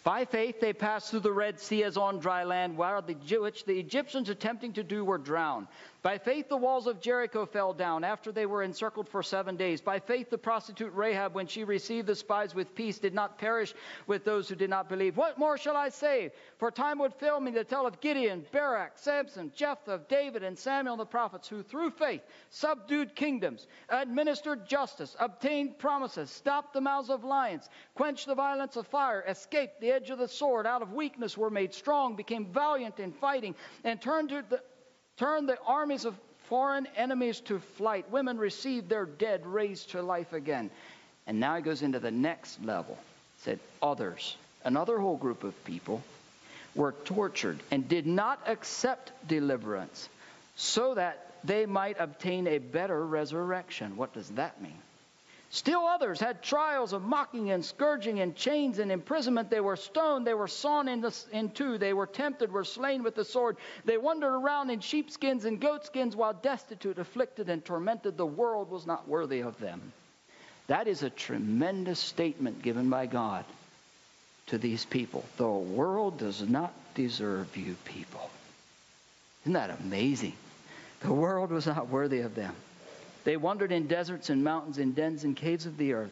By 0.03 0.25
faith, 0.25 0.59
they 0.59 0.73
passed 0.73 1.11
through 1.11 1.21
the 1.21 1.31
Red 1.31 1.59
Sea 1.59 1.83
as 1.83 1.97
on 1.97 2.19
dry 2.19 2.43
land, 2.43 2.77
while 2.77 3.01
the, 3.01 3.15
which 3.39 3.65
the 3.65 3.79
Egyptians 3.79 4.29
attempting 4.29 4.73
to 4.73 4.83
do 4.83 5.03
were 5.05 5.17
drowned. 5.17 5.67
By 6.01 6.17
faith, 6.17 6.47
the 6.47 6.55
walls 6.55 6.87
of 6.87 7.01
Jericho 7.01 7.45
fell 7.45 7.73
down 7.73 8.05
after 8.05 8.31
they 8.31 8.45
were 8.45 8.63
encircled 8.63 9.09
for 9.09 9.21
seven 9.21 9.57
days. 9.57 9.81
By 9.81 9.99
faith, 9.99 10.29
the 10.29 10.37
prostitute 10.37 10.93
Rahab, 10.93 11.35
when 11.35 11.47
she 11.47 11.65
received 11.65 12.07
the 12.07 12.15
spies 12.15 12.55
with 12.55 12.73
peace, 12.73 12.99
did 12.99 13.13
not 13.13 13.37
perish 13.37 13.73
with 14.07 14.23
those 14.23 14.47
who 14.47 14.55
did 14.55 14.69
not 14.69 14.87
believe. 14.87 15.17
What 15.17 15.37
more 15.37 15.57
shall 15.57 15.75
I 15.75 15.89
say? 15.89 16.31
For 16.57 16.71
time 16.71 16.99
would 16.99 17.13
fail 17.15 17.41
me 17.41 17.51
to 17.51 17.65
tell 17.65 17.85
of 17.85 17.99
Gideon, 17.99 18.45
Barak, 18.49 18.93
Samson, 18.97 19.51
Jephthah, 19.53 20.05
David, 20.07 20.41
and 20.41 20.57
Samuel 20.57 20.95
the 20.95 21.05
prophets, 21.05 21.49
who 21.49 21.63
through 21.63 21.91
faith 21.91 22.21
subdued 22.49 23.13
kingdoms, 23.13 23.67
administered 23.89 24.65
justice, 24.65 25.17
obtained 25.19 25.79
promises, 25.79 26.29
stopped 26.29 26.71
the 26.73 26.79
mouths 26.79 27.09
of 27.09 27.25
lions, 27.25 27.69
quenched 27.95 28.25
the 28.25 28.35
violence 28.35 28.77
of 28.77 28.87
fire, 28.87 29.25
escaped 29.27 29.81
the 29.81 29.91
edge 29.91 30.11
of 30.11 30.19
the 30.19 30.29
sword, 30.29 30.65
out 30.65 30.81
of 30.81 30.93
weakness 30.93 31.37
were 31.37 31.49
made 31.49 31.73
strong, 31.73 32.15
became 32.15 32.45
valiant 32.53 33.01
in 33.01 33.11
fighting, 33.11 33.53
and 33.83 34.01
turned 34.01 34.29
to 34.29 34.45
the 34.49 34.61
turned 35.19 35.47
the 35.47 35.59
armies 35.67 36.05
of 36.05 36.15
foreign 36.47 36.87
enemies 36.95 37.41
to 37.41 37.59
flight. 37.59 38.09
Women 38.09 38.37
received 38.37 38.89
their 38.89 39.05
dead 39.05 39.45
raised 39.45 39.91
to 39.91 40.01
life 40.01 40.33
again. 40.33 40.71
And 41.27 41.39
now 41.39 41.55
he 41.57 41.61
goes 41.61 41.83
into 41.83 41.99
the 41.99 42.11
next 42.11 42.63
level. 42.63 42.97
Said 43.43 43.59
others, 43.81 44.35
another 44.63 44.97
whole 44.97 45.17
group 45.17 45.43
of 45.43 45.63
people, 45.63 46.01
were 46.75 46.93
tortured 47.05 47.59
and 47.71 47.87
did 47.87 48.07
not 48.07 48.39
accept 48.47 49.11
deliverance 49.27 50.09
so 50.55 50.95
that 50.95 51.33
they 51.43 51.65
might 51.65 51.97
obtain 51.99 52.47
a 52.47 52.57
better 52.57 53.05
resurrection. 53.05 53.95
What 53.95 54.13
does 54.13 54.29
that 54.31 54.61
mean? 54.61 54.77
Still 55.51 55.81
others 55.81 56.19
had 56.19 56.43
trials 56.43 56.93
of 56.93 57.01
mocking 57.01 57.49
and 57.49 57.65
scourging 57.65 58.19
and 58.19 58.35
chains 58.35 58.77
and 58.77 58.91
imprisonment. 58.91 59.49
They 59.49 59.61
were 59.61 59.75
stoned. 59.75 60.27
They 60.27 60.35
were 60.35 60.47
sawn 60.47 60.87
in, 60.87 61.01
the, 61.01 61.15
in 61.31 61.49
two. 61.49 61.79
They 61.79 61.93
were 61.93 62.05
tempted, 62.05 62.51
were 62.51 62.63
slain 62.63 63.01
with 63.01 63.15
the 63.15 63.25
sword. 63.25 63.57
They 63.83 63.97
wandered 63.97 64.35
around 64.35 64.69
in 64.69 64.79
sheepskins 64.79 65.45
and 65.45 65.59
goatskins 65.59 66.15
while 66.15 66.33
destitute, 66.33 66.99
afflicted, 66.99 67.49
and 67.49 67.65
tormented. 67.65 68.15
The 68.15 68.27
world 68.27 68.69
was 68.69 68.85
not 68.85 69.07
worthy 69.07 69.39
of 69.39 69.57
them. 69.59 69.91
That 70.67 70.87
is 70.87 71.01
a 71.01 71.09
tremendous 71.09 71.99
statement 71.99 72.61
given 72.61 72.91
by 72.91 73.07
God 73.07 73.43
to 74.47 74.59
these 74.59 74.85
people. 74.85 75.25
The 75.37 75.49
world 75.49 76.19
does 76.19 76.47
not 76.47 76.73
deserve 76.93 77.57
you 77.57 77.75
people. 77.85 78.29
Isn't 79.45 79.53
that 79.53 79.79
amazing? 79.79 80.33
The 80.99 81.11
world 81.11 81.49
was 81.49 81.65
not 81.65 81.89
worthy 81.89 82.19
of 82.19 82.35
them. 82.35 82.53
They 83.23 83.37
wandered 83.37 83.71
in 83.71 83.87
deserts 83.87 84.29
and 84.29 84.43
mountains, 84.43 84.77
in 84.77 84.93
dens 84.93 85.23
and 85.23 85.35
caves 85.35 85.65
of 85.65 85.77
the 85.77 85.93
earth. 85.93 86.11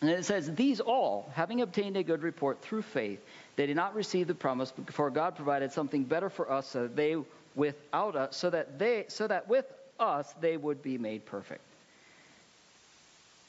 And 0.00 0.10
it 0.10 0.24
says, 0.24 0.54
These 0.54 0.80
all, 0.80 1.30
having 1.34 1.60
obtained 1.60 1.96
a 1.96 2.02
good 2.02 2.22
report 2.22 2.60
through 2.60 2.82
faith, 2.82 3.20
they 3.56 3.66
did 3.66 3.76
not 3.76 3.94
receive 3.94 4.26
the 4.26 4.34
promise, 4.34 4.72
for 4.90 5.08
God 5.10 5.36
provided 5.36 5.72
something 5.72 6.04
better 6.04 6.28
for 6.28 6.50
us, 6.50 6.68
so 6.68 6.82
that 6.82 6.96
they 6.96 7.16
without 7.54 8.16
us, 8.16 8.36
so 8.36 8.50
that 8.50 8.78
they, 8.78 9.04
so 9.08 9.26
that 9.26 9.48
with 9.48 9.64
us 9.98 10.32
they 10.40 10.56
would 10.56 10.82
be 10.82 10.98
made 10.98 11.24
perfect. 11.26 11.60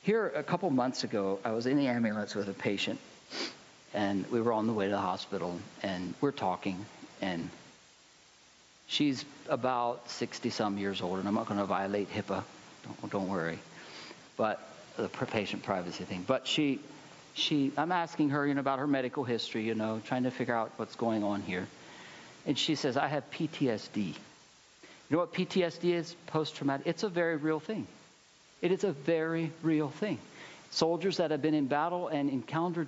Here, 0.04 0.32
a 0.36 0.44
couple 0.44 0.70
months 0.70 1.04
ago, 1.04 1.40
I 1.44 1.52
was 1.52 1.66
in 1.66 1.78
the 1.78 1.88
ambulance 1.88 2.36
with 2.36 2.48
a 2.48 2.54
patient, 2.54 3.00
and 3.94 4.26
we 4.30 4.40
were 4.40 4.54
on 4.54 4.68
the 4.68 4.74
way 4.74 4.86
to 4.86 4.92
the 4.92 4.98
hospital, 4.98 5.60
and 5.82 6.14
we're 6.22 6.32
talking, 6.32 6.86
and 7.22 7.50
She's 8.88 9.26
about 9.50 10.10
60 10.10 10.50
some 10.50 10.78
years 10.78 11.02
old, 11.02 11.20
and 11.20 11.28
I'm 11.28 11.36
not 11.36 11.48
going 11.48 11.60
to 11.60 11.66
violate 11.66 12.12
HIPAA. 12.12 12.44
Don't, 12.84 13.12
don't 13.12 13.30
worry. 13.30 13.60
But 14.38 14.60
the 14.98 15.10
patient 15.10 15.64
privacy 15.64 16.04
thing. 16.04 16.24
But 16.26 16.48
she, 16.48 16.80
she, 17.34 17.72
I'm 17.78 17.92
asking 17.92 18.30
her, 18.30 18.46
you 18.46 18.54
know, 18.54 18.62
about 18.62 18.80
her 18.80 18.88
medical 18.88 19.24
history, 19.24 19.64
you 19.64 19.76
know, 19.76 20.02
trying 20.06 20.24
to 20.24 20.32
figure 20.32 20.56
out 20.56 20.72
what's 20.78 20.96
going 20.96 21.24
on 21.24 21.42
here. 21.42 21.68
And 22.46 22.58
she 22.58 22.76
says, 22.76 22.96
I 22.96 23.08
have 23.08 23.30
PTSD. 23.32 24.08
You 24.08 24.14
know 25.10 25.18
what 25.20 25.34
PTSD 25.34 25.94
is? 25.94 26.16
Post 26.28 26.56
traumatic. 26.56 26.88
It's 26.88 27.04
a 27.04 27.10
very 27.10 27.36
real 27.36 27.60
thing. 27.60 27.88
It 28.62 28.72
is 28.72 28.84
a 28.84 28.92
very 28.92 29.52
real 29.62 29.90
thing. 29.90 30.18
Soldiers 30.72 31.18
that 31.18 31.32
have 31.32 31.42
been 31.42 31.54
in 31.54 31.68
battle 31.68 32.08
and 32.08 32.30
encountered 32.30 32.88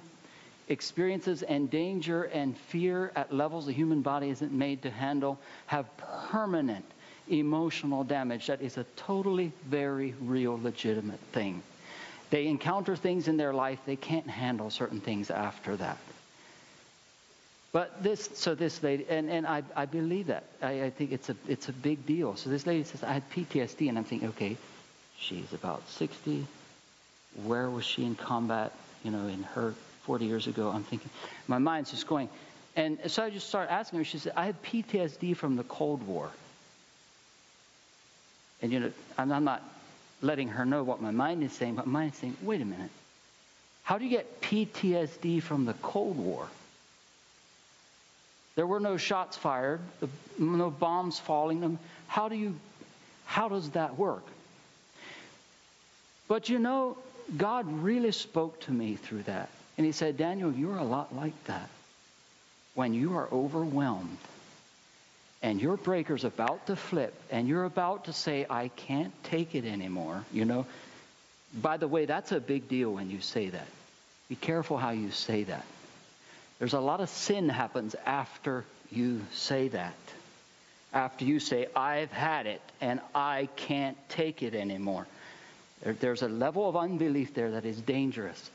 experiences 0.69 1.43
and 1.43 1.69
danger 1.69 2.23
and 2.23 2.57
fear 2.57 3.11
at 3.15 3.33
levels 3.33 3.65
the 3.65 3.71
human 3.71 4.01
body 4.01 4.29
isn't 4.29 4.51
made 4.51 4.81
to 4.81 4.89
handle 4.89 5.39
have 5.67 5.85
permanent 6.29 6.85
emotional 7.29 8.03
damage 8.03 8.47
that 8.47 8.61
is 8.61 8.77
a 8.77 8.85
totally 8.95 9.51
very 9.65 10.13
real 10.21 10.59
legitimate 10.61 11.19
thing. 11.31 11.61
They 12.29 12.47
encounter 12.47 12.95
things 12.95 13.27
in 13.27 13.37
their 13.37 13.53
life 13.53 13.79
they 13.85 13.95
can't 13.95 14.29
handle 14.29 14.69
certain 14.69 14.99
things 14.99 15.31
after 15.31 15.75
that. 15.77 15.97
But 17.71 18.01
this 18.01 18.29
so 18.33 18.55
this 18.55 18.81
lady 18.81 19.05
and, 19.09 19.29
and 19.29 19.45
I, 19.45 19.63
I 19.75 19.85
believe 19.85 20.27
that. 20.27 20.43
I, 20.61 20.83
I 20.83 20.89
think 20.89 21.11
it's 21.11 21.29
a 21.29 21.35
it's 21.47 21.69
a 21.69 21.73
big 21.73 22.05
deal. 22.05 22.35
So 22.35 22.49
this 22.49 22.65
lady 22.65 22.83
says 22.83 23.03
i 23.03 23.13
had 23.13 23.29
ptsd 23.31 23.87
and 23.87 23.97
i'm 23.97 24.03
thinking 24.03 24.29
okay 24.29 24.57
she's 25.17 25.51
about 25.53 25.87
60 25.89 26.45
where 27.45 27.69
was 27.69 27.85
she 27.85 28.05
in 28.05 28.15
combat 28.15 28.71
you 29.03 29.11
know 29.11 29.27
in 29.27 29.43
her 29.43 29.73
40 30.07 30.25
years 30.25 30.47
ago. 30.47 30.69
I'm 30.69 30.83
thinking, 30.83 31.09
my 31.47 31.57
mind's 31.57 31.91
just 31.91 32.07
going. 32.07 32.29
And 32.77 32.97
so 33.07 33.23
I 33.23 33.29
just 33.29 33.47
started 33.49 33.71
asking 33.71 33.99
her. 33.99 34.05
She 34.05 34.19
said, 34.19 34.33
I 34.37 34.45
have 34.45 34.61
PTSD 34.63 35.35
from 35.35 35.57
the 35.57 35.63
Cold 35.63 36.01
War. 36.07 36.31
And, 38.61 38.71
you 38.71 38.79
know, 38.79 38.91
I'm, 39.17 39.31
I'm 39.33 39.43
not 39.43 39.61
letting 40.21 40.47
her 40.47 40.65
know 40.65 40.83
what 40.83 41.01
my 41.01 41.11
mind 41.11 41.43
is 41.43 41.51
saying, 41.51 41.75
but 41.75 41.85
my 41.85 41.99
mind 41.99 42.13
is 42.13 42.19
saying, 42.19 42.37
wait 42.41 42.61
a 42.61 42.65
minute. 42.65 42.89
How 43.83 43.97
do 43.97 44.05
you 44.05 44.09
get 44.09 44.41
PTSD 44.41 45.43
from 45.43 45.65
the 45.65 45.73
Cold 45.73 46.17
War? 46.17 46.47
There 48.55 48.65
were 48.65 48.79
no 48.79 48.95
shots 48.97 49.35
fired, 49.35 49.81
no 50.39 50.71
bombs 50.71 51.19
falling. 51.19 51.77
How 52.07 52.29
do 52.29 52.35
you, 52.35 52.55
how 53.25 53.49
does 53.49 53.71
that 53.71 53.97
work? 53.97 54.23
But 56.29 56.49
you 56.49 56.59
know, 56.59 56.97
God 57.35 57.65
really 57.83 58.11
spoke 58.13 58.61
to 58.61 58.71
me 58.71 58.95
through 58.95 59.23
that. 59.23 59.49
And 59.77 59.85
he 59.85 59.91
said, 59.91 60.17
Daniel, 60.17 60.51
you're 60.51 60.77
a 60.77 60.83
lot 60.83 61.15
like 61.15 61.41
that. 61.45 61.69
When 62.73 62.93
you 62.93 63.17
are 63.17 63.27
overwhelmed 63.31 64.17
and 65.41 65.61
your 65.61 65.77
breaker's 65.77 66.23
about 66.23 66.67
to 66.67 66.75
flip 66.75 67.13
and 67.31 67.47
you're 67.47 67.63
about 67.63 68.05
to 68.05 68.13
say, 68.13 68.45
I 68.49 68.69
can't 68.69 69.13
take 69.23 69.55
it 69.55 69.65
anymore, 69.65 70.23
you 70.33 70.45
know. 70.45 70.65
By 71.53 71.77
the 71.77 71.87
way, 71.87 72.05
that's 72.05 72.31
a 72.31 72.39
big 72.39 72.67
deal 72.67 72.91
when 72.93 73.09
you 73.09 73.21
say 73.21 73.49
that. 73.49 73.67
Be 74.29 74.35
careful 74.35 74.77
how 74.77 74.89
you 74.91 75.11
say 75.11 75.43
that. 75.43 75.65
There's 76.59 76.73
a 76.73 76.79
lot 76.79 77.01
of 77.01 77.09
sin 77.09 77.49
happens 77.49 77.95
after 78.05 78.65
you 78.91 79.21
say 79.31 79.67
that. 79.69 79.93
After 80.91 81.25
you 81.25 81.39
say, 81.39 81.67
I've 81.75 82.11
had 82.11 82.47
it 82.47 82.61
and 82.81 82.99
I 83.13 83.49
can't 83.55 83.97
take 84.09 84.41
it 84.41 84.55
anymore. 84.55 85.05
There, 85.83 85.93
there's 85.93 86.23
a 86.23 86.27
level 86.27 86.67
of 86.67 86.75
unbelief 86.75 87.33
there 87.33 87.51
that 87.51 87.65
is 87.65 87.79
dangerous. 87.79 88.49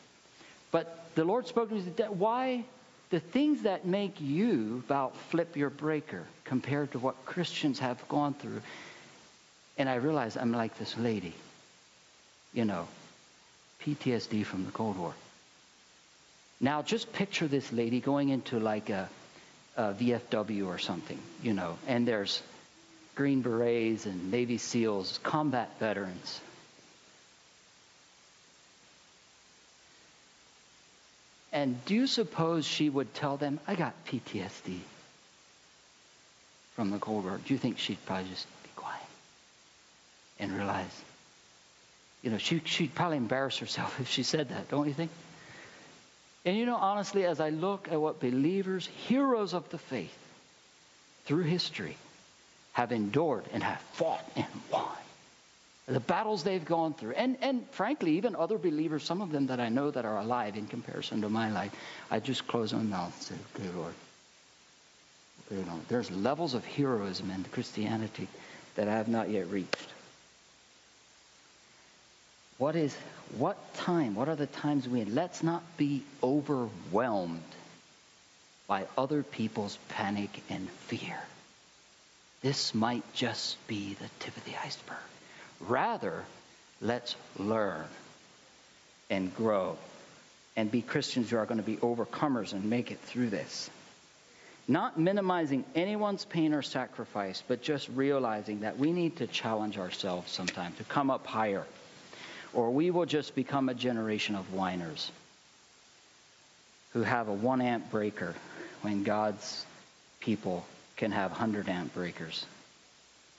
But 0.72 1.01
the 1.14 1.24
Lord 1.24 1.46
spoke 1.46 1.68
to 1.68 1.74
me, 1.74 1.82
said, 1.82 2.08
why 2.10 2.64
the 3.12 3.20
things 3.20 3.62
that 3.62 3.84
make 3.86 4.20
you 4.20 4.82
about 4.86 5.14
flip 5.14 5.54
your 5.54 5.68
breaker 5.68 6.24
compared 6.44 6.90
to 6.92 6.98
what 6.98 7.26
Christians 7.26 7.78
have 7.78 8.08
gone 8.08 8.32
through. 8.32 8.62
And 9.76 9.86
I 9.86 9.96
realized 9.96 10.38
I'm 10.38 10.52
like 10.52 10.78
this 10.78 10.96
lady, 10.96 11.34
you 12.54 12.64
know, 12.64 12.88
PTSD 13.82 14.46
from 14.46 14.64
the 14.64 14.70
Cold 14.70 14.96
War. 14.96 15.12
Now 16.58 16.80
just 16.80 17.12
picture 17.12 17.46
this 17.46 17.70
lady 17.70 18.00
going 18.00 18.30
into 18.30 18.58
like 18.58 18.88
a, 18.88 19.10
a 19.76 19.92
VFW 19.92 20.66
or 20.66 20.78
something, 20.78 21.18
you 21.42 21.52
know, 21.52 21.76
and 21.86 22.08
there's 22.08 22.42
Green 23.14 23.42
Berets 23.42 24.06
and 24.06 24.30
Navy 24.30 24.56
SEALs, 24.56 25.20
combat 25.22 25.70
veterans. 25.78 26.40
And 31.52 31.84
do 31.84 31.94
you 31.94 32.06
suppose 32.06 32.64
she 32.64 32.88
would 32.88 33.12
tell 33.14 33.36
them, 33.36 33.60
I 33.66 33.74
got 33.74 33.92
PTSD 34.06 34.78
from 36.74 36.90
the 36.90 36.98
Cold 36.98 37.24
War? 37.24 37.38
Do 37.44 37.52
you 37.52 37.58
think 37.58 37.78
she'd 37.78 38.04
probably 38.06 38.30
just 38.30 38.46
be 38.62 38.70
quiet 38.74 39.02
and 40.40 40.52
realize? 40.52 41.02
You 42.22 42.30
know, 42.30 42.38
she, 42.38 42.62
she'd 42.64 42.94
probably 42.94 43.18
embarrass 43.18 43.58
herself 43.58 44.00
if 44.00 44.08
she 44.08 44.22
said 44.22 44.48
that, 44.48 44.70
don't 44.70 44.88
you 44.88 44.94
think? 44.94 45.10
And 46.44 46.56
you 46.56 46.66
know, 46.66 46.76
honestly, 46.76 47.24
as 47.24 47.38
I 47.38 47.50
look 47.50 47.88
at 47.90 48.00
what 48.00 48.18
believers, 48.18 48.88
heroes 49.06 49.54
of 49.54 49.68
the 49.70 49.78
faith, 49.78 50.16
through 51.26 51.44
history, 51.44 51.96
have 52.72 52.90
endured 52.90 53.44
and 53.52 53.62
have 53.62 53.80
fought 53.92 54.24
and 54.34 54.46
won, 54.70 54.88
the 55.92 56.00
battles 56.00 56.42
they've 56.42 56.64
gone 56.64 56.94
through, 56.94 57.12
and, 57.12 57.36
and 57.42 57.68
frankly, 57.70 58.16
even 58.16 58.34
other 58.34 58.56
believers, 58.56 59.04
some 59.04 59.20
of 59.20 59.30
them 59.30 59.48
that 59.48 59.60
I 59.60 59.68
know 59.68 59.90
that 59.90 60.04
are 60.04 60.18
alive 60.18 60.56
in 60.56 60.66
comparison 60.66 61.20
to 61.20 61.28
my 61.28 61.50
life, 61.50 61.72
I 62.10 62.18
just 62.18 62.46
close 62.46 62.72
my 62.72 62.82
mouth 62.82 63.14
and 63.30 63.38
say, 63.38 63.62
Good 63.62 63.74
Lord. 63.74 63.94
You 65.50 65.58
know, 65.58 65.80
there's 65.88 66.10
levels 66.10 66.54
of 66.54 66.64
heroism 66.64 67.30
in 67.30 67.44
Christianity 67.44 68.26
that 68.76 68.88
I 68.88 68.92
have 68.92 69.08
not 69.08 69.28
yet 69.28 69.50
reached. 69.50 69.88
What 72.56 72.74
is, 72.74 72.96
what 73.36 73.74
time, 73.74 74.14
what 74.14 74.28
are 74.28 74.36
the 74.36 74.46
times 74.46 74.88
we 74.88 75.02
in? 75.02 75.14
Let's 75.14 75.42
not 75.42 75.62
be 75.76 76.04
overwhelmed 76.22 77.42
by 78.66 78.86
other 78.96 79.22
people's 79.22 79.76
panic 79.90 80.30
and 80.48 80.70
fear. 80.70 81.18
This 82.40 82.74
might 82.74 83.02
just 83.12 83.58
be 83.66 83.94
the 83.94 84.08
tip 84.20 84.34
of 84.36 84.44
the 84.46 84.56
iceberg. 84.64 84.96
Rather, 85.68 86.24
let's 86.80 87.14
learn 87.38 87.84
and 89.10 89.34
grow 89.34 89.76
and 90.56 90.70
be 90.70 90.82
Christians 90.82 91.30
who 91.30 91.36
are 91.36 91.46
going 91.46 91.60
to 91.60 91.66
be 91.66 91.76
overcomers 91.76 92.52
and 92.52 92.64
make 92.64 92.90
it 92.90 93.00
through 93.00 93.30
this. 93.30 93.70
Not 94.68 94.98
minimizing 94.98 95.64
anyone's 95.74 96.24
pain 96.24 96.54
or 96.54 96.62
sacrifice, 96.62 97.42
but 97.46 97.62
just 97.62 97.88
realizing 97.88 98.60
that 98.60 98.78
we 98.78 98.92
need 98.92 99.16
to 99.16 99.26
challenge 99.26 99.78
ourselves 99.78 100.30
sometimes 100.30 100.76
to 100.78 100.84
come 100.84 101.10
up 101.10 101.26
higher, 101.26 101.64
or 102.52 102.70
we 102.70 102.90
will 102.90 103.06
just 103.06 103.34
become 103.34 103.68
a 103.68 103.74
generation 103.74 104.34
of 104.34 104.52
whiners 104.52 105.10
who 106.92 107.02
have 107.02 107.28
a 107.28 107.32
one 107.32 107.60
amp 107.60 107.90
breaker 107.90 108.34
when 108.82 109.02
God's 109.02 109.64
people 110.20 110.64
can 110.96 111.10
have 111.12 111.30
100 111.30 111.68
amp 111.68 111.94
breakers. 111.94 112.44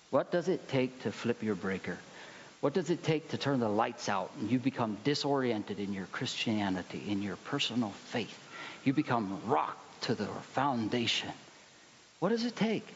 What 0.10 0.32
does 0.32 0.48
it 0.48 0.68
take 0.68 1.04
to 1.04 1.12
flip 1.12 1.42
your 1.42 1.56
breaker? 1.56 1.98
What 2.64 2.72
does 2.72 2.90
it 2.90 3.04
take 3.04 3.28
to 3.32 3.38
turn 3.38 3.60
the 3.60 3.68
lights 3.68 4.08
out 4.08 4.32
and 4.40 4.50
you 4.50 4.58
become 4.58 4.96
disoriented 5.04 5.82
in 5.82 5.92
your 5.92 6.06
Christianity, 6.06 7.04
in 7.10 7.22
your 7.22 7.36
personal 7.36 7.90
faith? 7.90 8.40
You 8.86 8.94
become 8.94 9.42
rocked 9.48 10.04
to 10.04 10.16
the 10.16 10.28
foundation. 10.54 11.28
What 12.22 12.30
does 12.30 12.46
it 12.46 12.56
take? 12.56 12.88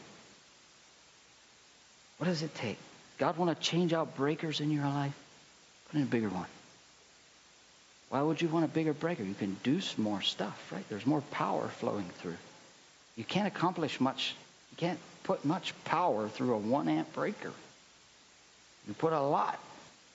What 2.16 2.28
does 2.28 2.42
it 2.42 2.54
take? 2.54 2.78
God 3.18 3.36
want 3.36 3.54
to 3.54 3.62
change 3.62 3.92
out 3.92 4.16
breakers 4.16 4.60
in 4.60 4.70
your 4.70 4.86
life? 4.86 5.12
Put 5.90 5.98
in 5.98 6.04
a 6.04 6.06
bigger 6.06 6.30
one. 6.30 6.48
Why 8.08 8.22
would 8.22 8.40
you 8.40 8.48
want 8.48 8.64
a 8.64 8.68
bigger 8.68 8.94
breaker? 8.94 9.22
You 9.22 9.34
can 9.34 9.58
do 9.64 9.82
some 9.82 10.02
more 10.02 10.22
stuff, 10.22 10.72
right? 10.72 10.88
There's 10.88 11.04
more 11.04 11.20
power 11.30 11.68
flowing 11.68 12.08
through. 12.20 12.38
You 13.16 13.24
can't 13.24 13.46
accomplish 13.46 14.00
much. 14.00 14.34
You 14.70 14.78
can't 14.78 14.98
put 15.24 15.44
much 15.44 15.74
power 15.84 16.26
through 16.30 16.54
a 16.54 16.58
one 16.58 16.88
amp 16.88 17.12
breaker. 17.12 17.52
You 18.88 18.94
put 18.94 19.12
a 19.12 19.20
lot. 19.20 19.60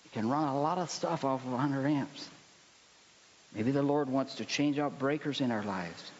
You 0.03 0.09
can 0.11 0.29
run 0.29 0.47
a 0.47 0.59
lot 0.59 0.79
of 0.79 0.89
stuff 0.89 1.23
off 1.23 1.45
of 1.45 1.51
100 1.51 1.85
amps. 1.85 2.27
Maybe 3.55 3.69
the 3.69 3.83
Lord 3.83 4.09
wants 4.09 4.35
to 4.35 4.45
change 4.45 4.79
out 4.79 4.97
breakers 4.97 5.39
in 5.39 5.51
our 5.51 5.63
lives. 5.63 6.11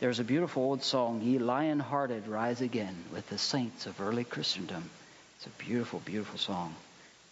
There's 0.00 0.20
a 0.20 0.24
beautiful 0.24 0.62
old 0.62 0.82
song, 0.82 1.22
Ye 1.22 1.38
Lion 1.38 1.80
Hearted 1.80 2.28
Rise 2.28 2.60
Again, 2.60 2.94
with 3.10 3.26
the 3.30 3.38
saints 3.38 3.86
of 3.86 4.00
early 4.02 4.24
Christendom. 4.24 4.90
It's 5.38 5.46
a 5.46 5.64
beautiful, 5.64 6.00
beautiful 6.00 6.38
song. 6.38 6.74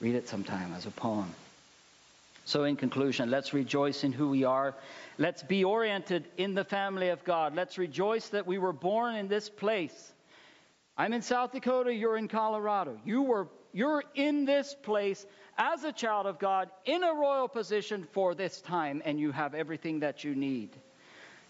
Read 0.00 0.14
it 0.14 0.28
sometime 0.28 0.72
as 0.74 0.86
a 0.86 0.90
poem. 0.90 1.34
So, 2.44 2.64
in 2.64 2.76
conclusion, 2.76 3.30
let's 3.30 3.52
rejoice 3.52 4.04
in 4.04 4.12
who 4.12 4.30
we 4.30 4.44
are. 4.44 4.74
Let's 5.18 5.42
be 5.42 5.64
oriented 5.64 6.24
in 6.38 6.54
the 6.54 6.64
family 6.64 7.10
of 7.10 7.22
God. 7.24 7.54
Let's 7.54 7.78
rejoice 7.78 8.28
that 8.30 8.46
we 8.46 8.58
were 8.58 8.72
born 8.72 9.16
in 9.16 9.28
this 9.28 9.48
place. 9.48 10.12
I'm 10.96 11.12
in 11.12 11.22
South 11.22 11.52
Dakota, 11.52 11.92
you're 11.92 12.16
in 12.16 12.28
Colorado. 12.28 12.98
You 13.04 13.22
were 13.22 13.46
you're 13.72 14.04
in 14.14 14.44
this 14.44 14.74
place 14.82 15.26
as 15.58 15.84
a 15.84 15.92
child 15.92 16.26
of 16.26 16.38
God 16.38 16.70
in 16.84 17.02
a 17.02 17.14
royal 17.14 17.48
position 17.48 18.06
for 18.12 18.34
this 18.34 18.60
time, 18.60 19.02
and 19.04 19.18
you 19.18 19.32
have 19.32 19.54
everything 19.54 20.00
that 20.00 20.24
you 20.24 20.34
need. 20.34 20.70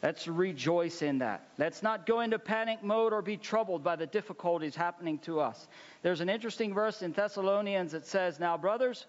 Let's 0.03 0.27
rejoice 0.27 1.01
in 1.01 1.19
that. 1.19 1.47
Let's 1.59 1.83
not 1.83 2.07
go 2.07 2.21
into 2.21 2.39
panic 2.39 2.83
mode 2.83 3.13
or 3.13 3.23
be 3.23 3.37
troubled 3.37 3.85
by 3.85 3.95
the 3.95 4.07
difficulties 4.07 4.75
happening 4.75 5.19
to 5.21 5.39
us. 5.39 5.69
There's 6.03 6.21
an 6.21 6.29
interesting 6.29 6.75
verse 6.75 7.03
in 7.03 7.13
Thessalonians 7.13 7.93
that 7.93 8.07
says, 8.07 8.41
Now, 8.41 8.59
brothers, 8.59 9.07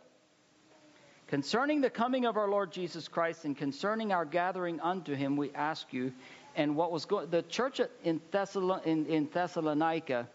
concerning 1.28 1.82
the 1.82 1.90
coming 1.90 2.26
of 2.26 2.38
our 2.38 2.48
Lord 2.48 2.72
Jesus 2.72 3.08
Christ 3.08 3.44
and 3.44 3.58
concerning 3.58 4.12
our 4.12 4.26
gathering 4.26 4.80
unto 4.82 5.16
him, 5.16 5.36
we 5.36 5.52
ask 5.54 5.92
you, 5.92 6.14
and 6.56 6.76
what 6.76 6.92
was 6.92 7.06
going, 7.06 7.32
the 7.32 7.42
church 7.42 7.82
in, 8.04 8.22
Thessalon, 8.32 8.86
in, 8.86 9.08
in 9.08 9.30
Thessalonica, 9.34 10.30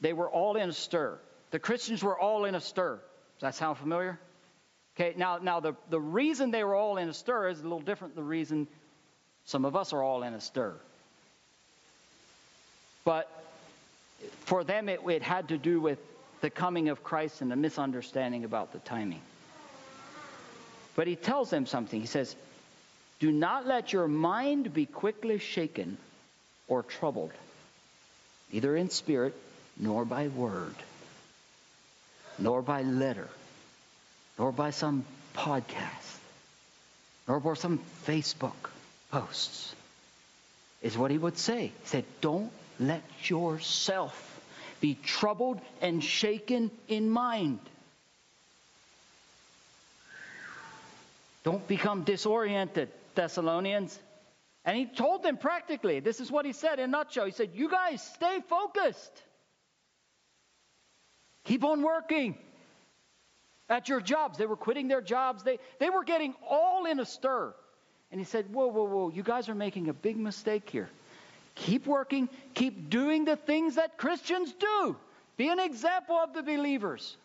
they 0.00 0.14
were 0.14 0.30
all 0.30 0.56
in 0.56 0.70
a 0.70 0.72
stir. 0.72 1.18
The 1.50 1.58
Christians 1.58 2.02
were 2.02 2.18
all 2.18 2.44
in 2.44 2.54
a 2.54 2.60
stir. 2.60 2.98
Does 3.38 3.40
that 3.40 3.54
sound 3.54 3.78
familiar? 3.78 4.18
Okay, 4.96 5.14
now, 5.16 5.38
now 5.38 5.60
the, 5.60 5.74
the 5.90 6.00
reason 6.00 6.50
they 6.50 6.64
were 6.64 6.74
all 6.74 6.96
in 6.98 7.08
a 7.08 7.14
stir 7.14 7.48
is 7.48 7.60
a 7.60 7.62
little 7.62 7.80
different 7.80 8.14
than 8.14 8.24
the 8.24 8.28
reason 8.28 8.66
some 9.44 9.64
of 9.64 9.76
us 9.76 9.92
are 9.92 10.02
all 10.02 10.22
in 10.24 10.34
a 10.34 10.40
stir. 10.40 10.74
But 13.04 13.30
for 14.40 14.64
them, 14.64 14.88
it, 14.88 15.00
it 15.08 15.22
had 15.22 15.48
to 15.48 15.56
do 15.56 15.80
with 15.80 15.98
the 16.40 16.50
coming 16.50 16.88
of 16.88 17.02
Christ 17.02 17.40
and 17.40 17.52
a 17.52 17.56
misunderstanding 17.56 18.44
about 18.44 18.72
the 18.72 18.80
timing. 18.80 19.22
But 20.96 21.06
he 21.06 21.16
tells 21.16 21.48
them 21.48 21.64
something. 21.64 22.00
He 22.00 22.06
says, 22.06 22.34
Do 23.20 23.30
not 23.30 23.66
let 23.66 23.92
your 23.92 24.08
mind 24.08 24.74
be 24.74 24.84
quickly 24.84 25.38
shaken 25.38 25.96
or 26.66 26.82
troubled, 26.82 27.32
neither 28.52 28.76
in 28.76 28.90
spirit 28.90 29.34
nor 29.78 30.04
by 30.04 30.28
word 30.28 30.74
nor 32.38 32.62
by 32.62 32.82
letter, 32.82 33.28
nor 34.38 34.52
by 34.52 34.70
some 34.70 35.04
podcast, 35.34 36.18
nor 37.26 37.40
by 37.40 37.54
some 37.54 37.80
Facebook 38.06 38.70
posts, 39.10 39.74
is 40.82 40.96
what 40.96 41.10
he 41.10 41.18
would 41.18 41.38
say. 41.38 41.66
He 41.66 41.72
said, 41.86 42.04
Don't 42.20 42.52
let 42.78 43.02
yourself 43.24 44.40
be 44.80 44.96
troubled 45.02 45.60
and 45.80 46.02
shaken 46.02 46.70
in 46.86 47.10
mind. 47.10 47.58
Don't 51.42 51.66
become 51.66 52.04
disoriented, 52.04 52.90
Thessalonians. 53.14 53.98
And 54.64 54.76
he 54.76 54.84
told 54.84 55.22
them 55.22 55.38
practically, 55.38 56.00
this 56.00 56.20
is 56.20 56.30
what 56.30 56.44
he 56.44 56.52
said 56.52 56.78
in 56.78 56.84
a 56.84 56.88
nutshell. 56.88 57.24
He 57.24 57.32
said, 57.32 57.50
You 57.54 57.70
guys 57.70 58.02
stay 58.02 58.40
focused. 58.48 59.22
Keep 61.48 61.64
on 61.64 61.80
working 61.80 62.36
at 63.70 63.88
your 63.88 64.02
jobs. 64.02 64.36
They 64.36 64.44
were 64.44 64.54
quitting 64.54 64.86
their 64.86 65.00
jobs. 65.00 65.42
They, 65.42 65.58
they 65.78 65.88
were 65.88 66.04
getting 66.04 66.34
all 66.46 66.84
in 66.84 67.00
a 67.00 67.06
stir. 67.06 67.54
And 68.12 68.20
he 68.20 68.26
said, 68.26 68.52
Whoa, 68.52 68.66
whoa, 68.66 68.84
whoa, 68.84 69.08
you 69.08 69.22
guys 69.22 69.48
are 69.48 69.54
making 69.54 69.88
a 69.88 69.94
big 69.94 70.18
mistake 70.18 70.68
here. 70.68 70.90
Keep 71.54 71.86
working, 71.86 72.28
keep 72.52 72.90
doing 72.90 73.24
the 73.24 73.36
things 73.36 73.76
that 73.76 73.96
Christians 73.96 74.52
do. 74.52 74.94
Be 75.38 75.48
an 75.48 75.58
example 75.58 76.16
of 76.16 76.34
the 76.34 76.42
believers. 76.42 77.16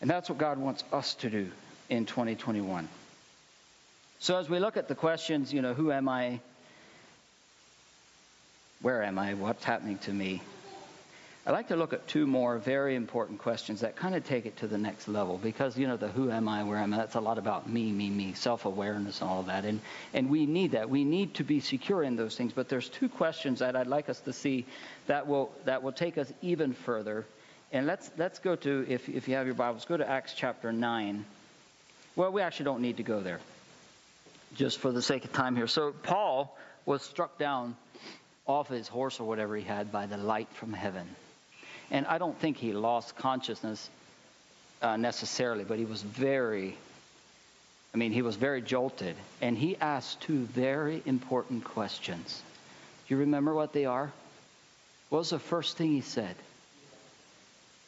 And 0.00 0.08
that's 0.08 0.30
what 0.30 0.38
God 0.38 0.56
wants 0.56 0.84
us 0.90 1.16
to 1.16 1.28
do 1.28 1.50
in 1.90 2.06
2021. 2.06 2.88
So 4.20 4.38
as 4.38 4.48
we 4.48 4.58
look 4.58 4.78
at 4.78 4.88
the 4.88 4.94
questions, 4.94 5.52
you 5.52 5.60
know, 5.60 5.74
who 5.74 5.92
am 5.92 6.08
I? 6.08 6.40
Where 8.82 9.02
am 9.02 9.18
I? 9.18 9.34
What's 9.34 9.62
happening 9.62 9.98
to 9.98 10.12
me? 10.12 10.40
I'd 11.46 11.52
like 11.52 11.68
to 11.68 11.76
look 11.76 11.92
at 11.92 12.06
two 12.06 12.26
more 12.26 12.58
very 12.58 12.94
important 12.94 13.38
questions 13.38 13.80
that 13.80 13.96
kind 13.96 14.14
of 14.14 14.24
take 14.24 14.46
it 14.46 14.58
to 14.58 14.66
the 14.66 14.78
next 14.78 15.08
level 15.08 15.38
because, 15.38 15.76
you 15.76 15.86
know, 15.86 15.96
the 15.96 16.08
who 16.08 16.30
am 16.30 16.48
I, 16.48 16.64
where 16.64 16.78
am 16.78 16.94
I, 16.94 16.98
that's 16.98 17.14
a 17.14 17.20
lot 17.20 17.38
about 17.38 17.68
me, 17.68 17.92
me, 17.92 18.08
me, 18.08 18.32
self 18.34 18.64
awareness 18.64 19.20
all 19.20 19.40
of 19.40 19.46
that. 19.46 19.64
And, 19.64 19.80
and 20.14 20.30
we 20.30 20.46
need 20.46 20.72
that. 20.72 20.88
We 20.88 21.04
need 21.04 21.34
to 21.34 21.44
be 21.44 21.60
secure 21.60 22.02
in 22.02 22.16
those 22.16 22.36
things. 22.36 22.52
But 22.52 22.68
there's 22.68 22.88
two 22.88 23.08
questions 23.08 23.58
that 23.58 23.76
I'd 23.76 23.86
like 23.86 24.08
us 24.08 24.20
to 24.20 24.32
see 24.32 24.64
that 25.08 25.26
will, 25.26 25.50
that 25.64 25.82
will 25.82 25.92
take 25.92 26.16
us 26.16 26.30
even 26.40 26.72
further. 26.72 27.26
And 27.72 27.86
let's, 27.86 28.10
let's 28.16 28.38
go 28.38 28.56
to, 28.56 28.86
if, 28.88 29.08
if 29.08 29.28
you 29.28 29.34
have 29.34 29.46
your 29.46 29.54
Bibles, 29.54 29.84
go 29.84 29.96
to 29.96 30.08
Acts 30.08 30.34
chapter 30.34 30.72
9. 30.72 31.24
Well, 32.16 32.32
we 32.32 32.40
actually 32.42 32.64
don't 32.64 32.82
need 32.82 32.96
to 32.98 33.02
go 33.02 33.20
there, 33.20 33.40
just 34.54 34.78
for 34.78 34.90
the 34.90 35.02
sake 35.02 35.24
of 35.24 35.32
time 35.32 35.54
here. 35.54 35.66
So, 35.66 35.92
Paul 36.02 36.56
was 36.84 37.02
struck 37.02 37.38
down 37.38 37.76
off 38.50 38.68
his 38.68 38.88
horse 38.88 39.20
or 39.20 39.24
whatever 39.24 39.56
he 39.56 39.62
had 39.62 39.90
by 39.92 40.06
the 40.06 40.16
light 40.16 40.48
from 40.54 40.72
heaven. 40.72 41.08
And 41.90 42.06
I 42.06 42.18
don't 42.18 42.38
think 42.38 42.56
he 42.56 42.72
lost 42.72 43.16
consciousness 43.16 43.88
uh, 44.82 44.96
necessarily, 44.96 45.64
but 45.64 45.78
he 45.78 45.84
was 45.84 46.02
very, 46.02 46.76
I 47.94 47.96
mean, 47.96 48.12
he 48.12 48.22
was 48.22 48.36
very 48.36 48.62
jolted. 48.62 49.16
And 49.40 49.56
he 49.56 49.76
asked 49.76 50.20
two 50.20 50.44
very 50.44 51.02
important 51.06 51.64
questions. 51.64 52.42
Do 53.06 53.14
you 53.14 53.20
remember 53.20 53.54
what 53.54 53.72
they 53.72 53.86
are? 53.86 54.12
What 55.08 55.18
was 55.18 55.30
the 55.30 55.38
first 55.38 55.76
thing 55.76 55.92
he 55.92 56.00
said? 56.00 56.36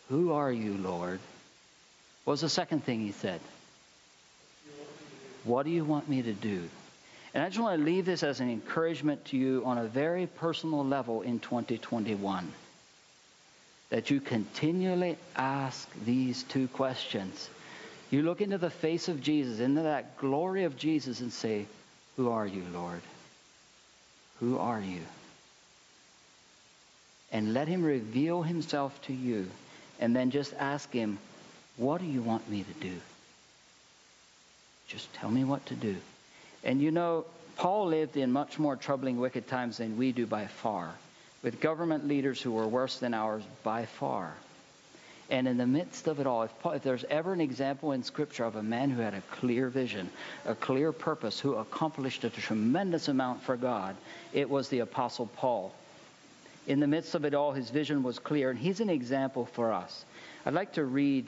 Who 0.08 0.32
are 0.32 0.52
you, 0.52 0.76
Lord? 0.76 1.20
What 2.24 2.32
was 2.32 2.40
the 2.40 2.48
second 2.48 2.84
thing 2.84 3.00
he 3.00 3.12
said? 3.12 3.40
What 5.44 5.64
do 5.64 5.70
you 5.70 5.84
want 5.84 6.08
me 6.08 6.22
to 6.22 6.32
do? 6.32 6.68
And 7.34 7.42
I 7.42 7.48
just 7.48 7.60
want 7.60 7.78
to 7.78 7.84
leave 7.84 8.04
this 8.04 8.22
as 8.22 8.40
an 8.40 8.50
encouragement 8.50 9.24
to 9.26 9.36
you 9.36 9.62
on 9.64 9.78
a 9.78 9.84
very 9.84 10.26
personal 10.26 10.84
level 10.84 11.22
in 11.22 11.40
2021 11.40 12.52
that 13.92 14.10
you 14.10 14.20
continually 14.20 15.16
ask 15.36 15.86
these 16.04 16.42
two 16.44 16.68
questions. 16.68 17.48
You 18.10 18.22
look 18.22 18.40
into 18.40 18.58
the 18.58 18.70
face 18.70 19.08
of 19.08 19.22
Jesus, 19.22 19.60
into 19.60 19.82
that 19.82 20.18
glory 20.18 20.64
of 20.64 20.76
Jesus, 20.76 21.20
and 21.20 21.32
say, 21.32 21.66
Who 22.16 22.30
are 22.30 22.46
you, 22.46 22.64
Lord? 22.72 23.00
Who 24.40 24.58
are 24.58 24.80
you? 24.80 25.00
And 27.32 27.54
let 27.54 27.68
Him 27.68 27.82
reveal 27.82 28.42
Himself 28.42 28.98
to 29.02 29.12
you. 29.14 29.48
And 30.00 30.14
then 30.14 30.30
just 30.30 30.52
ask 30.58 30.90
Him, 30.92 31.18
What 31.76 32.00
do 32.00 32.06
you 32.06 32.20
want 32.20 32.48
me 32.50 32.64
to 32.64 32.86
do? 32.86 32.94
Just 34.88 35.12
tell 35.14 35.30
me 35.30 35.44
what 35.44 35.64
to 35.66 35.74
do. 35.74 35.96
And 36.64 36.80
you 36.80 36.90
know, 36.90 37.24
Paul 37.56 37.88
lived 37.88 38.16
in 38.16 38.32
much 38.32 38.58
more 38.58 38.76
troubling, 38.76 39.18
wicked 39.18 39.48
times 39.48 39.78
than 39.78 39.96
we 39.96 40.12
do 40.12 40.26
by 40.26 40.46
far 40.46 40.94
with 41.42 41.60
government 41.60 42.06
leaders 42.06 42.40
who 42.40 42.52
were 42.52 42.68
worse 42.68 42.98
than 42.98 43.14
ours 43.14 43.42
by 43.62 43.84
far. 43.84 44.32
And 45.30 45.48
in 45.48 45.56
the 45.56 45.66
midst 45.66 46.08
of 46.08 46.20
it 46.20 46.26
all, 46.26 46.42
if, 46.42 46.50
if, 46.66 46.82
there's 46.82 47.04
ever 47.04 47.32
an 47.32 47.40
example 47.40 47.92
in 47.92 48.02
Scripture 48.02 48.44
of 48.44 48.56
a 48.56 48.62
man 48.62 48.90
who 48.90 49.00
had 49.00 49.14
a 49.14 49.22
clear 49.22 49.68
vision, 49.68 50.10
a 50.44 50.54
clear 50.54 50.92
purpose, 50.92 51.40
who 51.40 51.54
accomplished 51.54 52.24
a 52.24 52.30
tremendous 52.30 53.08
amount 53.08 53.42
for 53.42 53.56
God, 53.56 53.96
it 54.32 54.48
was 54.48 54.68
the 54.68 54.80
Apostle 54.80 55.26
Paul. 55.36 55.74
In 56.66 56.80
the 56.80 56.86
midst 56.86 57.14
of 57.14 57.24
it 57.24 57.34
all, 57.34 57.52
his 57.52 57.70
vision 57.70 58.02
was 58.02 58.18
clear, 58.18 58.50
and 58.50 58.58
he's 58.58 58.80
an 58.80 58.90
example 58.90 59.46
for 59.46 59.72
us. 59.72 60.04
I'd 60.44 60.54
like 60.54 60.74
to 60.74 60.84
read 60.84 61.26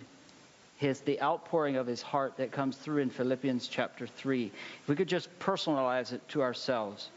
his, 0.78 1.01
the 1.01 1.20
outpouring 1.22 1.76
of 1.76 1.86
his 1.86 2.02
heart 2.02 2.36
that 2.38 2.52
comes 2.52 2.76
through 2.76 3.02
in 3.02 3.10
Philippians 3.10 3.68
chapter 3.68 4.06
3. 4.06 4.46
If 4.82 4.88
we 4.88 4.96
could 4.96 5.09
just 5.09 5.28
personalize 5.38 6.12
it 6.12 6.26
to 6.30 6.42
ourselves. 6.42 7.09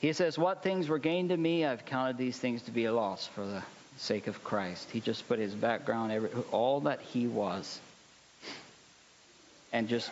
He 0.00 0.12
says, 0.12 0.38
What 0.38 0.62
things 0.62 0.88
were 0.88 0.98
gained 0.98 1.30
to 1.30 1.36
me, 1.36 1.64
I've 1.64 1.84
counted 1.84 2.18
these 2.18 2.38
things 2.38 2.62
to 2.62 2.70
be 2.70 2.84
a 2.84 2.92
loss 2.92 3.26
for 3.26 3.44
the 3.44 3.62
sake 3.96 4.26
of 4.26 4.44
Christ. 4.44 4.90
He 4.90 5.00
just 5.00 5.26
put 5.26 5.38
his 5.38 5.54
background, 5.54 6.12
every, 6.12 6.30
all 6.52 6.80
that 6.80 7.00
he 7.00 7.26
was, 7.26 7.80
and 9.72 9.88
just 9.88 10.10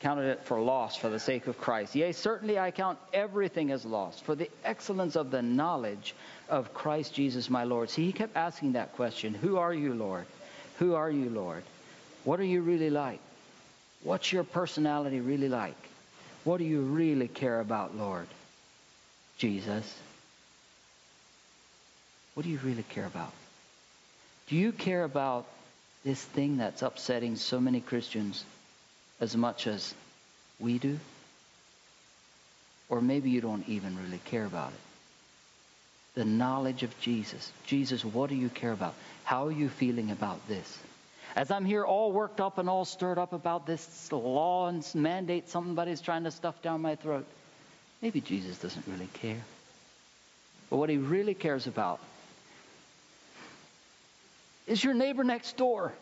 counted 0.00 0.30
it 0.30 0.44
for 0.44 0.58
loss 0.58 0.96
for 0.96 1.10
the 1.10 1.18
sake 1.18 1.46
of 1.46 1.58
Christ. 1.58 1.94
Yea, 1.94 2.12
certainly 2.12 2.58
I 2.58 2.70
count 2.70 2.98
everything 3.12 3.70
as 3.70 3.84
loss 3.84 4.18
for 4.20 4.34
the 4.34 4.50
excellence 4.64 5.14
of 5.14 5.30
the 5.30 5.42
knowledge 5.42 6.14
of 6.48 6.72
Christ 6.72 7.14
Jesus 7.14 7.50
my 7.50 7.64
Lord. 7.64 7.90
See, 7.90 8.06
he 8.06 8.12
kept 8.12 8.36
asking 8.36 8.72
that 8.72 8.94
question 8.94 9.34
Who 9.34 9.58
are 9.58 9.74
you, 9.74 9.94
Lord? 9.94 10.24
Who 10.78 10.94
are 10.94 11.10
you, 11.10 11.28
Lord? 11.28 11.62
What 12.24 12.40
are 12.40 12.44
you 12.44 12.62
really 12.62 12.90
like? 12.90 13.20
What's 14.02 14.32
your 14.32 14.44
personality 14.44 15.20
really 15.20 15.48
like? 15.48 15.76
What 16.44 16.58
do 16.58 16.64
you 16.64 16.80
really 16.80 17.28
care 17.28 17.60
about, 17.60 17.96
Lord? 17.96 18.26
Jesus, 19.36 19.94
what 22.34 22.44
do 22.44 22.50
you 22.50 22.58
really 22.64 22.82
care 22.82 23.06
about? 23.06 23.32
Do 24.48 24.56
you 24.56 24.72
care 24.72 25.04
about 25.04 25.46
this 26.04 26.22
thing 26.22 26.56
that's 26.56 26.82
upsetting 26.82 27.36
so 27.36 27.60
many 27.60 27.80
Christians 27.80 28.42
as 29.20 29.36
much 29.36 29.66
as 29.66 29.94
we 30.58 30.78
do? 30.78 30.98
Or 32.88 33.00
maybe 33.00 33.30
you 33.30 33.40
don't 33.40 33.68
even 33.68 33.96
really 34.04 34.20
care 34.24 34.44
about 34.44 34.72
it. 34.72 34.80
The 36.14 36.24
knowledge 36.24 36.82
of 36.82 36.98
Jesus. 37.00 37.52
Jesus, 37.66 38.04
what 38.04 38.30
do 38.30 38.36
you 38.36 38.48
care 38.48 38.72
about? 38.72 38.94
How 39.24 39.46
are 39.46 39.52
you 39.52 39.68
feeling 39.68 40.10
about 40.10 40.46
this? 40.48 40.78
As 41.36 41.52
I'm 41.52 41.64
here 41.64 41.84
all 41.84 42.10
worked 42.10 42.40
up 42.40 42.58
and 42.58 42.68
all 42.68 42.84
stirred 42.84 43.18
up 43.18 43.32
about 43.32 43.64
this 43.64 44.10
law 44.10 44.66
and 44.66 44.84
mandate 44.94 45.48
somebody's 45.48 46.00
trying 46.00 46.24
to 46.24 46.32
stuff 46.32 46.60
down 46.62 46.82
my 46.82 46.96
throat, 46.96 47.24
Maybe 48.02 48.20
Jesus 48.20 48.58
doesn't 48.58 48.86
really 48.86 49.08
care. 49.14 49.42
But 50.70 50.76
what 50.76 50.88
he 50.88 50.96
really 50.96 51.34
cares 51.34 51.66
about 51.66 52.00
is 54.66 54.82
your 54.82 54.94
neighbor 54.94 55.24
next 55.24 55.56
door 55.56 55.92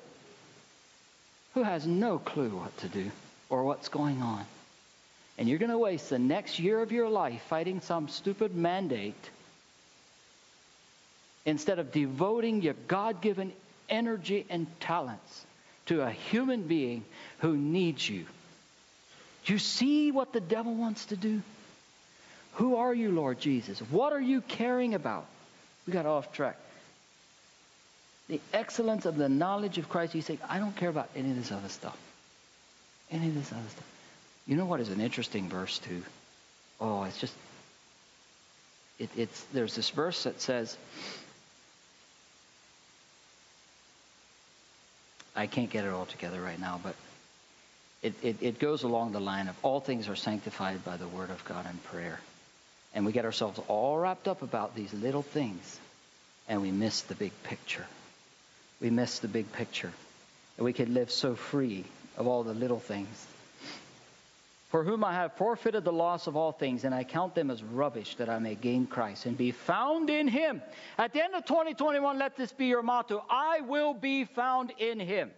who 1.58 1.64
has 1.64 1.84
no 1.84 2.20
clue 2.20 2.50
what 2.50 2.76
to 2.78 2.88
do 2.88 3.10
or 3.50 3.64
what's 3.64 3.88
going 3.88 4.22
on. 4.22 4.44
And 5.36 5.48
you're 5.48 5.58
going 5.58 5.72
to 5.72 5.78
waste 5.78 6.08
the 6.08 6.18
next 6.18 6.60
year 6.60 6.80
of 6.80 6.92
your 6.92 7.08
life 7.08 7.42
fighting 7.48 7.80
some 7.80 8.08
stupid 8.08 8.54
mandate 8.54 9.30
instead 11.44 11.80
of 11.80 11.90
devoting 11.90 12.62
your 12.62 12.74
God 12.86 13.20
given 13.20 13.52
energy 13.88 14.46
and 14.48 14.68
talents 14.78 15.46
to 15.86 16.02
a 16.02 16.10
human 16.10 16.62
being 16.62 17.04
who 17.38 17.56
needs 17.56 18.08
you. 18.08 18.24
Do 19.44 19.52
you 19.52 19.58
see 19.58 20.12
what 20.12 20.32
the 20.32 20.40
devil 20.40 20.76
wants 20.76 21.06
to 21.06 21.16
do? 21.16 21.42
Who 22.54 22.76
are 22.76 22.94
you, 22.94 23.10
Lord 23.10 23.40
Jesus? 23.40 23.80
What 23.80 24.12
are 24.12 24.20
you 24.20 24.42
caring 24.42 24.94
about? 24.94 25.26
We 25.88 25.92
got 25.92 26.06
off 26.06 26.32
track. 26.32 26.56
The 28.28 28.40
excellence 28.52 29.06
of 29.06 29.16
the 29.16 29.28
knowledge 29.28 29.78
of 29.78 29.88
Christ. 29.88 30.14
You 30.14 30.22
say, 30.22 30.38
I 30.48 30.58
don't 30.58 30.76
care 30.76 30.90
about 30.90 31.08
any 31.16 31.30
of 31.30 31.36
this 31.36 31.50
other 31.50 31.68
stuff. 31.68 31.96
Any 33.10 33.28
of 33.28 33.34
this 33.34 33.50
other 33.52 33.68
stuff. 33.68 33.86
You 34.46 34.56
know 34.56 34.66
what 34.66 34.80
is 34.80 34.90
an 34.90 35.00
interesting 35.00 35.48
verse, 35.48 35.78
too? 35.78 36.02
Oh, 36.80 37.04
it's 37.04 37.18
just. 37.18 37.34
It, 38.98 39.10
it's 39.16 39.42
there's 39.52 39.74
this 39.76 39.90
verse 39.90 40.24
that 40.24 40.40
says, 40.40 40.76
I 45.36 45.46
can't 45.46 45.70
get 45.70 45.84
it 45.84 45.92
all 45.92 46.06
together 46.06 46.40
right 46.40 46.58
now, 46.58 46.80
but 46.82 46.96
it, 48.02 48.14
it, 48.22 48.36
it 48.40 48.58
goes 48.58 48.82
along 48.82 49.12
the 49.12 49.20
line 49.20 49.48
of 49.48 49.56
all 49.62 49.80
things 49.80 50.08
are 50.08 50.16
sanctified 50.16 50.84
by 50.84 50.96
the 50.96 51.06
word 51.06 51.30
of 51.30 51.44
God 51.44 51.64
and 51.66 51.82
prayer. 51.84 52.18
And 52.94 53.06
we 53.06 53.12
get 53.12 53.24
ourselves 53.24 53.60
all 53.68 53.98
wrapped 53.98 54.26
up 54.26 54.42
about 54.42 54.74
these 54.74 54.92
little 54.92 55.22
things, 55.22 55.78
and 56.48 56.60
we 56.60 56.70
miss 56.70 57.02
the 57.02 57.14
big 57.14 57.32
picture. 57.44 57.86
We 58.80 58.90
miss 58.90 59.18
the 59.18 59.28
big 59.28 59.50
picture. 59.52 59.92
And 60.56 60.64
we 60.64 60.72
can 60.72 60.94
live 60.94 61.10
so 61.10 61.34
free 61.34 61.84
of 62.16 62.26
all 62.26 62.42
the 62.42 62.54
little 62.54 62.80
things. 62.80 63.26
For 64.70 64.84
whom 64.84 65.02
I 65.02 65.14
have 65.14 65.32
forfeited 65.34 65.84
the 65.84 65.92
loss 65.92 66.26
of 66.26 66.36
all 66.36 66.52
things, 66.52 66.84
and 66.84 66.94
I 66.94 67.02
count 67.02 67.34
them 67.34 67.50
as 67.50 67.62
rubbish 67.62 68.16
that 68.16 68.28
I 68.28 68.38
may 68.38 68.54
gain 68.54 68.86
Christ 68.86 69.24
and 69.24 69.36
be 69.36 69.50
found 69.50 70.10
in 70.10 70.28
Him. 70.28 70.60
At 70.98 71.14
the 71.14 71.24
end 71.24 71.34
of 71.34 71.46
2021, 71.46 72.18
let 72.18 72.36
this 72.36 72.52
be 72.52 72.66
your 72.66 72.82
motto 72.82 73.24
I 73.30 73.60
will 73.60 73.94
be 73.94 74.24
found 74.24 74.72
in 74.78 75.00
Him 75.00 75.30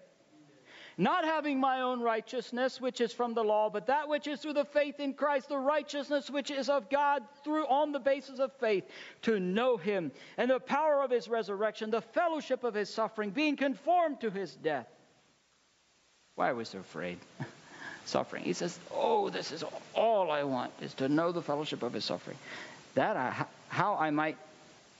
not 1.01 1.25
having 1.25 1.59
my 1.59 1.81
own 1.81 2.01
righteousness, 2.01 2.79
which 2.79 3.01
is 3.01 3.11
from 3.11 3.33
the 3.33 3.43
law, 3.43 3.71
but 3.71 3.87
that 3.87 4.07
which 4.07 4.27
is 4.27 4.41
through 4.41 4.53
the 4.53 4.67
faith 4.67 5.01
in 5.01 5.15
Christ, 5.15 5.49
the 5.49 5.57
righteousness 5.57 6.29
which 6.29 6.51
is 6.51 6.69
of 6.69 6.91
God 6.91 7.23
through 7.43 7.67
on 7.67 7.91
the 7.91 7.99
basis 7.99 8.39
of 8.39 8.53
faith, 8.61 8.85
to 9.23 9.41
know 9.41 9.79
him 9.79 10.13
and 10.37 10.51
the 10.51 10.61
power 10.61 11.03
of 11.03 11.11
his 11.11 11.27
resurrection, 11.27 11.91
the 11.91 12.03
fellowship 12.03 12.65
of 12.65 12.75
his 12.75 12.93
suffering, 12.93 13.31
being 13.31 13.57
conformed 13.57 14.21
to 14.21 14.31
his 14.31 14.55
death. 14.57 14.87
Why 16.35 16.53
was 16.53 16.73
he 16.73 16.79
afraid? 16.79 17.19
suffering. 18.05 18.45
He 18.45 18.53
says, 18.53 18.79
Oh, 18.93 19.31
this 19.31 19.53
is 19.53 19.65
all 19.95 20.31
I 20.31 20.43
want 20.43 20.73
is 20.83 20.93
to 20.95 21.09
know 21.09 21.33
the 21.33 21.43
fellowship 21.43 21.83
of 21.83 21.95
his 21.95 22.05
suffering. 22.05 22.37
That 22.95 23.17
I, 23.17 23.47
how 23.69 23.97
I 23.97 24.11
might 24.11 24.37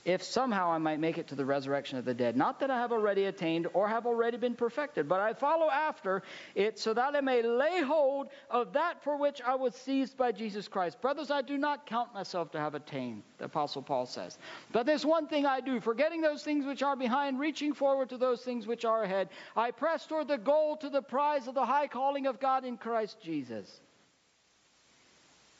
if 0.03 0.23
somehow 0.23 0.71
I 0.71 0.77
might 0.79 0.99
make 0.99 1.17
it 1.17 1.27
to 1.27 1.35
the 1.35 1.45
resurrection 1.45 1.97
of 1.97 2.05
the 2.05 2.13
dead. 2.13 2.35
Not 2.35 2.59
that 2.61 2.71
I 2.71 2.79
have 2.79 2.91
already 2.91 3.25
attained 3.25 3.67
or 3.73 3.87
have 3.87 4.05
already 4.05 4.37
been 4.37 4.55
perfected, 4.55 5.07
but 5.07 5.19
I 5.19 5.33
follow 5.33 5.69
after 5.69 6.23
it 6.55 6.79
so 6.79 6.93
that 6.93 7.15
I 7.15 7.21
may 7.21 7.43
lay 7.43 7.81
hold 7.81 8.29
of 8.49 8.73
that 8.73 9.03
for 9.03 9.17
which 9.17 9.41
I 9.41 9.55
was 9.55 9.75
seized 9.75 10.17
by 10.17 10.31
Jesus 10.31 10.67
Christ. 10.67 11.01
Brothers, 11.01 11.29
I 11.29 11.41
do 11.41 11.57
not 11.57 11.85
count 11.85 12.13
myself 12.13 12.51
to 12.51 12.59
have 12.59 12.73
attained, 12.73 13.21
the 13.37 13.45
Apostle 13.45 13.83
Paul 13.83 14.05
says. 14.05 14.37
But 14.71 14.85
there's 14.85 15.05
one 15.05 15.27
thing 15.27 15.45
I 15.45 15.61
do, 15.61 15.79
forgetting 15.79 16.21
those 16.21 16.43
things 16.43 16.65
which 16.65 16.81
are 16.81 16.95
behind, 16.95 17.39
reaching 17.39 17.73
forward 17.73 18.09
to 18.09 18.17
those 18.17 18.41
things 18.41 18.65
which 18.65 18.85
are 18.85 19.03
ahead. 19.03 19.29
I 19.55 19.71
press 19.71 20.07
toward 20.07 20.27
the 20.27 20.37
goal 20.37 20.77
to 20.77 20.89
the 20.89 21.01
prize 21.01 21.47
of 21.47 21.53
the 21.53 21.65
high 21.65 21.87
calling 21.87 22.25
of 22.25 22.39
God 22.39 22.65
in 22.65 22.77
Christ 22.77 23.17
Jesus. 23.21 23.79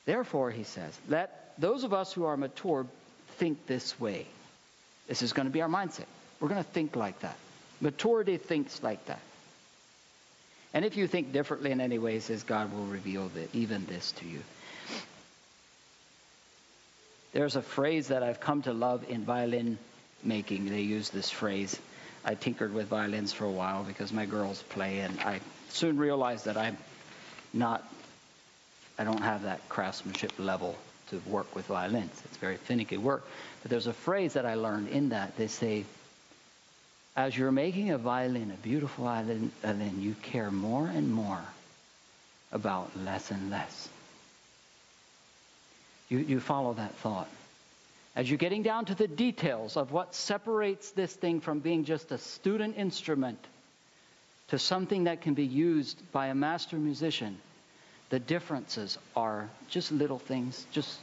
Therefore, 0.05 0.49
he 0.49 0.63
says, 0.63 0.97
let 1.07 1.53
those 1.59 1.84
of 1.84 1.93
us 1.93 2.11
who 2.11 2.26
are 2.26 2.35
mature 2.35 2.88
think 3.41 3.65
this 3.65 3.99
way. 3.99 4.27
This 5.07 5.23
is 5.23 5.34
going 5.34 5.47
to 5.47 5.51
be 5.51 5.63
our 5.63 5.68
mindset. 5.68 6.05
We're 6.39 6.49
going 6.49 6.63
to 6.63 6.69
think 6.69 6.95
like 6.95 7.19
that. 7.22 7.35
Maturity 7.81 8.38
thinks 8.38 8.84
like 8.84 9.03
that. 9.07 9.22
And 10.76 10.85
if 10.85 10.95
you 10.95 11.07
think 11.07 11.34
differently 11.34 11.72
in 11.72 11.81
any 11.81 11.97
way, 11.97 12.19
says 12.19 12.43
God 12.43 12.72
will 12.72 12.85
reveal 12.85 13.30
that 13.30 13.55
even 13.55 13.88
this 13.88 14.11
to 14.11 14.27
you. 14.27 14.41
There's 17.34 17.55
a 17.55 17.63
phrase 17.63 18.09
that 18.09 18.22
I've 18.22 18.39
come 18.39 18.61
to 18.61 18.73
love 18.73 19.09
in 19.09 19.26
violin 19.26 19.80
making. 20.23 20.69
They 20.69 20.81
use 20.81 21.09
this 21.09 21.31
phrase. 21.31 21.80
I 22.23 22.35
tinkered 22.35 22.76
with 22.76 22.89
violins 22.89 23.34
for 23.34 23.45
a 23.45 23.51
while 23.51 23.84
because 23.84 24.13
my 24.13 24.27
girls 24.27 24.61
play, 24.69 24.99
and 24.99 25.19
I 25.22 25.39
soon 25.69 25.97
realized 25.97 26.45
that 26.45 26.57
I'm 26.57 26.77
not, 27.55 27.84
I 28.99 29.03
don't 29.03 29.23
have 29.23 29.43
that 29.43 29.68
craftsmanship 29.68 30.34
level 30.38 30.77
to 31.11 31.21
work 31.29 31.55
with 31.55 31.67
violins. 31.67 32.21
It's 32.25 32.38
very 32.38 32.57
finicky 32.57 32.97
work. 32.97 33.25
But 33.61 33.69
there's 33.69 33.88
a 33.88 33.93
phrase 33.93 34.33
that 34.33 34.45
I 34.45 34.55
learned 34.55 34.88
in 34.89 35.09
that. 35.09 35.38
They 35.38 35.47
say, 35.47 35.85
as 37.15 37.38
you're 37.38 37.51
making 37.51 37.91
a 37.91 37.97
violin, 37.97 38.51
a 38.51 38.61
beautiful 38.63 39.05
violin, 39.05 39.51
uh, 39.63 39.73
then 39.73 40.01
you 40.01 40.15
care 40.21 40.49
more 40.49 40.88
and 40.88 41.11
more 41.11 41.43
about 42.51 42.89
less 42.97 43.29
and 43.31 43.51
less. 43.51 43.89
You, 46.09 46.19
you 46.19 46.39
follow 46.39 46.73
that 46.73 46.95
thought. 46.95 47.29
As 48.15 48.29
you're 48.29 48.38
getting 48.38 48.63
down 48.63 48.85
to 48.85 48.95
the 48.95 49.07
details 49.07 49.77
of 49.77 49.91
what 49.91 50.13
separates 50.13 50.91
this 50.91 51.13
thing 51.13 51.39
from 51.39 51.59
being 51.59 51.85
just 51.85 52.11
a 52.11 52.17
student 52.17 52.77
instrument 52.77 53.39
to 54.49 54.59
something 54.59 55.05
that 55.05 55.21
can 55.21 55.33
be 55.33 55.45
used 55.45 55.97
by 56.11 56.27
a 56.27 56.35
master 56.35 56.75
musician, 56.75 57.38
the 58.11 58.19
differences 58.19 58.97
are 59.15 59.49
just 59.69 59.91
little 59.91 60.19
things. 60.19 60.65
Just 60.73 60.99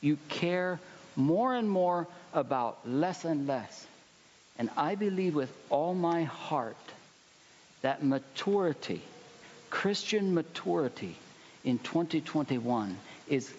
you 0.00 0.18
care 0.28 0.78
more 1.16 1.54
and 1.54 1.68
more 1.68 2.06
about 2.34 2.78
less 2.86 3.24
and 3.24 3.46
less. 3.46 3.86
And 4.58 4.68
I 4.76 4.94
believe 4.94 5.34
with 5.34 5.50
all 5.70 5.94
my 5.94 6.24
heart 6.24 6.76
that 7.80 8.04
maturity, 8.04 9.00
Christian 9.70 10.34
maturity 10.34 11.16
in 11.64 11.78
2021 11.78 12.96
is 13.26 13.50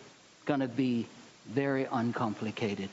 going 0.46 0.60
to 0.60 0.68
be 0.68 1.08
very 1.48 1.88
uncomplicated. 1.92 2.90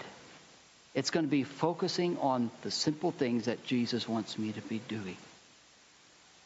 It's 0.94 1.10
going 1.10 1.26
to 1.26 1.30
be 1.30 1.44
focusing 1.44 2.16
on 2.18 2.50
the 2.62 2.70
simple 2.70 3.10
things 3.12 3.44
that 3.44 3.62
Jesus 3.66 4.08
wants 4.08 4.38
me 4.38 4.52
to 4.52 4.62
be 4.62 4.80
doing. 4.88 5.18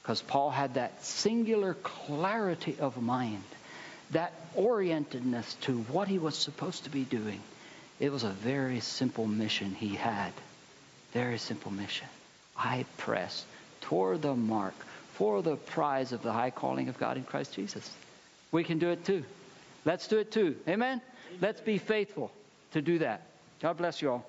Because 0.02 0.20
Paul 0.20 0.50
had 0.50 0.74
that 0.74 1.04
singular 1.04 1.74
clarity 1.74 2.76
of 2.80 3.00
mind, 3.00 3.44
that 4.10 4.32
orientedness 4.56 5.58
to 5.62 5.78
what 5.82 6.08
he 6.08 6.18
was 6.18 6.36
supposed 6.36 6.84
to 6.84 6.90
be 6.90 7.04
doing. 7.04 7.40
It 8.00 8.10
was 8.10 8.24
a 8.24 8.30
very 8.30 8.80
simple 8.80 9.26
mission 9.26 9.74
he 9.74 9.94
had. 9.94 10.32
Very 11.12 11.38
simple 11.38 11.70
mission. 11.70 12.08
I 12.56 12.84
press 12.98 13.44
toward 13.82 14.22
the 14.22 14.34
mark 14.34 14.74
for 15.14 15.40
the 15.40 15.56
prize 15.56 16.12
of 16.12 16.22
the 16.22 16.32
high 16.32 16.50
calling 16.50 16.88
of 16.88 16.98
God 16.98 17.16
in 17.16 17.24
Christ 17.24 17.54
Jesus. 17.54 17.88
We 18.50 18.64
can 18.64 18.78
do 18.78 18.90
it 18.90 19.04
too. 19.04 19.24
Let's 19.84 20.08
do 20.08 20.18
it 20.18 20.32
too. 20.32 20.56
Amen? 20.68 21.00
Let's 21.40 21.60
be 21.60 21.78
faithful 21.78 22.32
to 22.72 22.82
do 22.82 22.98
that. 22.98 23.22
God 23.60 23.76
bless 23.76 24.02
you 24.02 24.10
all. 24.10 24.26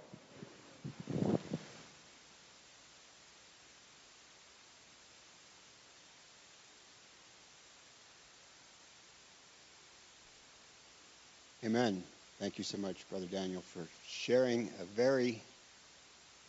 Amen. 11.73 12.03
Thank 12.39 12.59
you 12.59 12.63
so 12.63 12.77
much, 12.77 12.97
Brother 13.09 13.25
Daniel, 13.25 13.63
for 13.73 13.79
sharing 14.07 14.69
a 14.79 14.83
very 14.95 15.41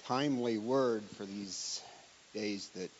timely 0.06 0.58
word 0.58 1.02
for 1.16 1.24
these 1.24 1.80
days 2.34 2.68
that 2.74 2.90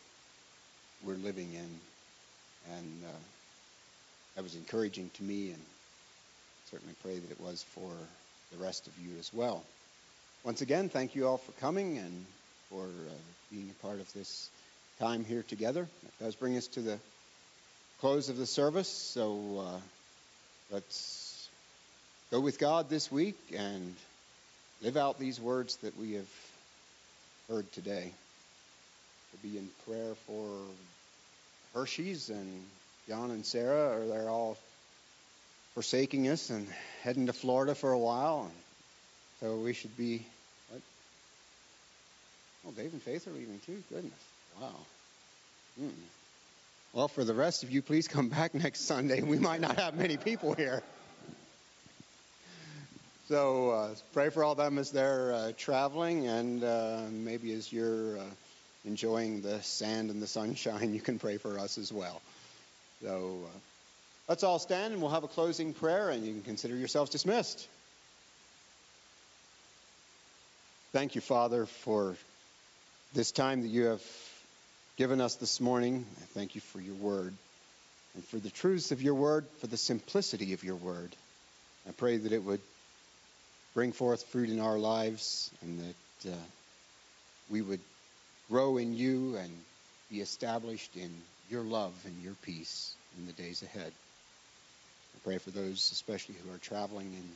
we're 1.05 1.17
living 1.17 1.53
in. 1.53 2.73
And 2.75 3.03
uh, 3.05 3.17
that 4.35 4.41
was 4.41 4.55
encouraging 4.55 5.11
to 5.17 5.23
me, 5.23 5.51
and 5.51 5.61
certainly 6.71 6.95
pray 7.03 7.19
that 7.19 7.29
it 7.29 7.39
was 7.39 7.61
for 7.75 7.91
the 8.51 8.57
rest 8.57 8.87
of 8.87 8.93
you 9.05 9.19
as 9.19 9.31
well. 9.31 9.61
Once 10.43 10.61
again, 10.61 10.89
thank 10.89 11.13
you 11.13 11.27
all 11.27 11.37
for 11.37 11.51
coming 11.61 11.99
and 11.99 12.25
for 12.71 12.85
uh, 12.85 13.13
being 13.51 13.69
a 13.69 13.83
part 13.85 13.99
of 13.99 14.11
this 14.13 14.49
time 14.97 15.23
here 15.25 15.43
together. 15.43 15.87
That 16.01 16.25
does 16.25 16.33
bring 16.33 16.57
us 16.57 16.65
to 16.69 16.81
the 16.81 16.97
close 18.01 18.29
of 18.29 18.37
the 18.37 18.47
service, 18.47 18.89
so 18.89 19.63
uh, 19.63 19.79
let's 20.71 21.14
go 22.35 22.41
with 22.41 22.59
God 22.59 22.89
this 22.89 23.09
week 23.09 23.37
and 23.55 23.95
live 24.81 24.97
out 24.97 25.17
these 25.17 25.39
words 25.39 25.77
that 25.77 25.97
we 25.97 26.15
have 26.15 26.27
heard 27.47 27.71
today. 27.71 28.11
To 29.31 29.47
be 29.47 29.57
in 29.57 29.69
prayer 29.87 30.15
for 30.27 30.49
Hershey's 31.73 32.29
and 32.29 32.65
John 33.07 33.31
and 33.31 33.45
Sarah, 33.45 33.97
or 33.97 34.07
they're 34.07 34.29
all 34.29 34.57
forsaking 35.75 36.27
us 36.27 36.49
and 36.49 36.67
heading 37.03 37.27
to 37.27 37.33
Florida 37.33 37.73
for 37.73 37.93
a 37.93 37.97
while. 37.97 38.51
So 39.39 39.55
we 39.55 39.71
should 39.71 39.95
be. 39.95 40.25
What? 40.69 40.81
Oh, 42.67 42.71
Dave 42.71 42.91
and 42.91 43.01
Faith 43.01 43.27
are 43.27 43.31
leaving 43.31 43.61
too. 43.65 43.81
Goodness, 43.89 44.11
wow. 44.59 44.75
Mm. 45.81 45.91
Well, 46.91 47.07
for 47.07 47.23
the 47.23 47.33
rest 47.33 47.63
of 47.63 47.71
you, 47.71 47.81
please 47.81 48.09
come 48.09 48.27
back 48.27 48.53
next 48.53 48.81
Sunday. 48.81 49.21
We 49.21 49.39
might 49.39 49.61
not 49.61 49.77
have 49.77 49.95
many 49.95 50.17
people 50.17 50.53
here. 50.53 50.83
So 53.27 53.71
uh, 53.71 53.95
pray 54.13 54.29
for 54.29 54.43
all 54.43 54.53
them 54.53 54.77
as 54.77 54.91
they're 54.91 55.33
uh, 55.33 55.51
traveling, 55.57 56.27
and 56.27 56.63
uh, 56.63 57.01
maybe 57.09 57.53
as 57.53 57.73
you're 57.73 58.19
uh, 58.19 58.23
enjoying 58.85 59.41
the 59.41 59.63
sand 59.63 60.11
and 60.11 60.21
the 60.21 60.27
sunshine, 60.27 60.93
you 60.93 61.01
can 61.01 61.17
pray 61.17 61.37
for 61.37 61.57
us 61.57 61.79
as 61.79 61.91
well. 61.91 62.21
So 63.01 63.39
uh, 63.45 63.57
let's 64.27 64.43
all 64.43 64.59
stand, 64.59 64.93
and 64.93 65.01
we'll 65.01 65.09
have 65.09 65.23
a 65.23 65.27
closing 65.27 65.73
prayer, 65.73 66.11
and 66.11 66.23
you 66.23 66.33
can 66.33 66.43
consider 66.43 66.75
yourselves 66.75 67.09
dismissed. 67.09 67.67
Thank 70.93 71.15
you, 71.15 71.21
Father, 71.21 71.65
for 71.65 72.15
this 73.15 73.31
time 73.31 73.63
that 73.63 73.69
you 73.69 73.85
have 73.85 74.03
given 74.97 75.19
us 75.19 75.33
this 75.35 75.59
morning. 75.59 76.05
I 76.21 76.25
thank 76.35 76.53
you 76.53 76.61
for 76.61 76.79
your 76.79 76.95
word 76.95 77.33
and 78.13 78.23
for 78.25 78.37
the 78.37 78.51
truths 78.51 78.91
of 78.91 79.01
your 79.01 79.15
word, 79.15 79.47
for 79.61 79.67
the 79.67 79.77
simplicity 79.77 80.53
of 80.53 80.63
your 80.63 80.75
word. 80.75 81.15
I 81.89 81.91
pray 81.91 82.17
that 82.17 82.31
it 82.31 82.43
would 82.43 82.61
bring 83.75 83.91
forth 83.91 84.23
fruit 84.27 84.49
in 84.49 84.61
our 84.61 84.79
lives 84.79 85.51
and 85.61 85.79
that 85.79 86.31
uh, 86.31 86.35
we 87.51 87.61
would 87.61 87.81
grow 88.49 88.77
in 88.77 88.95
you 88.95 89.35
and 89.35 89.51
be 90.09 90.21
established 90.21 90.95
in 90.95 91.11
your 91.49 91.61
love 91.61 91.91
and 92.05 92.23
your 92.23 92.33
peace 92.43 92.95
in 93.19 93.27
the 93.27 93.33
days 93.33 93.61
ahead. 93.61 93.91
I 95.13 95.19
pray 95.25 95.37
for 95.37 95.51
those, 95.51 95.91
especially 95.91 96.35
who 96.35 96.55
are 96.55 96.57
traveling 96.57 97.07
in 97.07 97.29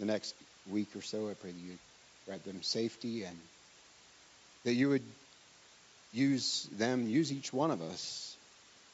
the 0.00 0.12
next 0.12 0.34
week 0.70 0.88
or 0.96 1.00
so. 1.00 1.30
I 1.30 1.34
pray 1.34 1.52
that 1.52 1.60
you 1.60 1.78
grant 2.26 2.44
them 2.44 2.60
safety 2.62 3.22
and 3.22 3.38
that 4.64 4.74
you 4.74 4.88
would 4.88 5.04
use 6.12 6.68
them, 6.76 7.08
use 7.08 7.32
each 7.32 7.52
one 7.52 7.70
of 7.70 7.80
us 7.82 8.36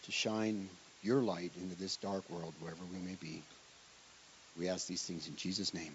to 0.04 0.12
shine 0.12 0.68
your 1.02 1.22
light 1.22 1.52
into 1.62 1.76
this 1.76 1.96
dark 1.96 2.28
world 2.28 2.52
wherever 2.60 2.84
we 2.92 2.98
may 2.98 3.16
be. 3.22 3.40
We 4.58 4.68
ask 4.68 4.86
these 4.86 5.02
things 5.02 5.28
in 5.28 5.36
Jesus' 5.36 5.72
name. 5.72 5.94